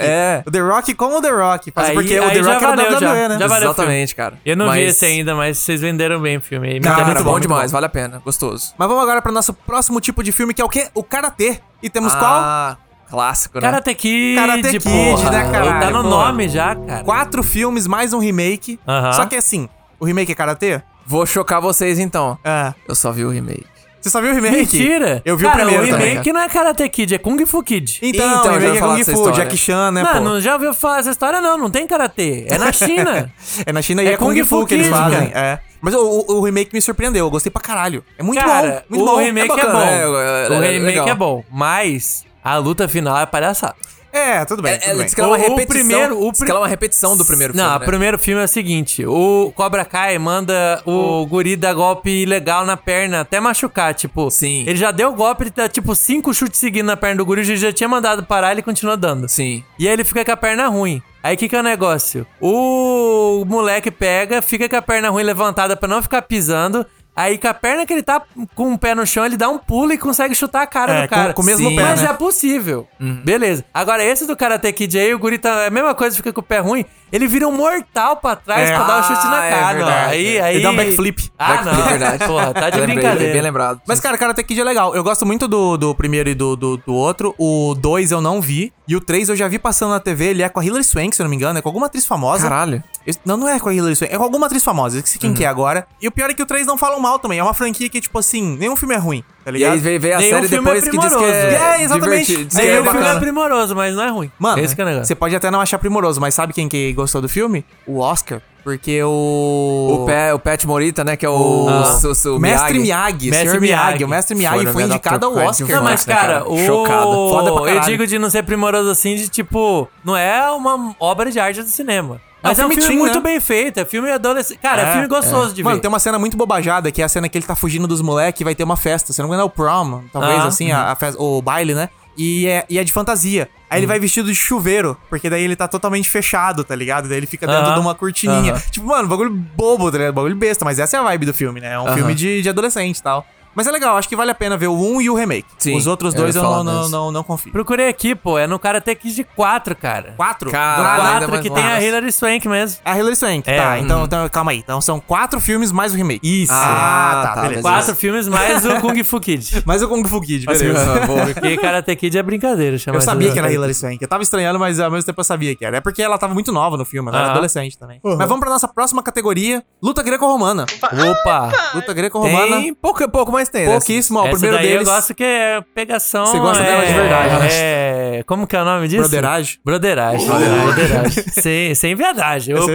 é 0.00 0.42
o 0.46 0.50
The. 0.50 0.60
Rock. 0.60 0.81
O 0.82 0.94
The 0.94 0.94
Rock 0.94 0.94
como 0.94 1.18
o 1.18 1.22
The 1.22 1.30
Rock. 1.30 1.70
Faz- 1.72 1.88
Aí- 1.88 1.94
porque 1.94 2.18
o 2.18 2.22
aí 2.24 2.30
The 2.30 2.42
já 2.42 2.52
Rock 2.54 2.64
era 2.64 2.76
valeu, 2.76 2.90
WWE, 2.92 3.00
já. 3.00 3.28
né? 3.28 3.38
Já 3.38 3.46
valeu 3.46 3.68
o 3.68 3.72
Exatamente, 3.72 4.14
cara. 4.14 4.38
Eu 4.44 4.56
não 4.56 4.66
vi 4.66 4.80
Mas- 4.80 4.90
esse 4.90 5.04
ainda, 5.04 5.34
mas 5.34 5.58
vocês 5.58 5.80
venderam 5.80 6.20
bem 6.20 6.36
o 6.36 6.40
filme. 6.40 6.68
aí. 6.68 6.80
Cara, 6.80 7.04
Cara, 7.04 7.22
bom 7.22 7.32
muito 7.32 7.42
demais, 7.42 7.70
bom. 7.70 7.76
vale 7.76 7.86
a 7.86 7.88
pena, 7.88 8.20
gostoso. 8.24 8.72
Mas 8.78 8.88
vamos 8.88 9.02
agora 9.02 9.20
pro 9.22 9.32
nosso 9.32 9.52
próximo 9.52 10.00
tipo 10.00 10.22
de 10.22 10.32
filme, 10.32 10.52
que 10.54 10.60
é 10.62 10.64
o 10.64 10.68
quê? 10.68 10.88
O 10.94 11.02
Karatê. 11.02 11.60
E 11.82 11.90
temos 11.90 12.14
qual? 12.14 12.40
Ah, 12.42 12.76
clássico, 13.10 13.56
né? 13.60 13.62
Karate 13.62 13.94
Kid, 13.94 14.34
Karate 14.36 14.62
Kid, 14.78 14.80
porra. 14.84 15.30
né, 15.30 15.50
caralho? 15.50 15.80
Tá 15.80 15.90
no 15.90 16.02
Porra. 16.02 16.26
nome 16.26 16.48
já, 16.48 16.74
cara. 16.76 17.04
Quatro 17.04 17.42
filmes, 17.42 17.86
mais 17.86 18.12
um 18.12 18.18
remake. 18.18 18.78
Aham. 18.86 19.12
Só 19.12 19.26
que 19.26 19.36
assim, 19.36 19.68
o 20.00 20.04
remake 20.04 20.32
é 20.32 20.34
Karatê? 20.34 20.80
Vou 21.04 21.26
chocar 21.26 21.60
vocês, 21.60 21.98
então. 21.98 22.38
É. 22.44 22.72
Eu 22.88 22.94
só 22.94 23.10
vi 23.10 23.24
o 23.24 23.30
remake. 23.30 23.66
Você 24.02 24.10
só 24.10 24.20
viu 24.20 24.32
o 24.32 24.34
remake? 24.34 24.56
Mentira. 24.56 25.22
Eu 25.24 25.36
vi 25.36 25.44
cara, 25.44 25.62
o 25.62 25.66
primeiro 25.66 25.84
o 25.86 25.90
também. 25.90 26.08
remake 26.10 26.32
não 26.32 26.40
é 26.40 26.48
Karate 26.48 26.88
Kid, 26.88 27.14
é 27.14 27.18
Kung 27.18 27.46
Fu 27.46 27.62
Kid. 27.62 28.00
Então, 28.02 28.26
Então, 28.26 28.40
o 28.42 28.44
já 28.44 28.58
remake 28.72 28.76
é 28.76 28.80
Kung 28.80 29.04
Fu, 29.04 29.10
história. 29.12 29.32
Jackie 29.34 29.56
Chan, 29.56 29.90
né, 29.92 30.02
não, 30.02 30.12
pô? 30.14 30.20
não 30.20 30.40
já 30.40 30.54
ouviu 30.54 30.74
falar 30.74 30.98
essa 30.98 31.10
história 31.10 31.40
não, 31.40 31.56
não 31.56 31.70
tem 31.70 31.86
Karatê. 31.86 32.46
É 32.48 32.58
na 32.58 32.72
China. 32.72 33.32
É 33.64 33.72
na 33.72 33.80
China 33.80 34.02
e 34.02 34.08
É 34.08 34.12
é, 34.12 34.16
Kung, 34.16 34.34
Kung 34.34 34.44
Fu 34.44 34.60
Fu 34.60 34.66
que 34.66 34.74
eles 34.74 34.88
fazem. 34.88 35.28
cara. 35.30 35.46
É. 35.46 35.58
Mas 35.80 35.94
o, 35.94 35.98
o- 36.00 36.34
o 36.38 36.44
remake 36.44 36.70
me 36.72 36.82
surpreendeu, 36.82 37.24
eu 37.26 37.30
gostei 37.30 37.50
pra 37.50 37.62
caralho. 37.62 38.04
É 38.18 38.22
muito 38.22 38.40
cara, 38.42 38.84
bom, 38.88 38.96
muito 38.96 39.08
o 39.08 39.14
bom. 39.14 39.20
remake 39.20 39.50
é, 39.52 39.56
bacana, 39.56 39.72
bom. 39.72 39.80
é, 39.86 40.02
é, 40.02 40.48
o 40.48 40.52
é 40.54 40.70
remake 40.70 40.80
legal. 40.84 41.08
é 41.08 41.14
bom, 41.14 41.44
mas 41.50 42.24
a 42.42 42.56
luta 42.56 42.88
final 42.88 43.18
é 43.20 43.26
palhaçada. 43.26 43.74
É, 44.12 44.44
tudo 44.44 44.62
bem, 44.62 44.74
É, 44.74 44.78
tudo 44.78 44.90
é, 44.90 44.94
bem. 44.94 45.04
diz 45.06 45.14
que 45.14 45.20
ela 45.20 45.30
é 45.30 45.32
uma 45.32 45.38
O- 45.38 45.40
o 45.40 45.56
repetição. 45.56 45.74
primeiro- 45.88 46.18
o 46.20 46.32
ela 46.46 46.58
é 46.58 46.62
uma 46.62 46.68
repetição 46.68 47.16
do 47.16 47.24
primeiro 47.24 47.56
Não, 47.56 47.62
filme, 47.64 47.76
o 47.76 47.80
né? 47.80 47.86
primeiro 47.86 48.18
filme 48.18 48.42
é 48.42 48.44
o 48.44 48.48
seguinte: 48.48 49.06
o 49.06 49.52
Cobra 49.56 49.84
Kai 49.86 50.18
manda 50.18 50.82
o 50.84 51.24
guri 51.26 51.56
dar 51.56 51.72
golpe 51.72 52.10
ilegal 52.10 52.66
na 52.66 52.76
perna 52.76 53.22
até 53.22 53.40
machucar. 53.40 53.94
Tipo, 53.94 54.30
Sim. 54.30 54.64
ele 54.66 54.76
já 54.76 54.90
deu 54.90 55.14
golpe, 55.14 55.44
ele 55.44 55.52
dá 55.56 55.68
tipo 55.68 55.96
cinco 55.96 56.34
chutes 56.34 56.60
seguindo 56.60 56.86
na 56.86 56.96
perna 56.96 57.16
do 57.16 57.24
guri, 57.24 57.40
ele 57.40 57.56
já 57.56 57.72
tinha 57.72 57.88
mandado 57.88 58.22
parar 58.22 58.50
e 58.50 58.52
ele 58.56 58.62
continua 58.62 58.96
dando. 58.98 59.28
Sim. 59.28 59.64
E 59.78 59.86
aí 59.88 59.94
ele 59.94 60.04
fica 60.04 60.22
com 60.24 60.32
a 60.32 60.36
perna 60.36 60.68
ruim. 60.68 61.00
Aí 61.22 61.34
o 61.36 61.38
que, 61.38 61.48
que 61.48 61.56
é 61.56 61.60
o 61.60 61.62
negócio? 61.62 62.26
O 62.40 63.44
moleque 63.46 63.90
pega, 63.90 64.42
fica 64.42 64.68
com 64.68 64.76
a 64.76 64.82
perna 64.82 65.08
ruim 65.08 65.22
levantada 65.22 65.76
pra 65.76 65.88
não 65.88 66.02
ficar 66.02 66.20
pisando. 66.22 66.84
Aí 67.14 67.36
com 67.36 67.46
a 67.46 67.52
perna 67.52 67.84
que 67.84 67.92
ele 67.92 68.02
tá 68.02 68.22
com 68.54 68.72
o 68.72 68.78
pé 68.78 68.94
no 68.94 69.06
chão, 69.06 69.26
ele 69.26 69.36
dá 69.36 69.48
um 69.48 69.58
pulo 69.58 69.92
e 69.92 69.98
consegue 69.98 70.34
chutar 70.34 70.62
a 70.62 70.66
cara 70.66 70.92
É, 70.94 71.02
do 71.02 71.08
cara. 71.10 71.28
com- 71.28 71.34
com 71.34 71.42
o 71.42 71.44
mesmo 71.44 71.68
Sim. 71.68 71.76
pé, 71.76 71.82
Mas 71.82 72.00
né? 72.02 72.08
é 72.08 72.12
possível. 72.14 72.88
Beleza. 72.98 73.64
Agora, 73.74 74.02
esse 74.02 74.26
do 74.26 74.34
Karate 74.36 74.72
Kid 74.72 74.98
aí, 74.98 75.12
o 75.14 75.18
guri 75.18 75.36
tá. 75.38 75.64
É 75.64 75.66
a 75.66 75.70
mesma 75.70 75.94
coisa, 75.94 76.16
fica 76.16 76.32
com 76.32 76.40
o 76.40 76.44
pé 76.44 76.58
ruim. 76.60 76.84
Ele 77.12 77.26
vira 77.26 77.46
um 77.46 77.52
mortal 77.54 78.16
pra 78.16 78.34
trás 78.34 78.70
É. 78.70 78.74
pra 78.74 78.84
dar 78.84 79.00
um 79.00 79.02
chute 79.02 79.26
na 79.26 79.40
Ah, 79.40 79.44
é 79.44 79.50
cara. 79.50 79.66
ó. 79.66 79.72
verdade. 79.74 80.12
aí, 80.14 80.40
aí... 80.40 80.54
Ele 80.54 80.62
dá 80.62 80.70
um 80.70 80.76
backflip. 80.76 81.30
Ah, 81.38 81.48
Backflip, 81.48 81.76
não. 81.78 81.88
verdade. 81.88 82.24
Porra, 82.26 82.54
tá 82.54 82.70
de 82.70 82.80
Lembrei, 82.80 82.96
brincadeira. 82.96 83.32
Bem 83.34 83.42
lembrado. 83.42 83.80
Mas, 83.86 84.00
cara, 84.00 84.16
Karate 84.16 84.42
Kid 84.42 84.58
é 84.58 84.64
legal. 84.64 84.94
Eu 84.96 85.04
gosto 85.04 85.26
muito 85.26 85.46
do, 85.46 85.76
do 85.76 85.94
primeiro 85.94 86.30
e 86.30 86.34
do, 86.34 86.56
do, 86.56 86.76
do 86.78 86.94
outro. 86.94 87.34
O 87.38 87.74
2 87.78 88.10
eu 88.12 88.22
não 88.22 88.40
vi. 88.40 88.72
E 88.88 88.96
o 88.96 89.00
3 89.00 89.28
eu 89.28 89.36
já 89.36 89.46
vi 89.48 89.58
passando 89.58 89.90
na 89.90 90.00
TV. 90.00 90.28
Ele 90.28 90.42
é 90.42 90.48
com 90.48 90.60
a 90.60 90.64
Hilary 90.64 90.84
Swank, 90.84 91.14
se 91.14 91.20
eu 91.20 91.24
não 91.24 91.30
me 91.30 91.36
engano. 91.36 91.58
É 91.58 91.62
com 91.62 91.68
alguma 91.68 91.84
atriz 91.86 92.06
famosa. 92.06 92.44
Caralho. 92.48 92.82
Não, 93.24 93.36
não 93.36 93.48
é 93.48 93.58
com 93.58 93.68
a 93.68 93.74
Hilary 93.74 93.96
Swank. 93.96 94.12
É 94.14 94.16
com 94.16 94.24
alguma 94.24 94.46
atriz 94.46 94.62
famosa. 94.64 94.96
Eu 94.96 94.98
esqueci 95.00 95.18
quem 95.18 95.30
Uhum. 95.30 95.36
que 95.36 95.44
é 95.44 95.46
agora. 95.48 95.86
E 96.00 96.06
o 96.08 96.12
pior 96.12 96.30
é 96.30 96.34
que 96.34 96.42
o 96.42 96.46
3 96.46 96.66
não 96.66 96.76
falam 96.78 97.00
mal 97.00 97.18
também. 97.18 97.38
É 97.38 97.42
uma 97.42 97.54
franquia 97.54 97.88
que, 97.88 98.00
tipo 98.00 98.18
assim, 98.18 98.56
nenhum 98.56 98.76
filme 98.76 98.94
é 98.94 98.98
ruim, 98.98 99.24
tá 99.44 99.50
E 99.50 99.54
ligado? 99.54 99.72
aí 99.72 99.78
veio, 99.78 100.00
veio 100.00 100.14
a 100.14 100.18
Nenhum 100.18 100.30
série 100.36 100.48
filme 100.48 100.70
é 100.70 100.74
depois 100.74 100.84
que 100.84 100.90
diz 100.98 101.00
que 101.00 101.08
primoroso. 101.16 101.34
é, 101.34 101.54
É, 101.80 101.82
exatamente. 101.82 102.44
diz 102.44 102.58
é 102.58 102.80
o 102.80 102.84
filme 102.84 103.06
é 103.06 103.18
primoroso, 103.18 103.74
mas 103.76 103.94
não 103.94 104.02
é 104.04 104.08
ruim. 104.10 104.30
Mano, 104.38 104.62
esse 104.62 104.74
que 104.76 104.82
é 104.82 104.84
negócio. 104.84 105.06
você 105.06 105.14
pode 105.14 105.34
até 105.34 105.50
não 105.50 105.60
achar 105.60 105.78
primoroso, 105.78 106.20
mas 106.20 106.34
sabe 106.34 106.52
quem 106.52 106.68
que 106.68 106.92
gostou 106.92 107.20
do 107.20 107.28
filme? 107.28 107.64
O 107.86 107.98
Oscar. 107.98 108.40
Porque 108.64 109.02
o... 109.02 109.98
O, 110.02 110.06
Pé, 110.06 110.32
o 110.32 110.38
Pat 110.38 110.62
Morita, 110.64 111.02
né, 111.02 111.16
que 111.16 111.26
é 111.26 111.28
o, 111.28 111.32
Ah. 111.68 111.98
o, 112.00 112.30
o, 112.30 112.36
O 112.36 112.38
Mestre 112.38 112.78
Miyagi. 112.78 112.78
Miyagi, 112.78 113.30
Mestre. 113.30 113.60
Miyagi. 113.60 113.60
Miyagi. 113.60 114.04
O 114.04 114.08
Mestre 114.08 114.34
Foi 114.36 114.38
Miyagi 114.38 114.64
no 114.66 114.72
foi 114.72 114.82
Medal 114.82 114.96
indicado 114.96 115.26
ao 115.26 115.32
Oscar. 115.32 115.66
Credit 115.66 115.72
Não, 115.74 115.82
mas 115.82 116.06
né, 116.06 116.14
cara? 116.14 116.28
cara, 116.40 116.48
o... 116.48 116.58
Chocado. 116.64 117.10
Foda 117.30 117.52
pra 117.52 117.60
eu 117.62 117.66
caralho. 117.66 117.84
digo 117.86 118.06
de 118.06 118.18
não 118.20 118.30
ser 118.30 118.44
primoroso 118.44 118.88
assim, 118.88 119.16
de 119.16 119.28
tipo, 119.28 119.88
não 120.04 120.16
é 120.16 120.48
uma 120.52 120.94
obra 121.00 121.28
de 121.32 121.40
arte 121.40 121.60
do 121.60 121.68
cinema. 121.68 122.20
Mas 122.42 122.58
é 122.58 122.66
um 122.66 122.70
filme 122.70 122.96
muito 122.96 123.14
né? 123.16 123.20
bem 123.20 123.40
feito, 123.40 123.78
é 123.78 123.84
filme 123.84 124.10
adolescente. 124.10 124.58
Cara, 124.58 124.82
é, 124.82 124.84
É, 124.88 124.92
filme 124.92 125.06
gostoso 125.06 125.54
de 125.54 125.62
ver. 125.62 125.68
Mano, 125.68 125.80
tem 125.80 125.88
uma 125.88 125.98
cena 126.00 126.18
muito 126.18 126.36
bobajada, 126.36 126.90
que 126.90 127.00
é 127.00 127.04
a 127.04 127.08
cena 127.08 127.28
que 127.28 127.38
ele 127.38 127.46
tá 127.46 127.54
fugindo 127.54 127.86
dos 127.86 128.00
moleques 128.00 128.40
e 128.40 128.44
vai 128.44 128.54
ter 128.54 128.64
uma 128.64 128.76
festa. 128.76 129.12
Se 129.12 129.20
não 129.20 129.28
engano 129.28 129.42
é 129.42 129.44
o 129.44 129.50
prom, 129.50 130.02
talvez, 130.12 130.40
Ah, 130.40 130.46
assim, 130.46 130.72
a, 130.72 130.90
a 130.92 130.96
festa- 130.96 131.22
o 131.22 131.40
baile, 131.40 131.74
né? 131.74 131.88
E 132.16 132.46
é, 132.46 132.66
e 132.68 132.78
é 132.78 132.84
de 132.84 132.92
fantasia. 132.92 133.48
Aí 133.70 133.78
ele 133.80 133.86
vai 133.86 133.98
vestido 133.98 134.28
de 134.28 134.34
chuveiro, 134.34 134.98
porque 135.08 135.30
daí 135.30 135.42
ele 135.44 135.56
tá 135.56 135.66
totalmente 135.66 136.10
fechado, 136.10 136.62
tá 136.62 136.74
ligado? 136.76 137.08
Daí 137.08 137.16
ele 137.16 137.26
fica 137.26 137.46
dentro 137.46 137.62
Aham. 137.66 137.74
de 137.74 137.80
uma 137.80 137.94
cortininha. 137.94 138.52
Aham. 138.52 138.62
Tipo, 138.70 138.86
mano, 138.86 139.08
bagulho 139.08 139.30
bobo, 139.30 139.90
tá 139.90 139.96
ligado? 139.96 140.12
Bagulho 140.14 140.36
besta, 140.36 140.62
mas 140.62 140.78
essa 140.78 140.96
é 140.96 141.00
a 141.00 141.02
vibe 141.04 141.24
do 141.26 141.32
filme, 141.32 141.58
né? 141.60 141.72
É 141.72 141.78
um 141.78 141.86
Aham. 141.86 141.96
filme 141.96 142.14
de, 142.14 142.42
de 142.42 142.48
adolescente 142.50 142.98
e 142.98 143.02
tal. 143.02 143.26
Mas 143.54 143.66
é 143.66 143.70
legal, 143.70 143.96
acho 143.96 144.08
que 144.08 144.16
vale 144.16 144.30
a 144.30 144.34
pena 144.34 144.56
ver 144.56 144.68
o 144.68 144.74
1 144.74 145.02
e 145.02 145.10
o 145.10 145.14
remake. 145.14 145.46
Sim, 145.58 145.76
Os 145.76 145.86
outros 145.86 146.14
eu 146.14 146.22
dois 146.22 146.34
ia 146.34 146.40
eu, 146.40 146.44
não, 146.44 146.64
não, 146.64 146.88
não, 146.88 147.10
não 147.12 147.22
confio. 147.22 147.52
Procurei 147.52 147.88
aqui, 147.88 148.14
pô, 148.14 148.38
é 148.38 148.46
no 148.46 148.58
Karate 148.58 148.94
Kid 148.94 149.24
4, 149.36 149.76
cara. 149.76 150.14
Quatro? 150.16 150.50
Caralho, 150.50 150.76
Do 150.76 150.82
nada. 150.82 151.02
ainda 151.14 151.26
4 151.26 151.30
mais 151.30 151.42
que 151.42 151.50
tem 151.50 151.64
a. 151.64 151.82
Hilary 151.82 152.12
Swank 152.12 152.48
mesmo. 152.48 152.80
É 152.84 152.90
a 152.90 152.98
Hilary 152.98 153.16
Swank. 153.16 153.50
É, 153.50 153.56
tá, 153.60 153.70
uhum. 153.72 153.76
então, 153.78 154.04
então 154.04 154.28
calma 154.28 154.50
aí. 154.52 154.58
Então 154.58 154.80
são 154.80 154.98
quatro 155.00 155.40
filmes 155.40 155.70
mais 155.72 155.92
o 155.92 155.96
remake. 155.96 156.20
Isso. 156.44 156.52
Ah, 156.52 157.20
Ah, 157.20 157.22
tá, 157.26 157.34
tá, 157.34 157.42
beleza. 157.42 157.62
Quatro 157.62 157.94
filmes 157.96 158.28
mais 158.28 158.64
o 158.64 158.76
Kung 158.80 159.02
Fu 159.04 159.20
Kid. 159.20 159.62
Mais 159.66 159.82
o 159.82 159.88
Kung 159.88 160.04
Fu 160.04 160.20
Kid, 160.20 160.44
Assim, 160.50 160.64
beleza. 160.68 161.02
ah, 161.02 161.06
boa. 161.06 161.26
Porque 161.34 161.56
Karate 161.56 161.96
Kid 161.96 162.16
é 162.18 162.22
brincadeira, 162.22 162.78
chama 162.78 162.96
Eu 162.96 163.00
sabia 163.02 163.32
que 163.32 163.38
era 163.38 163.52
Hilary 163.52 163.74
Swank. 163.74 163.98
Eu 164.00 164.08
tava 164.08 164.22
estranhando, 164.22 164.58
mas 164.58 164.80
ao 164.80 164.90
mesmo 164.90 165.04
tempo 165.06 165.20
eu 165.20 165.24
sabia 165.24 165.54
que 165.54 165.64
era. 165.64 165.76
É 165.76 165.80
porque 165.80 166.02
ela 166.02 166.16
tava 166.18 166.32
muito 166.34 166.52
nova 166.52 166.76
no 166.76 166.84
filme, 166.84 167.08
ela 167.08 167.18
era 167.18 167.26
Aham. 167.26 167.32
adolescente 167.34 167.78
também. 167.78 168.00
Mas 168.02 168.28
vamos 168.28 168.40
pra 168.40 168.50
nossa 168.50 168.66
próxima 168.68 169.02
categoria: 169.02 169.62
luta 169.82 170.02
greco-romana. 170.02 170.64
Opa! 170.82 171.50
Luta 171.74 171.92
greco-romana. 171.92 172.56
Tem 172.56 172.74
pouco, 172.74 173.08
pouco 173.10 173.32
mais 173.32 173.41
tem, 173.48 173.66
né? 173.66 173.72
Pouquíssimo, 173.72 174.18
ó. 174.18 174.22
O 174.22 174.26
Essa 174.28 174.32
primeiro 174.38 174.56
daí 174.56 174.66
deles. 174.68 174.88
eu 174.88 174.94
gosto 174.94 175.14
que 175.14 175.24
é 175.24 175.60
pegação. 175.74 176.26
Você 176.26 176.38
gosta 176.38 176.62
é, 176.62 176.66
dela 176.66 176.86
de 176.86 176.92
verdade, 176.92 177.34
né? 177.40 177.48
É. 177.50 178.22
Como 178.26 178.46
que 178.46 178.54
é 178.56 178.62
o 178.62 178.64
nome 178.64 178.86
disso? 178.88 179.02
Broderagem. 179.02 179.58
Broderagem. 179.64 180.26
Broderagem. 180.26 181.24
sem, 181.32 181.74
sem 181.74 181.94
viadagem. 181.94 182.54
Opa, 182.54 182.66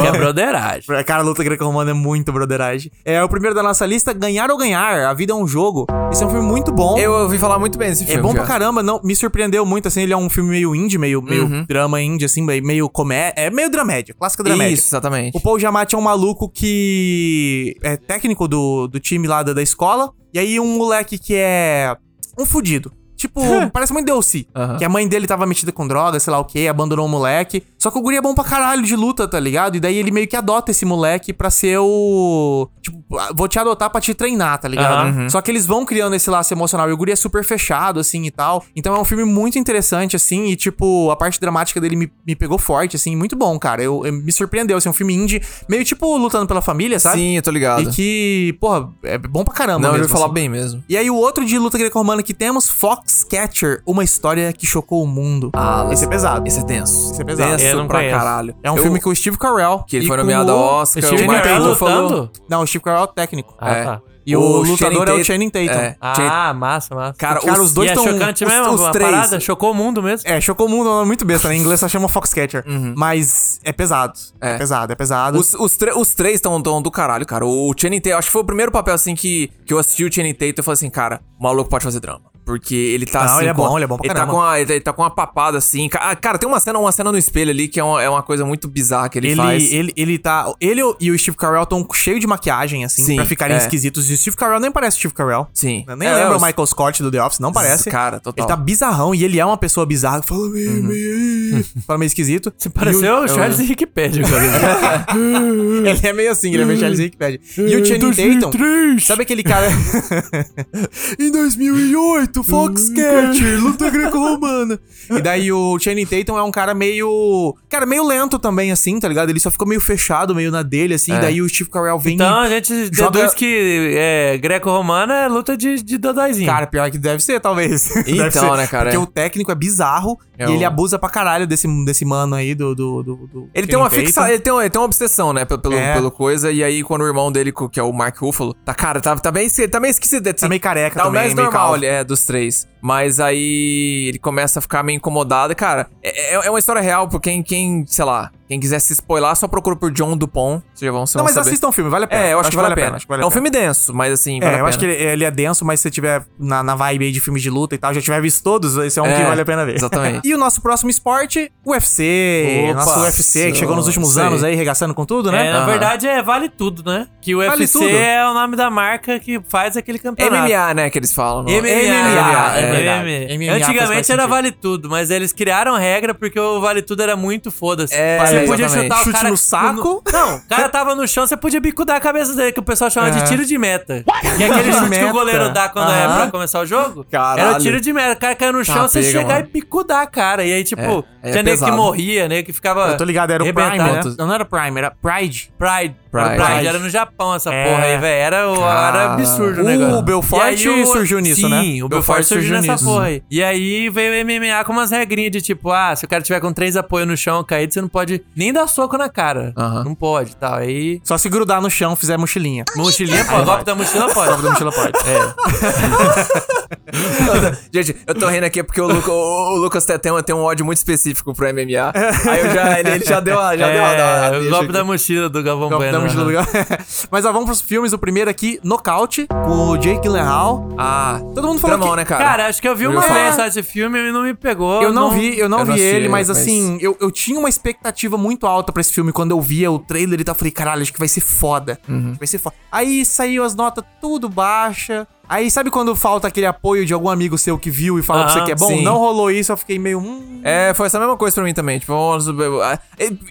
que 0.00 0.06
é 0.06 0.12
broderagem. 0.12 1.04
Cara, 1.04 1.22
luta 1.22 1.42
greco-romana 1.42 1.90
é 1.90 1.94
muito 1.94 2.32
broderagem. 2.32 2.90
É 3.04 3.22
o 3.22 3.28
primeiro 3.28 3.54
da 3.54 3.62
nossa 3.62 3.86
lista: 3.86 4.12
Ganhar 4.12 4.50
ou 4.50 4.58
Ganhar. 4.58 5.06
A 5.06 5.14
vida 5.14 5.32
é 5.32 5.36
um 5.36 5.46
jogo. 5.46 5.86
Esse 6.12 6.22
é 6.22 6.26
um 6.26 6.30
filme 6.30 6.46
muito 6.46 6.70
bom. 6.72 6.98
Eu 6.98 7.12
ouvi 7.12 7.38
falar 7.38 7.58
muito 7.58 7.78
bem 7.78 7.88
desse 7.90 8.04
É 8.04 8.06
filme. 8.06 8.22
bom 8.22 8.32
já. 8.32 8.38
pra 8.40 8.46
caramba, 8.46 8.82
não, 8.82 9.00
me 9.02 9.14
surpreendeu 9.16 9.64
muito, 9.64 9.88
assim, 9.88 10.02
ele 10.02 10.12
é 10.12 10.16
um 10.16 10.28
filme 10.28 10.50
meio 10.50 10.74
indie, 10.74 10.98
meio, 10.98 11.22
meio 11.22 11.44
Uhum. 11.44 11.64
drama 11.66 12.00
indie, 12.00 12.24
assim, 12.26 12.42
meio, 12.42 12.62
meio 12.64 12.88
comédia, 12.88 13.34
é 13.36 13.50
meio 13.50 13.70
dramédia, 13.70 14.14
clássica 14.18 14.42
dramédia. 14.44 14.74
Isso, 14.74 14.88
exatamente. 14.88 15.36
O 15.36 15.40
Paul 15.40 15.58
Giamatti 15.58 15.94
é 15.94 15.98
um 15.98 16.02
maluco 16.02 16.48
que 16.48 17.76
é 17.82 17.96
técnico 17.96 18.46
do, 18.46 18.86
do 18.88 19.00
time 19.00 19.26
lá 19.26 19.42
da, 19.42 19.52
da 19.52 19.62
escola, 19.62 20.01
e 20.32 20.38
aí 20.38 20.58
um 20.58 20.76
moleque 20.76 21.18
que 21.18 21.34
é 21.34 21.96
um 22.38 22.44
fudido. 22.44 22.92
Tipo, 23.22 23.40
parece 23.72 23.92
muito 23.92 24.06
Delcy. 24.06 24.48
Que 24.78 24.84
a 24.84 24.88
mãe 24.88 25.06
dele 25.06 25.28
tava 25.28 25.46
metida 25.46 25.70
com 25.70 25.86
droga, 25.86 26.18
sei 26.18 26.32
lá 26.32 26.40
o 26.40 26.44
que, 26.44 26.66
abandonou 26.66 27.06
o 27.06 27.08
moleque. 27.08 27.62
Só 27.78 27.88
que 27.90 27.98
o 27.98 28.02
guri 28.02 28.16
é 28.16 28.20
bom 28.20 28.34
pra 28.34 28.42
caralho 28.42 28.82
de 28.82 28.96
luta, 28.96 29.28
tá 29.28 29.38
ligado? 29.38 29.76
E 29.76 29.80
daí 29.80 29.96
ele 29.96 30.10
meio 30.10 30.26
que 30.26 30.36
adota 30.36 30.72
esse 30.72 30.84
moleque 30.84 31.32
pra 31.32 31.48
ser 31.50 31.78
o. 31.78 32.68
Tipo, 32.82 32.98
vou 33.34 33.46
te 33.46 33.58
adotar 33.60 33.90
pra 33.90 34.00
te 34.00 34.12
treinar, 34.12 34.58
tá 34.58 34.66
ligado? 34.66 35.06
Aham. 35.08 35.28
Só 35.28 35.40
que 35.40 35.50
eles 35.52 35.66
vão 35.66 35.84
criando 35.84 36.14
esse 36.16 36.28
laço 36.28 36.52
emocional. 36.52 36.90
E 36.90 36.92
o 36.92 36.96
guri 36.96 37.12
é 37.12 37.16
super 37.16 37.44
fechado, 37.44 38.00
assim 38.00 38.24
e 38.26 38.30
tal. 38.30 38.64
Então 38.74 38.94
é 38.96 38.98
um 38.98 39.04
filme 39.04 39.24
muito 39.24 39.56
interessante, 39.58 40.16
assim. 40.16 40.46
E, 40.46 40.56
tipo, 40.56 41.10
a 41.10 41.16
parte 41.16 41.40
dramática 41.40 41.80
dele 41.80 41.94
me, 41.94 42.12
me 42.26 42.34
pegou 42.34 42.58
forte, 42.58 42.96
assim. 42.96 43.14
Muito 43.14 43.36
bom, 43.36 43.56
cara. 43.58 43.82
Eu, 43.82 44.04
eu- 44.04 44.12
me 44.12 44.32
surpreendeu. 44.32 44.76
Assim, 44.76 44.88
um 44.88 44.92
filme 44.92 45.14
indie, 45.14 45.40
meio 45.68 45.84
tipo 45.84 46.16
lutando 46.16 46.46
pela 46.46 46.60
família, 46.60 46.98
sabe? 46.98 47.18
Sim, 47.18 47.36
eu 47.36 47.42
tô 47.42 47.50
ligado. 47.52 47.82
E 47.82 47.86
que, 47.92 48.56
porra, 48.60 48.88
é 49.04 49.16
bom 49.18 49.44
pra 49.44 49.54
caramba. 49.54 49.78
Não, 49.80 49.88
eu 49.90 49.92
mesmo, 49.92 50.04
ouvi 50.04 50.12
falar 50.12 50.24
assim. 50.26 50.34
bem 50.34 50.48
mesmo. 50.48 50.82
E 50.88 50.96
aí 50.96 51.08
o 51.10 51.14
outro 51.16 51.44
de 51.44 51.56
luta 51.58 51.78
greco-romana 51.78 52.22
que 52.22 52.34
temos, 52.34 52.68
Foxcatcher, 53.16 53.82
uma 53.86 54.02
história 54.02 54.52
que 54.52 54.66
chocou 54.66 55.02
o 55.02 55.06
mundo. 55.06 55.50
Ah, 55.54 55.86
esse 55.92 56.04
é 56.04 56.08
pesado. 56.08 56.46
Esse 56.46 56.60
é 56.60 56.64
tenso. 56.64 57.12
Esse 57.12 57.20
é 57.22 57.24
pesado. 57.24 57.50
Denso 57.52 57.64
Eu 57.64 57.76
não 57.78 57.86
pra 57.86 57.98
conheço. 57.98 58.16
caralho. 58.18 58.54
É 58.62 58.70
um 58.70 58.76
Eu- 58.76 58.82
filme 58.82 59.00
com 59.00 59.10
o 59.10 59.14
Steve 59.16 59.36
Carell. 59.38 59.84
Que 59.86 59.96
ele 59.96 60.06
foi 60.06 60.16
nomeado 60.16 60.50
ao 60.50 60.58
Oscar. 60.80 61.02
Steve 61.02 61.22
o 61.24 61.26
Carell 61.26 61.42
Tatum 61.58 61.68
lutando? 61.68 62.30
Não, 62.48 62.62
o 62.62 62.66
Steve 62.66 62.82
Carell 62.84 63.00
é 63.00 63.04
o 63.04 63.06
técnico. 63.06 63.54
Ah, 63.60 63.70
É. 63.72 63.84
tá. 63.84 64.00
E 64.24 64.36
o, 64.36 64.40
O 64.40 64.62
lutador 64.62 64.76
Channing 65.04 65.10
é 65.18 65.20
o 65.20 65.24
Channing 65.24 65.50
Tatum. 65.50 65.80
é. 65.80 65.96
Ah, 66.00 66.54
massa, 66.54 66.94
massa. 66.94 67.14
Cara, 67.18 67.40
Cara, 67.40 67.60
os 67.60 67.72
dois 67.74 67.88
e 67.90 67.92
é 67.92 67.96
chocante 67.96 68.44
os- 68.44 68.50
mesmo, 68.52 68.72
os 68.74 68.90
três. 68.92 69.10
parada, 69.10 69.40
chocou 69.40 69.72
o 69.72 69.74
mundo 69.74 70.00
mesmo. 70.00 70.30
É, 70.30 70.40
chocou 70.40 70.66
o 70.66 70.70
mundo, 70.70 70.88
é 71.02 71.04
muito 71.04 71.24
besta, 71.24 71.48
né? 71.48 71.56
Em 71.56 71.60
inglês 71.60 71.80
só 71.80 71.88
chama 71.88 72.06
Foxcatcher. 72.08 72.64
Mas 72.96 73.58
é 73.64 73.72
pesado. 73.72 74.12
É. 74.40 74.52
É. 74.54 74.58
pesado, 74.58 74.92
é 74.92 74.94
pesado. 74.96 75.38
Os, 75.40 75.54
os, 75.54 75.76
os 75.96 76.14
três 76.14 76.36
estão 76.36 76.62
tão 76.62 76.80
do 76.80 76.88
caralho, 76.90 77.26
cara. 77.26 77.44
O 77.44 77.74
Channing 77.76 78.00
Tatum, 78.00 78.16
acho 78.18 78.28
que 78.28 78.32
foi 78.32 78.42
o 78.42 78.44
primeiro 78.44 78.70
papel, 78.70 78.94
assim, 78.94 79.16
que, 79.16 79.50
que 79.66 79.74
eu 79.74 79.78
assisti 79.78 80.04
o 80.04 80.12
Channing 80.12 80.34
Tatum 80.34 80.54
e 80.60 80.62
falei 80.62 80.74
assim, 80.74 80.90
cara, 80.90 81.20
o 81.40 81.42
maluco 81.42 81.68
pode 81.68 81.82
fazer 81.82 81.98
drama. 81.98 82.20
Porque 82.44 82.74
ele 82.74 83.06
tá 83.06 83.20
Não, 83.24 83.26
assim. 83.34 83.40
ele 83.42 83.48
é 83.50 83.54
com 83.54 83.62
bom, 83.62 83.78
ele 83.78 83.84
é 83.84 83.86
bom 83.86 83.96
pra 83.96 84.06
ele 84.06 84.14
tá, 84.14 84.26
com 84.26 84.40
a, 84.42 84.60
ele 84.60 84.80
tá 84.80 84.92
com 84.92 85.02
uma 85.02 85.10
papada 85.10 85.58
assim. 85.58 85.88
Ah, 85.94 86.16
Cara, 86.16 86.38
tem 86.38 86.48
uma 86.48 86.58
cena, 86.58 86.78
uma 86.78 86.90
cena 86.90 87.12
no 87.12 87.18
espelho 87.18 87.50
ali 87.50 87.68
que 87.68 87.78
é 87.78 87.84
uma, 87.84 88.02
é 88.02 88.08
uma 88.08 88.22
coisa 88.22 88.44
muito 88.44 88.66
bizarra 88.68 89.08
que 89.08 89.18
ele, 89.18 89.28
Ele, 89.28 89.36
faz. 89.36 89.72
ele, 89.72 89.92
ele 89.96 90.18
tá. 90.18 90.52
Ele 90.60 90.80
e 91.00 91.10
o 91.10 91.18
Steve 91.18 91.36
Carell 91.36 91.62
estão 91.62 91.86
cheio 91.94 92.18
de 92.18 92.26
maquiagem, 92.26 92.84
assim, 92.84 93.04
Sim, 93.04 93.16
pra 93.16 93.24
ficarem 93.24 93.54
é. 93.56 93.58
esquisitos. 93.60 94.10
E 94.10 94.14
o 94.14 94.16
Steve 94.18 94.36
Carell 94.36 94.58
nem 94.58 94.72
parece 94.72 94.96
o 94.96 94.98
Steve 95.00 95.14
Carell. 95.14 95.46
Sim. 95.54 95.84
Eu 95.86 95.96
nem 95.96 96.08
É, 96.08 96.14
lembro 96.14 96.36
os- 96.36 96.42
o 96.42 96.46
Michael 96.46 96.66
Scott 96.66 97.02
do 97.02 97.10
The 97.10 97.22
Office, 97.22 97.38
não 97.38 97.52
parece. 97.52 97.88
Cara, 97.90 98.18
total. 98.18 98.44
Ele 98.44 98.48
tá 98.48 98.56
bizarrão 98.56 99.14
e 99.14 99.22
ele 99.24 99.38
é 99.38 99.44
uma 99.46 99.56
pessoa 99.56 99.86
bizarra 99.86 100.20
que 100.20 100.26
fala 100.28 100.48
meio, 100.48 100.82
meio, 100.82 101.64
fala 101.86 101.98
meio 102.00 102.06
esquisito. 102.08 102.52
Você 102.58 102.68
Pareceu 102.70 103.18
o 103.18 103.28
Charles 103.28 103.58
Wikipedia, 103.60 104.22
cara. 104.28 105.06
Ele 105.14 106.00
é 106.08 106.12
meio 106.12 106.30
assim, 106.32 106.52
ele 106.52 106.62
é 106.62 106.66
meio 106.66 106.78
Charles 106.80 106.98
Wikipedia. 106.98 107.40
E 107.56 107.76
o 107.76 107.84
Channing 107.84 108.40
Tatum, 108.40 108.98
sabe 108.98 109.22
aquele 109.22 109.42
cara... 109.44 109.68
em 111.18 111.30
2008, 111.30 112.31
Foxcatcher, 112.44 113.60
luta 113.60 113.90
greco-romana. 113.90 114.78
E 115.10 115.20
daí 115.20 115.50
o 115.52 115.78
Channing 115.78 116.06
Tatum 116.06 116.38
é 116.38 116.42
um 116.42 116.50
cara 116.50 116.74
meio... 116.74 117.56
Cara, 117.68 117.84
meio 117.86 118.06
lento 118.06 118.38
também, 118.38 118.70
assim, 118.70 119.00
tá 119.00 119.08
ligado? 119.08 119.30
Ele 119.30 119.40
só 119.40 119.50
fica 119.50 119.64
meio 119.64 119.80
fechado, 119.80 120.34
meio 120.34 120.50
na 120.50 120.62
dele, 120.62 120.94
assim. 120.94 121.12
É. 121.12 121.20
Daí 121.20 121.42
o 121.42 121.48
Steve 121.48 121.68
Carell 121.70 121.98
vem 121.98 122.14
Então 122.14 122.38
a 122.40 122.48
gente 122.48 122.88
Joga- 122.94 123.10
deduz 123.18 123.34
que 123.34 123.94
é, 123.96 124.38
greco-romana 124.38 125.14
é 125.14 125.28
luta 125.28 125.56
de, 125.56 125.82
de 125.82 125.98
dodóizinho. 125.98 126.46
Cara, 126.48 126.66
pior 126.66 126.90
que 126.90 126.98
deve 126.98 127.22
ser, 127.22 127.40
talvez. 127.40 127.90
Então, 128.06 128.30
ser. 128.50 128.56
né, 128.56 128.66
cara, 128.66 128.84
Porque 128.84 128.96
é. 128.96 129.00
o 129.00 129.06
técnico 129.06 129.50
é 129.50 129.54
bizarro 129.54 130.18
É 130.38 130.46
e 130.48 130.52
ele 130.52 130.64
o- 130.64 130.66
abusa 130.66 130.98
pra 130.98 131.08
caralho 131.08 131.46
desse, 131.46 131.66
desse 131.84 132.04
mano 132.04 132.34
aí 132.36 132.54
do... 132.54 132.74
do, 132.74 133.02
do, 133.02 133.16
do 133.26 133.48
Ele 133.54 133.66
tem 133.66 133.76
uma 133.78 133.90
fixa, 133.90 134.28
ele 134.28 134.38
tem, 134.40 134.52
uma- 134.52 134.62
ele 134.62 134.70
tem 134.70 134.78
uma 134.80 134.84
obsessão, 134.86 135.32
né, 135.32 135.44
pelo, 135.44 135.60
pelo, 135.60 135.74
É. 135.74 135.94
pelo 135.94 136.10
coisa, 136.10 136.50
e 136.52 136.62
aí 136.62 136.82
quando 136.82 137.02
o 137.02 137.06
irmão 137.06 137.32
dele, 137.32 137.52
que 137.70 137.80
é 137.80 137.82
o 137.82 137.92
Mark 137.92 138.16
Ruffalo, 138.18 138.54
tá, 138.64 138.74
cara, 138.74 139.00
tá, 139.00 139.16
tá 139.16 139.30
bem, 139.30 139.48
tá 139.70 139.80
bem 139.80 139.90
esquecido. 139.90 140.32
Tá 140.32 140.48
meio 140.48 140.60
careca 140.60 140.96
Tá 140.96 141.04
também, 141.06 141.22
meio 141.24 141.36
normal, 141.36 141.52
calvo. 141.52 141.76
ele 141.76 141.86
é, 141.86 142.04
dos 142.04 142.20
três. 142.24 142.66
Mas 142.82 143.20
aí 143.20 144.06
ele 144.08 144.18
começa 144.18 144.58
a 144.58 144.62
ficar 144.62 144.82
meio 144.82 144.96
incomodado, 144.96 145.52
e, 145.52 145.56
cara, 145.56 145.86
é, 146.02 146.34
é- 146.34 146.46
é 146.46 146.50
uma 146.50 146.58
história 146.58 146.82
real, 146.82 147.08
por 147.08 147.20
quem, 147.20 147.40
quem, 147.42 147.84
sei 147.86 148.04
lá, 148.04 148.30
quem 148.48 148.58
quiser 148.60 148.80
se 148.80 148.92
spoiler, 148.92 149.34
só 149.36 149.46
procura 149.48 149.76
por 149.76 149.90
John 149.92 150.16
Dupont, 150.16 150.62
vocês 150.74 150.86
já 150.86 150.90
vão, 150.92 151.06
vocês 151.06 151.14
Não, 151.14 151.24
mas 151.24 151.32
saber. 151.34 151.46
assistam 151.48 151.68
o 151.68 151.72
filme, 151.72 151.88
vale 151.88 152.04
a 152.04 152.08
pena. 152.08 152.22
É, 152.24 152.32
eu 152.34 152.40
acho, 152.40 152.50
que 152.50 152.56
vale 152.56 152.72
a 152.72 152.76
pena. 152.76 152.96
acho 152.96 153.06
que 153.06 153.08
vale 153.08 153.22
é 153.22 153.24
um 153.26 153.28
pena. 153.30 153.34
filme 153.40 153.50
denso, 153.50 153.94
mas 153.94 154.12
assim, 154.12 154.40
vale 154.40 154.44
É, 154.44 154.48
a 154.48 154.52
eu 154.52 154.56
pena. 154.58 154.68
acho 154.68 154.78
que 154.80 154.84
ele, 154.84 154.94
ele 154.94 155.24
é 155.24 155.30
denso, 155.30 155.64
mas 155.64 155.78
se 155.80 155.84
você 155.84 155.90
tiver 155.90 156.22
na, 156.38 156.62
na 156.62 156.74
vibe 156.74 157.04
aí 157.06 157.12
de 157.12 157.20
filme 157.20 157.38
de 157.40 157.48
luta 157.48 157.74
e 157.74 157.78
tal, 157.78 157.94
já 157.94 158.00
tiver 158.02 158.20
visto 158.20 158.42
todos, 158.42 158.76
esse 158.76 158.98
é 158.98 159.02
um 159.02 159.06
É, 159.06 159.16
que 159.16 159.22
vale 159.22 159.40
a 159.40 159.44
pena 159.44 159.64
ver. 159.64 159.76
exatamente. 159.76 160.20
e 160.28 160.34
o 160.34 160.38
nosso 160.38 160.60
próximo 160.60 160.90
esporte, 160.90 161.50
UFC. 161.64 162.66
Opa, 162.70 162.74
nosso 162.74 163.00
UFC, 163.00 163.52
que 163.52 163.58
chegou 163.58 163.76
nos 163.76 163.86
últimos 163.86 164.12
sei. 164.14 164.22
anos 164.22 164.42
aí, 164.44 164.54
regaçando 164.54 164.92
com 164.94 165.04
tudo, 165.06 165.30
né? 165.30 165.46
É, 165.46 165.52
na 165.52 165.58
Aham. 165.58 165.66
verdade 165.66 166.06
é 166.08 166.20
vale 166.22 166.48
tudo, 166.48 166.82
né? 166.90 167.06
Que 167.20 167.34
o 167.34 167.38
Vale 167.38 167.62
UFC 167.62 167.78
tudo. 167.78 167.88
é 167.96 168.28
o 168.28 168.34
nome 168.34 168.56
da 168.56 168.68
marca 168.70 169.18
que 169.20 169.40
faz 169.48 169.76
aquele 169.76 169.98
campeonato. 169.98 170.42
MMA, 170.52 170.74
né, 170.74 170.90
que 170.90 170.98
eles 170.98 171.12
falam. 171.12 171.44
MMA, 171.44 171.60
MMA, 171.60 172.58
é 172.58 172.62
MMA. 172.62 172.71
Verdade. 172.76 173.38
MMA 173.38 173.52
Antigamente 173.52 173.92
era 173.92 174.22
sentido. 174.22 174.28
vale 174.28 174.52
tudo, 174.52 174.88
mas 174.90 175.10
eles 175.10 175.32
criaram 175.32 175.76
regra 175.76 176.14
porque 176.14 176.38
o 176.38 176.60
vale 176.60 176.82
tudo 176.82 177.02
era 177.02 177.16
muito 177.16 177.50
foda-se. 177.50 177.94
É, 177.94 178.18
você 178.18 178.40
podia 178.46 178.66
exatamente. 178.66 178.84
chutar 178.90 179.00
o 179.00 179.04
Chute 179.04 179.12
cara 179.12 179.30
no 179.30 179.36
saco. 179.36 180.02
Não, 180.12 180.36
o 180.36 180.48
cara 180.48 180.68
tava 180.68 180.94
no 180.94 181.06
chão, 181.06 181.26
você 181.26 181.36
podia 181.36 181.60
bicudar 181.60 181.96
a 181.96 182.00
cabeça 182.00 182.34
dele, 182.34 182.52
que 182.52 182.60
o 182.60 182.62
pessoal 182.62 182.90
chama 182.90 183.08
É. 183.08 183.10
de 183.10 183.24
tiro 183.26 183.44
de 183.44 183.58
meta. 183.58 184.04
Que 184.36 184.42
é 184.44 184.46
aquele 184.50 184.72
chute 184.72 184.90
que 184.98 185.04
o 185.04 185.12
goleiro 185.12 185.50
dá 185.50 185.68
quando 185.68 185.90
é 185.90 186.06
pra 186.06 186.30
começar 186.30 186.60
o 186.60 186.66
jogo. 186.66 187.04
Caralho. 187.10 187.40
Era 187.50 187.58
tiro 187.58 187.80
de 187.80 187.92
meta. 187.92 188.12
O 188.12 188.16
cara 188.16 188.34
caiu 188.34 188.52
no 188.52 188.64
chão, 188.64 188.88
você 188.88 189.00
pega, 189.00 189.12
chegar 189.18 189.34
mano. 189.34 189.46
e 189.48 189.52
bicudar 189.52 190.02
a 190.02 190.06
cara. 190.06 190.44
E 190.44 190.52
aí, 190.52 190.64
tipo, 190.64 191.04
É, 191.22 191.28
é 191.28 191.32
tinha 191.32 191.42
nego 191.42 191.64
que 191.64 191.70
morria, 191.70 192.28
nego 192.28 192.46
que 192.46 192.52
ficava. 192.52 192.88
Eu 192.88 192.96
tô 192.96 193.04
ligado, 193.04 193.30
era 193.30 193.42
o 193.44 193.52
Prime, 193.54 193.78
né? 193.78 194.00
Não, 194.18 194.26
não 194.26 194.34
era 194.34 194.44
Prime, 194.44 194.78
era 194.78 194.90
Pride. 194.90 195.52
Pride. 195.58 195.96
Pride. 196.10 196.28
Pride. 196.36 196.36
Pride. 196.44 196.66
Era 196.66 196.78
no 196.78 196.90
Japão 196.90 197.34
essa 197.34 197.50
É. 197.52 197.64
porra 197.70 197.84
aí, 197.84 197.96
velho. 197.98 198.22
Era, 198.22 198.50
o- 198.50 198.56
era 198.56 199.14
absurdo 199.14 199.60
o 199.60 199.64
O 199.64 199.66
negócio. 199.66 200.02
Belfort 200.02 200.42
E 200.42 200.68
aí 200.68 200.86
surgiu 200.86 201.20
nisso, 201.20 201.40
sim, 201.42 201.48
né? 201.48 201.62
Sim, 201.62 201.82
o 201.82 201.88
Belfort 201.88 202.18
Belfort 202.18 202.24
surgiu 202.26 202.48
surgiu 202.54 202.60
nessa 202.60 202.72
nisso. 202.72 202.84
porra 202.84 203.06
aí. 203.06 203.22
E 203.30 203.42
aí 203.42 203.88
veio 203.88 204.12
o 204.12 204.26
MMA 204.26 204.64
com 204.64 204.72
umas 204.72 204.90
regrinhas 204.90 205.30
de 205.32 205.40
tipo, 205.40 205.70
ah, 205.70 205.94
se 205.96 206.04
o 206.04 206.08
cara 206.08 206.22
tiver 206.22 206.40
com 206.40 206.52
três 206.52 206.76
apoios 206.76 207.08
no 207.08 207.16
chão 207.16 207.42
caído, 207.42 207.72
você 207.72 207.80
não 207.80 207.88
pode 207.88 208.22
nem 208.36 208.52
dar 208.52 208.66
soco 208.66 208.98
na 208.98 209.08
cara. 209.08 209.54
Não 209.84 209.94
pode, 209.94 210.36
tal. 210.36 210.54
Aí... 210.56 211.00
Só 211.04 211.16
se 211.16 211.28
grudar 211.30 211.62
no 211.62 211.70
chão, 211.70 211.96
fizer 211.96 212.18
mochilinha. 212.18 212.64
Mochilinha 212.76 213.24
pode, 213.24 213.44
golpe 213.46 213.64
da 213.64 213.74
mochila 213.74 214.12
pode. 214.12 214.28
Golpe 214.28 214.42
da 214.42 214.50
mochila 214.50 214.72
pode. 214.72 214.92
Gente, 217.72 217.96
eu 218.06 218.14
tô 218.14 218.26
rindo 218.28 218.44
aqui 218.44 218.62
porque 218.62 218.80
o, 218.80 218.86
Luca- 218.86 219.10
o- 219.12 219.54
o 219.54 219.56
Lucas 219.56 219.84
tem, 219.84 219.98
tem 219.98 220.12
um- 220.12 220.22
tem 220.22 220.34
um 220.34 220.42
ódio 220.42 220.64
muito 220.64 220.78
específico 220.78 221.11
pro 221.14 221.34
MMA. 221.34 221.92
Aí 222.30 222.40
eu 222.40 222.54
já, 222.54 222.80
ele, 222.80 222.90
ele 222.90 223.04
já 223.04 223.20
deu 223.20 223.38
uma. 223.38 223.56
Já 223.56 223.68
deu 223.70 223.80
uma, 223.82 223.88
uma 223.92 223.96
É, 223.96 224.38
o 224.38 224.50
golpe 224.50 224.64
aqui. 224.64 224.72
da 224.72 224.84
mochila 224.84 225.28
do 225.28 225.42
Galvão 225.42 225.68
Golpe 225.68 225.84
da 225.90 225.98
Bueno. 226.00 226.14
mochila 226.22 226.40
aham. 226.40 226.44
do- 226.44 226.84
Mas 227.10 227.24
ó, 227.24 227.32
vamos 227.32 227.46
pros 227.46 227.60
filmes. 227.60 227.92
O 227.92 227.98
primeiro 227.98 228.30
aqui, 228.30 228.58
Nocaute, 228.62 229.26
com 229.26 229.68
o 229.70 229.76
Jake 229.78 230.00
Gyllenhaal. 230.02 230.68
Ah, 230.78 231.20
Todo 231.34 231.48
mundo 231.48 231.60
falou 231.60 231.76
Dramão, 231.76 231.94
que... 231.94 232.00
né, 232.00 232.04
cara? 232.04 232.24
Cara, 232.24 232.46
acho 232.48 232.60
que 232.62 232.68
eu 232.68 232.76
vi 232.76 232.86
uma 232.86 233.00
vez 233.02 233.34
só 233.34 233.44
desse 233.44 233.62
filme 233.62 233.98
e 233.98 234.12
não 234.12 234.22
me 234.22 234.34
pegou. 234.34 234.82
Eu 234.82 234.92
não, 234.92 235.10
vi, 235.10 235.38
eu 235.38 235.48
não 235.48 235.60
eu 235.60 235.64
vi 235.66 235.70
não 235.72 235.78
ele, 235.78 236.08
mas, 236.08 236.28
mas- 236.28 236.38
assim, 236.38 236.78
eu, 236.80 236.96
eu 237.00 237.10
tinha 237.10 237.38
uma 237.38 237.48
expectativa 237.48 238.16
muito 238.16 238.46
alta 238.46 238.72
pra 238.72 238.80
esse 238.80 238.92
filme 238.92 239.12
quando 239.12 239.32
eu 239.32 239.40
via 239.40 239.70
o 239.70 239.78
trailer 239.78 240.20
e 240.20 240.24
tal. 240.24 240.34
Eu 240.34 240.38
falei, 240.38 240.50
caralho, 240.52 240.82
acho 240.82 240.92
que 240.92 240.98
vai 240.98 241.08
ser 241.08 241.20
foda. 241.20 241.78
Uhum. 241.88 242.14
Vai 242.18 242.26
ser 242.26 242.38
foda. 242.38 242.56
Aí 242.70 243.04
saiu 243.04 243.44
as 243.44 243.54
notas 243.54 243.84
tudo 244.00 244.28
baixa. 244.28 245.06
Aí 245.32 245.50
sabe 245.50 245.70
quando 245.70 245.96
falta 245.96 246.28
aquele 246.28 246.44
apoio 246.44 246.84
de 246.84 246.92
algum 246.92 247.08
amigo 247.08 247.38
seu 247.38 247.58
que 247.58 247.70
viu 247.70 247.98
e 247.98 248.02
falou 248.02 248.24
pra 248.24 248.32
você 248.34 248.44
que 248.44 248.52
é 248.52 248.54
bom? 248.54 248.66
sim. 248.68 248.82
Não 248.84 248.98
rolou 248.98 249.30
isso, 249.30 249.50
eu 249.50 249.56
fiquei 249.56 249.78
meio. 249.78 249.98
Hum, 249.98 250.40
É, 250.44 250.74
foi 250.74 250.86
essa 250.86 250.98
mesma 250.98 251.16
coisa 251.16 251.34
pra 251.34 251.44
mim 251.44 251.54
também. 251.54 251.78
Tipo, 251.78 251.92
vamos- 251.94 252.26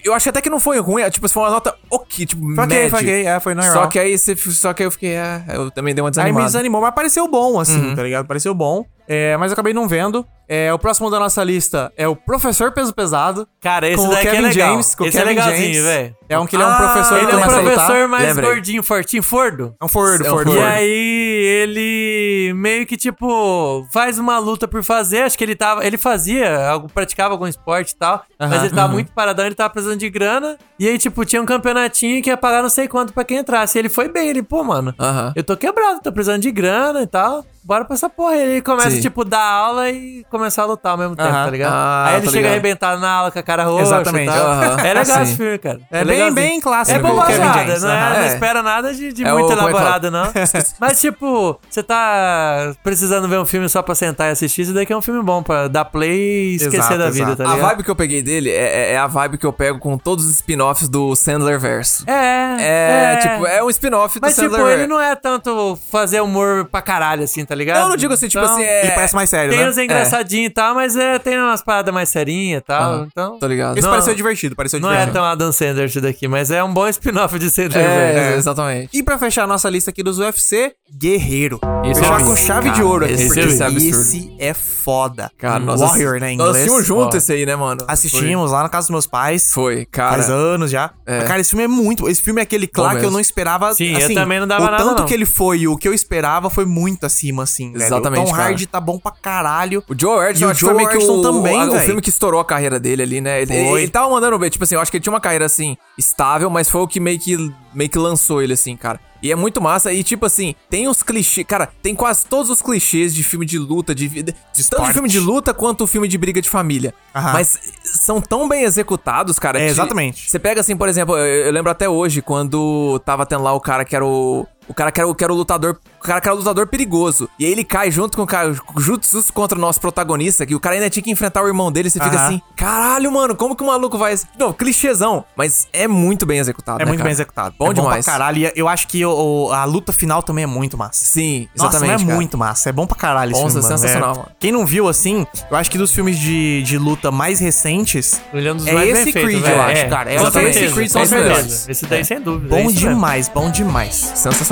eu 0.04 0.12
acho 0.14 0.28
até 0.28 0.40
que 0.40 0.50
não 0.50 0.58
foi 0.58 0.80
ruim. 0.80 1.08
Tipo, 1.10 1.28
foi 1.28 1.42
uma 1.42 1.50
nota 1.50 1.76
ok, 1.90 2.26
tipo, 2.26 2.42
Foi 2.42 2.64
ok, 2.64 2.66
média. 2.76 2.90
foi 2.90 2.98
ok, 3.00 3.26
é, 3.26 3.38
foi 3.40 3.54
normal. 3.54 3.72
Só 3.74 3.86
que 3.86 3.98
aí, 3.98 4.16
só 4.18 4.72
que 4.72 4.82
aí 4.82 4.86
eu 4.86 4.90
fiquei, 4.90 5.10
é, 5.10 5.44
eu 5.52 5.70
também 5.70 5.94
dei 5.94 6.02
uma 6.02 6.08
Aí 6.08 6.10
me 6.10 6.12
desanimada. 6.16 6.46
desanimou, 6.46 6.80
mas 6.80 6.94
pareceu 6.94 7.28
bom, 7.28 7.60
assim, 7.60 7.78
Uhum. 7.78 7.94
tá 7.94 8.02
ligado? 8.02 8.26
Pareceu 8.26 8.54
bom. 8.54 8.84
É, 9.08 9.36
mas 9.36 9.50
eu 9.50 9.54
acabei 9.54 9.72
não 9.74 9.88
vendo. 9.88 10.26
É, 10.48 10.72
o 10.72 10.78
próximo 10.78 11.08
da 11.10 11.18
nossa 11.18 11.42
lista 11.42 11.90
é 11.96 12.06
o 12.06 12.14
Professor 12.14 12.72
Peso 12.72 12.92
Pesado. 12.94 13.48
Cara, 13.60 13.88
esse 13.88 14.06
daqui 14.06 14.22
Kevin 14.26 14.36
é 14.36 14.40
legal. 14.48 14.70
James. 14.72 14.94
Com 14.94 15.04
esse 15.06 15.16
é 15.16 15.20
Kevin 15.22 15.34
legalzinho, 15.34 15.74
James. 15.74 15.82
velho. 15.84 16.16
É 16.28 16.38
um 16.38 16.46
que 16.46 16.56
ele 16.56 16.62
é 16.62 16.66
um 16.66 16.70
Ah, 16.70 16.76
professor 16.76 17.18
Ele 17.22 17.32
é 17.32 17.36
um 17.36 17.40
professor 17.40 18.08
mais 18.08 18.38
gordinho, 18.38 18.82
fortinho, 18.82 19.22
fordo. 19.22 19.74
É 19.80 19.84
um 19.84 19.88
Ford, 19.88 20.20
É 20.20 20.28
um 20.30 20.34
Ford, 20.34 20.46
Ford. 20.48 20.58
E 20.58 20.62
aí 20.62 21.62
ele 21.62 22.52
meio 22.54 22.86
que 22.86 22.96
tipo 22.96 23.86
faz 23.92 24.18
uma 24.18 24.38
luta 24.38 24.66
por 24.68 24.82
fazer, 24.82 25.22
acho 25.22 25.38
que 25.38 25.44
ele 25.44 25.54
tava, 25.54 25.86
ele 25.86 25.96
fazia, 25.96 26.68
algo 26.68 26.88
praticava 26.88 27.32
algum 27.34 27.46
esporte 27.46 27.92
e 27.92 27.96
tal, 27.96 28.22
mas 28.38 28.64
ele 28.64 28.74
tava 28.74 28.92
muito 28.92 29.12
paradão, 29.12 29.46
ele 29.46 29.54
tava 29.54 29.70
precisando 29.70 29.98
de 29.98 30.10
grana. 30.10 30.56
E 30.78 30.88
aí 30.88 30.98
tipo 30.98 31.24
tinha 31.24 31.40
um 31.40 31.46
campeonatinho 31.46 32.22
que 32.22 32.30
ia 32.30 32.36
pagar 32.36 32.62
não 32.62 32.68
sei 32.70 32.88
quanto 32.88 33.12
pra 33.12 33.24
quem 33.24 33.38
entrasse. 33.38 33.78
E 33.78 33.80
ele 33.80 33.88
foi 33.88 34.08
bem, 34.08 34.28
ele, 34.28 34.42
pô, 34.42 34.62
mano, 34.64 34.94
Aham. 34.98 35.32
eu 35.36 35.44
tô 35.44 35.56
quebrado, 35.56 36.00
tô 36.02 36.12
precisando 36.12 36.42
de 36.42 36.50
grana 36.50 37.02
e 37.02 37.06
tal. 37.06 37.44
Bora 37.64 37.84
pra 37.84 37.94
essa 37.94 38.08
porra. 38.10 38.34
Ele 38.36 38.60
começa, 38.62 38.90
Sim. 38.90 39.00
tipo, 39.00 39.24
dar 39.24 39.42
aula 39.44 39.88
e 39.90 40.24
começar 40.30 40.62
a 40.62 40.66
lutar 40.66 40.92
ao 40.92 40.98
mesmo 40.98 41.14
tempo, 41.16 41.30
tá 41.30 41.50
ligado? 41.50 41.72
Ah, 41.72 42.04
aí 42.08 42.14
ele 42.16 42.26
chega 42.26 42.36
ligado. 42.38 42.50
arrebentado 42.52 43.00
na 43.00 43.10
aula 43.10 43.30
com 43.30 43.38
a 43.38 43.42
cara 43.42 43.64
roxa. 43.64 43.82
Exatamente. 43.82 44.26
Tal. 44.32 44.46
Aham. 44.46 44.76
É 44.80 44.94
legal 44.94 45.04
Sim. 45.16 45.22
esse 45.22 45.36
filme, 45.36 45.58
cara. 45.58 45.80
É 45.90 45.98
bem- 45.98 46.06
legalzinho. 46.16 46.34
bem 46.34 46.60
clássico 46.60 46.98
É 46.98 47.02
bobajada, 47.02 47.58
James, 47.64 47.82
não, 47.82 47.90
é- 47.90 48.10
não 48.10 48.16
É. 48.16 48.26
espera 48.26 48.62
nada 48.62 48.92
de, 48.94 49.12
de 49.12 49.24
É 49.24 49.32
muito 49.32 49.50
é 49.50 49.52
elaborado, 49.52 50.10
não. 50.10 50.26
Mas, 50.80 51.00
tipo, 51.00 51.58
você 51.70 51.82
tá 51.82 52.72
precisando 52.82 53.28
ver 53.28 53.38
um 53.38 53.46
filme 53.46 53.68
só 53.68 53.80
pra 53.82 53.94
sentar 53.94 54.28
e 54.28 54.32
assistir, 54.32 54.62
isso 54.62 54.72
daqui 54.74 54.92
é 54.92 54.96
um 54.96 55.02
filme 55.02 55.22
bom 55.22 55.42
pra 55.42 55.68
dar 55.68 55.84
play 55.84 56.52
e 56.52 56.56
esquecer 56.56 56.78
Exato, 56.78 56.98
da 56.98 57.10
vida, 57.10 57.26
exato. 57.32 57.36
tá 57.44 57.50
A 57.50 57.54
ligado? 57.54 57.68
vibe 57.68 57.82
que 57.84 57.90
eu 57.90 57.96
peguei 57.96 58.22
dele 58.22 58.50
é, 58.50 58.54
é- 58.54 58.92
é 58.94 58.98
a 58.98 59.06
vibe 59.06 59.38
que 59.38 59.46
eu 59.46 59.52
pego 59.52 59.78
com 59.78 59.96
todos 59.96 60.24
os 60.24 60.32
spin-offs 60.36 60.88
do 60.88 61.14
Sandler 61.14 61.58
Verso. 61.60 62.04
É, 62.08 62.56
É, 62.60 63.16
tipo, 63.16 63.46
é 63.46 63.62
um 63.62 63.70
spin-off 63.70 64.18
do 64.18 64.22
Mas, 64.22 64.34
Sandler 64.34 64.60
tipo, 64.60 64.68
ele 64.70 64.86
não 64.86 65.00
é 65.00 65.14
tanto 65.14 65.78
fazer 65.90 66.20
humor 66.20 66.64
pra 66.66 66.82
caralho, 66.82 67.24
assim, 67.24 67.44
tá 67.52 67.56
ligado? 67.56 67.76
Não, 67.76 67.82
eu 67.84 67.88
não 67.90 67.96
digo 67.96 68.14
assim, 68.14 68.28
tipo 68.28 68.42
Então, 68.42 68.54
assim, 68.54 68.64
é... 68.64 68.82
Ele 68.86 68.92
parece 68.92 69.14
mais 69.14 69.28
sério, 69.28 69.50
Tem 69.50 69.60
né? 69.60 69.68
uns 69.68 69.76
engraçadinhos 69.76 70.50
e 70.50 70.54
tal, 70.54 70.74
mas 70.74 70.96
é, 70.96 71.18
tem 71.18 71.38
umas 71.38 71.62
paradas 71.62 71.92
mais 71.92 72.08
serinhas 72.08 72.60
e 72.60 72.64
tal, 72.64 72.82
Aham. 72.94 73.08
então... 73.10 73.38
Tô 73.38 73.46
ligado. 73.46 73.76
Esse 73.76 73.82
Não, 73.86 73.90
pareceu 73.92 74.14
divertido, 74.14 74.56
pareceu 74.56 74.80
Não 74.80 74.88
é 74.88 74.92
divertido. 74.92 75.14
tão 75.18 75.24
Adam 75.24 75.52
Sandler 75.52 75.86
isso 75.86 76.00
daqui, 76.00 76.26
mas 76.26 76.50
é 76.50 76.64
um 76.64 76.72
bom 76.72 76.88
spin-off 76.88 77.38
de 77.38 77.50
Sandler. 77.50 77.84
É, 77.84 78.12
velho. 78.14 78.36
exatamente. 78.36 78.96
E 78.96 79.02
pra 79.02 79.18
fechar 79.18 79.44
a 79.44 79.46
nossa 79.46 79.68
lista 79.68 79.90
aqui 79.90 80.02
dos 80.02 80.18
UFC, 80.18 80.72
Guerreiro. 80.98 81.60
Esse 81.84 82.00
Fechar 82.00 82.12
eu 82.12 82.18
vi. 82.18 82.30
com 82.30 82.36
chave 82.36 82.68
de 82.70 82.74
Cara, 82.76 82.86
ouro 82.86 83.04
aqui, 83.04 83.14
esse 83.14 83.26
porque 83.26 83.40
eu 83.40 83.46
vi. 83.48 83.52
esse, 83.54 83.62
é 83.62 83.66
absurdo. 83.66 84.36
é 84.38 84.54
foda. 84.54 85.32
Cara, 85.36 85.58
nós 85.58 85.80
Warrior, 85.80 86.20
né, 86.20 86.32
em 86.32 86.36
Nós 86.36 86.48
inglês. 86.50 86.66
assistimos 86.66 86.86
junto 86.86 87.14
Ó. 87.14 87.16
esse 87.16 87.32
aí, 87.32 87.44
né, 87.44 87.56
mano? 87.56 87.84
Assistimos 87.88 88.52
lá 88.52 88.62
na 88.62 88.68
casa 88.68 88.84
dos 88.86 88.90
meus 88.90 89.06
pais. 89.06 89.50
Foi, 89.52 89.84
cara. 89.86 90.12
Faz 90.12 90.30
anos 90.30 90.70
já. 90.70 90.92
É. 91.04 91.18
Mas, 91.18 91.28
cara, 91.28 91.40
esse 91.40 91.50
filme 91.50 91.64
é 91.64 91.68
muito. 91.68 92.08
Esse 92.08 92.22
filme 92.22 92.40
é 92.40 92.44
aquele 92.44 92.70
Bom 92.72 92.82
lá 92.82 92.94
que 92.96 93.04
eu 93.04 93.10
não 93.10 93.18
esperava. 93.18 93.74
Sim, 93.74 93.92
eu 93.92 93.98
assim, 94.04 94.14
também 94.14 94.38
não 94.38 94.46
dava 94.46 94.62
o 94.62 94.70
nada, 94.70 94.84
tanto 94.84 94.98
não. 95.00 95.06
que 95.06 95.12
ele 95.14 95.26
foi 95.26 95.58
e 95.60 95.68
o 95.68 95.76
que 95.76 95.88
eu 95.88 95.92
esperava 95.92 96.48
foi 96.48 96.64
muito 96.64 97.04
acima, 97.04 97.42
assim, 97.42 97.72
velho. 97.72 97.84
Exatamente, 97.84 98.22
O 98.22 98.26
Tom 98.26 98.30
cara. 98.32 98.42
Hardy 98.44 98.66
tá 98.66 98.80
bom 98.80 98.98
pra 98.98 99.10
caralho. 99.12 99.82
O 99.88 99.94
Joe 99.98 100.30
Edson 100.30 100.46
o 100.46 100.50
acho 100.50 100.60
que 100.60 100.64
foi 100.66 100.68
Joe 100.74 100.76
meio 100.76 100.88
que 100.88 100.96
Edson 101.04 101.18
o, 101.18 101.22
também, 101.22 101.60
a- 101.60 101.64
o 101.68 101.80
filme 101.80 102.00
que 102.00 102.10
estourou 102.10 102.40
a 102.40 102.44
carreira 102.44 102.78
dele 102.78 103.02
ali, 103.02 103.20
né? 103.20 103.42
Ele, 103.42 103.68
Foi. 103.68 103.82
ele 103.82 103.90
tava 103.90 104.08
mandando 104.08 104.38
ver, 104.38 104.50
tipo 104.50 104.62
assim, 104.62 104.76
eu 104.76 104.80
acho 104.80 104.90
que 104.90 104.98
ele 104.98 105.02
tinha 105.02 105.12
uma 105.12 105.20
carreira 105.20 105.46
assim, 105.46 105.76
estável, 105.98 106.48
mas 106.48 106.68
foi 106.68 106.80
o 106.80 106.86
que 106.86 107.00
meio 107.00 107.18
que, 107.18 107.36
meio 107.74 107.90
que 107.90 107.98
lançou 107.98 108.40
ele, 108.40 108.52
assim, 108.52 108.76
cara. 108.76 109.00
E 109.22 109.30
é 109.30 109.36
muito 109.36 109.60
massa. 109.60 109.92
E, 109.92 110.02
tipo 110.02 110.26
assim, 110.26 110.54
tem 110.68 110.88
os 110.88 111.02
clichês. 111.02 111.46
Cara, 111.46 111.68
tem 111.82 111.94
quase 111.94 112.26
todos 112.26 112.50
os 112.50 112.60
clichês 112.60 113.14
de 113.14 113.22
filme 113.22 113.46
de 113.46 113.58
luta, 113.58 113.94
de 113.94 114.08
vida. 114.08 114.34
Tanto 114.70 114.86
de 114.86 114.92
filme 114.92 115.08
de 115.08 115.20
luta 115.20 115.54
quanto 115.54 115.86
filme 115.86 116.08
de 116.08 116.18
briga 116.18 116.42
de 116.42 116.50
família. 116.50 116.92
Aham. 117.14 117.32
Mas 117.34 117.58
são 117.84 118.20
tão 118.20 118.48
bem 118.48 118.64
executados, 118.64 119.38
cara. 119.38 119.58
É, 119.58 119.66
que 119.66 119.70
exatamente. 119.70 120.28
Você 120.28 120.38
pega 120.38 120.60
assim, 120.60 120.76
por 120.76 120.88
exemplo, 120.88 121.16
eu, 121.16 121.46
eu 121.46 121.52
lembro 121.52 121.70
até 121.70 121.88
hoje, 121.88 122.20
quando 122.20 122.98
tava 123.04 123.24
tendo 123.24 123.42
lá 123.42 123.52
o 123.52 123.60
cara 123.60 123.84
que 123.84 123.94
era 123.94 124.04
o. 124.04 124.46
O 124.68 124.74
cara 124.74 124.90
que 124.92 125.00
era, 125.00 125.08
o- 125.08 125.14
que 125.14 125.22
era 125.24 125.32
o 125.32 125.36
lutador. 125.36 125.76
O 126.00 126.04
cara 126.04 126.20
que 126.20 126.28
era 126.28 126.34
o 126.34 126.38
lutador 126.38 126.66
perigoso. 126.66 127.28
E 127.38 127.44
aí 127.44 127.52
ele 127.52 127.64
cai 127.64 127.90
junto 127.90 128.16
com 128.16 128.22
o 128.22 128.26
cara. 128.26 128.54
Jutsu 128.78 129.22
contra 129.32 129.56
o 129.58 129.60
nosso 129.60 129.80
protagonista. 129.80 130.44
Que 130.46 130.54
o 130.54 130.60
cara 130.60 130.76
ainda 130.76 130.88
tinha 130.90 131.02
que 131.02 131.10
enfrentar 131.10 131.42
o 131.42 131.46
irmão 131.48 131.70
dele. 131.70 131.90
Você 131.90 132.00
fica 132.00 132.26
assim: 132.26 132.40
caralho, 132.56 133.10
mano, 133.12 133.34
como 133.36 133.54
que 133.56 133.62
o 133.62 133.66
maluco 133.66 133.98
vai. 133.98 134.14
Não, 134.38 134.52
clichêzão. 134.52 135.24
Mas 135.36 135.66
é 135.72 135.86
muito 135.88 136.24
bem 136.26 136.38
executado. 136.38 136.80
É 136.80 136.84
né, 136.84 136.88
muito 136.88 136.98
cara? 136.98 137.04
bem 137.08 137.12
executado. 137.12 137.54
Bom 137.58 137.70
é 137.70 137.74
demais. 137.74 137.96
Bom 137.98 138.02
pra 138.04 138.12
caralho. 138.12 138.38
E 138.38 138.52
eu 138.56 138.68
acho 138.68 138.88
que 138.88 139.04
o- 139.04 139.46
o- 139.48 139.52
a 139.52 139.64
luta 139.64 139.92
final 139.92 140.22
também 140.22 140.44
é 140.44 140.46
muito 140.46 140.76
massa. 140.78 141.04
Sim, 141.04 141.48
Nossa, 141.56 141.76
exatamente. 141.76 141.98
não 141.98 142.04
é 142.04 142.06
cara. 142.06 142.16
muito 142.16 142.38
massa. 142.38 142.68
É 142.68 142.72
bom 142.72 142.86
pra 142.86 142.96
caralho 142.96 143.32
esse 143.32 143.40
Nossa, 143.42 143.54
filme, 143.54 143.68
mano. 143.68 143.78
sensacional, 143.78 144.14
É- 144.14 144.18
mano. 144.18 144.28
Quem 144.38 144.52
não 144.52 144.64
viu, 144.66 144.88
assim, 144.88 145.26
eu 145.50 145.56
acho 145.56 145.70
que 145.70 145.78
dos 145.78 145.92
filmes 145.92 146.18
de, 146.18 146.62
de 146.62 146.78
luta 146.78 147.10
mais 147.10 147.40
recentes, 147.40 148.20
é 148.32 148.54
dos 148.54 148.66
É 148.66 148.72
mais 148.72 148.88
esse 148.90 149.12
Creed, 149.12 149.44
eu 149.44 149.62
acho, 149.62 149.88
cara. 149.88 150.10
É 150.12 150.16
exatamente 150.16 150.58
esse 150.58 150.74
Creed 150.74 150.90
são 150.90 151.02
os 151.02 151.10
melhores. 151.10 151.68
Esse 151.68 151.86
daí, 151.86 152.04
sem 152.04 152.20
dúvida. 152.20 152.48
bom 152.54 152.68
é 152.70 152.72
demais, 152.72 153.28
bom 153.28 153.50
demais. 153.50 154.12
Sensacional. 154.14 154.51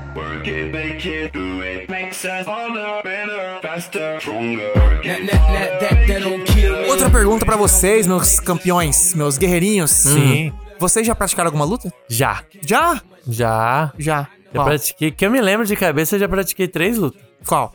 Work 0.15 0.49
it, 0.49 0.71
make 0.73 1.07
it, 1.07 1.31
do 1.31 1.61
it, 1.61 1.89
makes 1.89 2.25
us 2.25 2.45
harder, 2.45 3.01
better, 3.03 3.59
faster, 3.61 4.19
stronger. 4.19 4.71
Outra 6.89 7.09
pergunta 7.09 7.45
pra 7.45 7.55
vocês, 7.55 8.05
meus 8.05 8.39
campeões, 8.39 9.13
meus 9.13 9.37
guerreirinhos. 9.37 9.91
Sim. 9.91 10.51
Vocês 10.77 11.07
já 11.07 11.15
praticaram 11.15 11.47
alguma 11.47 11.63
luta? 11.63 11.93
Já. 12.09 12.43
Já? 12.61 13.01
Já. 13.27 13.93
Já. 13.97 14.27
Já 14.27 14.27
Qual? 14.51 14.65
pratiquei. 14.65 15.11
Que 15.11 15.25
eu 15.25 15.31
me 15.31 15.39
lembro 15.39 15.65
de 15.65 15.75
cabeça, 15.75 16.15
eu 16.15 16.19
já 16.19 16.27
pratiquei 16.27 16.67
três 16.67 16.97
lutas. 16.97 17.21
Qual? 17.47 17.73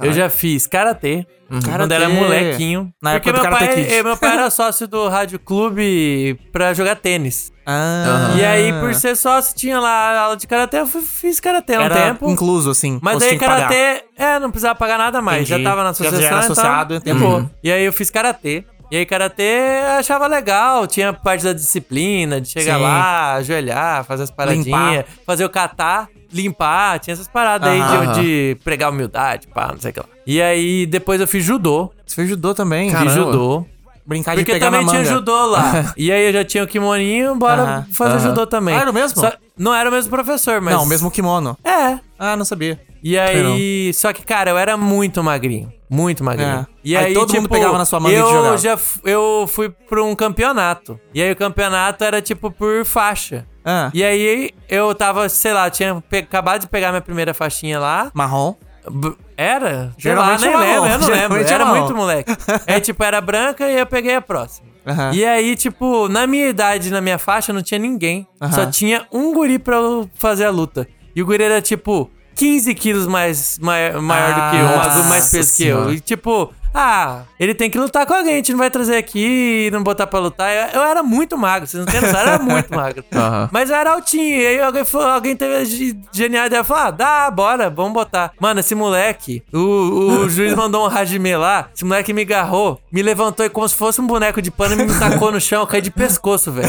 Eu 0.00 0.12
já 0.12 0.30
fiz 0.30 0.66
karatê. 0.66 1.26
Quando 1.48 1.64
Karatê. 1.64 1.94
era 1.94 2.08
molequinho. 2.10 2.92
Na 3.02 3.12
porque 3.12 3.30
época 3.30 3.32
do 3.32 3.42
meu 3.42 3.58
Karate 3.58 3.74
pai, 3.74 3.84
Kid. 3.84 3.94
eh, 3.94 4.02
meu 4.02 4.16
pai 4.18 4.32
era 4.34 4.50
sócio 4.50 4.86
do 4.86 5.08
Rádio 5.08 5.38
Clube 5.38 6.38
pra 6.52 6.74
jogar 6.74 6.96
tênis. 6.96 7.50
Ah, 7.66 8.34
E 8.36 8.44
aí, 8.44 8.72
por 8.80 8.94
ser 8.94 9.16
sócio, 9.16 9.54
tinha 9.56 9.80
lá 9.80 10.18
aula 10.20 10.36
de 10.36 10.46
karatê. 10.46 10.80
Eu 10.80 10.86
fiz 10.86 11.40
karatê 11.40 11.74
há 11.74 11.80
um 11.80 11.88
tempo. 11.88 12.30
incluso, 12.30 12.70
assim. 12.70 12.98
Mas 13.02 13.22
aí 13.22 13.38
karatê, 13.38 14.04
é, 14.16 14.38
não 14.38 14.50
precisava 14.50 14.74
pagar 14.74 14.98
nada 14.98 15.22
mais. 15.22 15.48
Entendi. 15.48 15.62
Já 15.64 15.70
tava 15.70 15.82
na 15.84 15.92
Já- 15.92 16.04
já 16.04 16.08
associação, 16.08 16.36
era 16.36 16.38
associado, 16.46 16.94
então, 16.96 17.18
boa. 17.18 17.50
E 17.64 17.72
aí 17.72 17.84
eu 17.84 17.92
fiz 17.94 18.10
karatê. 18.10 18.64
E 18.90 18.96
aí 18.96 19.04
karatê 19.04 19.80
achava 19.98 20.26
legal, 20.26 20.86
tinha 20.86 21.12
parte 21.12 21.44
da 21.44 21.52
disciplina, 21.52 22.40
de 22.40 22.48
chegar 22.48 22.76
Sim. 22.76 22.82
lá, 22.82 23.34
ajoelhar, 23.34 24.04
fazer 24.04 24.22
as 24.22 24.30
paradinhas, 24.30 25.04
fazer 25.26 25.44
o 25.44 25.50
catar, 25.50 26.08
limpar, 26.32 26.98
tinha 26.98 27.12
essas 27.12 27.28
paradas 27.28 27.68
aí 27.68 27.80
Aham. 27.80 28.12
de, 28.14 28.20
de 28.54 28.54
pregar 28.64 28.90
humildade, 28.90 29.46
pá, 29.48 29.68
não 29.72 29.78
sei 29.80 29.90
o 29.90 29.94
que 29.94 30.00
lá. 30.00 30.06
E 30.26 30.40
aí 30.40 30.86
depois 30.86 31.20
eu 31.20 31.26
fiz 31.28 31.44
judô, 31.44 31.92
Você 32.06 32.14
fez 32.16 32.28
judô 32.30 32.54
também? 32.54 32.90
Caramba. 32.90 33.10
fiz 33.10 33.14
judô. 33.18 33.66
Brincar 34.08 34.34
de 34.34 34.40
Porque 34.40 34.52
pegar 34.52 34.66
também 34.68 34.86
na 34.86 34.90
tinha 34.90 35.02
manga. 35.02 35.14
judô 35.14 35.46
lá. 35.46 35.92
e 35.94 36.10
aí 36.10 36.26
eu 36.28 36.32
já 36.32 36.42
tinha 36.42 36.64
o 36.64 36.66
kimoninho, 36.66 37.34
bora 37.36 37.62
Aham. 37.62 37.86
fazer 37.92 38.12
Aham. 38.16 38.20
judô 38.20 38.46
também. 38.46 38.74
Ah, 38.74 38.80
era 38.80 38.90
o 38.90 38.94
mesmo? 38.94 39.20
Só- 39.20 39.32
não 39.56 39.74
era 39.74 39.90
o 39.90 39.92
mesmo 39.92 40.08
professor, 40.10 40.60
mas... 40.62 40.74
Não, 40.74 40.84
o 40.84 40.86
mesmo 40.86 41.10
kimono. 41.10 41.58
É, 41.62 41.98
Ah, 42.18 42.34
não 42.34 42.44
sabia. 42.44 42.80
e 43.02 43.18
aí, 43.18 43.92
só 43.92 44.10
que, 44.12 44.22
cara, 44.24 44.50
eu 44.50 44.56
era 44.56 44.76
muito 44.78 45.22
magrinho. 45.22 45.70
Muito 45.90 46.24
magrinho. 46.24 46.48
É. 46.60 46.66
E 46.84 46.96
Aí 46.96 47.06
aí, 47.06 47.12
todo 47.14 47.28
mundo 47.34 47.42
tipo, 47.42 47.54
pegava 47.54 47.76
na 47.76 47.84
sua 47.84 48.00
manga 48.00 48.14
e 48.14 48.18
eu 48.18 48.26
te 48.26 48.32
jogava. 48.32 48.56
já 48.58 48.78
Eu 49.04 49.46
fui 49.46 49.68
pra 49.68 50.02
um 50.02 50.14
campeonato. 50.14 50.98
E 51.14 51.20
aí 51.22 51.30
o 51.32 51.36
campeonato 51.36 52.02
era, 52.04 52.22
tipo, 52.22 52.50
por 52.50 52.84
faixa. 52.86 53.46
Ah, 53.64 53.90
E 53.92 54.02
aí 54.02 54.50
eu 54.70 54.94
tava, 54.94 55.28
sei 55.28 55.52
lá, 55.52 55.68
tinha 55.70 56.02
acabado 56.18 56.62
de 56.62 56.66
pegar 56.68 56.90
minha 56.90 57.00
primeira 57.02 57.34
faixinha 57.34 57.78
lá. 57.78 58.10
marrom. 58.14 58.54
Era? 59.40 59.92
Geralmente 59.96 60.42
é 60.44 60.46
nem 60.48 60.56
marrom. 60.56 60.82
lembro, 60.82 60.90
eu 60.90 60.98
não 60.98 61.08
lembro. 61.08 61.14
Geralmente 61.14 61.50
é 61.50 61.54
Era 61.54 61.64
marrom. 61.64 61.78
muito 61.80 61.94
moleque. 61.96 62.32
aí, 62.66 62.80
tipo, 62.80 63.04
era 63.04 63.20
branca 63.20 63.68
e 63.70 63.78
eu 63.78 63.86
peguei 63.86 64.16
a 64.16 64.20
próxima. 64.20 64.66
Aham. 64.84 65.12
E 65.14 65.24
aí, 65.24 65.54
tipo, 65.54 66.08
na 66.08 66.26
minha 66.26 66.48
idade, 66.48 66.90
na 66.90 67.00
minha 67.00 67.18
faixa, 67.18 67.52
não 67.52 67.62
tinha 67.62 67.78
ninguém. 67.78 68.26
Aham. 68.40 68.52
Só 68.52 68.66
tinha 68.66 69.06
um 69.12 69.32
guri 69.32 69.58
pra 69.60 69.76
eu 69.76 70.10
fazer 70.14 70.44
a 70.44 70.50
luta. 70.50 70.88
E 71.14 71.22
o 71.22 71.26
guri 71.26 71.44
era, 71.44 71.62
tipo, 71.62 72.10
15 72.34 72.74
quilos 72.74 73.06
mais, 73.06 73.58
maior, 73.60 74.02
maior 74.02 74.34
do 74.34 74.50
que 74.50 74.56
eu, 74.56 74.76
Nossa 74.76 75.02
mais 75.04 75.28
peso 75.30 75.54
que 75.56 75.66
eu. 75.66 75.92
E, 75.94 76.00
tipo, 76.00 76.52
ah, 76.80 77.22
ele 77.40 77.54
tem 77.54 77.68
que 77.68 77.78
lutar 77.78 78.06
com 78.06 78.14
alguém, 78.14 78.34
a 78.34 78.36
gente 78.36 78.52
não 78.52 78.58
vai 78.58 78.70
trazer 78.70 78.96
aqui 78.96 79.66
e 79.66 79.70
não 79.70 79.82
botar 79.82 80.06
pra 80.06 80.20
lutar. 80.20 80.50
Eu, 80.52 80.80
eu 80.80 80.86
era 80.86 81.02
muito 81.02 81.36
magro, 81.36 81.66
vocês 81.66 81.84
não 81.84 81.90
têm 81.90 82.00
noção, 82.00 82.20
eu 82.20 82.26
era 82.28 82.38
muito 82.42 82.74
magro. 82.74 83.04
Aham. 83.14 83.48
Mas 83.52 83.70
eu 83.70 83.76
era 83.76 83.92
altinho, 83.92 84.40
e 84.40 84.46
aí 84.46 84.60
alguém, 84.60 84.84
falou, 84.84 85.08
alguém 85.08 85.34
teve 85.36 85.54
a 85.56 85.64
ge- 85.64 85.96
genial 86.12 86.46
ideia, 86.46 86.62
falou, 86.62 86.84
ah, 86.84 86.90
dá, 86.90 87.30
bora, 87.30 87.68
vamos 87.68 87.92
botar. 87.92 88.32
Mano, 88.40 88.60
esse 88.60 88.74
moleque, 88.74 89.42
o, 89.52 89.58
o 90.24 90.28
juiz 90.30 90.54
mandou 90.54 90.84
um 90.86 90.90
Hajime 90.90 91.36
lá, 91.36 91.68
esse 91.74 91.84
moleque 91.84 92.12
me 92.12 92.22
agarrou, 92.22 92.80
me 92.92 93.02
levantou 93.02 93.44
e 93.44 93.50
como 93.50 93.68
se 93.68 93.74
fosse 93.74 94.00
um 94.00 94.06
boneco 94.06 94.40
de 94.40 94.50
pano 94.50 94.74
e 94.74 94.84
me 94.86 94.98
tacou 94.98 95.32
no 95.32 95.40
chão, 95.40 95.62
eu 95.62 95.66
caí 95.66 95.80
de 95.80 95.90
pescoço, 95.90 96.52
velho. 96.52 96.68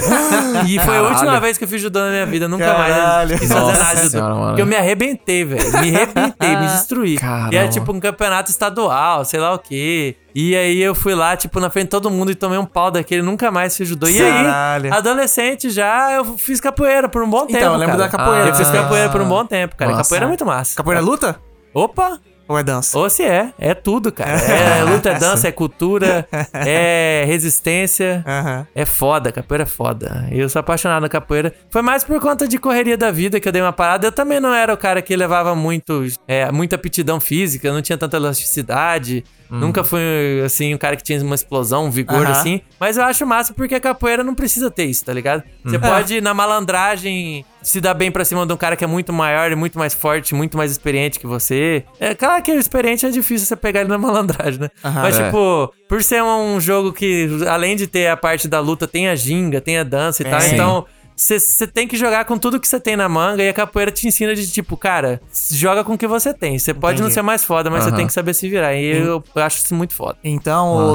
E 0.68 0.80
foi 0.80 0.98
a 0.98 1.02
última 1.02 1.20
Caralho. 1.20 1.42
vez 1.42 1.58
que 1.58 1.64
eu 1.64 1.68
fiz 1.68 1.82
judô 1.82 2.00
na 2.00 2.10
minha 2.10 2.26
vida, 2.26 2.48
nunca 2.48 2.66
Caralho. 2.66 3.30
mais 3.30 3.40
quis 3.40 3.50
fazer 3.52 3.60
Nossa 3.62 3.84
nada 3.84 3.96
de 4.02 4.12
judô. 4.12 4.46
Porque 4.48 4.62
eu 4.62 4.66
me 4.66 4.76
arrebentei, 4.76 5.46
velho, 5.46 5.72
me 5.80 5.96
arrebentei, 5.96 6.56
me 6.56 6.68
destruí. 6.68 7.18
Caramba. 7.18 7.54
E 7.54 7.58
era 7.58 7.68
tipo 7.68 7.92
um 7.92 8.00
campeonato 8.00 8.50
estadual, 8.50 9.24
sei 9.26 9.40
lá 9.40 9.54
o 9.54 9.60
quê. 9.60 9.99
E 10.36 10.56
aí 10.56 10.82
eu 10.82 10.94
fui 10.96 11.14
lá, 11.16 11.36
tipo, 11.36 11.60
na 11.60 11.70
frente 11.70 11.86
de 11.86 11.90
todo 11.90 12.10
mundo 12.10 12.32
e 12.32 12.36
tomei 12.36 12.58
um 12.58 12.66
pau 12.66 12.92
daquele, 12.92 13.22
nunca 13.22 13.50
mais 13.52 13.76
fiz 13.76 13.88
judô. 13.88 14.08
E 14.08 14.22
aí, 14.22 14.90
adolescente 14.92 15.70
já, 15.70 16.12
eu 16.14 16.38
fiz 16.38 16.60
capoeira 16.62 17.10
por 17.10 17.24
um 17.24 17.30
bom 17.30 17.46
tempo. 17.46 17.58
Então, 17.58 17.74
eu 17.74 17.80
lembro 17.80 17.98
cara. 17.98 18.10
da 18.10 18.18
capoeira. 18.18 18.48
Eu 18.50 18.56
fiz 18.56 18.68
Ah. 18.70 18.74
capoeira 18.74 19.10
por 19.10 19.22
um 19.22 19.28
bom 19.28 19.46
tempo, 19.46 19.76
cara. 19.76 19.92
Nossa. 19.92 20.04
Capoeira 20.04 20.26
é 20.26 20.28
muito 20.28 20.46
massa. 20.46 20.76
Capoeira 20.76 21.02
é 21.02 21.04
luta? 21.04 21.40
Opa! 21.74 22.20
Ou 22.48 22.58
é 22.58 22.64
dança? 22.64 22.98
Ou 22.98 23.08
se 23.12 23.24
é, 23.24 23.54
é 23.60 23.76
tudo, 23.76 24.12
cara. 24.12 24.32
É 24.80 24.84
luta, 24.84 25.12
é 25.12 25.20
dança, 25.20 25.48
é 25.48 25.52
cultura, 25.52 26.28
é 26.54 27.24
resistência. 27.28 28.24
Aham. 28.28 28.68
É 28.74 28.86
foda, 28.86 29.32
capoeira 29.32 29.64
é 29.64 29.68
foda. 29.68 30.28
Eu 30.32 30.50
sou 30.50 30.60
apaixonado 30.60 31.02
na 31.04 31.10
capoeira. 31.10 31.54
Foi 31.70 31.84
mais 31.84 32.04
por 32.04 32.20
conta 32.20 32.48
de 32.48 32.58
correria 32.58 32.98
da 32.98 33.12
vida 33.12 33.40
que 33.40 33.48
eu 33.48 33.52
dei 33.52 33.62
uma 33.62 33.72
parada. 33.74 34.08
Eu 34.08 34.12
também 34.12 34.40
não 34.40 34.52
era 34.54 34.74
o 34.74 34.78
cara 34.78 35.00
que 35.02 35.16
levava 35.16 35.54
muito, 35.54 36.06
é, 36.28 36.52
muita 36.52 36.76
aptidão 36.76 37.20
física, 37.20 37.72
não 37.72 37.84
tinha 37.84 37.98
tanta 38.00 38.18
elasticidade. 38.18 39.24
Nunca 39.50 39.84
fui, 39.84 40.00
assim, 40.46 40.76
um 40.76 40.78
cara 40.78 40.96
que 40.96 41.04
tinha 41.04 41.20
uma 41.24 41.34
explosão, 41.36 41.86
um 41.86 41.92
vigor, 41.92 42.22
Aham. 42.26 42.32
assim. 42.32 42.62
Mas 42.80 42.98
eu 42.98 43.04
acho 43.04 43.26
massa 43.26 43.54
porque 43.54 43.74
a 43.76 43.80
capoeira 43.80 44.24
não 44.24 44.36
precisa 44.36 44.70
ter 44.70 44.86
isso, 44.86 45.04
tá 45.04 45.12
ligado? 45.14 45.44
Você 45.66 45.80
pode, 45.80 46.22
na 46.22 46.34
malandragem, 46.34 47.44
se 47.62 47.82
dar 47.82 47.94
bem 47.94 48.12
pra 48.12 48.24
cima 48.24 48.46
de 48.46 48.54
um 48.54 48.58
cara 48.58 48.76
que 48.76 48.84
é 48.84 48.88
muito 48.88 49.12
maior 49.12 49.56
muito 49.56 49.78
mais 49.80 49.94
forte, 49.94 50.34
muito 50.36 50.56
mais 50.58 50.72
experiente 50.72 51.20
que 51.20 51.26
você. 51.28 51.84
É 52.00 52.14
claro 52.14 52.42
que 52.44 52.52
o 52.52 52.60
experiente 52.60 53.06
é 53.06 53.10
difícil 53.10 53.48
você 53.48 53.56
pegar 53.56 53.82
ele 53.82 53.90
na 53.90 53.98
malandragem, 54.00 54.60
né? 54.62 54.70
Mas, 54.84 55.20
É. 55.20 55.26
tipo, 55.26 55.74
por 55.88 56.04
ser 56.04 56.22
um 56.24 56.60
jogo 56.62 56.94
que, 56.94 57.28
além 57.48 57.76
de 57.76 57.88
ter 57.88 58.08
a 58.08 58.16
parte 58.18 58.48
da 58.48 58.60
luta, 58.60 58.88
tem 58.88 59.10
a 59.10 59.16
ginga, 59.16 59.60
tem 59.60 59.78
a 59.80 59.84
dança 59.84 60.24
e 60.24 60.28
É. 60.28 60.30
tal. 60.30 60.42
Sim. 60.42 60.54
Então, 60.54 60.86
você 61.20 61.68
tem 61.68 61.88
que 61.88 61.98
jogar 61.98 62.24
com 62.26 62.38
tudo 62.38 62.60
que 62.60 62.68
você 62.68 62.80
tem 62.80 62.96
na 62.96 63.10
manga 63.10 63.44
e 63.44 63.50
a 63.50 63.54
capoeira 63.54 63.92
te 63.92 64.08
ensina 64.08 64.34
de 64.34 64.50
tipo, 64.50 64.78
cara, 64.78 65.22
joga 65.52 65.84
com 65.84 65.94
o 65.94 65.98
que 65.98 66.08
você 66.08 66.34
tem. 66.34 66.58
Você 66.58 66.74
pode 66.74 67.00
não 67.00 67.08
Entendi. 67.08 67.16
ser 67.16 67.22
mais 67.22 67.44
foda, 67.44 67.70
mas 67.70 67.84
você 67.84 67.90
Aham. 67.90 67.98
tem 67.98 68.08
que 68.08 68.14
saber 68.14 68.34
se 68.34 68.48
virar. 68.48 68.74
E 68.74 68.86
eu, 68.98 69.22
eu 69.36 69.44
acho 69.44 69.58
isso 69.58 69.76
muito 69.76 69.94
foda. 69.94 70.18
Então, 70.24 70.92
o 70.92 70.94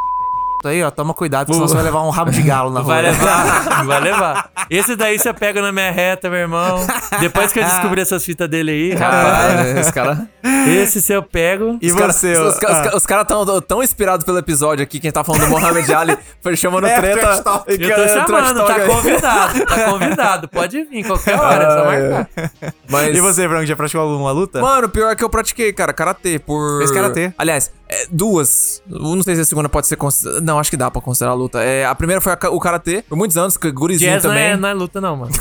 aí, 0.67 0.83
ó, 0.83 0.89
toma 0.91 1.13
cuidado, 1.13 1.53
senão 1.53 1.67
você 1.67 1.73
vai 1.75 1.83
levar 1.83 2.01
um 2.03 2.09
rabo 2.09 2.31
de 2.31 2.41
galo 2.41 2.69
na 2.71 2.79
rua. 2.81 2.93
Vai 2.93 3.01
levar, 3.03 3.83
vai 3.85 3.99
levar. 4.01 4.49
Esse 4.69 4.95
daí 4.95 5.17
você 5.19 5.33
pega 5.33 5.61
na 5.61 5.71
minha 5.71 5.91
reta, 5.91 6.29
meu 6.29 6.39
irmão. 6.39 6.85
Depois 7.19 7.51
que 7.51 7.59
eu 7.59 7.63
descobri 7.63 8.01
essas 8.01 8.23
fitas 8.25 8.49
dele 8.49 8.71
aí, 8.71 8.93
rapaz. 8.93 9.23
Caralho, 9.23 9.79
esse 9.79 9.93
cara. 9.93 10.27
Esse 10.67 11.01
se 11.01 11.13
eu 11.13 11.21
pego. 11.23 11.77
E 11.81 11.87
Os 11.91 11.95
cara- 11.95 12.13
você, 12.13 12.33
Os, 12.33 12.55
ó, 12.55 12.59
ca- 12.59 12.67
os 12.71 12.87
ah. 12.93 12.97
os 12.97 13.05
caras 13.05 13.25
tão, 13.27 13.61
tão 13.61 13.83
inspirados 13.83 14.25
pelo 14.25 14.37
episódio 14.37 14.83
aqui, 14.83 14.99
quem 14.99 15.11
tá 15.11 15.23
falando 15.23 15.41
do 15.45 15.49
Mohamed 15.49 15.93
Ali, 15.93 16.17
foi 16.41 16.55
chamando 16.55 16.87
É, 16.87 16.99
treta. 16.99 17.43
e 17.67 17.73
Eu 17.83 17.89
cara, 17.89 18.01
tô 18.07 18.13
chamando, 18.31 18.65
tá 18.65 18.75
aí. 18.75 18.87
convidado, 18.87 19.65
tá 19.65 19.83
convidado. 19.91 20.47
Pode 20.49 20.83
vir 20.85 21.05
qualquer 21.05 21.39
hora, 21.39 21.63
é 21.63 21.69
só 21.77 21.85
marcar. 21.85 22.29
Mas, 22.89 23.15
E 23.15 23.21
você, 23.21 23.47
Branco, 23.47 23.65
já 23.65 23.75
praticou 23.75 24.01
alguma 24.09 24.31
luta? 24.31 24.61
Mano, 24.61 24.89
pior 24.89 25.11
é 25.11 25.15
que 25.15 25.23
eu 25.23 25.29
pratiquei, 25.29 25.71
cara, 25.73 25.93
karatê 25.93 26.39
por. 26.39 26.79
Fez 26.79 26.91
karatê? 26.91 27.33
Aliás, 27.37 27.71
é, 27.87 28.07
duas. 28.09 28.81
Eu 28.89 28.99
não 28.99 29.21
sei 29.23 29.35
se 29.35 29.41
a 29.41 29.45
segunda 29.45 29.69
pode 29.69 29.87
ser 29.87 29.95
considerada. 29.95 30.41
Não, 30.41 30.59
acho 30.59 30.69
que 30.69 30.77
dá 30.77 30.89
pra 30.89 31.01
considerar 31.01 31.31
a 31.31 31.35
luta. 31.35 31.61
É, 31.63 31.85
a 31.85 31.93
primeira 31.95 32.19
foi 32.21 32.33
a 32.33 32.49
o 32.49 32.59
karatê, 32.59 33.03
por 33.07 33.15
muitos 33.17 33.37
anos, 33.37 33.57
que 33.57 33.71
gurizinho 33.71 34.11
Jazz 34.11 34.23
não 34.23 34.29
também. 34.31 34.43
é, 34.45 34.57
não 34.57 34.69
é 34.69 34.73
luta, 34.73 34.99
não, 35.01 35.15
mano. 35.17 35.31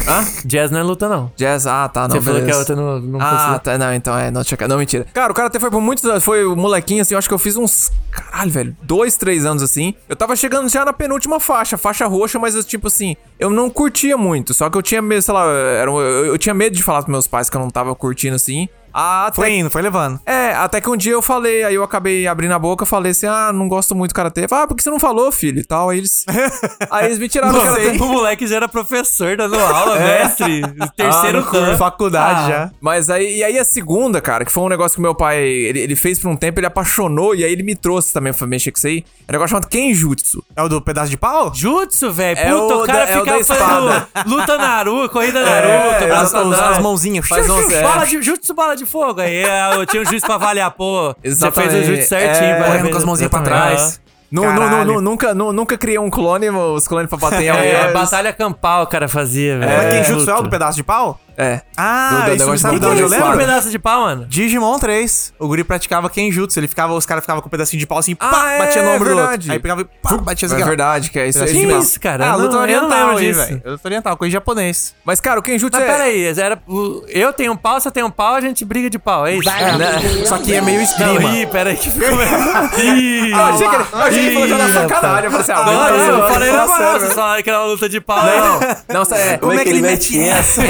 Jazz 0.44 0.70
não 0.70 0.78
é 0.80 0.82
luta, 0.82 1.08
não. 1.08 1.32
Jazz, 1.36 1.66
ah, 1.66 1.88
tá, 1.88 2.02
não. 2.08 2.16
Você 2.16 2.20
falou 2.22 2.42
que 2.44 2.50
a 2.50 2.58
outra 2.58 2.76
não, 2.76 3.00
não 3.00 3.20
Ah, 3.20 3.58
tá, 3.62 3.78
não, 3.78 3.92
então 3.94 4.16
é, 4.18 4.30
não, 4.30 4.42
tinha, 4.44 4.68
não, 4.68 4.78
mentira. 4.78 5.06
Cara, 5.12 5.32
o 5.32 5.34
karatê 5.34 5.58
foi 5.58 5.70
por 5.70 5.80
muitos 5.80 6.04
anos, 6.04 6.22
foi 6.24 6.44
o 6.44 6.54
molequinho, 6.54 7.02
assim, 7.02 7.14
eu 7.14 7.18
acho 7.18 7.28
que 7.28 7.34
eu 7.34 7.38
fiz 7.38 7.56
uns, 7.56 7.90
caralho, 8.10 8.50
velho, 8.50 8.76
dois, 8.82 9.16
três 9.16 9.44
anos, 9.46 9.62
assim. 9.62 9.94
Eu 10.08 10.16
tava 10.16 10.36
chegando 10.36 10.68
já 10.68 10.84
na 10.84 10.92
penúltima 10.92 11.40
faixa, 11.40 11.76
faixa 11.78 12.06
roxa, 12.06 12.38
mas, 12.38 12.54
eu, 12.54 12.62
tipo 12.62 12.88
assim, 12.88 13.16
eu 13.38 13.50
não 13.50 13.70
curtia 13.70 14.16
muito, 14.16 14.52
só 14.54 14.68
que 14.68 14.76
eu 14.76 14.82
tinha 14.82 15.00
medo, 15.02 15.22
sei 15.22 15.34
lá, 15.34 15.46
um- 15.46 16.00
eu, 16.00 16.26
eu 16.26 16.38
tinha 16.38 16.54
medo 16.54 16.76
de 16.76 16.82
falar 16.82 17.02
pros 17.02 17.10
meus 17.12 17.26
pais 17.26 17.48
que 17.48 17.56
eu 17.56 17.60
não 17.60 17.70
tava 17.70 17.94
curtindo, 17.94 18.36
assim. 18.36 18.68
Ah, 18.96 19.26
até 19.26 19.34
Foi 19.36 19.50
indo, 19.52 19.68
foi 19.70 19.82
levando. 19.82 20.20
É, 20.24 20.52
até 20.54 20.80
que 20.80 20.88
um 20.88 20.96
dia 20.96 21.12
eu 21.12 21.20
falei, 21.20 21.64
aí 21.64 21.74
eu 21.74 21.82
acabei 21.82 22.28
abrindo 22.28 22.52
a 22.54 22.58
boca, 22.60 22.86
falei 22.86 23.10
assim, 23.10 23.26
ah, 23.26 23.50
não 23.52 23.66
gosto 23.66 23.92
muito 23.94 24.12
do 24.12 24.14
Karatê. 24.14 24.46
Falei, 24.46 24.64
ah, 24.64 24.68
por 24.68 24.76
que 24.76 24.82
você 24.84 24.90
não 24.90 25.00
falou, 25.00 25.32
filho? 25.32 25.58
E 25.58 25.64
tal, 25.64 25.90
aí 25.90 25.98
eles... 25.98 26.24
aí 26.90 27.06
eles 27.06 27.18
me 27.18 27.28
tiraram 27.28 27.54
do 27.54 27.60
Karatê. 27.60 27.88
O 27.98 28.06
moleque 28.08 28.46
já 28.46 28.56
era 28.56 28.68
professor 28.68 29.36
dando 29.36 29.58
aula, 29.58 29.98
mestre. 29.98 30.62
Terceiro 30.96 31.40
Ah, 31.40 31.42
curso, 31.42 31.76
faculdade 31.76 32.40
Ah, 32.44 32.48
já. 32.48 32.70
Mas 32.80 33.10
aí, 33.10 33.38
e 33.38 33.42
aí 33.44 33.58
a 33.58 33.64
segunda, 33.64 34.20
cara, 34.20 34.44
que 34.44 34.52
foi 34.52 34.62
um 34.62 34.68
negócio 34.68 34.94
que 34.94 35.02
meu 35.02 35.14
pai, 35.14 35.42
ele, 35.42 35.80
ele 35.80 35.96
fez 35.96 36.20
por 36.20 36.28
um 36.30 36.36
tempo, 36.36 36.60
ele 36.60 36.66
apaixonou, 36.66 37.34
e 37.34 37.42
aí 37.44 37.50
ele 37.52 37.64
me 37.64 37.74
trouxe 37.74 38.12
também 38.12 38.32
pra 38.32 38.46
mexer 38.46 38.70
com 38.70 38.78
isso 38.78 38.86
aí. 38.86 39.04
É 39.26 39.30
um 39.30 39.32
negócio 39.32 39.50
chamado 39.50 39.68
Kenjutsu. 39.68 40.44
É 40.54 40.62
o 40.62 40.68
do 40.68 40.80
pedaço 40.80 41.10
de 41.10 41.16
pau? 41.16 41.52
Jutsu, 41.52 42.12
velho. 42.12 42.38
É 42.38 42.44
Puta, 42.50 42.74
o 42.76 42.82
o, 42.82 42.86
cara 42.86 43.06
da- 43.06 43.10
é 43.10 43.20
o 43.20 43.24
fazendo 43.24 43.40
espada. 43.40 44.08
luta 44.26 44.56
Naruto, 44.58 45.08
corrida 45.10 45.42
Naruto, 45.42 46.04
É, 46.04 46.06
blá, 46.06 46.20
As, 46.20 46.34
as 46.34 46.78
mãozinhas. 46.78 47.26
Faz 47.26 47.48
é. 47.48 47.82
Bola 47.82 48.04
de, 48.06 48.22
jutsu 48.22 48.54
bola 48.54 48.76
de 48.76 48.83
fogo. 48.84 49.20
Aí 49.20 49.36
é, 49.44 49.74
eu 49.76 49.86
tinha 49.86 50.02
um 50.02 50.04
jutsu 50.06 50.26
pra 50.26 50.34
avaliar, 50.36 50.70
pô. 50.70 51.08
Você 51.22 51.28
Exatamente. 51.28 51.70
fez 51.72 51.82
o 51.88 51.90
jutsu 51.92 52.08
certinho. 52.08 52.50
É, 52.50 52.62
correndo 52.62 52.90
com 52.90 52.96
as 52.96 53.04
mãozinhas 53.04 53.30
pra 53.30 53.40
trás. 53.40 54.00
Nu- 54.30 55.00
nunca, 55.00 55.32
nu- 55.32 55.52
nunca 55.52 55.78
criei 55.78 55.98
um 55.98 56.10
clone, 56.10 56.50
os 56.50 56.88
clones 56.88 57.08
pra 57.08 57.16
bater 57.18 57.42
em 57.42 57.48
alguém. 57.50 57.68
É, 57.70 57.92
batalha 57.92 58.32
campal 58.32 58.82
o 58.82 58.86
cara 58.86 59.06
fazia, 59.06 59.58
velho. 59.58 59.70
Mas 59.76 59.88
quem 59.88 59.98
É, 60.00 60.04
jutsu 60.04 60.28
é 60.30 60.32
o 60.32 60.36
do 60.36 60.42
puta. 60.44 60.50
pedaço 60.50 60.76
de 60.76 60.82
pau? 60.82 61.20
É. 61.36 61.60
Ah, 61.76 62.24
Do- 62.28 62.36
do- 62.36 62.54
isso 62.54 62.58
sabe 62.58 62.78
de 62.78 62.86
onde 62.86 63.00
eu 63.02 63.08
Lembra 63.08 63.26
um 63.26 63.30
lembro? 63.30 63.46
pedaço 63.46 63.70
de 63.70 63.78
pau, 63.78 64.02
mano? 64.02 64.26
Digimon 64.26 64.78
3. 64.78 65.32
O 65.38 65.48
guri 65.48 65.64
praticava 65.64 66.08
Kenjutsu. 66.08 66.58
Ele 66.58 66.68
ficava, 66.68 66.92
os 66.94 67.04
caras 67.06 67.22
ficavam 67.24 67.42
com 67.42 67.48
um 67.48 67.50
pedacinho 67.50 67.80
de 67.80 67.86
pau 67.86 67.98
assim, 67.98 68.16
Ah, 68.20 68.28
pá, 68.28 68.50
é 68.52 68.58
batia 68.58 68.82
no 68.82 68.90
ombro 68.90 69.04
do 69.04 69.10
outro. 69.10 69.22
verdade. 69.28 69.50
Aí 69.52 69.58
pegava 69.58 69.80
e 69.80 69.84
pá, 69.84 70.16
batia 70.18 70.46
assim, 70.46 70.60
É 70.60 70.64
verdade, 70.64 71.10
que 71.10 71.18
é 71.18 71.28
isso. 71.28 71.42
Assim 71.42 71.52
Que 71.60 71.66
mesmo. 71.66 71.82
isso, 71.82 72.00
cara? 72.00 72.30
Ah, 72.30 72.34
luta 72.36 72.54
não- 72.56 72.66
eu 72.66 72.80
não 72.82 72.88
oriental 72.88 73.06
lembro 73.08 73.16
aí, 73.18 73.32
velho. 73.32 73.62
Luta 73.64 73.88
oriental, 73.88 74.16
coisa 74.16 74.32
japonês. 74.32 74.94
Mas, 75.04 75.20
cara, 75.20 75.40
o 75.40 75.42
Kenjutsu 75.42 75.78
Mas 75.78 75.88
é... 75.88 75.92
peraí, 75.92 76.24
era, 76.38 76.58
o- 76.68 77.04
eu 77.08 77.32
tenho 77.32 77.52
um 77.52 77.56
pau, 77.56 77.80
você 77.80 77.90
tem 77.90 78.02
um 78.04 78.10
pau, 78.10 78.34
a 78.34 78.40
gente 78.40 78.64
briga 78.64 78.88
de 78.88 78.98
pau, 78.98 79.26
é 79.26 79.34
isso? 79.36 79.48
É, 79.50 80.24
Só 80.26 80.38
que 80.38 80.54
é 80.54 80.60
meio 80.60 80.78
Não, 80.78 80.84
esgrima. 80.84 81.30
ih, 81.36 81.46
peraí 81.46 81.76
que 81.76 81.90
ficou... 81.90 82.08
Ih, 82.10 83.32
Ah, 83.34 83.38
eu 83.38 83.54
achei 83.54 83.68
que 83.68 83.74
ele, 83.74 83.84
eu 83.92 83.98
achei 83.98 84.20
que 84.20 84.26
ele 84.36 84.48
falou 84.48 84.66
Ih, 84.68 84.72
sacanagem. 84.72 85.24
Eu 85.24 85.30
falei 85.30 85.40
assim, 85.40 85.52
ah, 85.52 85.64
Não, 85.64 85.72
não, 85.72 85.98
não, 85.98 86.06
eu 86.06 86.18
não, 86.18 86.28
falei 86.30 86.50
não, 86.50 86.56
na 86.58 86.66
moral, 86.66 87.00
vocês 87.00 87.12
falaram 87.12 87.42
que 87.42 87.50
era 87.50 87.58
uma 87.60 87.66
luta 87.66 87.88
de 87.88 88.00
pau. 88.00 88.24
Não, 88.24 89.04
não, 89.04 89.16
é... 89.16 89.38
Como 89.38 89.52
é 89.52 89.62
que 89.64 89.68
ele 89.70 89.82
mete 89.82 90.18
essa? 90.20 90.62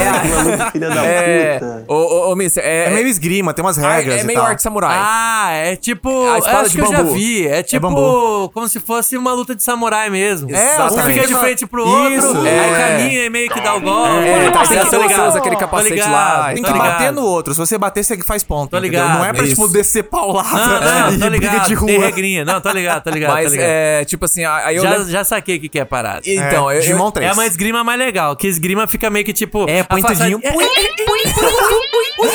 Filha 0.73 0.89
da 0.91 1.05
É... 1.05 1.59
puta. 1.59 1.85
Ô, 1.89 1.95
ô, 1.95 2.33
ô, 2.33 2.37
Mister, 2.37 2.65
é... 2.65 2.87
É 2.87 2.91
meio 2.91 3.07
esgrima, 3.07 3.53
tem 3.55 3.65
umas 3.65 3.79
ah, 3.79 3.97
regras 3.97 4.19
É 4.19 4.23
e 4.23 4.25
meio 4.25 4.39
tal. 4.39 4.49
arte 4.49 4.63
samurai. 4.63 4.97
Ah, 4.99 5.51
é 5.53 5.77
tipo. 5.77 6.09
A 6.29 6.39
espada 6.39 6.61
acho 6.61 6.71
de 6.71 6.77
que 6.77 6.83
eu 6.83 6.91
já 6.91 6.99
bambu. 6.99 7.13
vi. 7.15 7.47
É 7.47 7.63
tipo 7.63 7.81
bambu. 7.89 8.51
como 8.53 8.69
se 8.69 8.81
fosse 8.81 9.17
uma 9.17 9.33
luta 9.33 9.55
de 9.55 9.63
samurai 9.63 10.11
mesmo. 10.11 10.51
É, 10.51 10.55
um 10.55 10.87
exatamente. 10.87 11.21
fica 11.21 11.27
de 11.27 11.35
frente 11.35 11.67
pro 11.67 11.87
outro, 11.87 12.15
Isso, 12.15 12.37
aí 12.39 12.47
é. 12.49 12.89
caminha 12.99 13.25
e 13.27 13.31
meio 13.31 13.51
que 13.51 13.61
dá 13.61 13.75
o 13.75 13.81
golpe. 13.81 14.27
É, 14.29 14.51
tá 14.51 14.65
sem 14.65 14.77
ligado, 14.79 14.91
forças, 14.91 15.37
aquele 15.37 15.55
tô 15.57 15.61
capacete 15.61 15.95
ligado, 15.95 16.13
lá, 16.13 16.53
Tem 16.55 16.63
que 16.63 16.73
ligado. 16.73 16.89
bater 16.91 17.13
no 17.13 17.23
outro. 17.23 17.55
Se 17.55 17.61
você 17.61 17.79
bater, 17.79 18.05
você 18.05 18.17
faz 18.23 18.43
ponto. 18.43 18.71
Tô 18.71 18.79
entendeu? 18.79 19.01
ligado. 19.03 19.19
Não 19.19 19.25
é 19.25 19.33
pra, 19.33 19.45
Isso. 19.45 19.55
tipo, 19.55 19.69
descer 19.69 20.05
paulada 20.05 20.81
Não, 20.81 20.81
não, 20.81 21.09
e 21.15 21.19
tô 21.19 21.31
briga 21.31 21.51
ligado. 21.51 21.69
de 21.69 21.87
Tem 21.87 21.97
rua. 21.97 22.07
regrinha. 22.07 22.45
Não, 22.45 22.61
tô 22.61 22.71
ligado, 22.71 23.03
tô 23.03 23.11
ligado, 23.11 23.33
Mas, 23.33 23.51
ligado. 23.53 23.67
é, 23.69 24.05
tipo 24.05 24.25
assim, 24.25 24.45
aí 24.45 24.77
eu... 24.77 25.05
já, 25.07 25.25
saquei 25.25 25.57
o 25.57 25.61
que, 25.61 25.79
é 25.79 25.85
parada. 25.85 26.21
Então, 26.27 26.71
é, 26.71 26.77
eu... 26.77 26.81
Digimon 26.81 27.07
eu- 27.07 27.13
3. 27.13 27.31
É 27.31 27.33
uma 27.33 27.47
esgrima 27.47 27.83
mais 27.85 27.99
legal, 27.99 28.37
que 28.37 28.47
esgrima 28.47 28.87
fica 28.87 29.11
meio 29.11 29.25
que 29.25 29.33
tipo. 29.33 29.69
É, 29.69 29.83
põe 29.83 30.03
tudinho. 30.03 30.41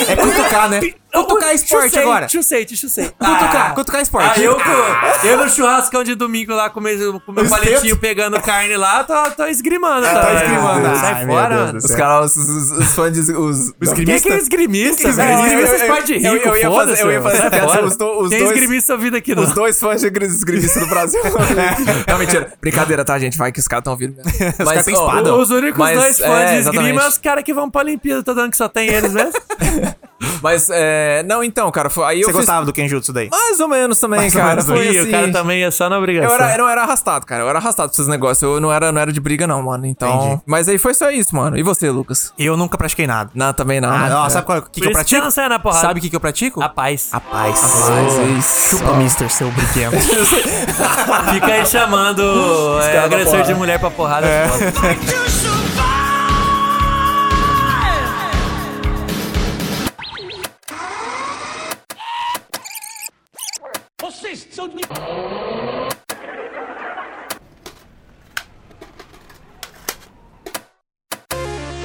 É 0.07 0.15
cutucar, 0.15 0.69
né? 0.69 0.79
Cutucar 1.11 1.49
é 1.49 1.53
esporte 1.55 1.85
Chucei, 1.85 2.01
agora. 2.01 2.29
Chucei, 2.29 2.65
te 2.65 2.77
chucei. 2.77 3.05
Cutucar, 3.05 3.73
cutucar 3.73 3.99
é 3.99 4.03
esporte. 4.03 4.39
Ah, 4.39 4.43
eu, 4.43 4.55
co- 4.55 5.27
eu 5.27 5.37
no 5.43 5.49
churrascão 5.49 6.03
de 6.03 6.13
domingo 6.15 6.53
lá 6.53 6.69
com 6.69 6.79
o 6.79 6.83
meu, 6.83 7.19
com 7.21 7.31
meu 7.31 7.43
Os 7.43 7.49
palitinho 7.49 7.97
pegando 7.97 8.39
carne 8.41 8.77
lá, 8.77 9.03
tô, 9.03 9.13
tô 9.31 9.45
esgrimando. 9.47 10.03
tá 10.05 10.33
esgrimando. 10.35 10.95
Sai 10.97 11.13
Ai, 11.13 11.25
meu 11.25 11.35
fora, 11.35 11.73
Os 11.77 11.91
caras, 11.95 12.35
os, 12.35 12.47
os, 12.47 12.71
os 12.71 12.95
fãs 12.95 13.13
de... 13.13 13.19
Os, 13.31 13.73
Os 13.81 13.93
Quem 13.93 14.13
é 14.13 14.19
que 14.19 14.29
é 14.29 14.37
esgrimista, 14.37 15.03
Quem 15.03 15.15
que 15.15 15.21
é 15.21 15.31
esgrimista? 15.33 15.39
Esgrimista 15.49 15.75
é 15.75 15.87
pai 15.87 16.03
de 16.03 16.13
Eu- 16.13 16.19
eu- 16.19 16.33
rico, 16.33 16.55
ia 16.57 16.71
fazer- 16.71 17.01
eu 17.01 17.11
ia 17.11 17.21
fazer 17.21 17.37
sai 17.37 17.61
fora. 17.61 17.85
os 17.85 17.97
do- 17.97 18.19
os 18.21 18.29
Tem 18.29 18.39
dois- 18.39 18.51
esgrimista 18.51 18.93
ouvindo 18.93 19.17
aqui, 19.17 19.33
não. 19.35 19.43
Os 19.43 19.53
dois 19.53 19.79
fãs 19.79 20.01
de 20.01 20.07
esgrimistas 20.07 20.83
do 20.83 20.87
Brasil. 20.89 21.19
não, 22.07 22.17
mentira. 22.19 22.53
Brincadeira, 22.61 23.03
tá, 23.03 23.17
gente? 23.17 23.37
Vai 23.37 23.51
que 23.51 23.59
os 23.59 23.67
caras 23.67 23.81
estão 23.81 23.93
ouvindo 23.93 24.15
mesmo. 24.17 24.31
Mas, 24.59 24.67
caras 24.67 24.85
têm 24.85 24.95
ó, 24.95 25.07
espada. 25.07 25.35
Os 25.35 25.49
únicos 25.49 25.91
dois 25.91 26.17
fãs 26.19 26.49
é, 26.51 26.53
de 26.53 26.59
esgrima 26.59 27.01
é 27.03 27.07
os 27.07 27.17
caras 27.17 27.43
que 27.43 27.53
vão 27.53 27.69
pra 27.69 27.81
Olimpíada, 27.81 28.21
tô 28.23 28.33
dando 28.33 28.51
que 28.51 28.57
só 28.57 28.69
tem 28.69 28.89
eles 28.89 29.11
mesmo. 29.13 29.31
Mas, 30.41 30.69
é... 30.69 31.23
Não, 31.23 31.43
então, 31.43 31.71
cara, 31.71 31.89
foi, 31.89 32.05
aí 32.05 32.21
eu 32.21 32.27
Você 32.27 32.31
fiz... 32.31 32.41
gostava 32.41 32.65
do 32.65 32.73
Kenjutsu 32.73 33.13
daí? 33.13 33.29
Mais 33.29 33.59
ou 33.59 33.67
menos 33.67 33.99
também, 33.99 34.19
Mais 34.19 34.35
ou 34.35 34.41
cara. 34.41 34.55
menos. 34.55 34.65
Foi 34.65 34.87
assim... 34.87 35.07
o 35.07 35.11
cara 35.11 35.31
também 35.31 35.59
ia 35.61 35.71
só 35.71 35.89
na 35.89 35.97
obrigação. 35.97 36.29
Eu 36.29 36.35
era, 36.35 36.53
eu 36.53 36.57
não 36.59 36.69
era 36.69 36.83
arrastado, 36.83 37.25
cara. 37.25 37.43
Eu 37.43 37.49
era 37.49 37.59
arrastado 37.59 37.89
pra 37.89 37.95
esses 37.95 38.07
negócios. 38.07 38.41
Eu 38.41 38.59
não 38.59 38.71
era, 38.71 38.91
não 38.91 39.01
era 39.01 39.11
de 39.13 39.19
briga, 39.19 39.47
não, 39.47 39.61
mano. 39.63 39.85
Então. 39.85 40.25
Entendi. 40.25 40.41
Mas 40.45 40.67
aí 40.67 40.77
foi 40.77 40.93
só 40.93 41.09
isso, 41.09 41.35
mano. 41.35 41.57
E 41.57 41.63
você, 41.63 41.89
Lucas? 41.89 42.33
Eu 42.37 42.57
nunca 42.57 42.77
pratiquei 42.77 43.07
nada. 43.07 43.31
Não, 43.33 43.53
também 43.53 43.79
não. 43.79 43.89
Ah, 43.89 44.09
né? 44.09 44.15
ó, 44.15 44.29
sabe 44.29 44.45
qual, 44.45 44.59
o 44.59 44.61
que, 44.63 44.81
que 44.81 44.87
eu 44.87 44.91
isso 44.91 44.99
que 45.03 45.09
você 45.09 45.15
pratico? 45.15 45.23
não 45.23 45.31
sai 45.31 45.49
na 45.49 45.59
porrada. 45.59 45.81
Sabe 45.81 45.99
o 45.99 46.03
que, 46.03 46.09
que 46.09 46.15
eu 46.15 46.19
pratico? 46.19 46.61
A 46.61 46.69
paz. 46.69 47.09
A 47.11 47.19
paz. 47.19 47.89
Mas 47.89 48.37
isso. 48.37 48.77
Chupa, 48.77 48.93
mister, 48.93 49.31
seu 49.31 49.49
brinquedo. 49.51 49.93
Fica 51.33 51.47
aí 51.47 51.65
chamando 51.65 52.79
é, 52.81 52.97
agressor 52.99 53.43
de 53.43 53.53
mulher 53.53 53.79
pra 53.79 53.89
porrada. 53.89 54.27
É. 54.27 54.47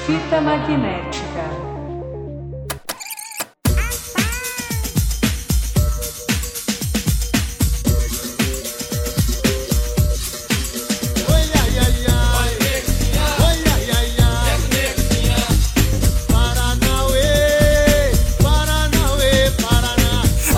Fita 0.07 0.39
magnética. 0.39 1.64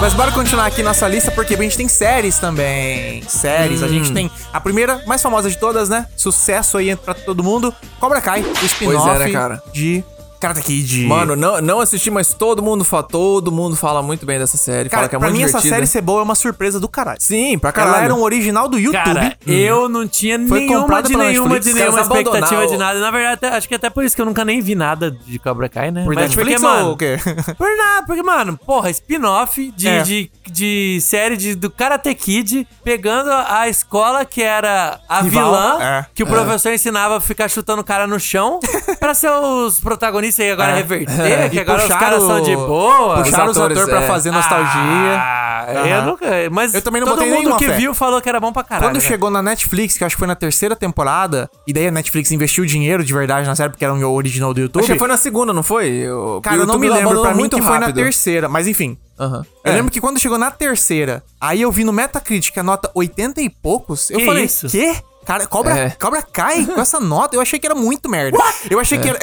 Mas 0.07 0.15
bora 0.15 0.31
continuar 0.31 0.67
aqui 0.67 0.85
nossa 0.85 1.09
lista, 1.09 1.33
porque 1.33 1.57
a 1.57 1.57
gente 1.57 1.77
tem 1.77 1.89
séries 1.89 2.39
também. 2.39 3.25
Séries. 3.27 3.83
A 3.83 3.87
Hum. 3.87 3.89
gente 3.89 4.13
tem 4.13 4.31
a 4.53 4.61
primeira, 4.61 5.03
mais 5.05 5.21
famosa 5.21 5.51
de 5.51 5.59
todas, 5.59 5.89
né? 5.89 6.07
Sucesso 6.17 6.79
aí 6.79 6.95
pra 6.95 7.13
todo 7.13 7.43
mundo. 7.43 7.75
Cobra 7.99 8.21
Kai, 8.21 8.41
o 8.41 8.67
spin-off 8.67 9.19
né, 9.19 9.33
cara? 9.33 9.61
de 9.73 10.05
Karate 10.41 10.63
Kid. 10.63 11.07
Mano, 11.07 11.35
não, 11.37 11.61
não 11.61 11.81
assisti, 11.81 12.11
mas 12.11 12.33
todo 12.35 12.63
mundo 12.63 12.85
fala, 12.85 13.03
todo 13.03 13.51
mundo 13.53 13.75
fala 13.77 14.03
muito 14.03 14.25
bem 14.27 14.39
dessa 14.39 14.57
série. 14.57 14.89
cara, 14.89 15.03
fala 15.03 15.09
que 15.09 15.17
é 15.17 15.19
pra 15.19 15.29
muito 15.29 15.39
mim 15.39 15.45
essa 15.45 15.53
divertida. 15.59 15.75
série 15.77 15.87
ser 15.87 16.01
boa 16.01 16.21
é 16.21 16.23
uma 16.25 16.35
surpresa 16.35 16.79
do 16.79 16.89
caralho. 16.89 17.19
Sim, 17.21 17.59
pra 17.59 17.73
caralho. 17.73 17.95
Ela 17.97 18.05
era 18.05 18.15
um 18.15 18.23
original 18.23 18.69
do 18.69 18.79
YouTube. 18.79 19.03
Cara, 19.05 19.37
eu 19.47 19.89
não 19.89 20.07
tinha 20.07 20.37
Hum. 20.39 20.49
Foi 20.49 20.61
nenhuma 20.61 21.03
de 21.03 21.17
nenhuma 21.17 21.61
de 21.61 21.73
nenhuma 21.73 22.01
expectativa 22.01 22.65
o- 22.65 22.67
de 22.69 22.77
nada. 22.77 23.01
Na 23.01 23.11
verdade, 23.11 23.35
até- 23.35 23.49
acho 23.57 23.69
que 23.69 23.75
até 23.75 23.89
por 23.89 24.05
isso 24.05 24.15
que 24.15 24.21
eu 24.21 24.27
nunca 24.27 24.45
nem 24.45 24.61
vi 24.61 24.75
nada 24.75 25.11
de 25.11 25.39
Cobra 25.39 25.69
Kai, 25.69 25.91
né? 25.91 26.05
Por 26.05 26.15
Mas 26.15 26.25
Netflix 26.31 26.61
porque, 26.61 26.67
mano, 26.75 26.87
ou 26.89 26.93
o 26.93 26.97
quê? 26.97 27.17
Por 27.57 27.77
nada, 27.77 28.07
porque, 28.07 28.23
mano, 28.23 28.59
porra, 28.67 28.91
spin-off 28.91 29.73
de, 29.77 29.89
É. 29.89 30.03
de, 30.03 30.31
de 30.51 30.99
série 31.01 31.37
de, 31.37 31.55
do 31.55 31.71
Karate 31.71 32.15
Kid, 32.15 32.67
pegando 32.85 33.31
a 33.31 33.69
escola 33.69 34.25
que 34.25 34.43
era 34.43 35.01
a 35.09 35.21
Rival, 35.23 35.45
vilã, 35.53 35.79
é. 35.83 36.07
que 36.15 36.23
o 36.23 36.27
professor 36.27 36.73
ensinava 36.73 37.17
a 37.17 37.21
ficar 37.21 37.49
chutando 37.49 37.81
o 37.81 37.85
cara 37.85 38.07
no 38.07 38.19
chão, 38.21 38.61
pra 39.01 39.15
ser 39.15 39.31
os 39.31 39.81
protagonistas 39.81 40.26
e 40.29 40.51
agora 40.51 40.71
É. 40.73 40.75
reverter, 40.77 41.07
que 41.51 41.57
E 41.57 41.61
agora 41.61 41.83
os 41.87 41.95
caras 41.95 42.23
são 42.23 42.41
de 42.43 42.55
boa. 42.57 43.23
Puxaram 43.23 43.51
os 43.51 43.57
atores, 43.57 43.79
atores 43.79 43.85
pra 43.95 44.03
é. 44.05 44.07
fazer 44.07 44.31
nostalgia. 44.31 44.73
Ah, 45.19 45.67
eu 45.69 45.97
Aham. 45.97 46.07
nunca. 46.07 46.27
Mas 46.53 46.75
Eu 46.75 46.83
também 46.83 47.01
não 47.01 47.09
todo 47.09 47.19
botei 47.19 47.33
mundo 47.33 47.57
que 47.57 47.67
fé. 47.67 47.77
viu 47.77 47.93
falou 47.95 48.21
que 48.23 48.29
era 48.29 48.39
bom 48.39 48.53
pra 48.53 48.63
caralho. 48.63 48.89
Quando 48.89 49.03
né? 49.03 49.09
chegou 49.09 49.31
na 49.31 49.43
Netflix, 49.43 49.97
que 49.97 50.05
eu 50.05 50.07
acho 50.07 50.15
que 50.17 50.19
foi 50.21 50.29
na 50.29 50.37
terceira 50.37 50.77
temporada, 50.77 51.51
e 51.67 51.73
daí 51.73 51.89
a 51.89 51.91
Netflix 51.91 52.31
investiu 52.31 52.65
dinheiro 52.65 53.03
de 53.05 53.13
verdade 53.13 53.47
na 53.49 53.57
série, 53.57 53.71
porque 53.71 53.85
era 53.85 53.93
um 53.93 54.05
original 54.13 54.53
do 54.55 54.61
YouTube. 54.61 54.83
Acho 54.85 54.93
que 54.93 54.99
foi 54.99 55.09
na 55.09 55.17
segunda, 55.17 55.53
não 55.53 55.63
foi? 55.63 56.09
O- 56.11 56.41
Cara, 56.41 56.57
eu 56.57 56.67
não 56.67 56.79
me 56.79 56.89
lembro, 56.89 57.21
pra 57.23 57.35
mim 57.35 57.49
que 57.49 57.61
foi 57.61 57.79
na 57.79 57.93
terceira, 57.93 58.49
mas 58.49 58.67
enfim. 58.67 58.97
Aham. 59.19 59.45
Eu 59.65 59.73
É. 59.73 59.75
lembro 59.77 59.91
que 59.91 60.01
quando 60.01 60.21
chegou 60.21 60.39
na 60.39 60.51
terceira, 60.51 61.23
aí 61.41 61.63
eu 61.63 61.73
vi 61.73 61.85
no 61.85 61.93
Metacritic 61.93 62.57
a 62.59 62.63
nota 62.63 62.91
80 62.95 63.41
e 63.41 63.49
poucos, 63.51 64.11
eu 64.11 64.19
Que 64.19 64.27
falei, 64.27 64.45
isso? 64.45 64.69
quê? 64.69 64.95
Cara, 65.25 65.45
cobra, 65.47 65.77
É. 65.77 65.91
cobra 65.91 66.23
cai 66.23 66.65
com 66.67 66.81
essa 66.81 67.01
nota. 67.01 67.35
Eu 67.35 67.41
achei 67.41 67.59
que 67.59 67.67
era 67.67 67.75
muito 67.75 68.09
merda. 68.09 68.39
Eu 68.71 68.79
achei 68.79 68.97
que 68.99 69.09
era. 69.09 69.19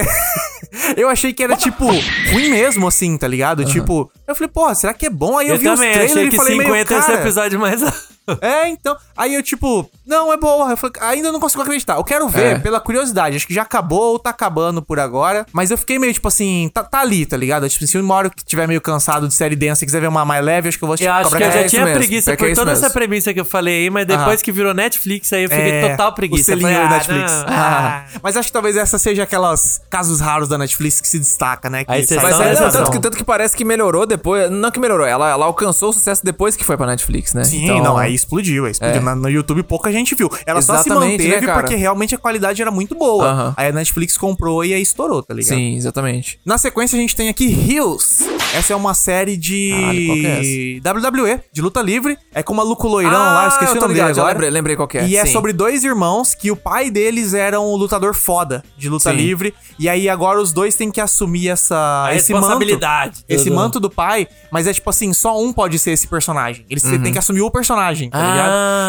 Eu 0.97 1.09
achei 1.09 1.33
que 1.33 1.43
era, 1.43 1.55
tipo, 1.55 1.85
ruim 1.85 2.49
mesmo, 2.49 2.87
assim, 2.87 3.17
tá 3.17 3.27
ligado? 3.27 3.63
Tipo, 3.65 4.11
eu 4.27 4.35
falei, 4.35 4.49
pô, 4.49 4.73
será 4.73 4.93
que 4.93 5.05
é 5.05 5.09
bom? 5.09 5.37
Aí 5.37 5.47
eu, 5.47 5.55
Eu 5.55 5.59
vi 5.59 5.67
os 5.69 5.75
também 5.79 5.93
trailers 5.93 6.11
achei 6.17 6.27
e 6.27 6.29
que 6.29 6.37
falei, 6.37 6.57
50 6.57 6.71
meio, 6.71 6.83
esse 6.83 7.07
cara, 7.07 7.21
episódio 7.21 7.59
mais. 7.59 7.81
é, 8.41 8.69
então. 8.69 8.95
Aí 9.15 9.35
eu, 9.35 9.43
tipo, 9.43 9.89
não, 10.05 10.31
é 10.31 10.37
boa. 10.37 10.71
Eu 10.71 10.77
falei, 10.77 10.95
ainda 11.01 11.31
não 11.31 11.39
consigo 11.39 11.61
acreditar. 11.61 11.95
Eu 11.95 12.03
quero 12.03 12.27
ver, 12.29 12.55
É. 12.57 12.59
pela 12.59 12.79
curiosidade. 12.79 13.35
Acho 13.35 13.47
que 13.47 13.53
já 13.53 13.61
acabou 13.63 14.11
ou 14.13 14.19
tá 14.19 14.29
acabando 14.29 14.81
por 14.81 14.99
agora. 14.99 15.45
Mas 15.51 15.71
eu 15.71 15.77
fiquei 15.77 15.99
meio, 15.99 16.13
tipo 16.13 16.27
assim, 16.27 16.69
tá, 16.73 16.83
tá 16.83 17.01
ali, 17.01 17.25
tá 17.25 17.37
ligado? 17.37 17.67
Tipo, 17.69 17.85
se 17.85 17.97
uma 17.97 18.15
hora 18.15 18.29
que 18.29 18.43
tiver 18.43 18.67
meio 18.67 18.81
cansado 18.81 19.27
de 19.27 19.33
série 19.33 19.55
densa 19.55 19.83
e 19.83 19.87
quiser 19.87 20.01
ver 20.01 20.07
uma 20.07 20.25
mais 20.25 20.43
leve, 20.43 20.69
acho 20.69 20.77
que 20.77 20.83
eu 20.83 20.87
vou 20.87 20.93
assistir 20.93 21.09
Eu 21.09 21.13
acho 21.13 21.29
que 21.29 21.35
eu 21.35 21.51
já 21.51 21.59
é 21.59 21.63
tinha 21.67 21.85
mesmo, 21.85 21.97
preguiça 21.99 22.31
é 22.31 22.35
por 22.35 22.47
isso 22.47 22.55
toda 22.55 22.71
mesmo. 22.71 22.85
essa 22.85 22.93
premissa 22.93 23.33
que 23.33 23.39
eu 23.39 23.45
falei 23.45 23.83
aí, 23.83 23.89
mas 23.89 24.05
depois 24.05 24.41
que 24.41 24.51
virou 24.51 24.73
Netflix, 24.73 25.31
aí 25.33 25.43
eu 25.43 25.49
fiquei 25.49 25.71
É, 25.71 25.89
total 25.89 26.13
preguiça. 26.13 26.41
O 26.41 26.45
selinho 26.45 26.69
Falei, 26.69 26.85
ah, 26.85 26.89
Netflix. 26.89 27.31
Ah. 27.47 28.05
ah. 28.13 28.19
Mas 28.21 28.37
acho 28.37 28.47
que 28.47 28.53
talvez 28.53 28.77
essa 28.77 28.97
seja 28.97 29.23
aquelas 29.23 29.81
casos 29.89 30.19
raros 30.19 30.47
da 30.47 30.57
Netflix 30.57 31.01
que 31.01 31.07
se 31.07 31.19
destaca, 31.19 31.69
né? 31.69 31.83
Que 31.83 31.91
Aí 31.91 32.05
Mas 32.09 32.39
é, 32.39 32.59
não, 32.59 32.71
tanto, 32.71 32.91
que, 32.91 32.99
tanto 32.99 33.17
que 33.17 33.23
parece 33.23 33.55
que 33.55 33.65
melhorou 33.65 34.05
depois. 34.05 34.49
Não 34.49 34.71
que 34.71 34.79
melhorou, 34.79 35.05
ela, 35.05 35.29
ela 35.29 35.45
alcançou 35.45 35.89
o 35.89 35.93
sucesso 35.93 36.23
depois 36.23 36.55
que 36.55 36.63
foi 36.63 36.77
pra 36.77 36.85
Netflix, 36.87 37.33
né? 37.33 37.43
Sim, 37.43 37.65
Então, 37.65 37.79
não, 37.79 37.97
aí 37.97 38.12
explodiu, 38.15 38.65
aí 38.65 38.71
explodiu. 38.71 38.97
É. 38.97 39.03
Na- 39.03 39.15
no 39.15 39.29
YouTube 39.29 39.63
pouca 39.63 39.91
gente 39.91 40.15
viu. 40.15 40.29
Ela 40.45 40.61
só 40.61 40.77
se 40.81 40.89
Exatamente, 40.89 41.23
manteve 41.27 41.45
né, 41.47 41.53
porque 41.53 41.75
realmente 41.75 42.15
a 42.15 42.17
qualidade 42.17 42.61
era 42.61 42.71
muito 42.71 42.95
boa. 42.95 43.53
Aí 43.57 43.67
a 43.67 43.71
Netflix 43.71 44.17
comprou 44.17 44.63
e 44.63 44.73
aí 44.73 44.81
estourou, 44.81 45.21
tá 45.23 45.33
ligado? 45.33 45.55
Sim, 45.55 45.75
exatamente. 45.75 46.39
Na 46.45 46.57
sequência 46.57 46.97
a 46.97 46.99
gente 47.01 47.15
tem 47.15 47.29
aqui 47.29 47.45
Hills. 47.45 48.23
Essa 48.55 48.73
é 48.73 48.75
uma 48.75 48.93
série 48.93 49.35
Caralho, 49.35 50.05
qual 50.05 50.17
que 50.17 50.27
é 50.27 50.39
de 50.41 50.81
WWE, 50.85 51.39
de 51.51 51.61
luta 51.61 51.81
livre. 51.81 52.17
É 52.33 52.43
com 52.43 52.53
uma 52.53 52.63
Luco 52.63 52.87
Loirão 52.87 53.11
lá, 53.11 53.45
eu 53.45 53.49
esqueci 53.49 53.71
eu 53.71 53.77
o 53.77 53.81
nome 53.81 53.93
ligado, 53.93 54.07
dele 54.09 54.19
agora. 54.19 54.33
lembrei, 54.33 54.49
lembrei 54.51 54.75
qual 54.75 54.87
que 54.87 54.97
é. 54.99 55.07
E 55.07 55.15
é 55.17 55.25
sim. 55.25 55.31
sobre 55.33 55.53
dois 55.53 55.83
irmãos 55.83 56.35
que 56.35 56.51
o 56.51 56.55
pai 56.55 56.91
deles 56.91 57.33
era 57.33 57.59
um 57.59 57.75
lutador 57.75 58.13
foda 58.13 58.63
de 58.77 58.89
luta 58.89 59.09
Sim. 59.11 59.17
livre. 59.17 59.53
E 59.79 59.89
aí 59.89 60.07
agora 60.07 60.39
os 60.39 60.53
dois 60.53 60.75
têm 60.75 60.91
que 60.91 61.01
assumir 61.01 61.49
essa, 61.49 62.05
A 62.05 62.15
esse 62.15 62.31
manto. 62.31 62.41
responsabilidade. 62.43 63.23
Esse 63.27 63.45
Tudo. 63.45 63.55
manto 63.55 63.79
do 63.79 63.89
pai, 63.89 64.27
mas 64.51 64.67
é 64.67 64.73
tipo 64.73 64.89
assim, 64.89 65.13
só 65.13 65.39
um 65.41 65.51
pode 65.51 65.79
ser 65.79 65.91
esse 65.91 66.07
personagem. 66.07 66.65
Eles 66.69 66.83
têm 66.83 67.11
que 67.11 67.17
assumir 67.17 67.41
o 67.41 67.49
personagem, 67.49 68.02
tá 68.09 68.19
Ah. 68.19 68.31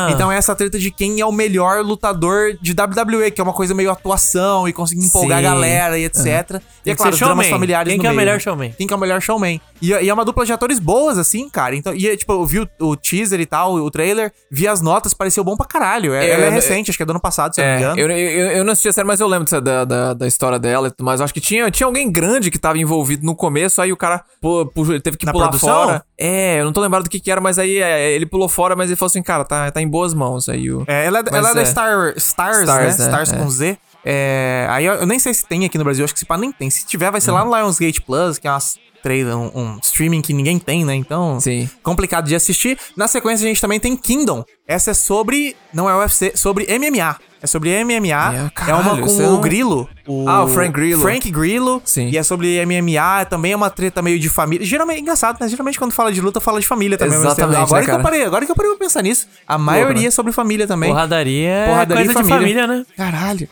ligado? 0.07 0.15
Então 0.15 0.31
é 0.33 0.37
essa 0.37 0.55
treta 0.55 0.79
de 0.79 0.91
quem 0.91 1.21
é 1.21 1.27
o 1.27 1.33
melhor 1.33 1.85
lutador 1.85 2.57
de 2.61 2.73
WWE, 2.75 3.31
que 3.31 3.41
é 3.41 3.45
uma 3.45 3.53
coisa 3.53 3.75
meio 3.75 3.91
atuação 3.91 4.69
e 4.69 4.73
conseguir 4.73 5.05
empolgar 5.05 5.41
Sim. 5.41 5.47
a 5.47 5.51
galera 5.51 5.99
e 5.99 6.05
etc. 6.05 6.61
E 6.85 6.91
é 6.91 6.95
claro, 6.95 7.17
dramas 7.17 7.47
familiares 7.49 7.91
Quem 7.91 7.97
no 7.99 8.03
que 8.03 8.07
é 8.09 8.11
o 8.13 8.15
melhor 8.15 8.35
né? 8.35 8.41
showman? 8.41 8.73
Quem 8.77 8.87
que 8.87 8.93
é 8.93 8.97
o 8.97 9.01
melhor 9.01 9.21
showman. 9.21 9.61
E, 9.81 9.91
e 9.91 10.09
é 10.09 10.13
uma 10.15 10.25
dupla 10.25 10.45
de 10.47 10.53
atores 10.53 10.79
boas, 10.79 11.19
assim, 11.19 11.49
cara. 11.49 11.75
Então, 11.75 11.95
e, 11.95 12.09
é, 12.09 12.17
tipo, 12.17 12.33
eu 12.33 12.45
vi 12.47 12.61
o, 12.61 12.69
o 12.81 12.97
teaser 12.97 13.41
e 13.41 13.47
tal, 13.47 13.75
o 13.75 13.91
trailer, 13.91 14.33
vi 14.51 14.67
as 14.69 14.81
notas, 14.81 15.13
pareceu 15.15 15.43
bom 15.45 15.57
pra 15.57 15.67
caralho. 15.67 16.15
É, 16.15 16.27
É, 16.27 16.31
ela 16.31 16.45
é 16.45 16.49
eu- 16.49 16.53
recente, 16.53 16.91
acho 16.91 16.97
que 16.97 17.03
é 17.03 17.07
do 17.07 17.11
ano 17.11 17.21
passado, 17.21 17.55
se 17.55 17.61
eu 17.61 17.65
não 17.65 17.73
me 17.73 17.77
É, 17.77 17.81
engano. 17.81 18.01
eu, 18.01 18.11
eu, 18.11 18.51
eu 18.59 18.65
não 18.65 18.73
assisti 18.73 18.89
a 18.89 18.93
série, 18.93 19.07
mas 19.07 19.21
eu 19.21 19.27
lembro 19.27 19.45
dessa- 19.45 19.61
da, 19.61 19.85
da, 19.85 20.15
da 20.15 20.27
história 20.27 20.59
dela 20.59 20.89
e 20.89 20.91
tudo 20.91 21.05
mais. 21.05 21.21
Eu 21.21 21.25
acho 21.25 21.35
que 21.35 21.41
tinha, 21.41 21.71
tinha 21.71 21.87
alguém 21.87 22.11
grande 22.11 22.51
que 22.51 22.59
tava 22.59 22.79
envolvido 22.79 23.25
no 23.27 23.35
começo, 23.35 23.81
aí 23.83 23.93
o 23.93 23.97
cara 23.97 24.23
pu- 24.41 24.71
ele 24.91 25.01
teve 25.01 25.17
que 25.17 25.27
Na 25.27 25.33
pular 25.33 25.49
produção? 25.49 25.85
fora. 25.87 26.05
É, 26.19 26.61
eu 26.61 26.65
não 26.65 26.73
tô 26.73 26.81
lembrado 26.81 27.05
do 27.05 27.11
que 27.11 27.19
que 27.21 27.31
era, 27.31 27.41
mas 27.41 27.59
aí 27.59 27.79
é, 27.79 28.13
ele 28.13 28.25
pulou 28.27 28.49
fora, 28.49 28.77
mas 28.77 28.89
ele 28.89 28.97
falou 28.97 29.04
assim, 29.07 29.23
cara, 29.23 29.45
tá, 29.45 29.71
tá 29.71 29.81
em 29.81 29.89
boas 29.89 30.15
mãos. 30.15 30.49
Aí 30.49 30.71
o... 30.71 30.85
É, 30.87 31.05
ela, 31.07 31.19
é- 31.21 31.23
ela 31.33 31.51
é 31.51 31.55
da 31.55 31.61
é. 31.63 31.65
Star, 31.65 32.15
Stars, 32.17 32.61
Stars, 32.61 32.99
né? 32.99 33.05
é, 33.05 33.09
Stars 33.09 33.33
é. 33.33 33.37
com 33.37 33.51
Z. 33.51 33.79
É, 34.05 34.67
aí 34.71 34.85
eu, 34.85 34.95
eu 34.95 35.07
nem 35.07 35.19
sei 35.19 35.33
se 35.33 35.47
tem 35.47 35.65
aqui 35.65 35.79
no 35.79 35.85
Brasil, 35.85 36.05
acho 36.05 36.13
que 36.15 36.21
se 36.21 36.27
pá 36.27 36.37
nem 36.37 36.53
tem. 36.53 36.69
Se 36.71 36.85
tiver, 36.87 37.11
vai 37.11 37.21
ser 37.21 37.31
lá 37.31 37.45
no 37.45 37.55
Lionsgate 37.57 38.03
Plus, 38.03 38.39
que 38.39 38.47
é 38.47 38.51
umas 38.51 38.79
um, 39.07 39.61
um 39.61 39.79
streaming 39.83 40.23
que 40.23 40.33
ninguém 40.33 40.59
tem, 40.59 40.83
né? 40.85 40.95
Então, 40.95 41.39
Sim. 41.39 41.69
complicado 41.83 42.27
de 42.27 42.35
assistir. 42.35 42.79
Na 42.97 43.07
sequência, 43.07 43.45
a 43.45 43.49
gente 43.49 43.61
também 43.61 43.79
tem 43.79 43.95
Kingdom. 43.97 44.45
Essa 44.67 44.93
é 44.93 44.95
sobre. 44.95 45.55
Não 45.73 45.89
é 45.91 45.95
UFC, 45.95 46.33
sobre 46.35 46.67
MMA. 46.79 47.17
É 47.43 47.47
sobre 47.47 47.85
MMA. 47.85 48.51
É, 48.67 48.71
É, 48.71 48.75
uma 48.75 48.97
com 48.97 49.03
você 49.07 49.23
o 49.25 49.33
não- 49.33 49.41
Grilo. 49.43 49.87
Ah, 50.27 50.45
o 50.45 50.49
Frank 50.49 50.73
Grillo. 50.73 51.03
Frank 51.03 51.31
Grillo. 51.31 51.83
Sim. 51.85 52.09
E 52.09 52.17
é 52.17 52.23
sobre 52.23 52.59
MMA. 52.65 53.27
Também 53.27 53.53
é 53.53 53.57
uma 53.57 53.69
treta 53.69 54.01
meio 54.01 54.19
de 54.19 54.31
família. 54.31 54.67
Geralmente, 54.67 55.03
engraçado, 55.03 55.39
né? 55.39 55.49
Geralmente 55.49 55.79
quando 55.79 55.93
fala 55.93 56.11
de 56.11 56.23
luta, 56.23 56.41
fala 56.41 56.59
de 56.59 56.67
família 56.67 56.97
também. 56.97 57.19
Exatamente, 57.19 57.59
Agora 57.61 57.81
né, 57.81 57.85
que 57.85 57.91
eu 57.91 57.95
cara? 57.97 58.03
parei, 58.03 58.25
agora 58.25 58.47
que 58.47 58.53
eu 58.53 58.57
parei 58.57 58.71
pra 58.71 58.79
pensar 58.87 59.03
nisso. 59.03 59.29
A 59.47 59.59
maioria 59.59 60.01
né? 60.03 60.09
é 60.09 60.11
sobre 60.11 60.33
família 60.33 60.67
também. 60.67 60.89
Porradaria 60.89 61.51
é 61.51 61.67
Porradaria 61.67 62.05
coisa 62.07 62.21
e 62.21 62.23
de 62.23 62.29
família, 62.31 62.67
né? 62.67 62.87
Caralho. 62.97 63.47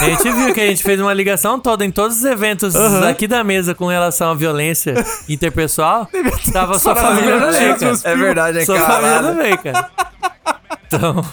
A 0.00 0.04
gente 0.04 0.30
viu 0.30 0.54
que 0.54 0.60
a 0.60 0.66
gente 0.66 0.82
fez 0.82 1.00
uma 1.00 1.12
ligação 1.12 1.58
toda 1.58 1.84
em 1.84 1.90
todos 1.90 2.18
os 2.18 2.24
eventos 2.24 2.74
aqui 2.76 3.26
da 3.26 3.42
mesa 3.44 3.74
com 3.74 3.86
relação 3.86 4.30
à 4.30 4.34
violência 4.34 4.94
interpessoal. 5.28 6.08
Tava 6.52 6.78
sua 6.78 6.94
família 6.94 7.38
no 7.38 7.52
meio, 7.52 7.78
cara. 7.78 7.98
É 8.04 8.16
verdade, 8.16 8.58
é 8.58 8.64
Sua 8.64 8.80
família 8.80 9.22
no 9.22 9.34
meio, 9.34 9.58
cara. 9.58 9.90
Então, 10.86 11.24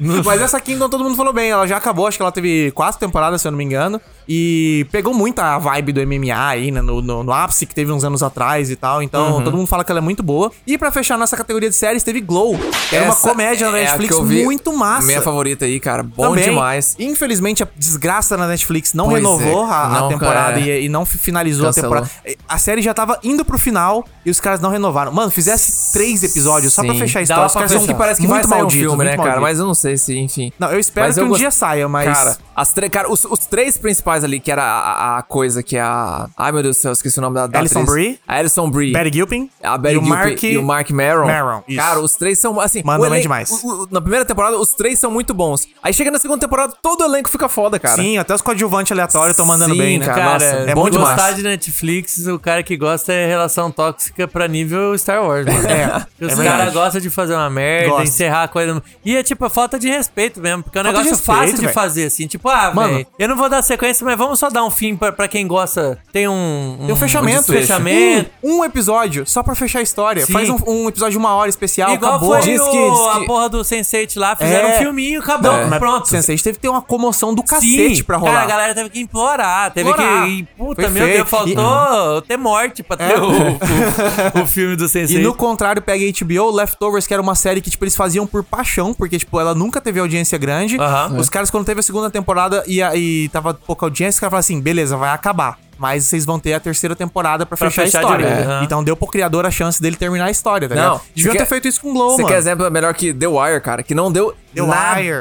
Mas 0.24 0.40
essa 0.40 0.60
Kingdom 0.60 0.88
todo 0.88 1.04
mundo 1.04 1.16
falou 1.16 1.32
bem. 1.32 1.50
Ela 1.50 1.66
já 1.66 1.76
acabou, 1.76 2.06
acho 2.06 2.16
que 2.16 2.22
ela 2.22 2.32
teve 2.32 2.70
quatro 2.72 2.98
temporadas, 2.98 3.40
se 3.40 3.48
eu 3.48 3.52
não 3.52 3.58
me 3.58 3.64
engano. 3.64 4.00
E 4.28 4.86
pegou 4.90 5.12
muito 5.12 5.38
a 5.40 5.58
vibe 5.58 5.92
do 5.92 6.00
MMA 6.06 6.48
aí, 6.48 6.70
né? 6.70 6.80
No, 6.80 7.00
no, 7.02 7.22
no 7.22 7.32
ápice 7.32 7.66
que 7.66 7.74
teve 7.74 7.92
uns 7.92 8.04
anos 8.04 8.22
atrás 8.22 8.70
e 8.70 8.76
tal. 8.76 9.02
Então, 9.02 9.36
Uhum. 9.38 9.44
todo 9.44 9.56
mundo 9.56 9.66
fala 9.66 9.84
que 9.84 9.90
ela 9.92 9.98
é 10.00 10.02
muito 10.02 10.22
boa. 10.22 10.50
E 10.66 10.78
pra 10.78 10.90
fechar 10.90 11.18
nossa 11.18 11.36
categoria 11.36 11.68
de 11.68 11.76
séries, 11.76 12.02
teve 12.02 12.20
Glow. 12.20 12.58
Que 12.88 12.96
era 12.96 13.04
uma 13.06 13.16
comédia 13.16 13.70
na 13.70 13.78
é 13.78 13.84
Netflix 13.84 14.18
muito 14.18 14.72
massa. 14.76 15.06
Minha 15.06 15.20
favorita 15.22 15.64
aí, 15.64 15.78
cara. 15.80 16.02
Bom 16.02 16.28
Também. 16.30 16.44
demais. 16.44 16.96
Infelizmente, 16.98 17.62
a 17.62 17.68
desgraça 17.76 18.36
na 18.36 18.46
Netflix 18.46 18.94
não 18.94 19.06
Pois 19.06 19.16
renovou 19.16 19.66
é. 19.66 19.70
a, 19.70 19.82
a 19.84 19.88
Não, 20.00 20.08
temporada 20.08 20.58
é. 20.60 20.80
e, 20.80 20.84
e 20.86 20.88
não 20.88 21.04
fi- 21.04 21.18
finalizou 21.18 21.66
Cancelou. 21.66 21.98
a 21.98 22.02
temporada. 22.02 22.36
A 22.48 22.58
série 22.58 22.82
já 22.82 22.94
tava 22.94 23.18
indo 23.22 23.44
pro 23.44 23.58
final 23.58 24.04
e 24.24 24.30
os 24.30 24.40
caras 24.40 24.60
não 24.60 24.70
renovaram. 24.70 25.12
Mano, 25.12 25.30
fizesse 25.30 25.92
três 25.92 26.22
episódios 26.22 26.72
só 26.72 26.82
pra 26.82 26.92
Sim. 26.94 27.00
fechar 27.00 27.18
a 27.20 27.22
história. 27.22 27.46
Os 27.46 27.52
pra 27.52 27.62
caras 27.62 27.72
são 27.78 27.86
Que 27.86 27.94
parece 27.94 28.20
que 28.20 28.26
muito 28.28 28.48
vai 28.48 28.58
sair 28.58 28.66
um 28.66 28.70
filme, 28.70 29.04
né, 29.04 29.16
muito 29.16 29.26
cara? 29.28 29.40
Mas 29.40 29.58
eu 29.58 29.66
não 29.66 29.74
sei 29.74 29.96
se, 29.98 30.16
enfim. 30.18 30.52
Não, 30.58 30.70
eu 30.70 30.78
espero 30.78 31.06
Mas 31.06 31.14
que 31.16 31.20
eu 31.20 31.24
um 31.26 31.28
gost- 31.28 31.40
dia 31.40 31.50
saia, 31.50 31.88
mas... 31.88 32.04
Cara, 32.06 32.36
as 32.54 32.72
tre- 32.72 32.88
cara 32.88 33.10
os, 33.10 33.24
os 33.24 33.40
três 33.46 33.76
principais 33.76 34.13
ali, 34.22 34.38
que 34.38 34.52
era 34.52 34.62
a, 34.62 35.18
a 35.18 35.22
coisa 35.22 35.62
que 35.62 35.76
é 35.76 35.80
a. 35.80 36.28
Ai, 36.36 36.52
meu 36.52 36.62
Deus 36.62 36.76
do 36.76 36.80
céu, 36.80 36.92
esqueci 36.92 37.18
o 37.18 37.22
nome 37.22 37.34
da, 37.34 37.46
da 37.46 37.58
Alison 37.58 37.80
atriz. 37.80 37.94
Brie? 37.94 38.20
A 38.28 38.36
Alison 38.36 38.70
Brie. 38.70 38.92
Betty 38.92 39.12
Gilpin 39.16 39.50
A 39.62 39.76
Betty 39.78 39.94
e 39.94 39.98
o 39.98 40.00
Gilpin 40.04 40.14
Mark... 40.16 40.42
e 40.44 40.58
o 40.58 40.62
Mark 40.62 40.90
Maron. 40.90 41.26
Maron, 41.26 41.62
isso. 41.66 41.80
Cara, 41.80 42.00
os 42.00 42.14
três 42.14 42.38
são, 42.38 42.60
assim... 42.60 42.82
Manda 42.84 43.08
bem 43.10 43.22
demais. 43.22 43.50
o- 43.50 43.84
o- 43.84 43.88
na 43.90 44.00
primeira 44.00 44.24
temporada, 44.24 44.56
os 44.58 44.70
três 44.74 44.98
são 44.98 45.10
muito 45.10 45.32
bons. 45.34 45.66
Aí 45.82 45.92
chega 45.94 46.10
na 46.10 46.18
segunda 46.18 46.40
temporada, 46.40 46.74
todo 46.82 47.00
o 47.00 47.04
elenco 47.04 47.30
fica 47.30 47.48
foda, 47.48 47.78
cara. 47.78 47.96
Sim, 47.96 48.18
até 48.18 48.34
os 48.34 48.42
coadjuvantes 48.42 48.92
aleatórios 48.92 49.30
estão 49.30 49.46
mandando 49.46 49.72
Sim, 49.74 49.80
bem, 49.80 49.98
né? 49.98 50.06
cara. 50.06 50.24
nossa, 50.34 50.44
é 50.44 50.74
bom 50.74 50.90
demais. 50.90 51.10
gostar 51.16 51.32
de 51.32 51.42
Netflix, 51.42 52.26
o 52.26 52.38
cara 52.38 52.62
que 52.62 52.76
gosta 52.76 53.12
é 53.12 53.26
relação 53.26 53.70
tóxica 53.70 54.28
pra 54.28 54.46
nível 54.46 54.96
Star 54.98 55.22
Wars, 55.24 55.46
mano. 55.46 55.68
É, 55.68 55.86
Os 56.20 56.32
é 56.32 56.36
caras 56.36 56.36
verdade. 56.36 56.70
gostam 56.72 57.00
de 57.00 57.10
fazer 57.10 57.34
uma 57.34 57.48
merda, 57.50 57.88
Gosta. 57.90 58.04
encerrar 58.04 58.42
a 58.44 58.48
coisa. 58.48 58.82
E 59.04 59.16
é 59.16 59.22
tipo 59.22 59.44
a 59.44 59.50
falta 59.50 59.78
de 59.78 59.88
respeito 59.88 60.40
mesmo, 60.40 60.62
porque 60.62 60.78
é 60.78 60.82
um 60.82 60.84
Falta 60.84 60.98
de 60.98 61.04
negócio 61.04 61.16
respeito, 61.18 61.38
fácil 61.40 61.54
de 61.56 61.60
velho. 61.62 61.74
fazer, 61.74 62.04
assim. 62.06 62.26
Tipo, 62.26 62.48
ah, 62.48 62.72
Mano. 62.74 62.94
velho, 62.94 63.06
eu 63.18 63.28
não 63.28 63.36
vou 63.36 63.48
dar 63.48 63.62
sequência, 63.62 64.03
mas 64.04 64.16
vamos 64.16 64.38
só 64.38 64.48
dar 64.50 64.64
um 64.64 64.70
fim 64.70 64.94
pra, 64.96 65.12
pra 65.12 65.26
quem 65.28 65.46
gosta. 65.46 65.98
Tem 66.12 66.28
um. 66.28 66.76
Tem 66.86 66.94
um 66.94 66.96
fechamento. 66.96 67.40
Um 67.52 67.54
fechamento. 67.56 68.30
Um, 68.42 68.58
um 68.60 68.64
episódio, 68.64 69.24
só 69.26 69.42
pra 69.42 69.54
fechar 69.54 69.78
a 69.80 69.82
história. 69.82 70.24
Sim. 70.24 70.32
Faz 70.32 70.48
um, 70.50 70.58
um 70.66 70.88
episódio 70.88 71.12
de 71.12 71.18
uma 71.18 71.34
hora 71.34 71.48
especial, 71.48 71.92
Igual 71.92 72.12
acabou. 72.12 72.30
foi 72.30 72.40
Diz 72.42 72.60
o, 72.60 72.70
que- 72.70 72.90
diz 72.90 73.00
a 73.16 73.20
que- 73.20 73.26
porra 73.26 73.48
do 73.48 73.58
Sense8 73.60 74.18
lá, 74.18 74.36
fizeram 74.36 74.68
É. 74.68 74.76
um 74.76 74.78
filminho, 74.78 75.20
acabou, 75.20 75.52
Não, 75.52 75.68
mas 75.68 75.78
pronto. 75.78 76.08
Sense8 76.08 76.42
teve 76.42 76.56
que 76.56 76.62
ter 76.62 76.68
uma 76.68 76.82
comoção 76.82 77.34
do 77.34 77.42
cacete 77.42 78.04
pra 78.04 78.16
rolar. 78.16 78.32
Cara, 78.32 78.44
a 78.44 78.46
galera 78.48 78.74
teve 78.74 78.90
que 78.90 79.00
implorar, 79.00 79.70
teve 79.72 79.88
Implorar. 79.90 80.24
que. 80.26 80.30
e, 80.30 80.42
Puta, 80.44 80.82
Foi 80.82 80.90
meu. 80.90 81.06
Deus, 81.06 81.28
faltou 81.28 82.22
ter 82.22 82.36
morte 82.36 82.82
pra 82.82 82.96
ter 82.96 83.04
É. 83.12 83.18
o, 83.18 83.30
o, 83.30 84.42
o 84.42 84.46
filme 84.46 84.76
do 84.76 84.84
Sense8. 84.86 85.10
E 85.10 85.18
no 85.18 85.34
contrário, 85.34 85.80
pega 85.82 86.04
a 86.04 86.24
HBO, 86.24 86.50
Leftovers, 86.50 87.06
que 87.06 87.12
era 87.14 87.22
uma 87.22 87.34
série 87.34 87.60
que, 87.60 87.70
tipo, 87.70 87.84
eles 87.84 87.96
faziam 87.96 88.26
por 88.26 88.42
paixão, 88.44 88.92
porque, 88.94 89.18
tipo, 89.18 89.38
ela 89.40 89.54
nunca 89.54 89.80
teve 89.80 90.00
audiência 90.00 90.36
grande. 90.38 90.78
Aham. 90.78 91.16
Os 91.18 91.28
caras, 91.28 91.50
quando 91.50 91.64
teve 91.64 91.80
a 91.80 91.82
segunda 91.82 92.10
temporada 92.10 92.62
e, 92.66 92.82
a- 92.82 92.94
e 92.94 93.28
tava 93.30 93.54
pouca 93.54 93.86
audiência, 93.86 93.93
os 93.94 94.18
caras 94.18 94.30
falaram 94.30 94.40
assim, 94.40 94.60
beleza, 94.60 94.96
vai 94.96 95.10
acabar. 95.10 95.58
Mas 95.76 96.04
vocês 96.04 96.24
vão 96.24 96.38
ter 96.38 96.52
a 96.54 96.60
terceira 96.60 96.94
temporada 96.94 97.44
pra, 97.44 97.56
Pra 97.56 97.68
fechar, 97.68 97.82
fechar 97.84 97.98
a 97.98 98.02
história. 98.02 98.26
direito, 98.26 98.48
aham. 98.48 98.64
Então 98.64 98.84
deu 98.84 98.96
pro 98.96 99.08
criador 99.08 99.44
a 99.44 99.50
chance 99.50 99.82
dele 99.82 99.96
terminar 99.96 100.26
a 100.26 100.30
história, 100.30 100.68
tá 100.68 100.74
Não, 100.74 100.82
ligado? 100.82 101.00
Deviam 101.14 101.32
você 101.32 101.38
ter 101.38 101.44
quer- 101.44 101.48
feito 101.48 101.68
isso 101.68 101.80
com 101.80 101.90
o 101.90 101.92
Glow, 101.92 102.10
Você 102.10 102.22
mano. 102.22 102.28
quer 102.28 102.38
exemplo 102.38 102.70
melhor 102.70 102.94
que 102.94 103.12
The 103.12 103.26
Wire, 103.26 103.60
cara? 103.60 103.82
Que 103.82 103.92
não 103.94 104.10
deu 104.10 104.34
The 104.54 104.62
nada, 104.62 105.00
Wire. 105.00 105.20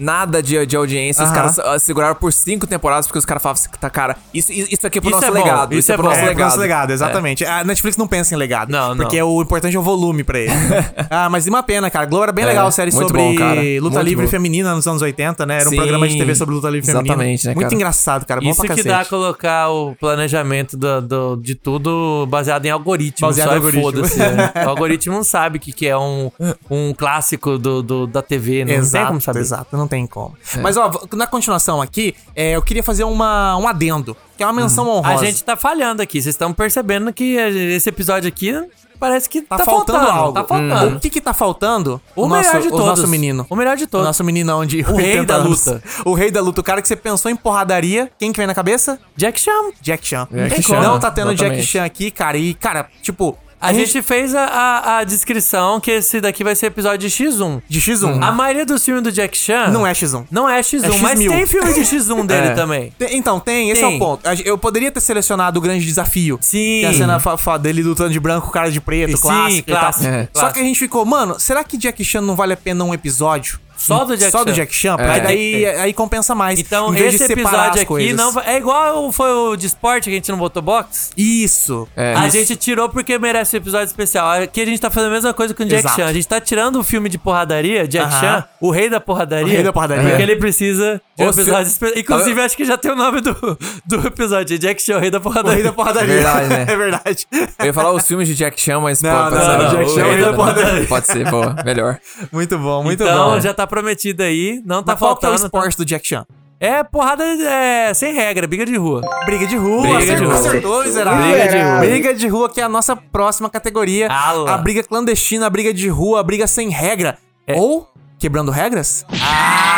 Nada 0.00 0.42
de, 0.42 0.64
de 0.66 0.76
audiência. 0.76 1.24
Os 1.24 1.30
caras 1.30 1.58
ah, 1.58 1.78
seguraram 1.78 2.14
por 2.14 2.32
cinco 2.32 2.66
temporadas 2.66 3.06
porque 3.06 3.18
os 3.18 3.24
caras 3.24 3.42
falavam 3.42 3.60
assim, 3.62 3.70
tá, 3.80 3.90
cara, 3.90 4.16
isso, 4.34 4.52
isso 4.52 4.86
aqui 4.86 4.98
é 4.98 5.00
pro 5.00 5.10
Isso 5.10 5.20
nosso 5.20 5.26
é 5.26 5.30
legado. 5.42 5.74
isso 5.74 5.92
é 5.92 5.94
pro 5.94 6.02
bom. 6.04 6.08
nosso 6.08 6.20
É, 6.20 6.22
pro 6.24 6.30
legado. 6.30 6.46
nosso 6.48 6.60
legado, 6.60 6.90
exatamente. 6.92 7.44
A 7.44 7.62
Netflix 7.64 7.96
não 7.96 8.06
pensa 8.08 8.34
em 8.34 8.38
legado. 8.38 8.70
Não, 8.70 8.94
não. 8.94 9.04
Porque 9.04 9.20
o 9.22 9.42
importante 9.42 9.76
é 9.76 9.78
o 9.78 9.82
volume 9.82 10.24
pra 10.24 10.38
ele. 10.38 10.52
ah, 11.10 11.28
mas 11.30 11.46
uma 11.46 11.62
pena, 11.62 11.90
cara. 11.90 12.06
Glow 12.06 12.22
era 12.22 12.32
bem 12.32 12.44
É, 12.44 12.48
legal, 12.48 12.66
a 12.66 12.70
série 12.72 12.90
muito 12.92 13.06
sobre 13.08 13.20
bom, 13.20 13.30
luta 13.30 13.94
Muito 13.96 14.00
livre 14.08 14.24
bom. 14.24 14.30
feminina 14.30 14.74
nos 14.74 14.86
anos 14.86 15.02
80, 15.02 15.44
né? 15.46 15.56
Era 15.60 15.66
um 15.66 15.70
Sim, 15.70 15.76
programa 15.76 16.08
de 16.08 16.16
TV 16.16 16.34
sobre 16.34 16.54
luta 16.54 16.68
livre 16.70 16.86
feminina. 16.86 17.12
exatamente, 17.14 17.46
né, 17.46 17.54
Muito 17.54 17.64
cara? 17.66 17.74
engraçado, 17.74 18.26
cara. 18.26 18.40
Bom 18.40 18.50
Isso 18.50 18.62
que 18.62 18.82
dá 18.82 19.00
a 19.00 19.04
colocar 19.04 19.68
o 19.70 19.94
planejamento 19.96 20.76
do, 20.76 21.00
do- 21.02 21.36
de 21.36 21.54
tudo 21.54 22.26
baseado 22.28 22.64
em 22.66 22.70
algoritmo. 22.70 23.26
Baseado 23.28 23.48
só 23.48 23.52
em 23.52 23.54
é 23.54 23.56
algoritmo. 23.58 23.82
foda-se, 23.82 24.18
né? 24.20 24.52
O 24.64 24.68
algoritmo 24.68 25.14
não 25.14 25.24
sabe 25.24 25.58
o 25.58 25.60
que, 25.60 25.72
que 25.72 25.86
é 25.86 25.96
um, 25.96 26.30
um 26.70 26.94
clássico 26.94 27.58
do, 27.58 27.82
do- 27.82 28.06
da 28.06 28.22
TV. 28.22 28.64
Não 28.64 28.72
Exato, 28.74 29.04
tem 29.04 29.06
como 29.08 29.20
saber. 29.20 29.40
exato, 29.40 29.76
não 29.76 29.86
tem 29.90 30.06
como. 30.06 30.34
Mas, 30.62 30.76
ó, 30.76 30.90
na 31.12 31.26
continuação 31.26 31.82
aqui, 31.82 32.14
é, 32.34 32.52
eu 32.56 32.62
queria 32.62 32.82
fazer 32.82 33.04
uma, 33.04 33.56
um 33.58 33.66
adendo, 33.68 34.16
que 34.36 34.42
é 34.42 34.46
uma 34.46 34.52
menção 34.52 34.86
A 34.88 34.94
honrosa. 34.94 35.26
gente 35.26 35.44
tá 35.44 35.56
falhando 35.56 36.00
aqui. 36.00 36.22
Vocês 36.22 36.34
estão 36.34 36.52
percebendo 36.52 37.12
que 37.12 37.34
esse 37.34 37.88
episódio 37.88 38.28
aqui 38.28 38.54
parece 38.98 39.28
que 39.28 39.40
Tá, 39.42 39.56
tá, 39.58 39.64
faltando, 39.64 39.98
algo. 40.06 40.32
Tá 40.34 40.44
faltando. 40.44 40.96
O 40.96 41.00
que 41.00 41.10
que 41.10 41.20
tá 41.20 41.32
faltando? 41.34 42.00
O, 42.14 42.26
nosso, 42.28 42.42
melhor 42.48 42.60
de 42.62 42.68
o 42.68 42.70
todos. 42.70 42.86
nosso 42.86 43.08
menino. 43.08 43.46
O 43.50 43.56
melhor 43.56 43.76
de 43.76 43.84
O 43.84 43.86
todos. 43.88 44.06
nosso 44.06 44.22
meninão 44.22 44.64
de 44.64 44.80
O 44.82 44.94
rei 44.94 45.12
80 45.18 45.24
da 45.26 45.34
anos. 45.36 45.66
luta. 45.66 45.82
O 46.04 46.14
rei 46.14 46.30
da 46.30 46.40
luta. 46.40 46.60
O 46.60 46.64
cara 46.64 46.80
que 46.82 46.88
você 46.88 46.96
pensou 46.96 47.30
em 47.30 47.36
porradaria. 47.36 48.10
Quem 48.18 48.30
que 48.32 48.36
vem 48.38 48.46
na 48.46 48.54
cabeça? 48.54 48.98
Jack 49.16 49.40
Chan. 49.40 49.50
Jack 49.80 50.06
Chan. 50.06 50.28
Jack 50.30 50.62
Chan, 50.62 50.74
como. 50.76 50.82
Não 50.86 51.00
tá 51.00 51.10
tendo 51.10 51.28
Jack 51.34 51.42
exatamente. 51.44 51.66
Chan 51.66 51.84
aqui, 51.84 52.10
cara. 52.10 52.36
E, 52.36 52.52
cara, 52.54 52.88
tipo, 53.02 53.36
A 53.60 53.72
gente 53.74 54.00
fez 54.00 54.34
a, 54.34 54.44
a, 54.44 54.98
a 54.98 55.04
descrição 55.04 55.78
que 55.80 55.90
esse 55.90 56.20
daqui 56.20 56.42
vai 56.42 56.54
ser 56.56 56.66
episódio 56.66 57.06
de 57.08 57.14
X1. 57.14 57.60
De 57.68 57.78
X1. 57.80 58.22
A 58.22 58.32
maioria 58.32 58.64
dos 58.64 58.82
filmes 58.84 59.02
do 59.02 59.12
Jack 59.12 59.36
Chan 59.36 59.68
Não 59.68 59.86
é 59.86 59.92
X1. 59.92 60.26
não 60.30 60.48
é 60.48 60.60
X1, 60.60 60.84
É 60.84 60.88
mas 61.02 61.18
X1000. 61.20 61.28
tem 61.28 61.46
filme 61.46 61.72
de 61.74 61.80
X1 61.84 62.26
dele 62.26 62.46
É. 62.48 62.54
também. 62.54 62.92
Tem- 62.98 63.16
então, 63.18 63.38
tem, 63.38 63.68
esse 63.70 63.82
é 63.84 63.86
Tem. 63.86 63.96
o 63.96 63.98
ponto. 63.98 64.22
Eu 64.44 64.56
poderia 64.56 64.90
ter 64.90 65.00
selecionado 65.00 65.58
o 65.58 65.62
grande 65.62 65.84
desafio. 65.84 66.38
Sim. 66.40 66.58
Que 66.80 66.84
é 66.86 66.88
a 66.88 66.94
cena 66.94 67.20
fa- 67.20 67.36
fa- 67.36 67.58
dele 67.58 67.82
lutando 67.82 68.10
de 68.10 68.18
branco, 68.20 68.50
cara 68.50 68.70
de 68.70 68.80
preto, 68.80 69.16
Sim, 69.16 69.22
clássico 69.22 69.70
tal. 69.70 69.80
clássico, 69.80 70.06
É. 70.06 70.28
Só 70.34 70.48
que 70.50 70.60
a 70.60 70.62
gente 70.62 70.78
ficou, 70.78 71.04
mano, 71.04 71.38
será 71.38 71.62
que 71.62 71.76
Jack 71.76 72.02
Chan 72.02 72.22
não 72.22 72.34
vale 72.34 72.54
a 72.54 72.56
pena 72.56 72.82
um 72.84 72.94
episódio? 72.94 73.60
Só 73.80 74.04
do 74.04 74.16
Jack 74.16 74.30
Só 74.30 74.44
do 74.44 74.50
Chan. 74.50 74.54
Jack 74.56 74.74
Chan? 74.74 74.96
É. 74.98 75.10
Aí 75.10 75.20
daí 75.20 75.66
aí 75.66 75.92
compensa 75.92 76.34
mais. 76.34 76.58
Então, 76.60 76.90
em 76.90 76.98
vez 76.98 77.14
esse 77.14 77.32
episódio 77.32 77.58
as 77.58 77.78
aqui 77.80 78.12
não 78.12 78.32
vai. 78.32 78.54
É 78.54 78.56
igual 78.58 79.10
foi 79.12 79.30
o 79.32 79.56
de 79.56 79.66
esporte 79.66 80.04
que 80.04 80.10
a 80.10 80.14
gente 80.14 80.30
não 80.30 80.38
botou 80.38 80.62
box. 80.62 81.10
Isso. 81.16 81.88
É. 81.96 82.14
a 82.14 82.26
Isso. 82.26 82.36
gente 82.36 82.56
tirou 82.56 82.88
porque 82.88 83.18
merece 83.18 83.56
um 83.56 83.58
episódio 83.58 83.86
especial. 83.86 84.30
Aqui 84.42 84.60
a 84.60 84.66
gente 84.66 84.80
tá 84.80 84.90
fazendo 84.90 85.10
a 85.10 85.14
mesma 85.14 85.32
coisa 85.34 85.54
com 85.54 85.62
o 85.62 85.66
Jack 85.66 85.80
Exato. 85.80 85.96
Chan. 85.96 86.06
A 86.06 86.12
gente 86.12 86.28
tá 86.28 86.40
tirando 86.40 86.76
o 86.76 86.84
filme 86.84 87.08
de 87.08 87.18
porradaria, 87.18 87.86
Jack 87.88 88.06
Aham. 88.06 88.20
Chan, 88.20 88.44
o 88.60 88.70
rei 88.70 88.90
da 88.90 89.00
porradaria. 89.00 89.46
O 89.46 89.50
rei 89.50 89.62
da 89.62 89.72
porradaria. 89.72 90.08
Porque 90.08 90.22
ele 90.22 90.36
precisa 90.36 91.00
de 91.16 91.24
um 91.24 91.28
episódio 91.30 91.68
especial. 91.68 91.98
Inclusive, 92.00 92.40
acho 92.40 92.56
que 92.56 92.64
já 92.64 92.76
tem 92.76 92.90
o 92.92 92.96
nome 92.96 93.20
do, 93.20 93.58
do 93.86 94.06
episódio. 94.06 94.58
Jack 94.58 94.82
Chan, 94.82 94.96
o 94.96 95.00
rei 95.00 95.10
da 95.10 95.18
O 95.18 95.20
porradaria. 95.20 95.54
rei 95.54 95.64
da 95.64 95.72
porradaria. 95.72 96.14
Verdade, 96.14 96.48
né? 96.48 96.66
É 96.70 96.76
verdade. 96.76 97.26
Eu 97.58 97.66
ia 97.66 97.72
falar 97.74 97.92
os 97.92 98.06
filmes 98.06 98.28
de 98.28 98.34
Jack 98.34 98.60
Chan, 98.60 98.80
mas 98.80 99.00
Não, 99.02 99.10
pode 99.30 99.34
não, 99.34 99.40
ser. 99.42 99.58
não, 99.58 99.70
Jack 99.70 99.90
Chan, 99.94 100.06
o 100.06 100.10
rei 100.10 100.20
da 100.24 100.32
porradaria. 100.32 100.86
Pode 100.86 101.06
ser, 101.06 101.30
boa, 101.30 101.56
melhor. 101.64 101.98
Muito 102.32 102.58
bom, 102.58 102.82
muito 102.82 103.02
então, 103.02 103.30
bom. 103.30 103.40
já 103.40 103.52
tá 103.54 103.66
prometido 103.70 104.22
aí. 104.22 104.60
Não 104.66 104.82
tá 104.82 104.92
Mas 104.92 104.98
qual 104.98 105.16
que 105.16 105.24
é 105.24 105.28
o 105.28 105.32
faltando. 105.32 105.46
esporte 105.46 105.76
do 105.78 105.84
Jack 105.86 106.06
Chan? 106.06 106.26
É 106.62 106.84
porrada 106.84 107.24
é, 107.24 107.94
sem 107.94 108.12
regra, 108.12 108.46
briga 108.46 108.66
de 108.66 108.76
rua. 108.76 109.00
Briga 109.24 109.46
de 109.46 109.56
rua. 109.56 109.80
Briga 109.80 109.96
acertou, 109.98 110.16
de 110.18 110.24
rua. 110.26 110.34
acertou, 110.34 110.84
miserável. 110.84 111.26
Briga 111.32 111.48
de 111.48 111.58
rua. 111.62 111.78
Briga 111.78 112.14
de 112.14 112.28
rua, 112.28 112.50
que 112.50 112.60
é 112.60 112.64
a 112.64 112.68
nossa 112.68 112.94
próxima 112.94 113.48
categoria. 113.48 114.08
Ala. 114.12 114.52
A 114.54 114.58
briga 114.58 114.82
clandestina, 114.82 115.46
a 115.46 115.50
briga 115.50 115.72
de 115.72 115.88
rua, 115.88 116.20
a 116.20 116.22
briga 116.22 116.46
sem 116.46 116.68
regra. 116.68 117.16
Ou 117.56 117.88
quebrando 118.18 118.50
regras? 118.50 119.06
Ah, 119.22 119.69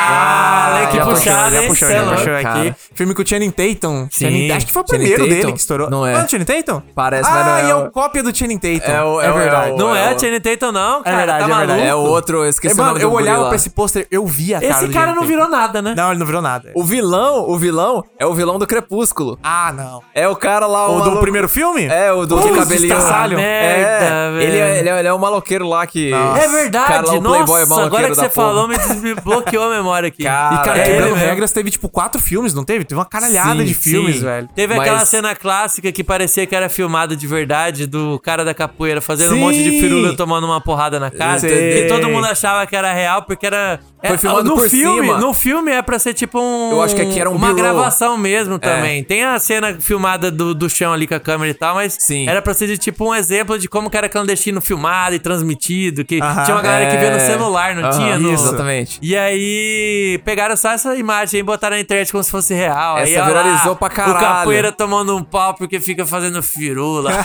que 0.90 0.96
já 0.96 1.04
puxou, 1.04 1.16
já 1.24 1.62
puxou, 1.66 1.88
é 1.88 1.92
já 1.94 2.04
puxou 2.10 2.32
aqui. 2.34 2.42
cara. 2.42 2.76
Filme 2.94 3.14
com 3.14 3.22
o 3.22 3.26
Channing 3.26 3.50
Tatum. 3.50 4.08
Sim. 4.10 4.24
Channing- 4.26 4.50
acho 4.52 4.66
que 4.66 4.72
foi 4.72 4.82
o 4.82 4.86
Channing 4.86 5.04
primeiro 5.04 5.24
Tatum? 5.24 5.40
dele 5.40 5.52
que 5.52 5.58
estourou. 5.58 5.90
Não 5.90 6.06
é. 6.06 6.12
Não 6.12 6.20
é 6.20 6.24
o 6.24 6.28
Channing 6.28 6.44
Tatum? 6.44 6.82
Parece, 6.94 7.28
ah, 7.28 7.32
mas 7.34 7.46
não 7.46 7.56
é 7.56 7.64
e 7.66 7.70
é 7.70 7.74
o- 7.74 7.84
o 7.86 7.90
cópia 7.90 8.22
do 8.22 8.36
Channing 8.36 8.58
Tatum. 8.58 8.92
É 8.92 9.02
o- 9.04 9.20
é 9.20 9.30
o- 9.30 9.34
verdade. 9.34 9.70
é 9.70 9.74
o- 9.74 9.76
Não 9.78 9.96
é 9.96 10.12
é 10.12 10.14
o 10.14 10.18
Channing 10.18 10.40
Tatum, 10.40 10.72
não, 10.72 11.02
cara. 11.02 11.16
verdade, 11.16 11.44
tá 11.48 11.50
é 11.54 11.58
verdade. 11.58 11.82
É 11.82 11.94
o 11.94 11.98
outro, 11.98 12.38
eu 12.44 12.48
esqueci 12.50 12.78
É, 12.78 12.82
o 12.82 12.84
mano, 12.86 12.98
eu 12.98 13.10
do 13.10 13.16
olhava 13.16 13.46
pra 13.46 13.56
esse 13.56 13.70
pôster, 13.70 14.06
eu 14.10 14.26
via 14.26 14.60
cara 14.60 14.72
Esse 14.72 14.86
do 14.86 14.92
cara 14.92 15.14
não 15.14 15.22
virou 15.24 15.48
nada, 15.48 15.80
né? 15.82 15.94
Não, 15.96 16.10
ele 16.10 16.18
não 16.18 16.26
virou 16.26 16.42
nada. 16.42 16.70
O 16.74 16.84
vilão, 16.84 17.48
o 17.48 17.56
vilão 17.56 18.04
é 18.18 18.26
o 18.26 18.34
vilão 18.34 18.58
do 18.58 18.66
Crepúsculo. 18.66 19.38
Ah, 19.42 19.72
não. 19.74 20.02
É 20.14 20.28
o 20.28 20.36
cara 20.36 20.66
lá, 20.66 20.86
O 20.88 20.94
do 20.94 20.98
maluco- 21.00 21.20
primeiro 21.20 21.48
filme? 21.48 21.86
É, 21.86 22.12
o 22.12 22.26
do 22.26 22.36
cabelinho. 22.52 22.94
é, 23.38 24.30
ele 24.40 24.58
é, 24.58 24.88
é, 25.02 25.06
é 25.06 25.12
o 25.12 25.18
maloqueiro 25.18 25.66
lá 25.68 25.86
que... 25.86 26.12
É 26.12 26.48
verdade, 26.48 27.16
o 27.16 27.20
nossa, 27.20 27.46
maloqueiro 27.66 27.86
agora 27.86 28.08
que 28.08 28.14
você 28.14 28.28
falou, 28.28 28.68
me 28.68 28.76
desbloqueou 28.76 29.64
a 29.64 29.70
memória 29.70 29.91
aqui. 29.98 30.22
Cara, 30.24 30.54
E, 30.54 30.64
cara, 30.64 30.78
é 30.78 30.82
quebrando 30.84 31.10
mesmo. 31.14 31.26
regras, 31.28 31.52
teve, 31.52 31.70
tipo, 31.70 31.88
quatro 31.88 32.20
filmes, 32.20 32.54
não 32.54 32.64
teve? 32.64 32.84
Teve 32.84 32.98
uma 32.98 33.04
caralhada 33.06 33.60
Sim, 33.60 33.64
de 33.64 33.74
filmes, 33.74 34.16
Sim. 34.16 34.24
velho. 34.24 34.48
Teve 34.54 34.74
Mas- 34.74 34.82
aquela 34.88 35.04
cena 35.06 35.34
clássica 35.34 35.90
que 35.92 36.02
parecia 36.04 36.46
que 36.46 36.54
era 36.54 36.68
filmada 36.68 37.14
de 37.16 37.26
verdade 37.26 37.86
do 37.86 38.18
cara 38.20 38.44
da 38.44 38.54
capoeira 38.54 39.00
fazendo 39.00 39.32
um 39.32 39.34
Sim. 39.34 39.40
monte 39.40 39.62
de 39.62 39.70
firula 39.80 40.16
tomando 40.16 40.44
uma 40.44 40.60
porrada 40.60 40.98
na 41.00 41.10
cara. 41.10 41.38
Sei. 41.38 41.84
E 41.84 41.88
todo 41.88 42.08
mundo 42.08 42.26
achava 42.26 42.66
que 42.66 42.74
era 42.76 42.92
real 42.92 43.22
porque 43.22 43.46
era. 43.46 43.80
Foi 44.04 44.16
é, 44.16 44.18
filmado 44.18 44.44
no 44.48 44.56
por 44.56 44.68
filme, 44.68 45.06
cima. 45.06 45.18
No 45.18 45.32
filme 45.32 45.70
é 45.70 45.80
pra 45.80 45.96
ser 45.98 46.12
tipo 46.12 46.40
um. 46.40 46.72
Eu 46.72 46.82
acho 46.82 46.94
que 46.94 47.02
aqui 47.02 47.20
era 47.20 47.30
um 47.30 47.36
Uma 47.36 47.52
gravação 47.52 48.16
mesmo 48.18 48.58
também. 48.58 49.04
Tem 49.04 49.24
a 49.24 49.38
cena 49.38 49.76
filmada 49.80 50.28
do, 50.30 50.54
do 50.54 50.68
chão 50.68 50.92
ali 50.92 51.06
com 51.06 51.14
a 51.14 51.20
câmera 51.20 51.50
e 51.50 51.54
tal, 51.54 51.76
mas 51.76 51.96
Sim. 52.00 52.28
era 52.28 52.42
pra 52.42 52.52
ser 52.52 52.66
de 52.66 52.76
tipo 52.78 53.08
um 53.08 53.14
exemplo 53.14 53.56
de 53.58 53.68
como 53.68 53.88
que 53.88 53.96
era 53.96 54.08
clandestino 54.08 54.60
filmado 54.60 55.14
e 55.14 55.18
transmitido. 55.20 56.04
Que 56.04 56.20
Aham. 56.20 56.42
tinha 56.44 56.56
uma 56.56 56.62
galera 56.62 56.90
que 56.90 56.96
via 56.96 57.10
no 57.10 57.16
É. 57.16 57.20
celular, 57.20 57.74
não 57.76 57.84
Aham, 57.84 57.90
tinha? 57.98 58.18
No... 58.18 58.32
exatamente. 58.32 58.98
E 59.00 59.16
aí 59.16 59.81
pegaram 60.24 60.56
só 60.56 60.70
essa 60.72 60.94
imagem 60.96 61.40
e 61.40 61.42
botaram 61.42 61.76
na 61.76 61.80
internet 61.82 62.10
como 62.12 62.22
se 62.24 62.30
fosse 62.30 62.54
real. 62.54 62.98
Essa 62.98 63.10
aí, 63.10 63.16
ó 63.16 63.20
lá, 63.20 63.26
viralizou 63.28 63.76
pra 63.76 63.88
caralho. 63.90 64.16
O 64.16 64.20
capoeira 64.20 64.72
tomando 64.72 65.16
um 65.16 65.22
pau 65.22 65.54
porque 65.54 65.80
fica 65.80 66.04
fazendo 66.06 66.42
firula. 66.42 67.10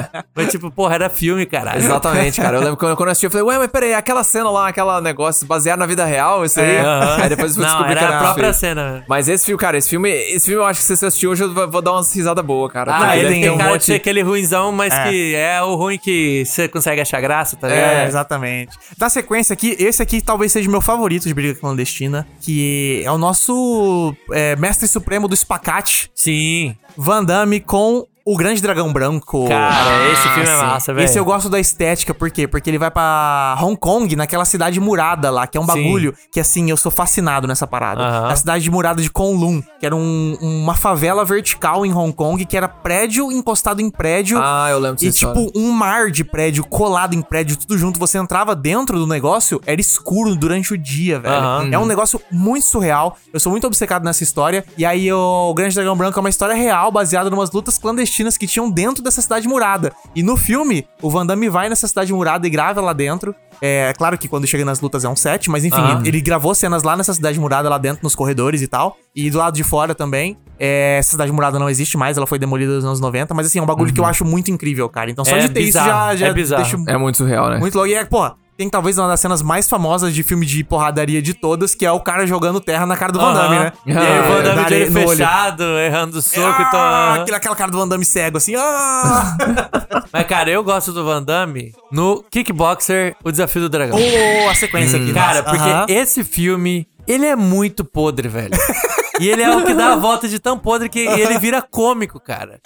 Foi 0.34 0.46
tipo, 0.46 0.70
porra, 0.70 0.94
era 0.96 1.08
filme, 1.10 1.46
caralho. 1.46 1.78
Exatamente, 1.78 2.40
cara. 2.40 2.56
Eu 2.56 2.60
lembro 2.62 2.76
quando 2.76 2.96
quando 2.96 3.08
eu 3.08 3.12
assisti, 3.12 3.26
eu 3.26 3.30
falei, 3.30 3.46
ué, 3.46 3.58
mas 3.58 3.68
peraí, 3.70 3.94
aquela 3.94 4.22
cena 4.24 4.50
lá, 4.50 4.68
aquela 4.68 5.00
negócio 5.00 5.46
baseado 5.46 5.78
na 5.78 5.86
vida 5.86 6.04
real, 6.04 6.44
isso 6.44 6.60
aí? 6.60 6.78
Aham. 6.78 7.22
Aí 7.22 7.28
depois 7.28 7.56
eu 7.56 7.64
era 7.64 7.84
que 7.84 7.90
era 7.92 8.16
a 8.16 8.20
própria 8.20 8.48
fake. 8.48 8.58
cena. 8.60 9.04
Mas 9.08 9.28
esse 9.28 9.46
filme, 9.46 9.58
cara, 9.60 9.78
esse 9.78 9.88
filme, 9.90 10.10
esse 10.10 10.46
filme 10.46 10.60
eu 10.62 10.66
acho 10.66 10.80
que 10.80 10.84
se 10.86 10.96
você 10.96 11.06
assistir 11.06 11.26
hoje 11.26 11.44
eu 11.44 11.70
vou 11.70 11.80
dar 11.82 11.92
umas 11.92 12.12
risadas 12.14 12.44
boas, 12.44 12.72
cara. 12.72 12.94
Ah, 12.94 12.98
Porque 13.00 13.18
ele 13.18 13.28
tem 13.28 13.42
ter 13.42 13.50
um 13.50 13.56
cara 13.56 13.68
de 13.68 13.74
monte- 13.74 13.84
ser 13.84 13.94
aquele 13.94 14.22
ruinzão, 14.22 14.72
mas 14.72 14.92
É. 14.92 15.08
que 15.08 15.34
é 15.34 15.62
o 15.62 15.74
ruim 15.74 15.98
que 15.98 16.44
você 16.44 16.68
consegue 16.68 17.00
achar 17.00 17.20
graça, 17.20 17.56
tá 17.56 17.68
ligado? 17.68 17.80
É, 17.90 18.06
exatamente. 18.06 18.76
Da 18.98 19.08
sequência 19.08 19.52
aqui, 19.52 19.76
esse 19.78 20.02
aqui 20.02 20.20
talvez 20.20 20.52
seja 20.52 20.68
o 20.68 20.70
meu 20.72 20.80
favorito 20.80 21.26
de 21.26 21.34
Briga 21.34 21.54
Clandestina, 21.80 22.26
que 22.40 23.02
é 23.04 23.10
o 23.10 23.18
nosso 23.18 24.14
é, 24.32 24.56
mestre 24.56 24.86
supremo 24.86 25.26
do 25.26 25.34
espacate, 25.34 26.10
Sim. 26.14 26.76
Van 26.96 27.24
Damme 27.24 27.60
com 27.60 28.06
o 28.24 28.36
Grande 28.36 28.60
Dragão 28.60 28.92
Branco. 28.92 29.48
Cara, 29.48 30.10
esse 30.12 30.22
filme 30.28 30.42
é 30.42 30.46
sim. 30.56 30.62
massa, 30.66 30.94
velho. 30.94 31.04
Esse 31.04 31.18
eu 31.18 31.24
gosto 31.24 31.48
da 31.48 31.58
estética, 31.58 32.12
por 32.14 32.30
quê? 32.30 32.46
Porque 32.46 32.68
ele 32.68 32.78
vai 32.78 32.90
pra 32.90 33.56
Hong 33.60 33.76
Kong, 33.76 34.14
naquela 34.16 34.44
cidade 34.44 34.78
murada 34.78 35.30
lá, 35.30 35.46
que 35.46 35.56
é 35.56 35.60
um 35.60 35.64
Sim. 35.66 35.68
bagulho 35.68 36.14
que, 36.32 36.38
assim, 36.38 36.70
eu 36.70 36.76
sou 36.76 36.90
fascinado 36.92 37.46
nessa 37.48 37.66
parada. 37.66 38.02
Aham. 38.02 38.28
A 38.28 38.36
cidade 38.36 38.70
murada 38.70 39.00
de 39.02 39.10
Kowloon, 39.10 39.62
que 39.78 39.86
era 39.86 39.96
um- 39.96 40.36
uma 40.40 40.74
favela 40.74 41.24
vertical 41.24 41.84
em 41.86 41.92
Hong 41.92 42.12
Kong, 42.12 42.44
que 42.44 42.56
era 42.56 42.68
prédio 42.68 43.32
encostado 43.32 43.80
em 43.80 43.90
prédio. 43.90 44.38
Ah, 44.42 44.68
eu 44.70 44.78
lembro 44.78 45.02
E, 45.02 45.08
história. 45.08 45.42
tipo, 45.44 45.58
um 45.58 45.72
mar 45.72 46.10
de 46.10 46.22
prédio 46.22 46.64
colado 46.64 47.14
em 47.14 47.22
prédio, 47.22 47.56
tudo 47.56 47.78
junto. 47.78 47.98
Você 47.98 48.18
entrava 48.18 48.54
dentro 48.54 48.98
do 48.98 49.06
negócio, 49.06 49.60
era 49.66 49.80
escuro 49.80 50.34
durante 50.36 50.74
o 50.74 50.78
dia, 50.78 51.18
velho. 51.18 51.34
Aham. 51.34 51.68
É 51.72 51.78
um 51.78 51.86
negócio 51.86 52.20
muito 52.30 52.66
surreal. 52.66 53.16
Eu 53.32 53.40
sou 53.40 53.50
muito 53.50 53.66
obcecado 53.66 54.04
nessa 54.04 54.22
história. 54.22 54.64
E 54.76 54.84
aí, 54.84 55.10
o 55.12 55.54
Grande 55.54 55.74
Dragão 55.74 55.96
Branco 55.96 56.18
é 56.18 56.20
uma 56.20 56.28
história 56.30 56.54
real, 56.54 56.92
baseada 56.92 57.28
em 57.28 57.32
umas 57.32 57.50
lutas 57.50 57.78
clandestinas 57.78 58.09
que 58.38 58.46
tinham 58.46 58.70
dentro 58.70 59.02
dessa 59.02 59.20
cidade 59.22 59.46
murada. 59.48 59.92
E 60.14 60.22
no 60.22 60.36
filme, 60.36 60.86
o 61.00 61.10
Van 61.10 61.24
Damme 61.26 61.48
vai 61.48 61.68
nessa 61.68 61.86
cidade 61.88 62.12
murada 62.12 62.46
e 62.46 62.50
grava 62.50 62.80
lá 62.80 62.92
dentro. 62.92 63.34
É 63.62 63.92
claro 63.96 64.16
que 64.16 64.26
quando 64.26 64.46
chega 64.46 64.64
nas 64.64 64.80
lutas 64.80 65.04
é 65.04 65.08
um 65.08 65.16
set, 65.16 65.50
mas 65.50 65.64
enfim, 65.64 65.76
Aham. 65.76 66.02
ele 66.04 66.20
gravou 66.20 66.54
cenas 66.54 66.82
lá 66.82 66.96
nessa 66.96 67.12
cidade 67.12 67.38
murada, 67.38 67.68
lá 67.68 67.76
dentro, 67.78 68.00
nos 68.02 68.14
corredores 68.14 68.62
e 68.62 68.66
tal. 68.66 68.96
E 69.14 69.30
do 69.30 69.38
lado 69.38 69.54
de 69.54 69.62
fora 69.64 69.94
também. 69.94 70.36
É, 70.58 70.96
essa 70.98 71.10
cidade 71.10 71.32
murada 71.32 71.58
não 71.58 71.68
existe 71.70 71.96
mais, 71.96 72.16
ela 72.16 72.26
foi 72.26 72.38
demolida 72.38 72.74
nos 72.74 72.84
anos 72.84 73.00
90. 73.00 73.32
Mas 73.34 73.46
assim, 73.46 73.58
é 73.58 73.62
um 73.62 73.66
bagulho 73.66 73.92
que 73.92 74.00
eu 74.00 74.04
acho 74.04 74.24
muito 74.24 74.50
incrível, 74.50 74.88
cara. 74.88 75.10
Então 75.10 75.24
só 75.24 75.36
É 75.36 75.40
de 75.40 75.48
ter 75.50 75.60
bizarro, 75.60 75.88
isso 75.88 75.96
já, 75.98 76.16
já 76.16 76.26
é 76.28 76.32
bizarro. 76.34 76.62
deixa 76.62 76.78
É 76.86 76.96
muito 76.96 77.18
surreal, 77.18 77.48
né? 77.50 77.58
muito 77.58 77.74
louco. 77.74 77.88
E 77.90 77.94
é, 77.94 78.04
pô, 78.04 78.30
tem 78.60 78.68
talvez 78.68 78.98
uma 78.98 79.08
das 79.08 79.18
cenas 79.20 79.40
mais 79.40 79.66
famosas 79.66 80.12
de 80.12 80.22
filme 80.22 80.44
de 80.44 80.62
porradaria 80.62 81.22
de 81.22 81.32
todas, 81.32 81.74
que 81.74 81.86
é 81.86 81.90
o 81.90 81.98
cara 81.98 82.26
jogando 82.26 82.60
terra 82.60 82.84
na 82.84 82.94
cara 82.94 83.10
do 83.10 83.18
Van 83.18 83.32
Damme, 83.32 83.58
né? 83.58 83.72
E 83.86 83.92
aí 83.96 84.20
o 84.20 84.22
Van 84.34 84.42
Damme 84.42 84.64
de 84.66 84.74
olho 84.74 84.90
no 84.90 84.98
olho. 85.00 85.08
fechado, 85.16 85.62
errando 85.78 86.20
soco 86.20 86.60
e 86.60 86.64
Ah, 86.64 86.68
tal. 86.70 87.22
aquela, 87.22 87.36
aquela 87.38 87.56
cara 87.56 87.70
do 87.70 87.78
Van 87.78 87.88
Damme 87.88 88.04
cego, 88.04 88.36
assim. 88.36 88.54
Ah! 88.58 89.34
Mas, 90.12 90.26
cara, 90.26 90.50
eu 90.50 90.62
gosto 90.62 90.92
do 90.92 91.02
Van 91.06 91.22
Damme 91.22 91.72
no 91.90 92.22
Kickboxer, 92.30 93.16
O 93.24 93.30
Desafio 93.30 93.62
do 93.62 93.70
Dragão. 93.70 93.96
oh, 93.98 94.50
a 94.50 94.54
sequência 94.54 95.00
aqui. 95.00 95.14
Cara, 95.14 95.38
nossa. 95.40 95.44
porque 95.44 95.70
Aham. 95.70 95.86
esse 95.88 96.22
filme, 96.22 96.86
ele 97.08 97.24
é 97.24 97.34
muito 97.36 97.82
podre, 97.82 98.28
velho. 98.28 98.50
E 99.20 99.28
ele 99.28 99.42
é 99.42 99.56
o 99.56 99.64
que 99.64 99.74
dá 99.74 99.92
a 99.92 99.96
volta 99.96 100.28
de 100.28 100.38
tão 100.38 100.58
podre 100.58 100.88
que 100.88 100.98
ele 101.00 101.38
vira 101.38 101.60
cômico, 101.62 102.18
cara. 102.20 102.58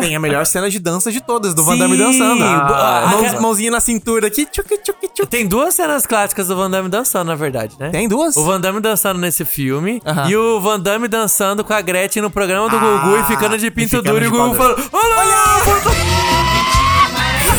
tem 0.00 0.14
a 0.14 0.20
melhor 0.20 0.44
cena 0.46 0.68
de 0.70 0.78
dança 0.78 1.10
de 1.10 1.20
todas, 1.20 1.54
do 1.54 1.62
Van. 1.64 1.76
Damme 1.76 1.96
dançando. 1.96 2.44
Ah, 2.44 3.08
Mãos- 3.10 3.40
mãozinha 3.40 3.70
na 3.70 3.80
cintura 3.80 4.26
aqui. 4.26 4.46
Tchuc, 4.46 4.68
tchuc, 4.82 5.08
tchuc. 5.14 5.26
Tem 5.28 5.46
duas 5.46 5.74
cenas 5.74 6.06
clássicas 6.06 6.48
do 6.48 6.56
Van 6.56 6.70
Damme 6.70 6.88
dançando, 6.88 7.28
na 7.28 7.34
verdade, 7.34 7.74
né? 7.78 7.90
Tem 7.90 8.06
duas? 8.08 8.36
O 8.36 8.44
Van 8.44 8.60
Damme 8.60 8.80
dançando 8.80 9.18
nesse 9.18 9.44
filme 9.44 10.00
Aham. 10.06 10.28
e 10.28 10.36
o 10.36 10.60
Van 10.60 10.78
Damme 10.78 11.08
dançando 11.08 11.64
com 11.64 11.72
a 11.72 11.80
Gretchen 11.80 12.22
no 12.22 12.30
programa 12.30 12.68
do 12.68 12.76
Ah, 12.76 12.80
Gugu 12.80 13.16
e 13.18 13.24
ficando 13.24 13.56
de 13.58 13.70
pinto 13.70 13.96
ficando 13.96 14.04
duro 14.12 14.24
e 14.24 14.28
o 14.28 14.30
de 14.30 14.36
Gugu 14.36 14.54
falando: 14.54 14.88
Olha! 14.92 16.41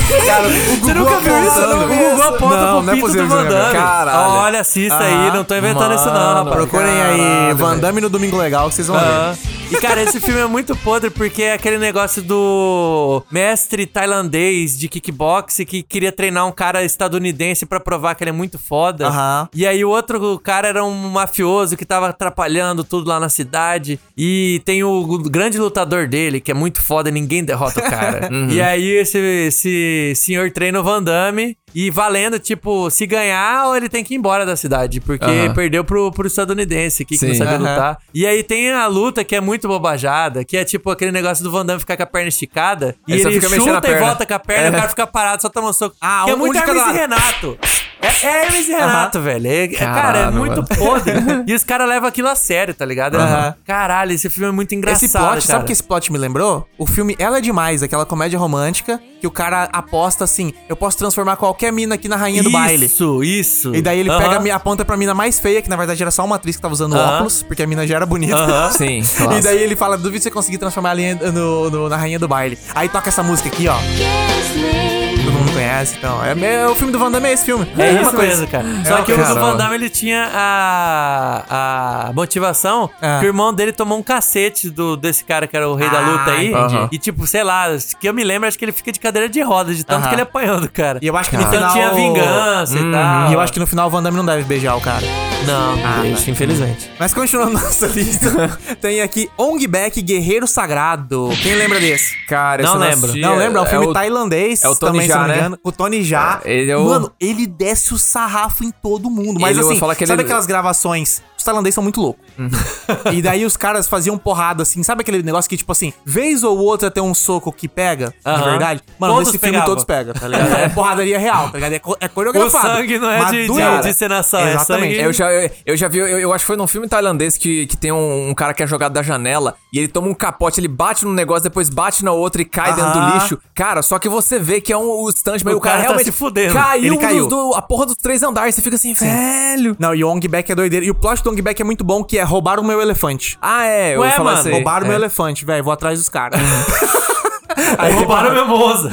Cara, 0.28 0.48
Você 0.50 0.94
nunca 0.94 1.20
viu 1.20 1.44
isso? 1.44 1.60
O 1.60 1.88
Gugu 1.88 2.22
aponta 2.22 2.56
Não, 2.58 2.78
pro 2.78 2.82
não 2.84 2.94
é 2.94 3.00
possível 3.00 3.24
do 3.28 3.30
Van 3.30 3.46
Damme. 3.46 3.74
Caralho. 3.74 4.30
Olha, 4.42 4.60
assista 4.60 4.98
aí, 5.00 5.30
Ah, 5.30 5.34
não 5.34 5.44
tô 5.44 5.56
inventando 5.56 5.96
isso 5.96 6.06
não, 6.06 6.14
mano, 6.14 6.36
rapaz. 6.50 6.56
Procurem 6.56 7.02
aí 7.02 7.54
Van. 7.56 7.78
Damme 7.78 8.02
no 8.02 8.10
Domingo 8.10 8.38
Legal 8.38 8.70
que 8.70 8.76
vocês 8.76 8.88
vão 8.88 8.98
Aham. 8.98 9.34
ver. 9.34 9.54
E, 9.72 9.78
cara, 9.82 10.04
esse 10.04 10.20
filme 10.20 10.40
é 10.40 10.46
muito 10.46 10.76
podre 10.76 11.10
porque 11.10 11.42
é 11.42 11.54
aquele 11.54 11.80
negócio 11.80 12.22
do 12.22 13.24
mestre 13.32 13.88
tailandês 13.88 14.78
de 14.78 14.88
kickbox 14.88 15.58
que 15.68 15.82
queria 15.82 16.12
treinar 16.12 16.46
um 16.46 16.52
cara 16.52 16.84
estadunidense 16.84 17.66
pra 17.66 17.80
provar 17.80 18.14
que 18.14 18.24
ele 18.24 18.30
é 18.30 18.34
muito 18.34 18.60
foda. 18.60 19.08
Aham. 19.08 19.50
E 19.54 19.66
aí 19.66 19.84
o 19.84 19.90
outro 19.90 20.40
cara 20.44 20.68
era 20.68 20.84
um 20.86 21.10
mafioso 21.10 21.76
que 21.76 21.86
tava 21.86 22.10
atrapalhando 22.10 22.84
tudo 22.84 23.10
lá 23.10 23.20
na 23.20 23.30
cidade. 23.30 24.00
E 24.16 24.62
tem 24.64 24.84
o 24.84 25.18
grande 25.18 25.58
lutador 25.58 26.08
dele, 26.08 26.40
que 26.40 26.52
é 26.52 26.54
muito 26.54 26.80
foda, 26.82 27.10
ninguém 27.10 27.44
derrota 27.44 27.80
o 27.80 27.84
cara. 27.84 28.30
E 28.54 28.62
aí 28.62 28.88
esse, 28.98 29.18
esse 29.18 29.93
senhor 30.16 30.52
treina 30.52 30.80
o 30.80 30.84
Van 30.84 31.02
Damme. 31.04 31.58
E 31.76 31.90
valendo, 31.90 32.38
tipo, 32.38 32.88
se 32.92 33.08
ganhar, 33.08 33.66
ou 33.66 33.76
ele 33.76 33.90
tem 33.90 34.04
que 34.04 34.14
ir 34.14 34.18
embora 34.18 34.46
da 34.46 34.56
cidade. 34.56 35.02
Porque 35.02 35.26
perdeu 35.56 35.84
pro, 35.84 36.12
pro 36.12 36.28
estadunidense 36.28 37.02
aqui, 37.02 37.18
que 37.18 37.26
não 37.26 37.34
Sim. 37.34 37.40
sabia 37.40 37.56
Aham. 37.56 37.68
lutar. 37.68 37.98
E 38.14 38.28
aí 38.28 38.44
tem 38.44 38.72
a 38.72 38.86
luta 38.86 39.24
que 39.24 39.36
é 39.36 39.42
muito 39.42 39.68
bobajada, 39.68 40.46
que 40.46 40.56
é 40.56 40.64
tipo 40.64 40.92
aquele 40.92 41.12
negócio 41.12 41.44
do 41.44 41.50
Van 41.50 41.66
Damme 41.66 41.80
ficar 41.80 41.98
com 41.98 42.04
a 42.04 42.06
perna 42.06 42.30
esticada. 42.30 42.96
E 43.08 43.14
Ele 43.14 43.42
chuta 43.42 43.48
e 43.78 43.82
perna. 43.90 44.06
volta 44.06 44.24
com 44.24 44.34
a 44.36 44.40
perna, 44.40 44.68
É. 44.68 44.70
o 44.70 44.74
cara 44.74 44.90
fica 44.90 45.08
parado, 45.08 45.42
só 45.42 45.50
toma 45.50 45.70
um 45.70 45.74
soco. 45.74 45.96
Ah, 46.00 46.22
que 46.26 46.30
é 46.32 46.36
um- 46.36 46.38
muito 46.38 46.56
um 46.56 46.62
Hermes 46.62 46.84
e. 46.86 46.92
Renato. 46.94 47.58
É, 48.04 48.26
é 48.28 48.44
Hermes 48.46 48.68
e 48.68 48.72
Renato, 48.72 49.22
velho. 49.22 49.48
É, 49.48 49.64
é- 49.64 49.68
cara, 49.70 49.92
é 49.92 50.02
Caralho, 50.02 50.38
muito 50.38 50.56
mano. 50.56 50.68
podre. 50.78 51.14
E 51.48 51.54
os 51.54 51.64
caras 51.64 51.88
levam 51.88 52.08
aquilo 52.08 52.28
a 52.30 52.36
sério, 52.36 52.74
tá 52.74 52.86
ligado? 52.86 53.16
Aham. 53.16 53.56
Caralho, 53.66 54.12
esse 54.12 54.30
filme 54.30 54.50
é 54.50 54.52
muito 54.52 54.74
engraçado, 54.76 55.04
Esse 55.06 55.12
plot, 55.18 55.28
cara. 55.30 55.42
sabe 55.42 55.64
o 55.64 55.66
que 55.68 55.74
esse 55.74 55.84
plot 55.84 56.12
me 56.12 56.18
lembrou? 56.18 56.68
O 56.78 56.86
filme 56.86 57.16
Ela 57.20 57.38
é 57.38 57.42
Demais, 57.42 57.82
aquela 57.84 58.06
comédia 58.06 58.38
romântica 58.40 59.00
que 59.20 59.28
o 59.28 59.32
cara 59.32 59.70
aposta 59.72 60.24
assim: 60.24 60.54
eu 60.70 60.76
posso 60.76 60.98
transformar 60.98 61.36
qualquer 61.38 61.72
mina 61.72 61.96
aqui 61.96 62.08
na 62.08 62.16
rainha 62.16 62.44
do 62.44 62.52
baile. 62.52 62.86
Isso, 62.86 63.24
isso. 63.24 63.76
E 63.76 63.82
daí 63.82 64.00
ele 64.00 64.10
Aham. 64.10 64.20
pega, 64.42 64.56
aponta 64.56 64.84
pra 64.86 64.96
mina 64.98 65.14
mais 65.14 65.40
feia, 65.40 65.62
que 65.62 65.70
na 65.70 65.76
verdade 65.76 66.02
era 66.02 66.12
só 66.12 66.24
uma 66.26 66.36
atriz 66.36 66.56
que 66.56 66.62
tava 66.62 66.74
usando 66.74 66.96
óculos, 66.96 67.44
porque 67.44 67.64
a 67.64 67.68
mina 67.68 67.86
já 67.88 67.96
era 67.96 68.06
bonita. 68.06 68.36
Sim, 68.72 69.00
E 69.00 69.06
claro. 69.18 69.42
daí 69.42 69.62
ele 69.62 69.76
fala, 69.76 69.98
duvido 69.98 70.24
você 70.24 70.32
conseguir 70.32 70.58
transformar 70.58 70.92
ela 70.92 71.02
em- 71.02 71.16
no, 71.32 71.70
no- 71.70 71.90
na 71.90 71.96
rainha 71.98 72.20
do 72.20 72.28
baile. 72.28 72.58
Aí 72.76 72.90
toca 72.90 73.10
essa 73.10 73.24
música 73.24 73.50
aqui, 73.50 73.68
ó. 73.68 73.76
Kiss 73.78 74.58
me. 74.58 75.24
Mundo 75.24 75.53
conhece, 75.68 75.96
então. 75.98 76.20
É, 76.24 76.54
é 76.64 76.68
o 76.68 76.76
filme 76.76 76.92
do 76.92 77.00
Van 77.00 77.12
Damme, 77.12 77.28
é 77.30 77.34
esse 77.34 77.46
filme. 77.46 77.68
É 77.78 77.90
a 77.90 77.94
mesma 77.94 78.02
isso 78.02 78.12
coisa. 78.16 78.32
mesmo, 78.36 78.48
cara. 78.48 78.66
É 78.84 78.86
Só 78.86 79.02
que 79.04 79.12
o 79.14 79.18
do 79.18 79.24
Van 79.36 79.56
Damme, 79.56 79.76
ele 79.76 79.90
tinha 79.90 80.30
a, 80.34 82.08
a 82.10 82.14
motivação 82.14 82.90
Ah. 83.02 83.18
que 83.20 83.26
o 83.26 83.30
irmão 83.30 83.54
dele 83.54 83.72
tomou 83.72 83.98
um 83.98 84.04
cacete 84.04 84.70
do, 84.70 84.96
desse 84.96 85.24
cara 85.24 85.48
que 85.48 85.56
era 85.56 85.68
o 85.70 85.76
rei 85.76 85.90
da 85.90 86.00
Ah, 86.00 86.10
luta 86.12 86.32
aí. 86.32 86.48
entendi. 86.52 86.88
E 86.92 86.98
tipo, 86.98 87.26
sei 87.28 87.44
lá, 87.44 87.68
que 88.00 88.08
eu 88.08 88.14
me 88.14 88.24
lembro, 88.24 88.48
acho 88.48 88.58
que 88.58 88.66
ele 88.66 88.72
fica 88.72 88.92
de 88.92 89.00
cadeira 89.00 89.30
de 89.30 89.42
roda, 89.42 89.74
de 89.74 89.84
tanto 89.84 90.08
que 90.08 90.16
ele 90.16 90.22
apanhou 90.22 90.60
do 90.60 90.70
cara. 90.70 91.00
E 91.02 91.08
eu 91.08 91.16
acho 91.18 91.30
que 91.30 91.38
no 91.38 91.42
então 91.44 91.54
final... 91.54 91.72
tinha 91.74 91.92
vingança 91.94 92.78
e 92.78 92.92
tal. 92.92 93.30
E 93.30 93.34
eu 93.34 93.40
acho 93.40 93.54
que 93.54 93.60
no 93.60 93.68
final 93.68 93.88
o 93.88 93.90
Van 93.90 94.04
Damme 94.04 94.18
não 94.18 94.26
deve 94.26 94.44
beijar 94.44 94.76
o 94.76 94.82
cara. 94.82 95.06
Não, 95.46 95.74
Ah, 95.86 96.00
deixa, 96.02 96.32
infelizmente. 96.32 96.90
Mas 96.98 97.14
continuando 97.14 97.52
nossa 97.54 97.88
lista, 97.94 98.58
tem 98.80 99.02
aqui 99.02 99.30
Ong 99.38 99.66
Bak 99.68 100.02
Guerreiro 100.02 100.48
Sagrado. 100.48 101.30
Quem 101.42 101.56
lembra 101.56 101.80
desse? 101.80 102.16
Cara, 102.28 102.64
Não 102.64 102.78
lembro. 102.78 103.14
Não, 103.18 103.36
lembra? 103.36 103.60
É 103.60 103.64
um 103.64 103.66
filme 103.66 103.88
o- 103.88 103.94
tailandês. 103.94 104.64
é 104.64 104.70
o 104.70 104.76
Tony 104.76 105.06
também, 105.08 105.50
né? 105.50 105.53
O 105.64 105.72
Tony 105.72 106.04
Jaa. 106.04 106.42
É, 106.46 106.54
ele 106.54 106.72
é 106.72 106.78
o- 106.78 106.86
Mano, 106.86 107.12
ele 107.20 107.46
desce 107.46 107.94
o 107.94 107.98
sarrafo 107.98 108.64
em 108.64 108.72
todo 108.72 109.10
mundo. 109.10 109.40
Mas 109.40 109.58
Ele, 109.58 109.66
assim, 109.68 109.80
falar 109.80 109.96
que 109.96 110.04
ele- 110.04 110.08
sabe 110.12 110.24
aquelas 110.24 110.46
gravações? 110.46 111.22
Os 111.44 111.46
tailandeses 111.46 111.76
são 111.76 111.84
muito 111.84 112.00
loucos. 112.02 112.24
Uhum. 112.40 112.50
e 113.12 113.22
daí 113.22 113.44
os 113.46 113.58
caras 113.58 113.86
faziam 113.86 114.18
porrada, 114.18 114.64
assim. 114.64 114.82
Sabe 114.82 115.02
aquele 115.02 115.22
negócio 115.22 115.50
que, 115.50 115.58
tipo 115.58 115.72
assim, 115.74 115.92
vez 116.06 116.42
ou 116.42 116.58
outra 116.58 116.90
tem 116.90 117.04
um 117.04 117.14
soco 117.14 117.52
que 117.52 117.68
pega, 117.68 118.08
de 118.08 118.16
Aham. 118.26 118.44
verdade? 118.52 118.82
Mano, 118.98 119.14
Todos 119.16 119.28
nesse 119.28 119.38
filme 119.40 119.52
pegavam. 119.54 119.68
todos 119.70 119.84
pegam, 119.84 120.14
tá 120.14 120.28
ligado? 120.28 120.54
É 120.64 120.70
porradaria 120.70 121.20
real, 121.20 121.50
tá 121.50 121.58
ligado? 121.58 121.74
É, 121.74 121.80
co- 121.80 121.98
é 122.00 122.08
coreografado. 122.08 122.68
O 122.70 122.76
sangue 122.78 122.98
não 122.98 123.10
é 123.10 123.26
de- 123.26 123.48
de- 123.48 123.82
de 123.84 123.90
encenação, 123.90 124.40
é 124.40 124.54
Exatamente. 124.54 124.94
sangue- 124.96 125.04
Eu 125.06 125.12
já, 125.14 125.32
eu, 125.34 125.52
eu 125.66 125.78
já 125.78 125.88
vi, 125.90 125.98
eu, 125.98 126.08
eu 126.08 126.34
acho 126.34 126.44
que 126.46 126.48
foi 126.48 126.56
num 126.56 126.68
filme 126.68 126.88
tailandês 126.88 127.38
que, 127.38 127.68
que 127.68 127.76
tem 127.76 127.92
um, 127.92 128.30
um 128.30 128.34
cara 128.34 128.54
que 128.54 128.64
é 128.64 128.68
jogado 128.68 128.94
da 128.94 129.04
janela 129.04 129.56
e 129.74 129.80
ele 129.80 129.88
toma 129.90 130.08
um 130.08 130.14
capote, 130.14 130.60
ele 130.62 130.68
bate 130.70 131.04
num 131.04 131.12
negócio, 131.14 131.44
depois 131.44 131.68
bate 131.70 132.06
na 132.06 132.12
outra 132.14 132.42
e 132.42 132.46
cai 132.46 132.74
dentro 132.74 132.92
do 132.94 133.14
lixo. 133.16 133.38
Cara, 133.54 133.82
só 133.82 134.00
que 134.00 134.08
você 134.08 134.40
vê 134.40 134.62
que 134.62 134.72
é 134.72 134.78
um 134.78 134.84
o 134.90 135.10
stand, 135.10 135.38
mas 135.44 135.54
O 135.54 135.58
o, 135.58 135.60
cara, 135.62 135.74
cara 135.76 135.78
tá 135.78 135.82
realmente 135.90 136.06
se 136.06 136.12
fudendo. 136.12 136.54
caiu, 136.54 136.86
Ele 136.94 136.98
caiu. 136.98 137.28
do- 137.28 137.54
a 137.54 137.62
porra 137.62 137.86
dos 137.88 137.96
três 137.96 138.24
andares. 138.24 138.56
Você 138.56 138.62
fica 138.62 138.76
assim, 138.76 138.94
velho. 138.94 139.76
Não, 139.80 139.94
e 139.94 140.04
o 140.04 140.10
Ong 140.10 140.26
Bak 140.28 140.52
é 140.52 140.56
doideira. 140.56 140.86
E 140.86 140.92
o 140.92 140.96
plot 140.96 141.24
do 141.24 141.33
Ong 141.34 141.42
Bak 141.42 141.60
é 141.62 141.66
muito 141.66 141.84
bom, 141.84 142.04
que 142.04 142.18
é 142.20 142.24
roubar 142.24 142.60
o 142.60 142.64
meu 142.64 142.80
elefante. 142.82 143.38
Ah, 143.42 143.66
é. 143.66 143.96
Eu 143.96 144.02
Ué, 144.02 144.12
falar 144.12 144.24
mano, 144.24 144.40
isso 144.40 144.48
aí. 144.50 144.54
Roubaram 144.54 144.84
o 144.86 144.88
meu 144.88 144.94
É. 144.94 145.00
elefante, 145.00 145.44
velho. 145.46 145.64
Vou 145.64 145.74
atrás 145.74 146.00
dos 146.00 146.10
caras. 146.10 146.40
Aí 147.78 147.94
roubaram 147.94 148.34
meu 148.34 148.48
Monza. 148.48 148.90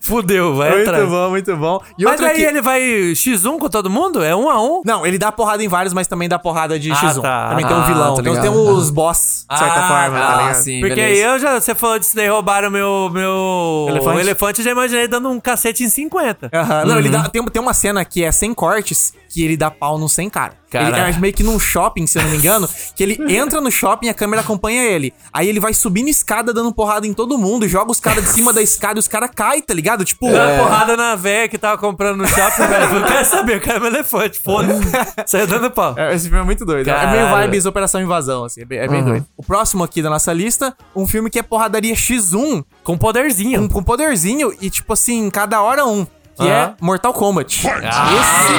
Fudeu, 0.00 0.56
vai 0.56 0.70
muito 0.76 0.90
atrás. 0.90 1.08
bom, 1.08 1.30
muito 1.30 1.56
bom. 1.56 1.80
E 1.98 2.04
Mas 2.04 2.20
aí 2.20 2.30
aqui... 2.32 2.42
ele 2.42 2.60
vai 2.60 2.80
X1 3.12 3.58
com 3.58 3.68
todo 3.68 3.88
mundo? 3.88 4.22
É 4.22 4.34
um 4.34 4.50
a 4.50 4.60
um? 4.60 4.82
Não, 4.84 5.06
ele 5.06 5.16
dá 5.18 5.30
porrada 5.30 5.62
em 5.62 5.68
vários, 5.68 5.94
mas 5.94 6.06
também 6.08 6.28
dá 6.28 6.38
porrada 6.38 6.78
de 6.78 6.90
Ah, 6.90 6.94
X1. 6.96 7.22
tá. 7.22 7.48
Também 7.50 7.66
tem 7.66 7.76
um 7.76 7.80
Ah, 7.80 7.84
vilão. 7.86 8.14
Tem, 8.16 8.24
ligado. 8.24 8.42
tem 8.42 8.50
os 8.50 8.90
boss, 8.90 9.46
de 9.50 9.58
certa 9.58 9.74
Ah, 9.74 9.88
forma, 9.88 10.18
tá 10.18 10.28
ah, 10.28 10.36
ligado? 10.48 10.62
sim. 10.62 10.80
Porque 10.80 10.94
beleza. 10.96 11.12
aí 11.26 11.32
eu 11.34 11.38
já, 11.38 11.60
você 11.60 11.74
falou 11.74 11.98
disso 11.98 12.16
daí, 12.16 12.28
roubaram 12.28 12.70
meu, 12.70 13.10
meu 13.12 13.86
Elefante? 13.88 14.16
o 14.16 14.20
elefante, 14.20 14.58
eu 14.60 14.64
já 14.64 14.70
imaginei 14.72 15.06
dando 15.06 15.28
um 15.30 15.38
cacete 15.40 15.84
em 15.84 15.88
50. 15.88 16.50
Aham. 16.52 16.84
Não, 16.84 16.98
ele 16.98 17.08
dá, 17.08 17.28
tem, 17.28 17.44
tem 17.44 17.62
uma 17.62 17.74
cena 17.74 18.04
que 18.04 18.24
é 18.24 18.32
sem 18.32 18.52
cortes, 18.52 19.12
que 19.30 19.44
ele 19.44 19.56
dá 19.56 19.70
pau 19.70 19.98
no 19.98 20.08
100 20.08 20.30
cara. 20.30 20.54
Ele 20.70 20.90
Caralho. 20.90 21.14
é 21.16 21.18
meio 21.18 21.32
que 21.32 21.42
num 21.42 21.58
shopping, 21.58 22.06
se 22.06 22.18
eu 22.18 22.22
não 22.22 22.30
me 22.30 22.36
engano, 22.36 22.68
que 22.94 23.02
ele 23.02 23.18
entra 23.34 23.60
no 23.60 23.70
shopping 23.70 24.06
e 24.06 24.10
a 24.10 24.14
câmera 24.14 24.42
acompanha 24.42 24.82
ele. 24.82 25.14
Aí 25.32 25.48
ele 25.48 25.58
vai 25.60 25.72
subindo 25.72 26.08
escada, 26.08 26.52
dando 26.52 26.72
porrada 26.74 27.06
em 27.06 27.14
todo 27.14 27.38
mundo, 27.38 27.66
joga 27.66 27.90
os 27.90 27.98
caras 28.00 28.24
de 28.24 28.32
cima 28.32 28.52
da 28.52 28.60
escada 28.60 28.98
e 28.98 29.00
os 29.00 29.08
caras 29.08 29.30
caem, 29.34 29.62
tá 29.62 29.72
ligado? 29.72 30.04
Tipo, 30.04 30.30
Dá 30.30 30.46
uma 30.48 30.62
porrada 30.64 30.96
na 30.96 31.14
véia 31.16 31.48
que 31.48 31.56
tava 31.56 31.78
comprando 31.78 32.18
no 32.18 32.26
shopping, 32.28 32.66
velho. 32.66 32.84
Eu 32.84 33.00
não 33.00 33.08
quero 33.08 33.24
saber, 33.24 33.56
eu 33.56 33.60
quero 33.60 33.80
meu 33.80 33.90
elefante, 33.90 34.38
foda-se. 34.38 34.82
Saiu 35.26 35.46
dando 35.46 35.70
pau. 35.70 35.94
É, 35.96 36.14
Esse 36.14 36.26
filme 36.28 36.40
é 36.42 36.44
muito 36.44 36.64
doido. 36.64 36.88
É 36.88 37.10
meio 37.12 37.42
vibes 37.42 37.64
Operação 37.66 38.00
Invasão, 38.02 38.44
assim. 38.44 38.60
É 38.62 38.64
bem, 38.64 38.78
é 38.78 38.88
bem 38.88 39.02
doido. 39.02 39.26
O 39.36 39.42
próximo 39.42 39.84
aqui 39.84 40.02
da 40.02 40.10
nossa 40.10 40.32
lista, 40.32 40.76
um 40.94 41.06
filme 41.06 41.30
que 41.30 41.38
é 41.38 41.42
porradaria 41.42 41.94
X1, 41.94 42.64
Com 42.84 42.98
poderzinho. 42.98 43.62
com, 43.62 43.68
com 43.74 43.82
poderzinho 43.82 44.52
e, 44.60 44.68
tipo 44.70 44.92
assim, 44.92 45.30
cada 45.30 45.62
hora 45.62 45.86
um. 45.86 46.06
Que 46.38 46.48
é 46.48 46.72
Mortal 46.80 47.12
Kombat. 47.12 47.66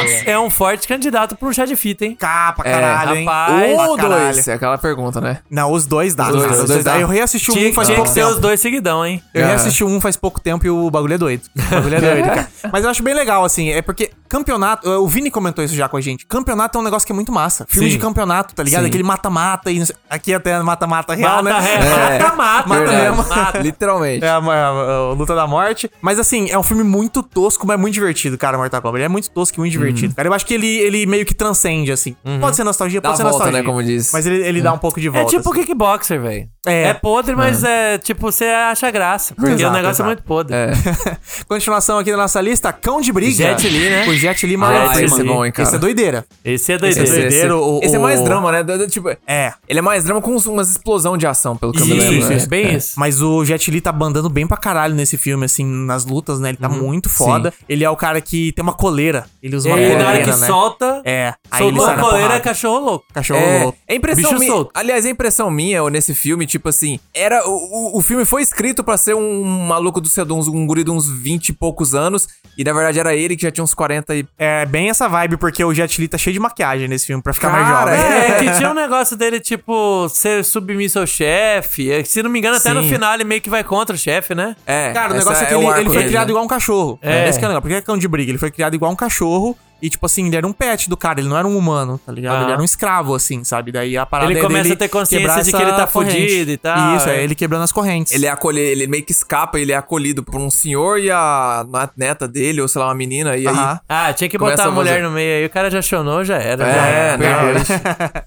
Esse 0.06 0.30
é 0.30 0.40
um 0.40 0.50
forte 0.50 0.88
candidato 0.88 1.36
pro 1.36 1.54
chá 1.54 1.66
de 1.66 1.76
fita, 1.76 2.06
hein? 2.06 2.16
Capa, 2.20 2.64
É, 2.66 2.72
caralho, 2.72 3.16
hein? 3.16 3.26
rapaz. 3.26 3.54
Pra 3.54 3.68
Um 3.84 3.90
ou 3.90 3.96
caralho. 3.98 4.24
dois? 4.34 4.48
É 4.48 4.54
aquela 4.54 4.78
pergunta, 4.78 5.22
né? 5.22 5.40
Não, 5.50 5.72
os 5.72 5.86
dois 5.86 6.14
dá. 6.16 6.26
Os 6.30 6.36
dois, 6.36 6.60
os 6.60 6.68
dois 6.70 6.84
dá. 6.84 7.00
Eu 7.00 7.08
reassisti 7.08 7.52
Tinha, 7.52 7.70
um 7.70 7.74
faz 7.74 7.88
tinha 7.88 7.96
que 7.96 8.02
pouco 8.02 8.14
ser 8.14 8.22
tempo. 8.22 8.34
os 8.34 8.40
dois 8.40 8.60
seguidão, 8.60 9.06
hein? 9.06 9.22
Eu 9.34 9.42
Aham. 9.42 9.50
reassisti 9.50 9.84
um 9.84 10.02
faz 10.02 10.16
pouco 10.18 10.40
tempo 10.40 10.66
e 10.66 10.70
o 10.70 10.90
bagulho 10.90 11.14
é 11.14 11.18
doido. 11.18 11.44
O 11.56 11.76
bagulho 11.76 11.96
é 11.96 12.02
doido, 12.02 12.26
cara. 12.28 12.48
Mas 12.72 12.84
eu 12.84 12.90
acho 12.90 13.02
bem 13.04 13.14
legal, 13.14 13.44
assim. 13.46 13.70
É 13.70 13.82
porque 13.82 14.12
campeonato. 14.28 14.88
O 14.90 15.08
Vini 15.08 15.32
comentou 15.32 15.64
isso 15.64 15.76
já 15.76 15.88
com 15.88 15.98
a 15.98 16.02
gente. 16.02 16.26
Campeonato 16.26 16.78
é 16.78 16.82
um 16.82 16.84
negócio 16.84 17.06
que 17.06 17.12
é 17.12 17.16
muito 17.16 17.32
massa. 17.32 17.66
Filme 17.70 17.90
Sim. 17.90 17.96
de 17.96 18.02
campeonato, 18.02 18.54
tá 18.54 18.64
ligado? 18.64 18.82
Sim. 18.84 18.88
Aquele 18.90 19.04
mata-mata 19.04 19.72
e. 19.72 19.80
não 19.80 19.86
sei- 19.86 19.96
Aqui 20.10 20.34
até 20.34 20.60
mata-mata 20.62 21.14
real, 21.14 21.44
Mata, 21.44 21.62
né? 21.62 21.76
é, 22.20 22.36
mata, 22.36 22.70
verdade. 22.70 22.98
mesmo. 23.18 23.28
Mata. 23.30 23.58
Literalmente. 23.60 24.26
É 24.26 24.30
a, 24.30 24.38
a- 24.38 24.68
a 24.68 25.14
Luta 25.14 25.36
da 25.36 25.46
Morte. 25.48 25.90
Mas 26.02 26.20
assim, 26.20 26.50
é 26.50 26.58
um 26.58 26.64
filme 26.64 26.84
muito 26.84 27.22
tosco, 27.22 27.66
mas 27.70 27.80
muito 27.80 27.94
divertido, 27.94 28.38
cara, 28.38 28.58
Mortal 28.58 28.82
Kombat. 28.82 28.98
Ele 28.98 29.06
é 29.06 29.10
muito 29.10 29.30
tosco 29.30 29.58
e 29.58 29.60
muito 29.60 29.72
divertido. 29.72 30.14
Cara, 30.16 30.28
eu 30.28 30.34
acho 30.34 30.46
que 30.46 30.54
ele, 30.54 30.68
ele 30.68 31.06
meio 31.06 31.26
que 31.26 31.34
transcende, 31.34 31.92
assim. 31.92 32.16
Pode 32.40 32.56
ser 32.56 32.64
nostalgia, 32.64 33.00
Dá 33.02 33.10
pode 33.10 33.18
ser 33.18 33.24
volta, 33.24 33.38
nostalgia. 33.38 33.62
né, 33.62 33.66
como 33.68 33.84
diz. 33.84 34.12
Mas 34.12 34.26
ele, 34.26 34.44
ele 34.46 34.62
dá 34.62 34.74
um 34.74 34.78
pouco 34.78 35.00
de 35.00 35.08
É 35.08 35.12
volta. 35.12 35.30
tipo 35.30 35.48
o 35.50 35.52
assim. 35.54 35.62
kickboxer, 35.62 36.22
velho. 36.22 36.48
É. 36.68 36.84
É. 36.90 36.94
podre, 36.94 37.36
mas 37.36 37.64
é 37.64 37.98
tipo, 37.98 38.22
você 38.32 38.46
acha 38.46 38.92
graça. 38.92 39.34
Porque 39.34 39.52
Exato, 39.54 39.70
o 39.70 39.74
negócio 39.74 39.92
exato. 39.96 40.04
é 40.04 40.06
muito 40.14 40.24
podre. 40.24 40.56
É. 40.56 40.72
Continuação 41.48 41.98
aqui 41.98 42.12
da 42.12 42.18
nossa 42.18 42.40
lista, 42.42 42.72
Cão 42.74 43.02
de 43.02 43.12
Briga. 43.12 43.32
Jet 43.58 43.68
Li, 43.70 43.90
né? 43.90 44.08
O 44.08 44.14
Jet 44.14 44.46
Li 44.46 44.56
Ah, 44.56 44.58
Morgan 44.58 45.02
esse 45.04 45.22
é 45.22 45.24
bom, 45.24 45.46
hein, 45.46 45.52
cara. 45.52 45.68
Esse 45.68 45.76
é 45.76 45.80
doideira. 45.80 46.26
Esse 46.44 46.72
é 46.72 46.76
Esse 46.76 46.82
doideira. 47.00 47.10
é 47.18 47.22
doideira. 47.22 47.58
o- 47.58 47.80
Esse 47.84 47.96
é 47.96 48.00
mais 48.00 48.22
drama, 48.24 48.52
né? 48.52 48.64
Tipo, 48.88 49.10
É. 49.28 49.54
ele 49.68 49.80
é 49.80 49.82
mais 49.82 50.04
drama 50.04 50.22
com 50.22 50.36
umas 50.36 50.70
explosão 50.72 51.18
de 51.18 51.26
ação, 51.26 51.56
pelo 51.58 51.72
que 51.72 51.82
eu 51.82 51.86
me 51.86 51.94
Isso, 51.98 52.02
lembro. 52.06 52.20
isso, 52.20 52.30
né? 52.30 52.36
isso, 52.38 52.50
bem 52.50 52.76
isso. 52.76 52.94
Mas 53.00 53.22
o 53.22 53.44
Jet 53.46 53.70
Li 53.72 53.82
tá 53.82 53.92
bandando 53.92 54.30
bem 54.30 54.46
pra 54.48 54.58
caralho 54.58 54.94
nesse 54.96 55.18
filme, 55.18 55.46
assim, 55.46 55.66
nas 55.66 56.06
lutas, 56.06 56.40
né? 56.40 56.50
Ele 56.50 56.58
tá 56.58 56.70
muito 56.70 57.10
foda. 57.10 57.54
Ele 57.68 57.84
é 57.84 57.90
o 57.90 57.96
cara 57.96 58.20
que 58.22 58.52
tem 58.54 58.64
uma 58.64 58.74
coleira. 58.74 59.26
Ele 59.44 59.56
usa 59.56 59.70
uma 59.70 59.78
aí, 59.78 59.84
coleira, 59.84 60.04
na 60.04 60.10
hora 60.10 60.24
que 60.24 60.30
né? 60.32 60.48
solta, 60.48 61.02
É. 61.06 61.34
Aí 61.52 61.68
ele 61.68 61.78
soltou 61.78 61.86
sai 61.86 61.94
a 61.94 61.98
na 61.98 62.04
coleira, 62.04 62.20
é 62.26 62.28
porrada. 62.28 62.44
cachorro 62.44 62.80
louco. 62.86 63.06
Cachorro 63.14 63.40
É, 63.40 63.64
louco. 63.64 63.78
é 63.88 63.96
impressão 63.96 64.24
Bicho 64.32 64.40
minha. 64.40 64.52
solto. 64.52 64.72
Aliás, 64.74 65.06
é 65.06 65.10
impressão 65.10 65.50
minha 65.52 65.84
ou 65.84 65.90
nesse 65.90 66.14
filme, 66.16 66.46
tipo 66.46 66.70
assim, 66.70 67.00
era 67.14 67.48
o, 67.48 67.98
o, 67.98 68.02
filme 68.02 68.26
foi 68.26 68.42
escrito 68.42 68.84
pra 68.84 68.98
ser 68.98 69.16
um 69.16 69.44
maluco 69.44 70.02
do 70.02 70.08
seu 70.10 70.26
uns, 70.26 70.48
um 70.48 70.66
guri 70.66 70.84
de 70.84 70.92
uns 70.92 71.10
20 71.10 71.50
e 71.50 71.54
poucos 71.54 71.94
anos, 71.96 72.28
e 72.58 72.64
na 72.64 72.74
verdade 72.74 73.00
era 73.00 73.16
ele 73.16 73.36
que 73.36 73.44
já 73.44 73.52
tinha 73.52 73.64
uns 73.64 73.74
40 73.74 74.16
e 74.16 74.26
É 74.38 74.66
bem 74.66 74.90
essa 74.90 75.08
vibe, 75.08 75.38
porque 75.38 75.64
o 75.64 75.74
Jet 75.74 76.00
Li 76.02 76.08
tá 76.08 76.18
cheio 76.18 76.34
de 76.34 76.40
maquiagem 76.40 76.88
nesse 76.88 77.06
filme 77.08 77.22
pra 77.24 77.34
ficar 77.34 77.50
mais 77.50 77.68
Cara, 77.68 77.96
jovem. 77.96 78.12
É, 78.20 78.40
que 78.40 78.58
tinha 78.58 78.70
um 78.72 78.74
negócio 78.74 79.16
dele, 79.16 79.40
tipo, 79.40 80.08
ser 80.10 80.44
submisso 80.44 81.00
ao 81.00 81.08
chefe. 81.08 81.92
É, 81.92 82.04
Se 82.04 82.22
não 82.24 82.30
me 82.30 82.40
engano, 82.40 82.58
até 82.58 82.74
no 82.74 82.82
Sim. 82.84 82.90
final 82.90 83.14
ele 83.14 83.24
meio 83.24 83.42
que 83.42 83.50
vai 83.50 83.64
contra 83.64 83.96
o 83.96 84.00
chefe, 84.00 84.34
né? 84.36 84.56
É, 84.66 84.92
Cara, 84.92 85.14
o 85.14 85.18
negócio 85.18 85.44
é 85.44 85.46
que 85.46 85.54
ele, 85.54 85.66
ele 85.66 85.86
foi 85.86 85.98
dele, 85.98 86.10
criado 86.10 86.28
né? 86.28 86.32
igual 86.32 86.44
um 86.46 86.48
cachorro. 86.48 87.00
É. 87.02 87.30
Esse 87.30 87.40
que 87.40 87.46
é 87.50 87.54
o 87.54 87.56
negócio. 87.56 87.62
Porque 87.62 87.76
é 87.76 87.82
cão 87.82 87.98
de 87.98 88.08
briga. 88.08 88.32
Ele 88.32 88.38
foi 88.38 88.52
criado 88.52 88.74
igual 88.74 88.92
um 88.92 88.96
cachorro. 88.96 89.58
E, 89.82 89.90
tipo 89.90 90.06
assim, 90.06 90.28
ele 90.28 90.36
era 90.36 90.46
um 90.48 90.52
pet 90.54 90.90
do 90.90 90.98
cara, 90.98 91.20
ele 91.20 91.30
não 91.30 91.38
era 91.38 91.48
um 91.48 91.58
humano, 91.58 92.00
tá 92.06 92.12
ligado? 92.12 92.40
Ah. 92.40 92.44
Ele 92.44 92.52
era 92.54 92.62
um 92.62 92.66
escravo, 92.66 93.16
assim, 93.16 93.44
sabe? 93.44 93.72
Daí 93.72 93.98
a 93.98 94.06
parada 94.06 94.32
Ele 94.32 94.40
é 94.40 94.42
começa 94.44 94.64
dele 94.64 94.74
a 94.76 94.78
ter 94.78 94.88
consciência 94.90 95.44
de 95.44 95.52
que 95.52 95.62
ele 95.62 95.72
tá 95.72 95.88
corrente. 95.88 96.12
fudido 96.22 96.52
e 96.52 96.58
tal, 96.58 96.98
Isso, 96.98 97.10
é 97.10 97.18
é. 97.18 97.24
ele 97.24 97.36
quebrando 97.36 97.64
as 97.64 97.72
correntes. 97.72 98.14
Ele 98.14 98.26
é 98.26 98.30
acolhido, 98.30 98.66
ele 98.68 98.88
meio 98.88 99.04
que 99.04 99.12
escapa, 99.12 99.60
ele 99.60 99.72
é 99.72 99.76
acolhido 99.76 100.24
por 100.24 100.36
um 100.40 100.50
senhor 100.50 101.00
e 101.00 101.10
a 101.12 101.66
neta 101.98 102.28
dele, 102.28 102.62
ou 102.62 102.68
sei 102.68 102.80
lá, 102.82 102.88
uma 102.88 102.96
menina, 102.96 103.36
e 103.38 103.48
aí. 103.48 103.56
Ah, 103.88 104.12
tinha 104.14 104.30
que 104.30 104.38
botar 104.38 104.64
a 104.64 104.68
a 104.68 104.72
mulher 104.72 104.92
fazer- 104.96 105.04
no 105.04 105.12
meio 105.12 105.38
aí. 105.40 105.46
O 105.46 105.50
cara 105.50 105.70
já 105.72 105.82
chonou, 105.82 106.24
já 106.24 106.38
era. 106.38 106.68
É, 106.68 106.74
já 106.74 106.86
era. 106.86 107.18
não, 107.18 107.62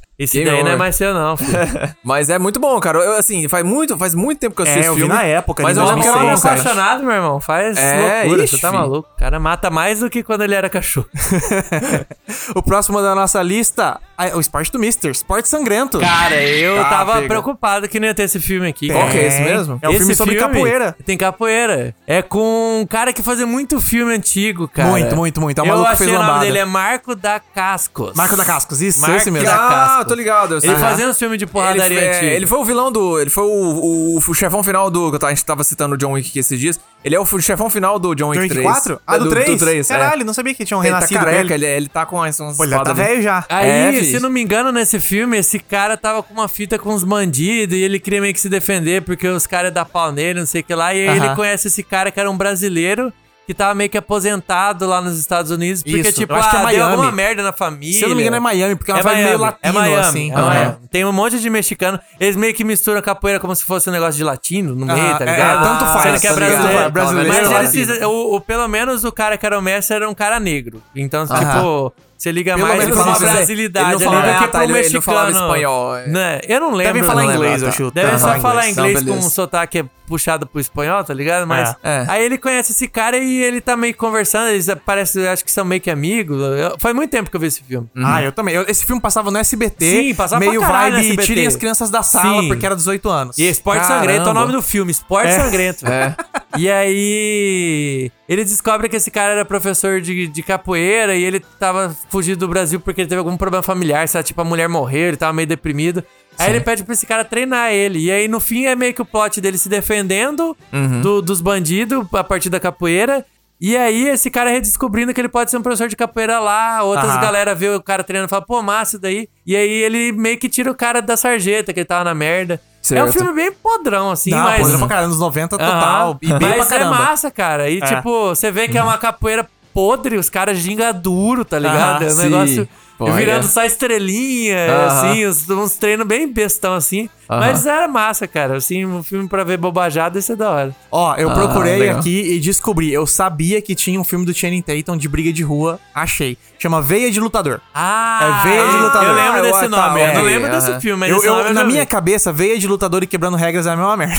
Esse 0.19 0.39
Game 0.39 0.51
daí 0.51 0.61
não 0.63 0.71
é 0.71 0.75
over. 0.75 0.79
mais 0.79 0.97
seu, 0.97 1.13
não, 1.13 1.37
filho. 1.37 1.51
Mas 2.05 2.31
é 2.31 2.39
muito 2.39 2.61
bom, 2.61 2.79
cara. 2.79 2.99
Eu, 2.99 3.19
assim, 3.19 3.49
faz 3.49 3.65
muito, 3.65 3.99
faz 3.99 4.15
muito 4.15 4.39
tempo 4.39 4.55
que 4.55 4.63
eu 4.63 4.65
assisti 4.67 4.85
É, 4.85 4.89
eu 4.89 4.95
vi 4.95 5.01
filme. 5.01 5.15
na 5.15 5.23
época, 5.25 5.63
mas 5.65 5.77
eu 5.77 5.85
lembro 5.85 6.01
que 6.03 6.07
era 6.09 6.19
2006, 6.19 6.41
bom, 6.43 6.49
cara. 6.49 6.61
apaixonado, 6.61 7.03
meu 7.05 7.13
irmão. 7.15 7.41
Faz 7.41 7.77
É, 7.77 8.21
loucura, 8.23 8.45
ixi, 8.45 8.57
você 8.57 8.61
tá 8.63 8.71
maluco. 8.73 9.09
O 9.15 9.19
cara 9.19 9.41
mata 9.41 9.69
mais 9.71 9.99
do 10.01 10.09
que 10.09 10.23
quando 10.23 10.43
ele 10.43 10.55
era 10.55 10.69
cachorro. 10.71 11.09
o 12.55 12.63
próximo 12.63 13.01
da 13.01 13.15
nossa 13.15 13.43
lista, 13.43 14.01
o 14.35 14.41
esporte 14.41 14.71
do 14.73 14.79
Mister, 14.79 15.11
esporte 15.11 15.49
sangrento. 15.49 15.99
Cara, 15.99 16.37
eu 16.43 16.81
Ah, 16.81 16.85
tava 16.85 17.15
pega. 17.17 17.29
preocupado 17.29 17.89
que 17.89 17.99
não 18.01 18.07
ia 18.07 18.15
ter 18.15 18.25
esse 18.25 18.39
filme 18.41 18.69
aqui. 18.69 18.89
Qual 18.91 19.09
que 19.09 19.19
é 19.19 19.27
esse 19.27 19.41
mesmo? 19.41 19.79
É 19.83 19.89
um 19.89 19.93
filme 19.93 20.15
sobre 20.15 20.37
capoeira. 20.37 20.95
Tem 21.05 21.17
capoeira. 21.17 21.95
É 22.07 22.23
com 22.23 22.81
um 22.83 22.87
cara 22.87 23.13
que 23.13 23.23
fazia 23.23 23.47
muito 23.47 23.81
filme 23.81 24.15
antigo, 24.15 24.69
cara. 24.69 24.89
Muito, 24.89 25.17
muito, 25.17 25.41
muito. 25.41 25.59
É 25.59 25.63
um 25.63 25.67
eu 25.67 25.73
maluco 25.73 25.91
que 25.93 25.97
fez 25.99 26.11
o 26.11 26.15
nome 26.15 26.41
dele 26.41 26.59
é 26.59 26.65
Marco 26.65 27.15
da 27.15 27.41
Cascos. 27.41 28.15
Marco 28.17 28.37
da 28.37 28.45
Cascos, 28.45 28.81
isso, 28.81 29.01
Marco 29.01 29.17
esse 29.17 29.31
mesmo. 29.31 29.47
da 29.49 29.99
Ah, 30.01 30.05
tô 30.05 30.15
ligado. 30.15 30.59
Ele 30.63 30.77
fazia 30.77 31.09
uns 31.09 31.19
filmes 31.19 31.39
de 31.39 31.45
Ele, 31.45 31.53
porradaria 31.53 32.01
é, 32.01 32.17
antigo. 32.17 32.31
ele 32.33 32.47
foi 32.47 32.59
o 32.59 32.65
vilão 32.65 32.91
do. 32.93 33.19
Ele 33.21 33.31
foi 33.31 33.45
o, 33.45 33.49
o, 33.49 34.17
o 34.19 34.35
chefão 34.35 34.63
final 34.63 34.91
do. 34.91 35.11
que 35.19 35.25
A 35.25 35.29
gente 35.31 35.45
tava 35.45 35.65
citando 35.65 35.95
o 35.95 35.99
John 35.99 36.13
Wick 36.13 36.29
aqui 36.29 36.39
esses 36.39 36.59
dias. 36.59 36.79
Ele 37.05 37.17
é 37.17 37.21
o 37.21 37.25
chefão 37.41 37.69
final 37.69 37.99
do 37.99 38.15
John 38.15 38.29
Wick, 38.29 38.39
John 38.39 38.43
Wick 38.43 38.55
3. 38.55 38.65
4? 38.65 39.01
Ah, 39.07 39.19
do 39.19 39.29
3? 39.29 39.47
Do 39.51 39.57
3, 39.59 39.91
é. 39.91 39.95
Caralho, 39.99 40.25
não 40.25 40.33
sabia 40.33 40.55
que 40.55 40.65
tinha 40.65 40.77
um 40.79 40.83
Ele 40.83 40.91
tá 40.91 40.97
renascido 40.99 41.19
careca, 41.25 41.55
ele. 41.55 41.67
ele, 41.67 41.75
ele 41.77 41.89
tá 41.89 42.07
com 42.07 42.23
as 42.23 42.39
umas 42.39 42.57
Pô, 42.57 42.63
ele 42.65 42.75
tá 42.77 42.83
ali. 42.83 42.95
velho 42.95 43.23
já. 43.23 43.45
Aí, 43.49 43.69
É, 43.69 43.91
se 44.13 44.21
não 44.21 44.31
me 44.31 44.41
engano, 44.43 44.71
nesse 44.73 45.01
filme, 45.01 45.37
esse 45.39 45.59
cara 45.59 45.97
tava 45.97 46.23
com 46.23 46.33
uma 46.35 46.49
fita 46.49 46.79
com 46.79 46.95
os 46.95 47.05
bandidos 47.05 47.77
e 47.77 47.81
ele 47.83 47.99
queria 47.99 48.21
meio 48.21 48.33
que 48.35 48.41
se 48.41 48.49
defender 48.49 49.03
porque 49.03 49.27
os 49.29 49.47
caras 49.47 49.73
da 49.73 49.85
pau 49.85 50.13
nele, 50.13 50.41
não 50.41 50.47
sei 50.47 50.61
o 50.61 50.65
que 50.65 50.75
lá. 50.75 50.95
E 50.95 51.09
aí 51.09 51.17
Aham. 51.19 51.27
ele 51.27 51.35
conhece 51.37 51.69
esse 51.69 51.83
cara 51.83 52.11
que 52.11 52.19
era 52.21 52.31
um 52.31 52.37
brasileiro 52.37 53.13
que 53.45 53.53
tava 53.53 53.75
meio 53.75 53.91
que 53.91 53.99
aposentado 53.99 54.87
lá 54.87 55.01
nos 55.01 55.19
Estados 55.19 55.51
Unidos. 55.51 55.83
Porque, 55.83 55.99
Isso, 55.99 56.13
tipo, 56.13 56.33
é 56.33 56.39
ah, 56.41 56.49
deu 56.53 56.63
Miami. 56.63 56.81
alguma 56.93 57.11
merda 57.11 57.43
na 57.43 57.53
família. 57.53 57.93
Se 57.93 58.05
eu 58.05 58.09
não 58.11 58.15
me 58.15 58.23
engano, 58.23 58.37
é 58.37 58.41
Miami, 58.41 58.77
porque 58.77 58.93
é 58.93 58.95
uma 58.95 59.01
É 59.01 59.05
Miami, 59.05 59.25
meio 59.25 59.39
latino, 59.39 59.59
é 59.63 59.73
Miami, 59.73 59.97
assim. 59.97 60.31
é. 60.31 60.35
Miami. 60.37 60.77
Tem 60.93 61.05
um 61.05 61.13
monte 61.13 61.41
de 61.41 61.51
mexicano. 61.51 61.99
Eles 62.21 62.37
meio 62.37 62.55
que 62.55 62.63
misturam 62.63 63.03
capoeira 63.03 63.41
como 63.41 63.53
se 63.57 63.65
fosse 63.65 63.89
um 63.91 63.93
negócio 63.93 64.15
de 64.17 64.23
latino 64.23 64.77
no 64.77 64.87
meio, 64.87 65.19
tá 65.19 65.25
é, 65.25 65.31
ligado? 65.33 65.65
tanto 65.65 65.85
faz, 65.93 66.03
Sendo 66.03 66.21
que 66.21 66.27
é 66.29 66.31
tá 66.31 66.37
brasileiro. 66.37 66.91
Brasileiro, 66.93 67.29
Mas 67.51 67.51
eles 67.59 67.71
fizeram- 67.73 68.11
o, 68.11 68.37
o- 68.37 68.41
pelo 68.41 68.69
menos 68.69 69.03
o 69.03 69.11
cara 69.11 69.37
que 69.37 69.45
era 69.45 69.59
o 69.59 69.63
mestre 69.63 69.97
era 69.97 70.09
um 70.09 70.15
cara 70.15 70.39
negro. 70.39 70.81
Então, 70.95 71.27
tipo, 71.27 71.93
você 72.23 72.33
liga 72.33 72.55
Pelo 72.55 72.67
mais 72.69 72.79
menos 72.81 72.95
pra 72.97 73.05
uma 73.07 73.17
ele- 73.17 73.25
brasilidade 73.33 73.87
ele 73.87 74.05
não 74.05 74.13
ali 74.13 74.21
falava- 74.23 74.33
do 74.33 74.39
que 74.39 74.45
ah, 74.45 74.49
tá, 74.49 74.59
pro 74.61 74.71
ele- 74.77 74.87
ele 74.87 74.95
não 74.95 75.03
falava 75.03 75.27
mexicano. 75.27 75.47
espanhol, 75.53 75.97
é. 75.97 76.07
Né? 76.07 76.41
Eu 76.49 76.61
não 76.61 76.71
lembro. 76.71 76.93
Devem 76.95 77.09
falar 77.09 77.25
inglês, 77.35 77.63
eu 77.63 77.73
chuto. 77.73 77.95
Devem 77.95 78.19
só 78.19 78.39
falar 78.41 78.69
inglês. 78.69 79.03
Não, 79.03 79.15
com 79.15 79.19
um 79.27 79.31
sotaque 79.31 79.85
puxado 80.07 80.47
pro 80.47 80.61
espanhol, 80.61 81.03
tá 81.03 81.15
ligado? 81.15 81.47
Mas 81.47 81.75
É. 81.83 82.05
aí 82.07 82.25
ele 82.25 82.37
conhece 82.37 82.73
esse 82.73 82.87
cara 82.87 83.17
e 83.17 83.43
ele 83.43 83.61
tá 83.63 83.77
meio 83.77 83.93
que 83.95 83.99
conversando, 83.99 84.49
eles 84.51 84.67
parecem, 84.85 85.27
acho 85.27 85.43
que 85.45 85.51
são 85.51 85.65
meio 85.65 85.81
que 85.81 85.91
amigos. 85.91 86.39
Eu- 86.41 86.77
faz 86.79 86.95
muito 86.95 87.11
tempo 87.11 87.31
que 87.31 87.37
eu 87.37 87.41
vi 87.41 87.47
esse 87.47 87.63
filme. 87.63 87.89
Ah, 87.97 88.23
eu 88.23 88.31
também. 88.31 88.55
Eu- 88.55 88.65
esse 88.69 88.85
filme 88.85 89.01
passava 89.01 89.31
no 89.31 89.39
SBT. 89.39 89.85
Sim, 89.91 90.15
passava 90.15 90.39
meio 90.41 90.61
pra 90.61 90.69
caralho 90.69 90.91
no 90.93 90.97
vibe 90.99 91.07
SBT. 91.13 91.27
tirem 91.27 91.47
as 91.47 91.57
crianças 91.57 91.89
da 91.91 92.03
sala 92.03 92.43
Sim. 92.43 92.49
porque 92.49 92.65
era 92.67 92.77
18 92.77 93.09
anos. 93.09 93.39
E 93.39 93.49
Esporte 93.49 93.81
Caramba. 93.81 94.01
Sangrento 94.01 94.29
é 94.29 94.31
o 94.31 94.35
nome 94.35 94.53
do 94.53 94.61
filme, 94.63 94.91
Esporte 94.93 95.29
É. 95.29 95.39
Sangrento. 95.41 95.87
É. 95.89 96.15
E 96.59 96.71
aí, 96.71 98.11
ele 98.33 98.45
descobre 98.45 98.89
que 98.89 98.97
esse 98.97 99.11
cara 99.11 99.33
era 99.35 99.45
professor 99.45 100.01
de, 100.01 100.27
de 100.27 100.43
capoeira 100.43 101.15
e 101.15 101.23
ele 101.25 101.41
tava 101.59 101.95
fugindo 102.09 102.39
do 102.39 102.49
Brasil 102.49 102.81
porque 102.81 103.01
ele 103.03 103.09
teve 103.09 103.19
algum 103.19 103.37
problema 103.37 103.63
familiar, 103.63 104.09
sabe? 104.09 104.25
Tipo, 104.27 104.41
a 104.41 104.45
mulher 104.45 104.69
morreu, 104.69 105.09
ele 105.09 105.17
tava 105.17 105.33
meio 105.33 105.47
deprimido. 105.47 106.03
Aí 106.39 106.51
ele 106.51 106.61
pede 106.61 106.83
pra 106.83 106.95
esse 106.95 107.07
cara 107.07 107.25
treinar 107.25 107.73
ele. 107.73 107.99
E 107.99 108.11
aí, 108.11 108.27
no 108.27 108.41
fim, 108.41 108.65
é 108.65 108.75
meio 108.75 108.95
que 108.95 109.03
o 109.03 109.05
plot 109.05 109.41
dele 109.41 109.59
se 109.59 109.69
defendendo 109.69 110.57
do- 111.03 111.21
dos 111.21 111.41
bandidos 111.41 112.07
a 112.15 112.25
partir 112.25 112.49
da 112.49 112.59
capoeira. 112.59 113.25
E 113.61 113.77
aí, 113.77 114.09
esse 114.09 114.29
cara 114.31 114.51
redescobrindo 114.51 115.13
que 115.15 115.21
ele 115.21 115.29
pode 115.29 115.51
ser 115.51 115.57
um 115.59 115.63
professor 115.63 115.89
de 115.89 115.95
capoeira 115.95 116.41
lá. 116.41 116.83
Outras 116.83 117.11
Aham. 117.11 117.21
galera 117.21 117.55
vê 117.55 117.69
o 117.69 117.83
cara 117.83 118.03
treinando 118.03 118.29
e 118.29 118.31
fala, 118.31 118.45
pô, 118.45 118.61
massa 118.63 118.99
daí. 118.99 119.29
E 119.47 119.55
aí, 119.55 119.69
ele 119.71 120.11
meio 120.13 120.37
que 120.39 120.49
tira 120.49 120.71
o 120.71 120.75
cara 120.75 121.01
da 121.01 121.17
sarjeta, 121.17 121.73
que 121.73 121.79
ele 121.81 121.85
tava 121.87 122.03
na 122.03 122.15
merda. 122.15 122.61
É 122.83 122.87
Certo. 122.87 123.11
um 123.11 123.13
filme 123.13 123.33
bem 123.33 123.53
podrão, 123.53 124.11
assim, 124.11 124.31
Não, 124.31 124.43
mas... 124.43 124.69
mas... 124.69 124.77
pra 124.77 124.89
caralho, 124.89 125.07
anos 125.07 125.21
90 125.21 125.57
total. 125.57 126.19
E 126.21 126.27
bem 126.27 126.39
pra 126.39 126.49
Mas 126.59 126.73
é 126.73 126.79
caramba. 126.79 126.99
massa, 126.99 127.31
cara. 127.31 127.71
E, 127.71 127.81
tipo, 127.81 128.29
você 128.31 128.51
vê 128.51 128.67
que 128.67 128.77
é 128.77 128.83
uma 128.83 128.99
capoeira 128.99 129.49
podre, 129.73 130.17
os 130.17 130.29
caras 130.29 130.59
ginga 130.59 130.93
duro, 130.93 131.45
tá 131.45 131.59
ligado? 131.59 132.03
Aham, 132.03 132.05
é 132.05 132.13
um 132.13 132.17
sim. 132.17 132.23
negócio 132.25 132.69
Pô, 132.99 133.11
virando 133.13 133.45
é. 133.45 133.49
só 133.49 133.65
estrelinha, 133.65 134.87
assim, 134.87 135.27
uns, 135.27 135.49
uns 135.49 135.75
treinos 135.77 136.07
bem 136.07 136.31
bestão, 136.31 136.75
assim. 136.75 137.09
Mas 137.41 137.67
era 137.67 137.87
massa, 137.89 138.27
cara. 138.27 138.57
Assim, 138.57 138.85
um 138.85 139.03
filme 139.03 139.29
pra 139.29 139.45
ver 139.45 139.57
bobajada, 139.57 140.19
isso 140.19 140.33
é 140.33 140.37
da 140.37 140.51
hora. 140.51 140.77
Ó, 140.91 141.15
eu 141.17 141.31
procurei 141.31 141.77
legal. 141.79 141.99
aqui 142.01 142.35
e 142.35 142.41
descobri. 142.41 142.93
Eu 142.93 143.07
sabia 143.07 143.61
que 143.63 143.75
tinha 143.75 144.01
um 144.01 144.05
filme 144.05 144.25
do 144.25 144.33
Channing 144.35 144.63
Tatum 144.63 144.97
de 144.97 145.09
briga 145.09 145.33
de 145.33 145.43
rua. 145.43 145.79
Achei. 145.95 146.37
Chama 146.59 146.81
Veia 146.81 147.11
de 147.11 147.19
Lutador. 147.19 147.61
Ah, 147.75 148.45
É 148.45 148.49
Veia 148.49 148.69
de 148.71 148.77
Lutador. 148.77 149.09
Eu 149.09 149.15
lembro 149.15 149.39
Ah, 149.39 149.43
desse 149.43 149.61
tá, 149.61 149.69
nome. 149.69 150.01
eu 150.01 150.15
não 150.15 150.23
lembro 150.23 150.51
desse 150.51 150.81
filme, 150.81 151.01
mas 151.01 151.11
Eu, 151.11 151.25
eu- 151.25 151.35
eu 151.47 151.55
na 151.55 151.65
vi. 151.65 151.73
minha 151.73 151.85
cabeça, 151.87 152.33
Veia 152.33 152.59
de 152.59 152.69
Lutador 152.69 153.03
e 153.03 153.07
Quebrando 153.07 153.37
Regras 153.37 153.67
é 153.67 153.71
a 153.71 153.77
mesma 153.77 153.97
merda. 153.97 154.15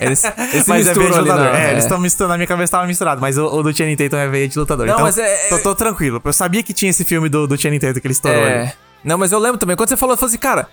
Eles, 0.00 0.24
eles 0.24 0.66
mas 0.68 0.86
é 0.86 0.94
Veia 0.94 1.10
de 1.10 1.18
ali, 1.18 1.28
Lutador. 1.28 1.52
né? 1.52 1.66
É, 1.68 1.70
eles 1.72 1.84
estão 1.84 1.98
misturando. 1.98 2.32
Na 2.32 2.38
minha 2.38 2.46
cabeça 2.46 2.72
tava 2.72 2.86
misturado. 2.86 3.20
Mas 3.20 3.36
o, 3.36 3.46
o 3.46 3.62
do 3.62 3.76
Channing 3.76 3.96
Tatum 3.96 4.16
é 4.16 4.28
Veia 4.28 4.48
de 4.48 4.58
Lutador. 4.58 4.86
Não, 4.86 4.94
então, 4.94 5.04
mas 5.04 5.18
é- 5.18 5.48
tô, 5.50 5.58
tô 5.58 5.74
tranquilo. 5.74 6.20
Eu 6.24 6.32
sabia 6.32 6.62
que 6.62 6.72
tinha 6.72 6.88
esse 6.90 7.04
filme 7.04 7.28
do, 7.28 7.46
do 7.46 7.58
Channing 7.60 7.78
Tatum 7.78 8.00
que 8.00 8.06
ele 8.06 8.12
estourou 8.14 8.42
ali. 8.42 8.50
É. 8.52 8.72
Não, 9.04 9.18
mas 9.18 9.32
eu 9.32 9.38
lembro 9.38 9.58
também. 9.58 9.76
Quando 9.76 9.88
você 9.88 9.96
falou, 9.96 10.14
eu 10.14 10.16
falei 10.16 10.30
assim, 10.30 10.38
cara, 10.38 10.68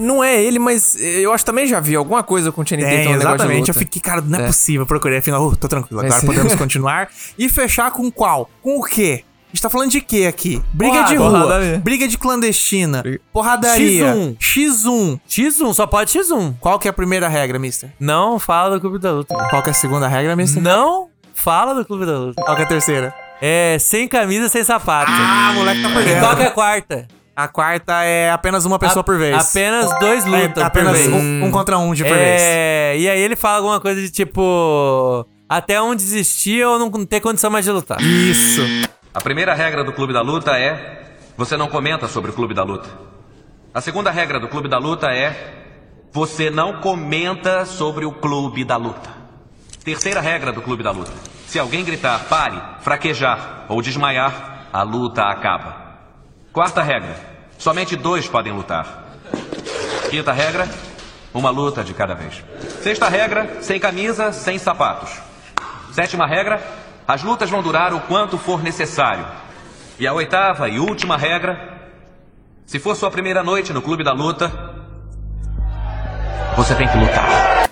não 0.00 0.22
é 0.24 0.42
ele, 0.42 0.58
mas 0.58 0.96
eu 1.00 1.32
acho 1.32 1.42
que 1.44 1.46
também 1.50 1.66
já 1.66 1.80
vi 1.80 1.94
alguma 1.96 2.22
coisa 2.22 2.50
com 2.52 2.62
o 2.62 2.66
Channing 2.66 2.84
Tatum. 2.84 3.10
Um 3.10 3.14
exatamente. 3.14 3.68
Eu 3.68 3.74
fiquei, 3.74 4.00
cara, 4.00 4.20
não 4.20 4.38
é, 4.38 4.42
É. 4.42 4.46
possível. 4.46 4.86
Procurei, 4.86 5.18
afinal, 5.18 5.46
uh, 5.46 5.56
tô 5.56 5.68
tranquilo. 5.68 6.00
Agora 6.00 6.16
Esse- 6.16 6.26
podemos 6.26 6.54
continuar. 6.56 7.08
E 7.38 7.48
fechar 7.48 7.90
com 7.90 8.10
qual? 8.10 8.48
Com 8.62 8.78
o 8.78 8.84
quê? 8.84 9.24
A 9.46 9.56
gente 9.56 9.62
tá 9.62 9.70
falando 9.70 9.90
de 9.90 10.00
quê 10.00 10.26
aqui? 10.26 10.60
Briga 10.72 10.92
Porrada, 10.94 11.10
de 11.12 11.16
rua, 11.16 11.30
porradaria. 11.30 11.78
briga 11.78 12.08
de 12.08 12.18
clandestina, 12.18 13.02
porradaria, 13.32 14.12
X1. 14.14 14.36
X1. 14.38 15.20
X1, 15.28 15.72
só 15.74 15.86
pode 15.86 16.12
X1. 16.12 16.54
Qual 16.60 16.78
que 16.78 16.88
é 16.88 16.90
a 16.90 16.92
primeira 16.92 17.28
regra, 17.28 17.58
mister? 17.58 17.90
Não 17.98 18.38
fala 18.38 18.74
do 18.74 18.80
Clube 18.80 18.98
da 18.98 19.12
Luta. 19.12 19.34
Qual 19.48 19.62
que 19.62 19.70
é 19.70 19.72
a 19.72 19.74
segunda 19.74 20.08
regra, 20.08 20.34
mister? 20.36 20.60
Não 20.62 21.08
fala 21.32 21.74
do 21.74 21.84
Clube 21.86 22.04
da 22.04 22.18
Luta. 22.18 22.42
Qual 22.42 22.56
que 22.56 22.62
é 22.62 22.64
a 22.64 22.68
terceira? 22.68 23.14
É 23.40 23.78
sem 23.78 24.08
camisa, 24.08 24.48
sem 24.48 24.64
sapato. 24.64 25.10
Ah, 25.14 25.52
moleque 25.54 25.80
tá 25.82 25.90
E 25.90 25.94
perdendo. 25.94 26.20
qual 26.20 26.36
que 26.36 26.42
é 26.42 26.46
a 26.46 26.50
quarta? 26.50 27.08
A 27.36 27.46
quarta 27.48 28.02
é 28.02 28.30
apenas 28.30 28.64
uma 28.64 28.78
pessoa 28.78 29.02
A- 29.02 29.04
por 29.04 29.18
vez. 29.18 29.50
Apenas 29.50 29.98
dois 30.00 30.24
É, 30.24 30.28
lutas 30.28 30.64
apenas 30.64 30.92
por 30.92 31.10
vez. 31.10 31.12
um, 31.12 31.44
um 31.44 31.50
contra 31.50 31.76
um 31.78 31.92
de 31.92 32.02
por 32.02 32.14
vez. 32.14 32.40
É, 32.42 32.96
e 32.98 33.08
aí 33.08 33.20
ele 33.20 33.36
fala 33.36 33.58
alguma 33.58 33.78
coisa 33.78 34.00
de 34.00 34.10
tipo... 34.10 35.26
Até 35.48 35.80
um 35.80 35.94
desistir 35.94 36.64
ou 36.66 36.78
não 36.78 36.90
ter 37.04 37.20
condição 37.20 37.50
mais 37.50 37.64
de 37.64 37.70
lutar. 37.70 38.00
Isso. 38.00 38.62
A 39.14 39.20
primeira 39.20 39.54
regra 39.54 39.84
do 39.84 39.92
Clube 39.92 40.12
da 40.12 40.20
Luta 40.20 40.58
é: 40.58 41.04
você 41.36 41.56
não 41.56 41.68
comenta 41.68 42.08
sobre 42.08 42.32
o 42.32 42.34
Clube 42.34 42.52
da 42.52 42.64
Luta. 42.64 42.88
A 43.72 43.80
segunda 43.80 44.10
regra 44.10 44.40
do 44.40 44.48
Clube 44.48 44.68
da 44.68 44.78
Luta 44.78 45.06
é: 45.12 45.54
você 46.12 46.50
não 46.50 46.80
comenta 46.80 47.64
sobre 47.64 48.04
o 48.04 48.10
Clube 48.10 48.64
da 48.64 48.76
Luta. 48.76 49.08
Terceira 49.84 50.20
regra 50.20 50.50
do 50.50 50.60
Clube 50.60 50.82
da 50.82 50.90
Luta: 50.90 51.12
se 51.46 51.60
alguém 51.60 51.84
gritar 51.84 52.24
pare, 52.28 52.60
fraquejar 52.80 53.66
ou 53.68 53.80
desmaiar, 53.80 54.66
a 54.72 54.82
luta 54.82 55.22
acaba. 55.22 55.85
Quarta 56.56 56.80
regra: 56.82 57.14
somente 57.58 57.94
dois 57.96 58.26
podem 58.26 58.50
lutar. 58.50 59.04
Quinta 60.08 60.32
regra: 60.32 60.66
uma 61.34 61.50
luta 61.50 61.84
de 61.84 61.92
cada 61.92 62.14
vez. 62.14 62.42
Sexta 62.82 63.10
regra: 63.10 63.58
sem 63.60 63.78
camisa, 63.78 64.32
sem 64.32 64.56
sapatos. 64.58 65.10
Sétima 65.92 66.26
regra: 66.26 66.58
as 67.06 67.22
lutas 67.22 67.50
vão 67.50 67.62
durar 67.62 67.92
o 67.92 68.00
quanto 68.00 68.38
for 68.38 68.62
necessário. 68.62 69.26
E 69.98 70.06
a 70.06 70.14
oitava 70.14 70.66
e 70.70 70.78
última 70.78 71.18
regra: 71.18 71.78
se 72.64 72.78
for 72.78 72.96
sua 72.96 73.10
primeira 73.10 73.42
noite 73.42 73.74
no 73.74 73.82
clube 73.82 74.02
da 74.02 74.14
luta, 74.14 74.50
você 76.56 76.74
tem 76.74 76.88
que 76.88 76.96
lutar. 76.96 77.66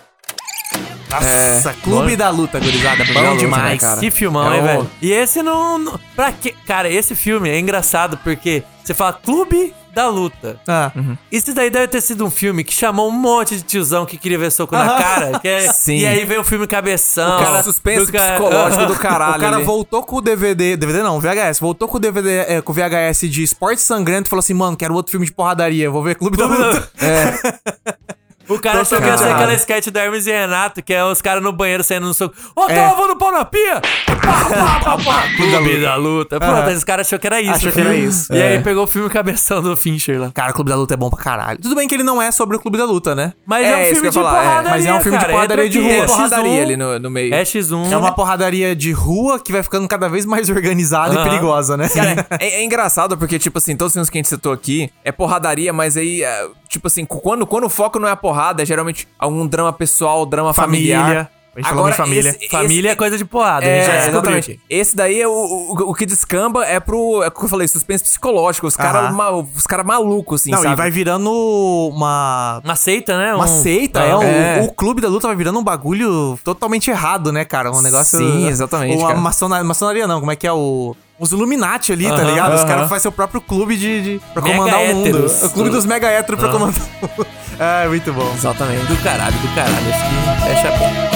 Nossa, 1.11 1.73
Clube 1.74 2.16
da 2.16 2.28
Luta, 2.28 2.59
gurizada. 2.59 3.05
da 3.05 3.12
Bom 3.15 3.20
Luta, 3.20 3.36
demais. 3.39 3.81
né? 3.81 3.97
Que 4.01 4.11
filmão, 4.11 4.52
É 4.52 4.56
hein, 4.56 4.62
o- 4.62 4.66
velho? 4.66 4.90
E 5.01 5.12
esse 5.12 5.43
não, 5.44 5.78
não. 5.78 6.01
Pra 6.16 6.32
quê? 6.32 6.52
Cara, 6.66 6.89
esse 6.90 7.15
filme 7.15 7.48
é 7.48 7.56
engraçado 7.56 8.19
porque 8.19 8.65
você 8.85 8.94
fala 8.94 9.12
Clube 9.15 9.74
da 9.94 10.09
Luta. 10.09 10.61
Ah. 10.66 10.90
Isso 11.31 11.55
daí 11.55 11.70
deve 11.70 11.86
ter 11.89 12.01
sido 12.01 12.24
um 12.27 12.31
filme 12.31 12.65
que 12.65 12.73
chamou 12.74 13.09
um 13.09 13.12
monte 13.12 13.56
de 13.56 13.62
tiozão 13.62 14.05
que 14.05 14.19
queria 14.19 14.36
ver 14.39 14.51
soco 14.51 14.74
na 14.77 14.98
cara. 14.98 15.39
que 15.39 15.47
é- 15.48 15.73
Sim. 15.73 15.98
E 15.98 16.06
aí 16.06 16.24
veio 16.24 16.40
o 16.40 16.44
filme 16.44 16.66
Cabeção. 16.66 17.36
O 17.36 17.44
cara 17.44 17.62
suspense 17.62 18.06
do 18.06 18.12
cara- 18.12 18.32
psicológico 18.35 18.86
do 18.86 18.97
caralho. 18.98 19.36
o 19.36 19.40
cara 19.40 19.56
ali. 19.56 19.65
voltou 19.65 20.02
com 20.02 20.16
o 20.16 20.20
DVD, 20.20 20.77
DVD 20.77 21.02
não, 21.02 21.20
VHS, 21.20 21.61
voltou 21.61 21.86
com 21.89 21.97
o 21.97 22.01
DVD, 22.01 22.39
é, 22.48 22.61
com 22.61 22.73
o 22.73 22.74
VHS 22.74 23.28
de 23.31 23.43
Esporte 23.43 23.81
Sangrento 23.81 24.27
e 24.27 24.31
falou 24.31 24.40
assim, 24.40 24.55
mano, 24.55 24.77
quero 24.77 24.94
outro 24.94 25.12
filme 25.12 25.27
de 25.27 25.32
porradaria, 25.32 25.89
vou 25.90 26.02
ver 26.02 26.16
Clube 26.16 26.36
da 26.36 26.47
Luta. 26.47 26.90
O 28.48 28.58
cara 28.58 28.80
achou 28.82 29.00
que 29.00 29.06
ia 29.06 29.16
ser 29.18 29.28
aquela 29.30 29.54
sketch 29.54 29.88
do 29.88 29.98
Hermes 29.98 30.26
e 30.26 30.30
Renato, 30.32 30.82
que 30.82 30.92
é 30.92 31.04
os 31.04 31.20
caras 31.22 31.42
no 31.42 31.52
banheiro 31.52 31.82
saindo 31.84 32.06
no 32.06 32.14
soco. 32.14 32.34
Ô, 32.54 32.64
É. 32.68 32.74
tava 32.74 33.06
no 33.06 33.16
pau 33.16 33.32
na 33.32 33.44
pia! 33.44 33.80
Pá, 34.06 34.44
pá, 34.44 34.80
pá, 34.80 35.04
pá. 35.04 35.22
Clube 35.36 35.80
da 35.80 35.96
luta. 35.96 36.38
Pronto, 36.38 36.52
Aham. 36.54 36.72
esse 36.72 36.84
cara 36.86 37.02
achou 37.02 37.18
que 37.18 37.26
era 37.26 37.40
isso. 37.40 37.52
Achou 37.54 37.70
o 37.70 37.72
que 37.72 37.80
era 37.80 37.94
isso. 37.94 38.32
E 38.32 38.38
É. 38.38 38.48
aí 38.48 38.62
pegou 38.62 38.84
o 38.84 38.86
filme 38.86 39.08
Cabeção 39.10 39.62
do 39.62 39.76
Fincher 39.76 40.20
lá. 40.20 40.30
Cara, 40.32 40.52
Clube 40.52 40.70
da 40.70 40.76
Luta 40.76 40.94
é 40.94 40.96
bom 40.96 41.10
pra 41.10 41.22
caralho. 41.22 41.58
Tudo 41.60 41.74
bem 41.74 41.86
que 41.88 41.94
ele 41.94 42.02
não 42.04 42.20
é 42.20 42.30
sobre 42.32 42.56
o 42.56 42.60
Clube 42.60 42.78
da 42.78 42.84
Luta, 42.84 43.14
né? 43.14 43.32
Mas 43.46 43.66
É, 43.66 43.70
é, 43.70 43.92
um 43.92 43.94
filme 43.94 44.08
de 44.10 44.14
falar, 44.14 44.30
é. 44.30 44.42
porradaria, 44.42 44.70
Mas 44.70 44.86
é 44.86 44.94
um 44.94 45.00
filme 45.00 45.18
de 45.18 45.24
cara. 45.24 45.32
porradaria 45.34 45.64
Entra 45.66 45.80
de 45.80 45.86
rua. 45.86 45.92
é 45.94 46.00
X1, 46.02 46.06
porradaria 46.06 46.62
ali 46.62 46.76
no, 46.76 46.98
no 46.98 47.10
meio. 47.10 47.34
É 47.34 47.42
X1. 47.42 47.90
É 47.92 47.96
uma 47.96 48.12
porradaria 48.12 48.74
de 48.76 48.92
rua 48.92 49.38
que 49.38 49.52
vai 49.52 49.62
ficando 49.62 49.86
cada 49.88 50.08
vez 50.08 50.24
mais 50.26 50.48
organizada 50.50 51.14
e 51.14 51.22
perigosa, 51.24 51.76
né? 51.76 51.88
Cara, 51.88 52.26
é, 52.40 52.60
é 52.60 52.64
engraçado 52.64 53.16
porque, 53.16 53.38
tipo 53.38 53.58
assim, 53.58 53.76
todos 53.76 53.90
os 53.90 53.94
filmes 53.94 54.10
que 54.10 54.18
a 54.18 54.20
gente 54.20 54.28
citou 54.28 54.52
aqui 54.52 54.90
é 55.04 55.12
porradaria, 55.12 55.72
mas 55.72 55.96
aí, 55.96 56.22
é, 56.22 56.46
tipo 56.74 56.86
assim, 56.86 57.05
quando, 57.05 57.46
quando 57.46 57.64
o 57.64 57.70
foco 57.70 57.98
não 57.98 58.06
é 58.06 58.12
a 58.12 58.16
porrada, 58.16 58.62
é 58.62 58.66
geralmente 58.66 59.09
algum 59.18 59.46
drama 59.46 59.72
pessoal, 59.72 60.24
drama 60.26 60.52
familiar. 60.52 61.02
Família. 61.02 61.30
A 61.56 61.60
gente 61.60 61.68
falou 61.68 61.88
de 61.88 61.96
família. 61.96 62.30
esse- 62.30 62.48
Família 62.48 62.90
é 62.90 62.96
coisa 62.96 63.16
de 63.16 63.24
porrada, 63.24 63.64
a 63.64 63.68
É, 63.68 63.76
gente 63.76 63.86
já 63.86 63.92
descobriu 63.92 64.18
exatamente. 64.18 64.51
aqui. 64.51 64.60
Esse 64.68 64.96
daí 64.96 65.20
é 65.20 65.28
o, 65.28 65.30
o, 65.30 65.90
o 65.90 65.94
que 65.94 66.05
descamba 66.05 66.64
é 66.64 66.80
pro. 66.80 67.22
É 67.22 67.28
o 67.28 67.30
que 67.30 67.44
eu 67.44 67.48
falei, 67.48 67.68
suspense 67.68 68.02
psicológico. 68.02 68.66
Os 68.66 68.74
caras 68.74 69.14
os 69.56 69.64
cara 69.64 69.84
malucos, 69.84 70.40
assim, 70.40 70.51
Não, 70.51 70.59
sabe? 70.59 70.74
e 70.74 70.76
vai 70.76 70.90
virando 70.90 71.30
uma. 71.92 72.60
Uma 72.64 72.74
seita, 72.74 73.16
né? 73.16 73.34
Uma 73.34 73.44
Um- 73.44 73.62
seita, 73.62 74.01
Ah, 74.02 74.05
é, 74.06 74.16
o, 74.16 74.22
é. 74.24 74.60
o 74.62 74.72
clube 74.72 75.01
da 75.01 75.06
luta 75.09 75.28
vai 75.28 75.36
virando 75.36 75.59
um 75.59 75.62
bagulho 75.62 76.36
totalmente 76.42 76.90
errado, 76.90 77.30
né, 77.32 77.44
cara? 77.44 77.70
Um 77.70 77.82
negócio. 77.82 78.18
Sim, 78.18 78.48
exatamente, 78.48 78.98
Uma 78.98 79.09
cara. 79.09 79.20
maçonaria, 79.20 79.64
maçonaria 79.64 80.06
não, 80.09 80.18
como 80.18 80.32
é 80.32 80.36
que 80.36 80.48
é 80.48 80.52
o. 80.52 80.96
Os 81.19 81.31
Illuminati 81.31 81.93
ali, 81.93 82.09
tá 82.09 82.23
ligado? 82.24 82.55
Os 82.55 82.65
caras 82.65 82.89
fazem 82.89 83.01
seu 83.03 83.12
próprio 83.12 83.41
clube 83.41 83.77
de, 83.77 84.03
de 84.03 84.20
pra 84.32 84.43
Mega 84.43 84.57
comandar 84.57 84.81
o 84.81 84.86
mundo. 84.95 85.07
héteros. 85.09 85.43
O 85.45 85.51
clube 85.51 85.70
dos 85.70 85.86
mega 85.86 86.09
héteros 86.09 86.41
pra 86.41 86.51
comandar 86.53 86.74
o 86.74 87.07
mundo. 87.07 87.27
É, 87.57 87.86
muito 87.86 88.12
bom. 88.12 88.28
Exatamente. 88.35 88.85
Do 88.86 88.97
caralho, 89.01 89.39
do 89.39 89.55
caralho. 89.55 89.77
Esse 89.89 90.01
aqui 90.01 90.51
é 90.51 90.57
chapéu. 90.61 91.15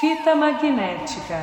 Fita 0.00 0.34
magnética. 0.34 1.42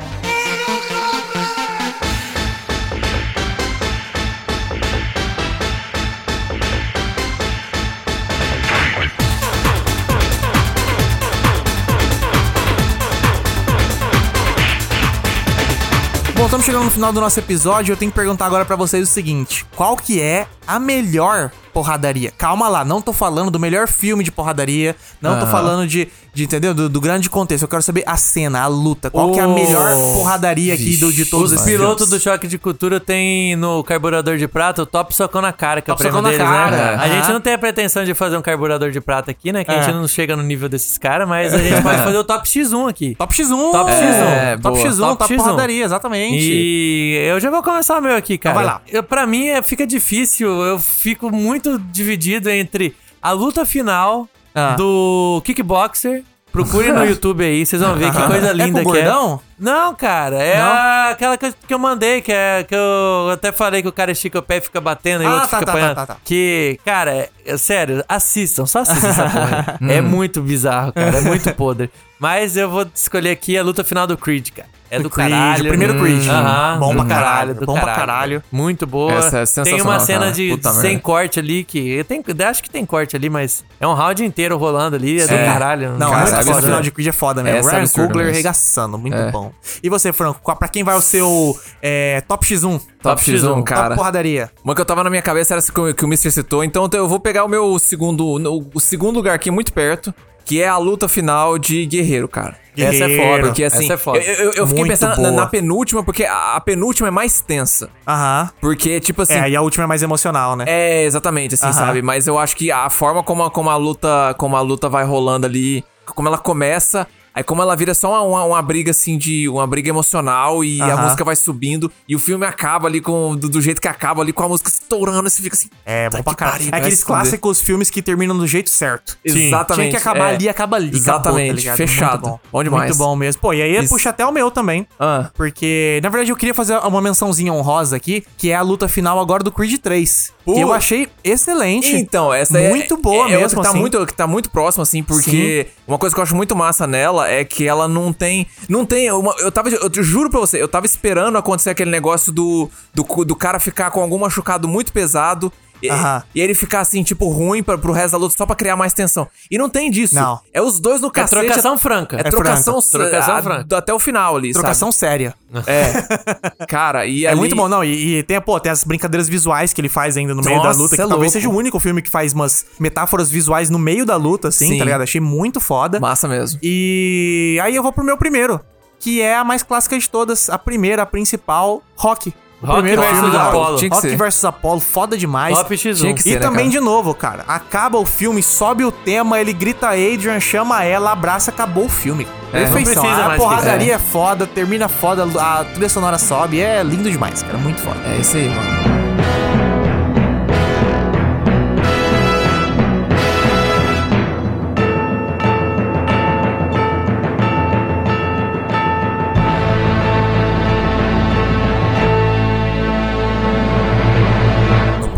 Bom, 16.45 16.47
estamos 16.47 16.65
chegando 16.67 16.85
no 16.85 16.91
final 16.91 17.11
do 17.11 17.19
nosso 17.19 17.39
episódio. 17.39 17.91
Eu 17.91 17.97
tenho 17.97 18.11
que 18.11 18.15
perguntar 18.15 18.45
agora 18.45 18.63
pra 18.63 18.75
vocês 18.75 19.09
o 19.09 19.11
seguinte: 19.11 19.65
qual 19.75 19.95
que 19.95 20.21
é 20.21 20.45
a 20.67 20.79
melhor 20.79 21.49
porradaria? 21.73 22.29
Calma 22.29 22.67
lá, 22.67 22.85
não 22.85 23.01
tô 23.01 23.11
falando 23.11 23.49
do 23.49 23.59
melhor 23.59 23.87
filme 23.87 24.23
de 24.23 24.31
porradaria, 24.31 24.95
não 25.19 25.39
tô 25.39 25.45
Aham. 25.45 25.51
falando 25.51 25.87
de, 25.87 26.07
de 26.35 26.43
entendeu? 26.43 26.73
Do, 26.73 26.89
do 26.89 26.99
grande 26.99 27.29
contexto. 27.29 27.63
Eu 27.63 27.67
quero 27.69 27.81
saber 27.81 28.03
a 28.05 28.17
cena, 28.17 28.61
a 28.61 28.67
luta. 28.67 29.09
Qual 29.09 29.31
que 29.31 29.39
é 29.39 29.43
a 29.43 29.47
melhor 29.47 29.89
porradaria 30.13 30.73
aqui 30.73 30.97
do, 30.97 31.11
de 31.11 31.25
todos 31.25 31.53
Os 31.53 31.61
pilotos 31.61 32.09
do 32.09 32.19
choque 32.19 32.45
de 32.47 32.57
cultura 32.57 32.99
tem 32.99 33.55
no 33.55 33.81
carburador 33.83 34.37
de 34.37 34.45
prata 34.47 34.81
o 34.81 34.85
top 34.85 35.15
socão 35.15 35.41
na 35.41 35.53
cara, 35.53 35.81
que 35.81 35.89
é 35.89 35.93
o 35.93 35.95
Top 35.95 36.03
prêmio 36.03 36.17
socão 36.17 36.21
na 36.21 36.37
deles, 36.37 36.45
cara, 36.53 36.71
né? 36.75 36.83
A 37.01 37.05
aham. 37.05 37.15
gente 37.21 37.31
não 37.33 37.39
tem 37.39 37.53
a 37.53 37.57
pretensão 37.57 38.03
de 38.03 38.13
fazer 38.13 38.35
um 38.37 38.41
carburador 38.41 38.91
de 38.91 38.99
prata 38.99 39.31
aqui, 39.31 39.53
né? 39.53 39.63
Que 39.63 39.71
a 39.71 39.75
É. 39.75 39.83
gente 39.83 39.95
não 39.95 40.07
chega 40.07 40.35
no 40.35 40.43
nível 40.43 40.67
desses 40.67 40.97
caras, 40.97 41.27
mas 41.27 41.53
a 41.53 41.57
gente 41.57 41.81
pode 41.81 41.97
fazer 42.03 42.17
o 42.17 42.23
top 42.25 42.45
X1 42.47 42.89
aqui. 42.89 43.15
Top 43.15 43.33
X1. 43.33 43.71
Top 43.71 43.89
X1. 43.89 43.95
É, 43.95 44.57
top 44.57 44.77
boa. 44.77 44.89
X1, 44.89 44.97
Top 44.99 45.17
top, 45.19 45.33
X1. 45.33 45.37
porradaria, 45.37 45.85
exatamente. 45.85 46.37
E 46.51 47.27
eu 47.29 47.39
já 47.39 47.49
vou 47.49 47.63
começar 47.63 47.97
o 47.97 48.01
meu 48.01 48.15
aqui, 48.15 48.37
cara. 48.37 48.55
Então 48.55 48.63
vai 48.65 48.73
lá. 48.73 48.81
Eu, 48.91 49.01
pra 49.03 49.25
mim 49.25 49.47
é, 49.47 49.61
fica 49.63 49.87
difícil, 49.87 50.49
eu 50.49 50.77
fico 50.79 51.31
muito 51.31 51.79
dividido 51.91 52.49
entre 52.49 52.93
a 53.21 53.31
luta 53.31 53.65
final 53.65 54.27
Ah. 54.55 54.75
do 54.75 55.41
Kickboxer. 55.43 56.23
Procure 56.51 56.89
no 56.93 57.03
YouTube 57.05 57.43
aí, 57.43 57.65
vocês 57.65 57.81
vão 57.81 57.95
ver 57.95 58.09
que 58.13 58.21
coisa 58.27 58.51
É 58.51 58.53
linda 58.53 58.79
o 58.81 58.83
que 58.89 58.97
é. 58.97 59.03
gordão? 59.03 59.41
Não, 59.59 59.93
cara, 59.93 60.37
é 60.41 60.57
Não? 60.57 61.11
aquela 61.11 61.37
que, 61.37 61.51
que 61.67 61.73
eu 61.73 61.77
mandei, 61.77 62.21
que 62.21 62.31
é 62.31 62.63
que 62.63 62.73
eu 62.73 63.29
até 63.33 63.51
falei 63.51 63.81
que 63.81 63.89
o 63.89 63.91
cara 63.91 64.13
estica 64.13 64.39
o 64.39 64.41
pé 64.41 64.57
e 64.57 64.61
fica 64.61 64.79
batendo 64.79 65.21
e 65.23 65.27
o 65.27 65.29
Ah, 65.29 65.33
outro 65.33 65.49
tá, 65.49 65.59
fica 65.59 65.65
tá, 65.65 65.71
apanhando. 65.73 65.95
tá, 65.95 66.05
tá, 66.07 66.13
tá. 66.13 66.19
Que, 66.23 66.79
cara, 66.85 67.11
é- 67.13 67.29
é 67.45 67.57
sério, 67.57 68.01
assistam, 68.07 68.65
só 68.65 68.79
assistam 68.79 69.09
essa 69.09 69.23
porra. 69.29 69.77
é 69.91 69.99
muito 69.99 70.41
bizarro, 70.41 70.93
cara, 70.93 71.17
é 71.17 71.21
muito 71.21 71.53
podre. 71.55 71.89
Mas 72.17 72.55
eu 72.55 72.69
vou 72.69 72.85
escolher 72.95 73.31
aqui 73.31 73.57
a 73.57 73.61
luta 73.63 73.83
final 73.83 74.07
do 74.07 74.17
Creed, 74.17 74.51
cara. 74.51 74.69
É 74.95 74.99
do 74.99 75.09
Creed, 75.09 75.29
caralho. 75.29 75.63
o 75.63 75.67
primeiro 75.67 75.99
Creed. 75.99 76.27
Aham, 76.27 76.79
Bom 76.79 76.95
do 76.95 77.05
pra 77.05 77.15
caralho, 77.15 77.55
do 77.55 77.65
bom 77.65 77.73
pra 77.79 77.93
caralho. 77.95 78.43
Muito 78.51 78.85
boa. 78.87 79.13
Essa 79.13 79.39
é 79.61 79.63
tem 79.63 79.81
uma 79.81 79.99
sensacional, 79.99 79.99
cena 80.01 80.19
cara. 80.19 80.31
de 80.31 80.49
Puta 80.49 80.71
sem 80.73 80.81
merda. 80.91 80.99
corte 81.01 81.39
ali 81.39 81.63
que 81.63 82.03
tem, 82.07 82.23
acho 82.47 82.63
que 82.63 82.69
tem 82.69 82.85
corte 82.85 83.15
ali, 83.15 83.29
mas 83.29 83.63
é 83.79 83.87
um 83.87 83.93
round 83.93 84.23
inteiro 84.23 84.57
rolando 84.57 84.95
ali, 84.95 85.21
é 85.21 85.27
do 85.27 85.33
É. 85.33 85.45
caralho. 85.45 85.91
Não, 85.97 86.09
Cara, 86.09 86.23
essa 86.23 86.35
é 86.35 86.37
cena 86.39 86.39
absurdo. 86.41 86.63
final 86.65 86.81
de 86.81 86.91
Creed 86.91 87.07
é 87.07 87.11
foda 87.11 87.43
mesmo. 87.43 87.69
É 87.69 87.73
Ryan 87.75 87.87
Coogler 87.87 88.33
regaçando, 88.33 88.97
muito 88.97 89.15
É. 89.15 89.31
bom. 89.31 89.51
E 89.83 89.89
você, 89.89 90.11
Franco, 90.13 90.39
pra 90.55 90.67
quem 90.67 90.83
vai 90.83 90.95
o 90.95 91.01
seu 91.01 91.57
é, 91.81 92.21
top 92.27 92.45
X1? 92.45 92.81
Top 93.01 93.21
X1, 93.21 93.63
cara. 93.63 93.83
Top 93.89 93.95
porradaria. 93.97 94.49
Uma 94.63 94.73
que 94.73 94.81
eu 94.81 94.85
tava 94.85 95.03
na 95.03 95.09
minha 95.09 95.21
cabeça 95.21 95.53
era 95.53 95.59
essa 95.59 95.71
que 95.71 95.79
o, 95.79 95.93
que 95.93 96.03
o 96.03 96.07
Mr. 96.07 96.31
citou, 96.31 96.63
então 96.63 96.89
eu 96.93 97.07
vou 97.07 97.19
pegar 97.19 97.43
o 97.43 97.47
meu 97.47 97.77
segundo. 97.79 98.25
O 98.73 98.79
segundo 98.79 99.15
lugar 99.15 99.35
aqui 99.35 99.51
muito 99.51 99.71
perto, 99.73 100.13
que 100.43 100.61
é 100.61 100.67
a 100.67 100.77
luta 100.77 101.07
final 101.07 101.57
de 101.57 101.85
Guerreiro, 101.85 102.27
cara. 102.27 102.55
Essa 102.81 103.03
é 103.03 103.07
Guerreiro. 103.07 103.31
foda. 103.31 103.43
Porque 103.47 103.63
assim, 103.63 103.83
Essa 103.85 103.93
é 103.93 103.97
foda. 103.97 104.19
eu, 104.19 104.33
eu- 104.33 104.53
eu 104.53 104.67
fiquei 104.67 104.83
Muito 104.83 104.87
pensando 104.89 105.21
na, 105.21 105.31
na 105.31 105.45
penúltima, 105.47 106.03
porque 106.03 106.23
a, 106.25 106.55
a 106.55 106.61
penúltima 106.61 107.07
é 107.07 107.11
mais 107.11 107.41
tensa. 107.41 107.89
Aham. 108.07 108.49
Porque, 108.61 108.99
tipo 108.99 109.21
assim. 109.21 109.33
É, 109.33 109.49
e 109.49 109.55
a 109.55 109.61
última 109.61 109.83
é 109.83 109.87
mais 109.87 110.03
emocional, 110.03 110.55
né? 110.55 110.65
É, 110.67 111.03
exatamente, 111.03 111.55
assim, 111.55 111.65
Aham. 111.65 111.73
sabe? 111.73 112.01
Mas 112.01 112.27
eu 112.27 112.37
acho 112.39 112.55
que 112.55 112.71
a 112.71 112.89
forma 112.89 113.23
como 113.23 113.43
a, 113.43 113.51
como 113.51 113.69
a 113.69 113.75
luta, 113.77 114.33
como 114.37 114.55
a 114.55 114.61
luta 114.61 114.87
vai 114.89 115.03
rolando 115.05 115.45
ali, 115.45 115.83
como 116.05 116.27
ela 116.27 116.37
começa, 116.37 117.07
aí 117.35 117.43
como 117.43 117.61
ela 117.61 117.75
vira 117.75 117.93
só 117.93 118.09
uma, 118.09 118.21
uma, 118.21 118.43
uma 118.45 118.61
briga 118.61 118.91
assim 118.91 119.17
de 119.17 119.47
uma 119.49 119.67
briga 119.67 119.89
emocional 119.89 120.63
e 120.63 120.81
a 120.81 120.95
música 120.97 121.23
vai 121.23 121.35
subindo 121.35 121.91
e 122.07 122.15
o 122.15 122.19
filme 122.19 122.45
acaba 122.45 122.87
ali 122.87 123.01
com 123.01 123.35
do, 123.35 123.49
do 123.49 123.61
jeito 123.61 123.81
que 123.81 123.87
acaba 123.87 124.21
ali 124.21 124.31
com 124.31 124.43
a 124.43 124.47
música 124.47 124.69
estourando, 124.69 125.27
e 125.27 125.29
você 125.29 125.41
fica 125.43 125.55
assim, 125.55 125.69
É, 125.85 126.09
bom 126.09 126.17
"Tá 126.17 126.23
pra 126.23 126.35
caralho. 126.35 126.69
É 126.71 126.77
aqueles 126.77 126.99
se 126.99 127.05
fuder." 127.05 127.21
clássicos 127.21 127.61
filmes 127.61 127.89
que 127.89 128.01
terminam 128.01 128.37
do 128.37 128.47
jeito 128.47 128.69
certo. 128.69 129.17
Exatamente. 129.23 129.89
Tinha 129.89 129.91
que 129.91 129.97
acabar 129.97 130.31
é. 130.31 130.35
ali, 130.35 130.49
acaba 130.49 130.77
ali. 130.77 130.87
acabou, 130.87 131.03
tá 131.03 131.41
Exatamente, 131.41 131.71
fechado. 131.75 132.11
Muito 132.11 132.21
bom. 132.21 132.39
Bom 132.51 132.63
demais. 132.63 132.83
Muito 132.89 132.97
bom 132.97 133.15
mesmo. 133.15 133.41
Pô, 133.41 133.53
e 133.53 133.61
aí 133.61 133.75
Isso. 133.77 133.89
puxa 133.89 134.09
até 134.09 134.25
o 134.25 134.31
meu 134.31 134.49
também. 134.49 134.87
Ah. 134.99 135.29
Porque, 135.33 135.99
na 136.01 136.09
verdade, 136.09 136.31
eu 136.31 136.35
queria 136.35 136.53
fazer 136.53 136.77
uma 136.77 137.01
mençãozinha 137.01 137.51
honrosa 137.51 137.95
aqui, 137.95 138.23
que 138.37 138.51
é 138.51 138.55
a 138.55 138.61
luta 138.61 138.87
final 138.87 139.19
agora 139.19 139.43
do 139.43 139.51
Creed 139.51 139.77
3. 139.79 140.33
Pô. 140.45 140.53
Que 140.53 140.61
eu 140.61 140.71
achei 140.71 141.07
excelente. 141.23 141.95
Então, 141.95 142.33
essa 142.33 142.59
é 142.59 142.69
Muito 142.69 142.97
boa 142.97 143.27
é, 143.27 143.33
é 143.33 143.37
mesmo, 143.37 143.57
que 143.57 143.63
tá 143.63 143.69
assim. 143.69 143.79
muito 143.79 144.05
que 144.05 144.13
tá 144.13 144.27
muito 144.27 144.49
próximo 144.51 144.83
assim, 144.83 145.01
porque 145.03 145.67
uma 145.87 145.97
coisa 145.97 146.13
que 146.15 146.19
eu 146.19 146.23
acho 146.23 146.35
muito 146.35 146.55
massa 146.55 146.85
nela 146.85 147.24
é 147.27 147.43
que 147.43 147.67
ela 147.67 147.87
não 147.87 148.11
tem 148.11 148.47
não 148.67 148.85
tem 148.85 149.11
uma, 149.11 149.35
eu 149.39 149.51
tava 149.51 149.69
eu 149.69 150.03
juro 150.03 150.29
pra 150.29 150.39
você, 150.39 150.61
eu 150.61 150.67
tava 150.67 150.85
esperando 150.85 151.37
acontecer 151.37 151.69
aquele 151.69 151.91
negócio 151.91 152.31
do 152.31 152.69
do, 152.93 153.03
do 153.25 153.35
cara 153.35 153.59
ficar 153.59 153.91
com 153.91 154.01
algum 154.01 154.17
machucado 154.17 154.67
muito 154.67 154.91
pesado 154.91 155.51
e, 155.81 155.87
e 156.33 156.41
ele 156.41 156.53
ficar 156.55 156.79
assim, 156.81 157.03
tipo, 157.03 157.27
ruim 157.29 157.61
pra, 157.63 157.77
pro 157.77 157.91
resto 157.91 158.11
da 158.13 158.17
luta 158.17 158.35
só 158.37 158.45
pra 158.45 158.55
criar 158.55 158.75
mais 158.75 158.93
tensão. 158.93 159.27
E 159.51 159.57
não 159.57 159.69
tem 159.69 159.89
disso. 159.91 160.15
Não. 160.15 160.39
É 160.53 160.61
os 160.61 160.79
dois 160.79 161.01
no 161.01 161.11
cacete. 161.11 161.45
trocação 161.45 161.77
franca. 161.77 162.17
É, 162.17 162.21
É 162.21 162.23
trocação, 162.23 162.81
franca. 162.81 163.09
Trocação 163.09 163.35
a- 163.35 163.41
franca. 163.43 163.77
Até 163.77 163.93
o 163.93 163.99
final 163.99 164.35
ali, 164.35 164.51
Trocação 164.53 164.91
séria. 164.91 165.29
sabe? 165.29 165.35
É. 165.67 166.65
Cara, 166.67 167.05
e 167.05 167.25
É 167.25 167.29
ali- 167.29 167.37
muito 167.39 167.55
bom, 167.55 167.67
não. 167.69 167.83
E, 167.83 168.17
e 168.19 168.23
tem, 168.23 168.39
pô, 168.41 168.59
tem 168.59 168.71
as 168.71 168.83
brincadeiras 168.83 169.27
visuais 169.29 169.71
que 169.73 169.79
ele 169.81 169.87
faz 169.89 170.17
ainda 170.17 170.33
no 170.33 170.41
meio 170.41 170.57
da 170.61 170.67
Nossa, 170.67 170.79
luta, 170.79 170.95
que 170.95 171.01
é 171.01 171.07
talvez 171.07 171.31
louco. 171.31 171.43
seja 171.43 171.49
o 171.49 171.55
único 171.57 171.79
filme 171.79 172.01
que 172.01 172.09
faz 172.09 172.33
umas 172.33 172.65
metáforas 172.79 173.29
visuais 173.29 173.69
no 173.69 173.79
meio 173.79 174.05
da 174.05 174.15
luta, 174.17 174.49
assim, 174.49 174.67
Sim. 174.69 174.77
tá 174.77 174.83
ligado? 174.85 175.01
Achei 175.01 175.21
muito 175.21 175.59
foda. 175.61 175.99
Massa 175.99 176.27
mesmo. 176.27 176.59
E 176.61 177.57
aí 177.63 177.75
eu 177.75 177.81
vou 177.83 177.93
pro 177.93 178.03
meu 178.03 178.17
primeiro, 178.17 178.59
que 178.99 179.21
é 179.21 179.35
a 179.35 179.43
mais 179.43 179.63
clássica 179.63 179.97
de 179.97 180.09
todas, 180.09 180.49
a 180.49 180.57
primeira, 180.57 181.03
a 181.03 181.05
principal, 181.05 181.81
Rock. 181.95 182.33
O 182.65 182.73
Rock 182.73 182.79
primeiro 182.81 183.01
versus 183.01 183.19
filme 183.21 183.37
Apollo. 183.37 183.77
Tinha 183.77 183.89
que 183.89 183.95
Rock 183.95 184.09
ser. 184.09 184.17
versus 184.17 184.45
Apollo, 184.45 184.79
foda 184.81 185.17
demais. 185.17 185.57
Top 185.57 185.73
X1. 185.75 185.95
Tinha 185.95 186.13
que 186.13 186.23
ser, 186.23 186.29
E 186.29 186.33
né, 186.33 186.39
também, 186.39 186.65
cara? 186.65 186.69
de 186.71 186.79
novo, 186.79 187.13
cara, 187.13 187.43
acaba 187.47 187.97
o 187.97 188.05
filme, 188.05 188.41
sobe 188.43 188.83
o 188.83 188.91
tema, 188.91 189.39
ele 189.39 189.53
grita 189.53 189.89
Adrian, 189.89 190.39
chama 190.39 190.83
ela, 190.83 191.11
abraça, 191.11 191.51
acabou 191.51 191.85
o 191.85 191.89
filme. 191.89 192.27
É, 192.53 192.65
não 192.65 192.73
Perfeição. 192.73 193.03
precisa 193.03 193.25
A 193.25 193.35
porradaria 193.37 193.95
é 193.95 193.99
foda, 193.99 194.47
termina 194.47 194.87
foda, 194.87 195.25
a 195.39 195.63
trilha 195.65 195.89
sonora 195.89 196.17
sobe, 196.17 196.59
é 196.59 196.81
lindo 196.83 197.09
demais, 197.11 197.41
cara, 197.43 197.57
muito 197.57 197.81
foda. 197.81 197.99
É 198.07 198.17
isso 198.19 198.37
aí, 198.37 198.47
mano. 198.49 198.94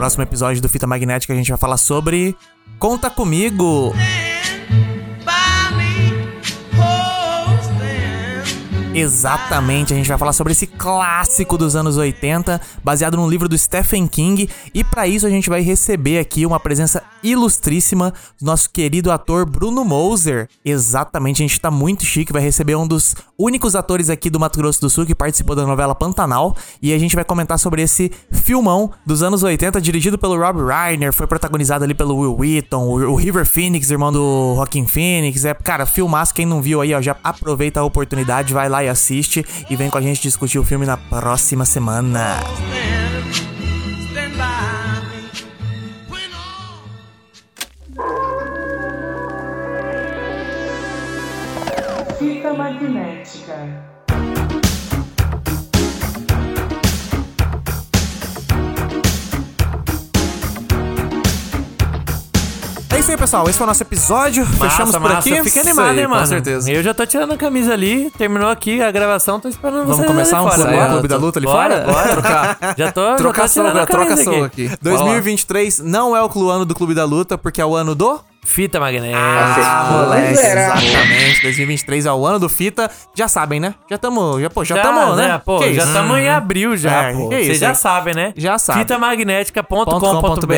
Próximo 0.08 0.24
episódio 0.24 0.62
do 0.62 0.70
Fita 0.70 0.88
Magnética 0.88 1.34
a 1.34 1.36
gente 1.36 1.50
vai 1.50 1.58
falar 1.58 1.76
sobre 1.76 2.34
Conta 2.80 3.10
Comigo. 3.10 3.94
Exatamente, 8.98 9.94
a 9.94 9.96
gente 9.96 10.10
vai 10.10 10.18
falar 10.18 10.34
sobre 10.34 10.54
esse 10.54 10.66
clássico 10.66 11.56
dos 11.56 11.76
anos 11.76 11.98
80, 11.98 12.60
baseado 12.84 13.16
num 13.16 13.30
livro 13.30 13.48
do 13.48 13.56
Stephen 13.56 14.08
King, 14.08 14.50
e 14.74 14.84
pra 14.84 15.08
isso 15.08 15.28
a 15.28 15.30
gente 15.30 15.52
vai 15.52 15.62
receber 15.62 16.18
aqui 16.18 16.48
uma 16.48 16.60
presença 16.60 17.04
ilustríssima 17.22 18.12
do 18.40 18.46
nosso 18.48 18.72
querido 18.72 19.12
ator 19.12 19.46
Bruno 19.46 19.86
Moser. 19.86 20.50
Exatamente, 20.66 21.44
a 21.44 21.48
gente 21.48 21.62
tá 21.62 21.70
muito 21.70 22.04
chique, 22.04 22.34
vai 22.34 22.42
receber 22.42 22.76
um 22.76 22.88
dos 22.88 23.16
únicos 23.38 23.76
atores 23.76 24.10
aqui 24.10 24.32
do 24.32 24.40
Mato 24.40 24.58
Grosso 24.58 24.82
do 24.82 24.90
Sul 24.90 25.06
que 25.06 25.14
participou 25.14 25.56
da 25.56 25.64
novela 25.64 25.94
Pantanal, 25.94 26.58
e 26.82 26.92
a 26.92 26.98
gente 26.98 27.16
vai 27.16 27.24
comentar 27.24 27.60
sobre 27.60 27.84
esse 27.84 28.12
filmão 28.32 28.92
dos 29.06 29.22
anos 29.22 29.44
80, 29.44 29.80
dirigido 29.80 30.18
pelo 30.18 30.36
Rob 30.40 30.60
Reiner, 30.64 31.14
foi 31.14 31.28
protagonizado 31.28 31.84
ali 31.84 31.94
pelo 31.94 32.18
Will 32.18 32.36
Wheaton, 32.36 32.84
o, 32.84 33.16
River 33.16 33.46
Phoenix, 33.46 33.92
irmão 33.92 34.12
do 34.12 34.56
Joaquin 34.56 34.88
Phoenix, 34.88 35.46
é, 35.46 35.54
cara, 35.54 35.86
filmaço, 35.86 36.34
quem 36.34 36.48
não 36.48 36.64
viu 36.64 36.82
aí, 36.82 36.96
ó, 36.96 37.02
já 37.02 37.16
aproveita 37.24 37.80
a 37.80 37.84
oportunidade, 37.84 38.52
vai 38.52 38.68
lá 38.68 38.84
e 38.84 38.87
assiste 38.88 39.46
e 39.70 39.76
vem 39.76 39.90
com 39.90 39.98
a 39.98 40.02
gente 40.02 40.22
discutir 40.22 40.60
o 40.60 40.64
filme 40.64 40.86
na 40.86 40.98
próxima 40.98 41.66
semana. 41.66 42.40
Fita 52.20 52.54
magnética. 52.54 53.97
Isso 63.08 63.12
aí, 63.12 63.18
pessoal. 63.18 63.48
Esse 63.48 63.58
foi 63.58 63.66
o 63.66 63.68
nosso 63.68 63.84
episódio. 63.84 64.46
Fechamos 64.46 64.92
por 64.92 65.02
massa. 65.02 65.30
aqui. 65.30 65.44
Fica 65.44 65.62
animado, 65.62 65.90
aí, 65.92 66.00
hein, 66.00 66.06
com 66.06 66.12
mano? 66.12 66.28
certeza. 66.28 66.70
Eu 66.72 66.84
já 66.84 66.94
tô 66.94 67.06
tirando 67.06 67.32
a 67.34 67.38
camisa 67.38 67.74
ali, 67.74 68.12
terminou 68.18 68.50
aqui 68.50 68.82
a 68.82 68.92
gravação, 68.92 69.40
tô 69.40 69.48
esperando 69.48 69.84
Vamos 69.84 69.98
vocês 69.98 70.08
começar 70.10 70.42
um 70.42 70.46
fora. 70.50 70.56
clube, 70.56 70.74
Bora. 70.76 70.90
clube 70.90 71.08
da 71.08 71.18
luta 71.18 71.40
ali 71.40 71.46
Bora, 71.46 71.86
fora? 71.86 71.94
Bora, 71.94 72.08
Trocar. 72.10 72.58
Já 72.78 72.92
tô, 72.92 73.02
já 73.18 73.34
tô 73.34 73.48
tirando 73.48 73.78
a 73.80 73.88
camisa 73.88 74.32
aqui. 74.46 74.66
aqui. 74.68 74.78
2023 74.82 75.80
não 75.80 76.16
é 76.16 76.22
o 76.24 76.50
ano 76.50 76.66
do 76.66 76.76
Clube 76.76 76.94
da 76.94 77.06
Luta, 77.06 77.38
porque 77.38 77.62
é 77.62 77.66
o 77.66 77.76
ano 77.76 77.96
do. 77.96 78.20
Fita 78.48 78.80
magnética. 78.80 79.20
Ah, 79.20 79.90
moleque, 79.92 80.32
exatamente. 80.34 81.42
2023 81.44 82.06
é 82.06 82.12
o 82.14 82.26
ano 82.26 82.40
do 82.40 82.48
Fita. 82.50 82.90
Já 83.14 83.28
sabem, 83.28 83.60
né? 83.60 83.76
Já 83.90 83.98
estamos, 83.98 84.42
já, 84.42 84.50
pô, 84.50 84.64
já 84.64 84.78
estamos, 84.78 85.18
né? 85.18 85.42
Pô, 85.44 85.60
Que 85.60 85.66
já 85.74 85.82
isso? 85.84 85.88
estamos 85.88 86.18
em 86.18 86.30
abril 86.30 86.78
já, 86.78 87.10
É, 87.10 87.14
pô. 87.14 87.28
Vocês 87.28 87.48
isso, 87.50 87.60
já 87.60 87.76
sabem, 87.76 88.16
né? 88.16 88.34
Já 88.38 88.58
sabe. 88.58 88.80
Fitamagnética.com.br. 88.80 90.56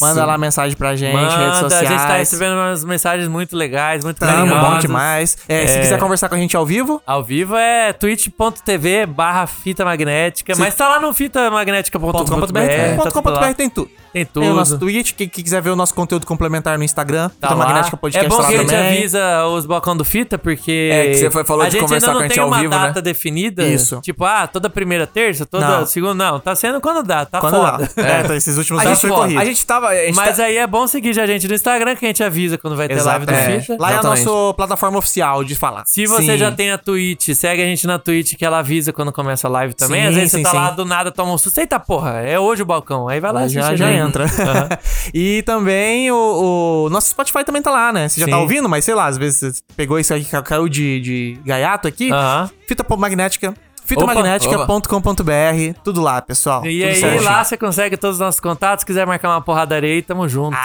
Manda 0.00 0.24
lá 0.24 0.38
mensagem 0.38 0.76
pra 0.76 0.94
gente, 0.96 1.12
redes 1.16 1.34
Manda, 1.34 1.50
a 1.50 1.54
sociais. 1.60 1.88
gente 1.88 2.06
tá 2.06 2.16
recebendo 2.16 2.52
umas 2.54 2.84
mensagens 2.84 3.28
muito 3.28 3.56
legais, 3.56 4.04
muito 4.04 4.18
Tamo, 4.18 4.32
carinhosas. 4.32 4.70
bom 4.70 4.78
demais. 4.78 5.36
É, 5.48 5.66
Se 5.66 5.78
É. 5.78 5.80
quiser 5.80 5.98
conversar 5.98 6.28
com 6.28 6.34
a 6.36 6.38
gente 6.38 6.56
ao 6.56 6.64
vivo, 6.64 7.02
Ao 7.06 7.22
vivo 7.22 7.56
é 7.56 7.92
twitch.tv 7.92 9.06
barra 9.06 9.46
fita 9.46 9.84
magnética, 9.84 10.54
mas 10.56 10.74
tá 10.74 10.88
lá 10.88 11.00
no 11.00 11.12
fitamagnética.com.br. 11.12 12.12
.com.br 12.12 13.02
tá 13.02 13.10
.com.br 13.10 13.72
tudo 13.74 13.90
lá. 13.96 14.01
Tem 14.12 14.24
tudo. 14.24 14.34
Tem 14.34 14.42
Tem 14.42 14.52
o 14.52 14.54
nosso. 14.56 14.78
Twitch, 14.78 15.12
quem, 15.14 15.28
quem 15.28 15.42
quiser 15.44 15.62
ver 15.62 15.70
o 15.70 15.76
nosso 15.76 15.94
conteúdo 15.94 16.26
complementar 16.26 16.76
no 16.78 16.84
Instagram, 16.84 17.28
Tá 17.40 17.48
Fita 17.48 17.54
lá. 17.54 17.64
Magnética 17.66 17.96
Podcast 17.96 18.26
é 18.26 18.28
bom 18.28 18.46
que 18.46 18.54
a 18.54 18.58
gente 18.58 18.74
avisa 18.74 19.46
os 19.46 19.66
balcão 19.66 19.96
do 19.96 20.04
Fita, 20.04 20.38
porque. 20.38 20.90
É, 20.92 21.06
que 21.10 21.14
você 21.16 21.30
foi- 21.30 21.44
falou 21.44 21.62
a 21.62 21.66
de 21.66 21.72
gente 21.72 21.82
conversar 21.82 22.06
com 22.06 22.12
a 22.12 22.14
não 22.14 22.22
gente 22.22 22.32
tem 22.34 22.42
ao 22.42 22.48
uma 22.48 22.58
vivo, 22.58 22.70
data 22.70 22.94
né? 22.94 23.00
definida. 23.02 23.64
Isso. 23.64 24.00
Tipo, 24.02 24.24
ah, 24.24 24.46
toda 24.46 24.68
primeira 24.70 25.06
terça, 25.06 25.46
toda 25.46 25.66
Não. 25.80 25.86
segunda. 25.86 26.14
Não, 26.14 26.40
tá 26.40 26.54
sendo 26.54 26.80
quando 26.80 27.02
dá, 27.06 27.24
tá 27.24 27.40
Quando 27.40 27.54
foda. 27.56 27.90
lá. 27.96 28.08
É, 28.08 28.20
então 28.22 28.36
esses 28.36 28.56
últimos 28.58 28.82
A 28.82 28.86
anos 28.86 28.98
gente, 28.98 29.08
foi 29.08 29.18
corrido. 29.18 29.40
a 29.40 29.44
gente 29.44 29.66
tava. 29.66 29.88
A 29.88 29.94
gente 30.06 30.14
Mas 30.16 30.36
tá- 30.36 30.44
aí 30.44 30.56
é 30.56 30.66
bom 30.66 30.86
seguir 30.86 31.18
a 31.18 31.26
gente 31.26 31.48
no 31.48 31.54
Instagram, 31.54 31.96
que 31.96 32.04
a 32.04 32.08
gente 32.08 32.22
avisa 32.22 32.58
quando 32.58 32.76
vai 32.76 32.88
ter 32.88 33.00
live 33.00 33.26
do 33.26 33.32
Exatamente. 33.32 33.66
Fita. 33.66 33.76
Lá 33.82 33.92
é 33.92 33.96
a 33.96 34.02
nossa 34.02 34.54
plataforma 34.56 34.98
oficial 34.98 35.44
de 35.44 35.54
falar. 35.54 35.84
Se 35.86 36.06
você 36.06 36.32
Sim. 36.32 36.38
já 36.38 36.50
tem 36.52 36.70
a 36.70 36.78
Twitch, 36.78 37.28
segue 37.34 37.62
a 37.62 37.66
gente 37.66 37.86
na 37.86 37.98
Twitch 37.98 38.34
que 38.36 38.44
ela 38.44 38.58
avisa 38.58 38.92
quando 38.92 39.12
começa 39.12 39.46
a 39.46 39.50
live 39.50 39.74
também. 39.74 40.02
Sim, 40.02 40.08
Às 40.08 40.14
vezes 40.14 40.30
sim, 40.32 40.38
você 40.38 40.44
tá 40.44 40.52
lá 40.52 40.70
do 40.70 40.84
nada, 40.84 41.10
toma 41.10 41.32
um 41.32 41.38
susto. 41.38 41.58
Eita 41.58 41.78
porra, 41.78 42.20
é 42.20 42.38
hoje 42.38 42.62
o 42.62 42.66
balcão. 42.66 43.08
Aí 43.08 43.20
vai 43.20 43.32
lá 43.32 43.46
já, 43.48 43.68
a 43.68 43.76
já 43.76 43.86
gente. 43.86 44.01
Entra. 44.06 44.24
Aham. 44.24 44.68
e 45.12 45.42
também 45.42 46.10
o, 46.10 46.86
o 46.86 46.90
nosso 46.90 47.10
Spotify 47.10 47.44
também 47.44 47.62
tá 47.62 47.70
lá, 47.70 47.92
né? 47.92 48.08
Você 48.08 48.20
já 48.20 48.26
tá 48.26 48.36
Sim. 48.36 48.42
ouvindo, 48.42 48.68
mas 48.68 48.84
sei 48.84 48.94
lá, 48.94 49.06
às 49.06 49.18
vezes 49.18 49.38
você 49.56 49.62
pegou 49.76 49.98
isso 49.98 50.12
aí 50.12 50.24
que 50.24 50.42
caiu 50.42 50.68
de, 50.68 51.00
de 51.00 51.38
gaiato 51.44 51.88
aqui. 51.88 52.10
Aham. 52.12 52.50
Fita 52.66 52.84
magnética. 52.96 53.54
Fitamagnética.com.br. 53.84 55.80
Tudo 55.82 56.00
lá, 56.00 56.22
pessoal. 56.22 56.64
E 56.64 56.84
aí 56.84 56.94
certinho. 56.94 57.22
lá 57.22 57.44
você 57.44 57.56
consegue 57.56 57.96
todos 57.96 58.16
os 58.16 58.20
nossos 58.20 58.40
contatos. 58.40 58.82
Se 58.82 58.86
quiser 58.86 59.06
marcar 59.06 59.30
uma 59.30 59.40
porradaria 59.40 59.92
aí, 59.92 60.02
tamo 60.02 60.28
junto. 60.28 60.56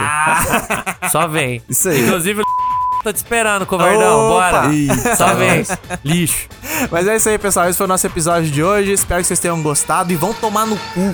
Só 1.12 1.28
vem. 1.28 1.62
Isso 1.68 1.90
aí. 1.90 2.02
Inclusive, 2.02 2.44
tá 3.04 3.14
te 3.14 3.18
esperando, 3.18 3.66
covardão. 3.66 4.32
Opa. 4.32 4.52
Bora. 4.62 4.74
Eita, 4.74 5.16
Só 5.16 5.34
vem. 5.34 5.58
nós. 5.58 5.78
Lixo. 6.04 6.48
Mas 6.92 7.08
é 7.08 7.16
isso 7.16 7.30
aí, 7.30 7.38
pessoal. 7.38 7.68
Esse 7.70 7.78
foi 7.78 7.86
o 7.86 7.88
nosso 7.88 8.06
episódio 8.08 8.50
de 8.52 8.64
hoje. 8.64 8.92
Espero 8.92 9.22
que 9.22 9.28
vocês 9.28 9.40
tenham 9.40 9.62
gostado 9.62 10.12
e 10.12 10.16
vão 10.16 10.34
tomar 10.34 10.66
no 10.66 10.76
cu. 10.78 11.14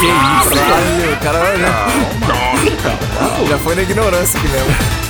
Que 0.00 0.06
isso, 0.06 1.12
o 1.12 1.24
cara 1.24 1.56
já, 1.58 3.46
já 3.48 3.58
foi 3.58 3.74
na 3.74 3.82
ignorância 3.82 4.38
aqui 4.38 4.48
mesmo. 4.48 5.07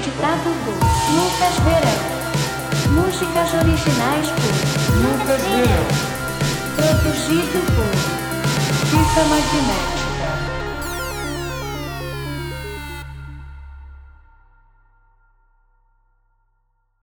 Editado 0.00 0.50
por 0.64 0.74
Lucas 1.14 1.58
Verão. 1.62 3.02
Músicas 3.04 3.52
originais 3.52 4.28
por 4.30 4.54
Lucas 4.96 5.42
Verão. 5.42 5.86
Produzido 6.76 7.60
por 7.76 7.92
Fita 8.86 9.24
Magnética. 9.28 9.99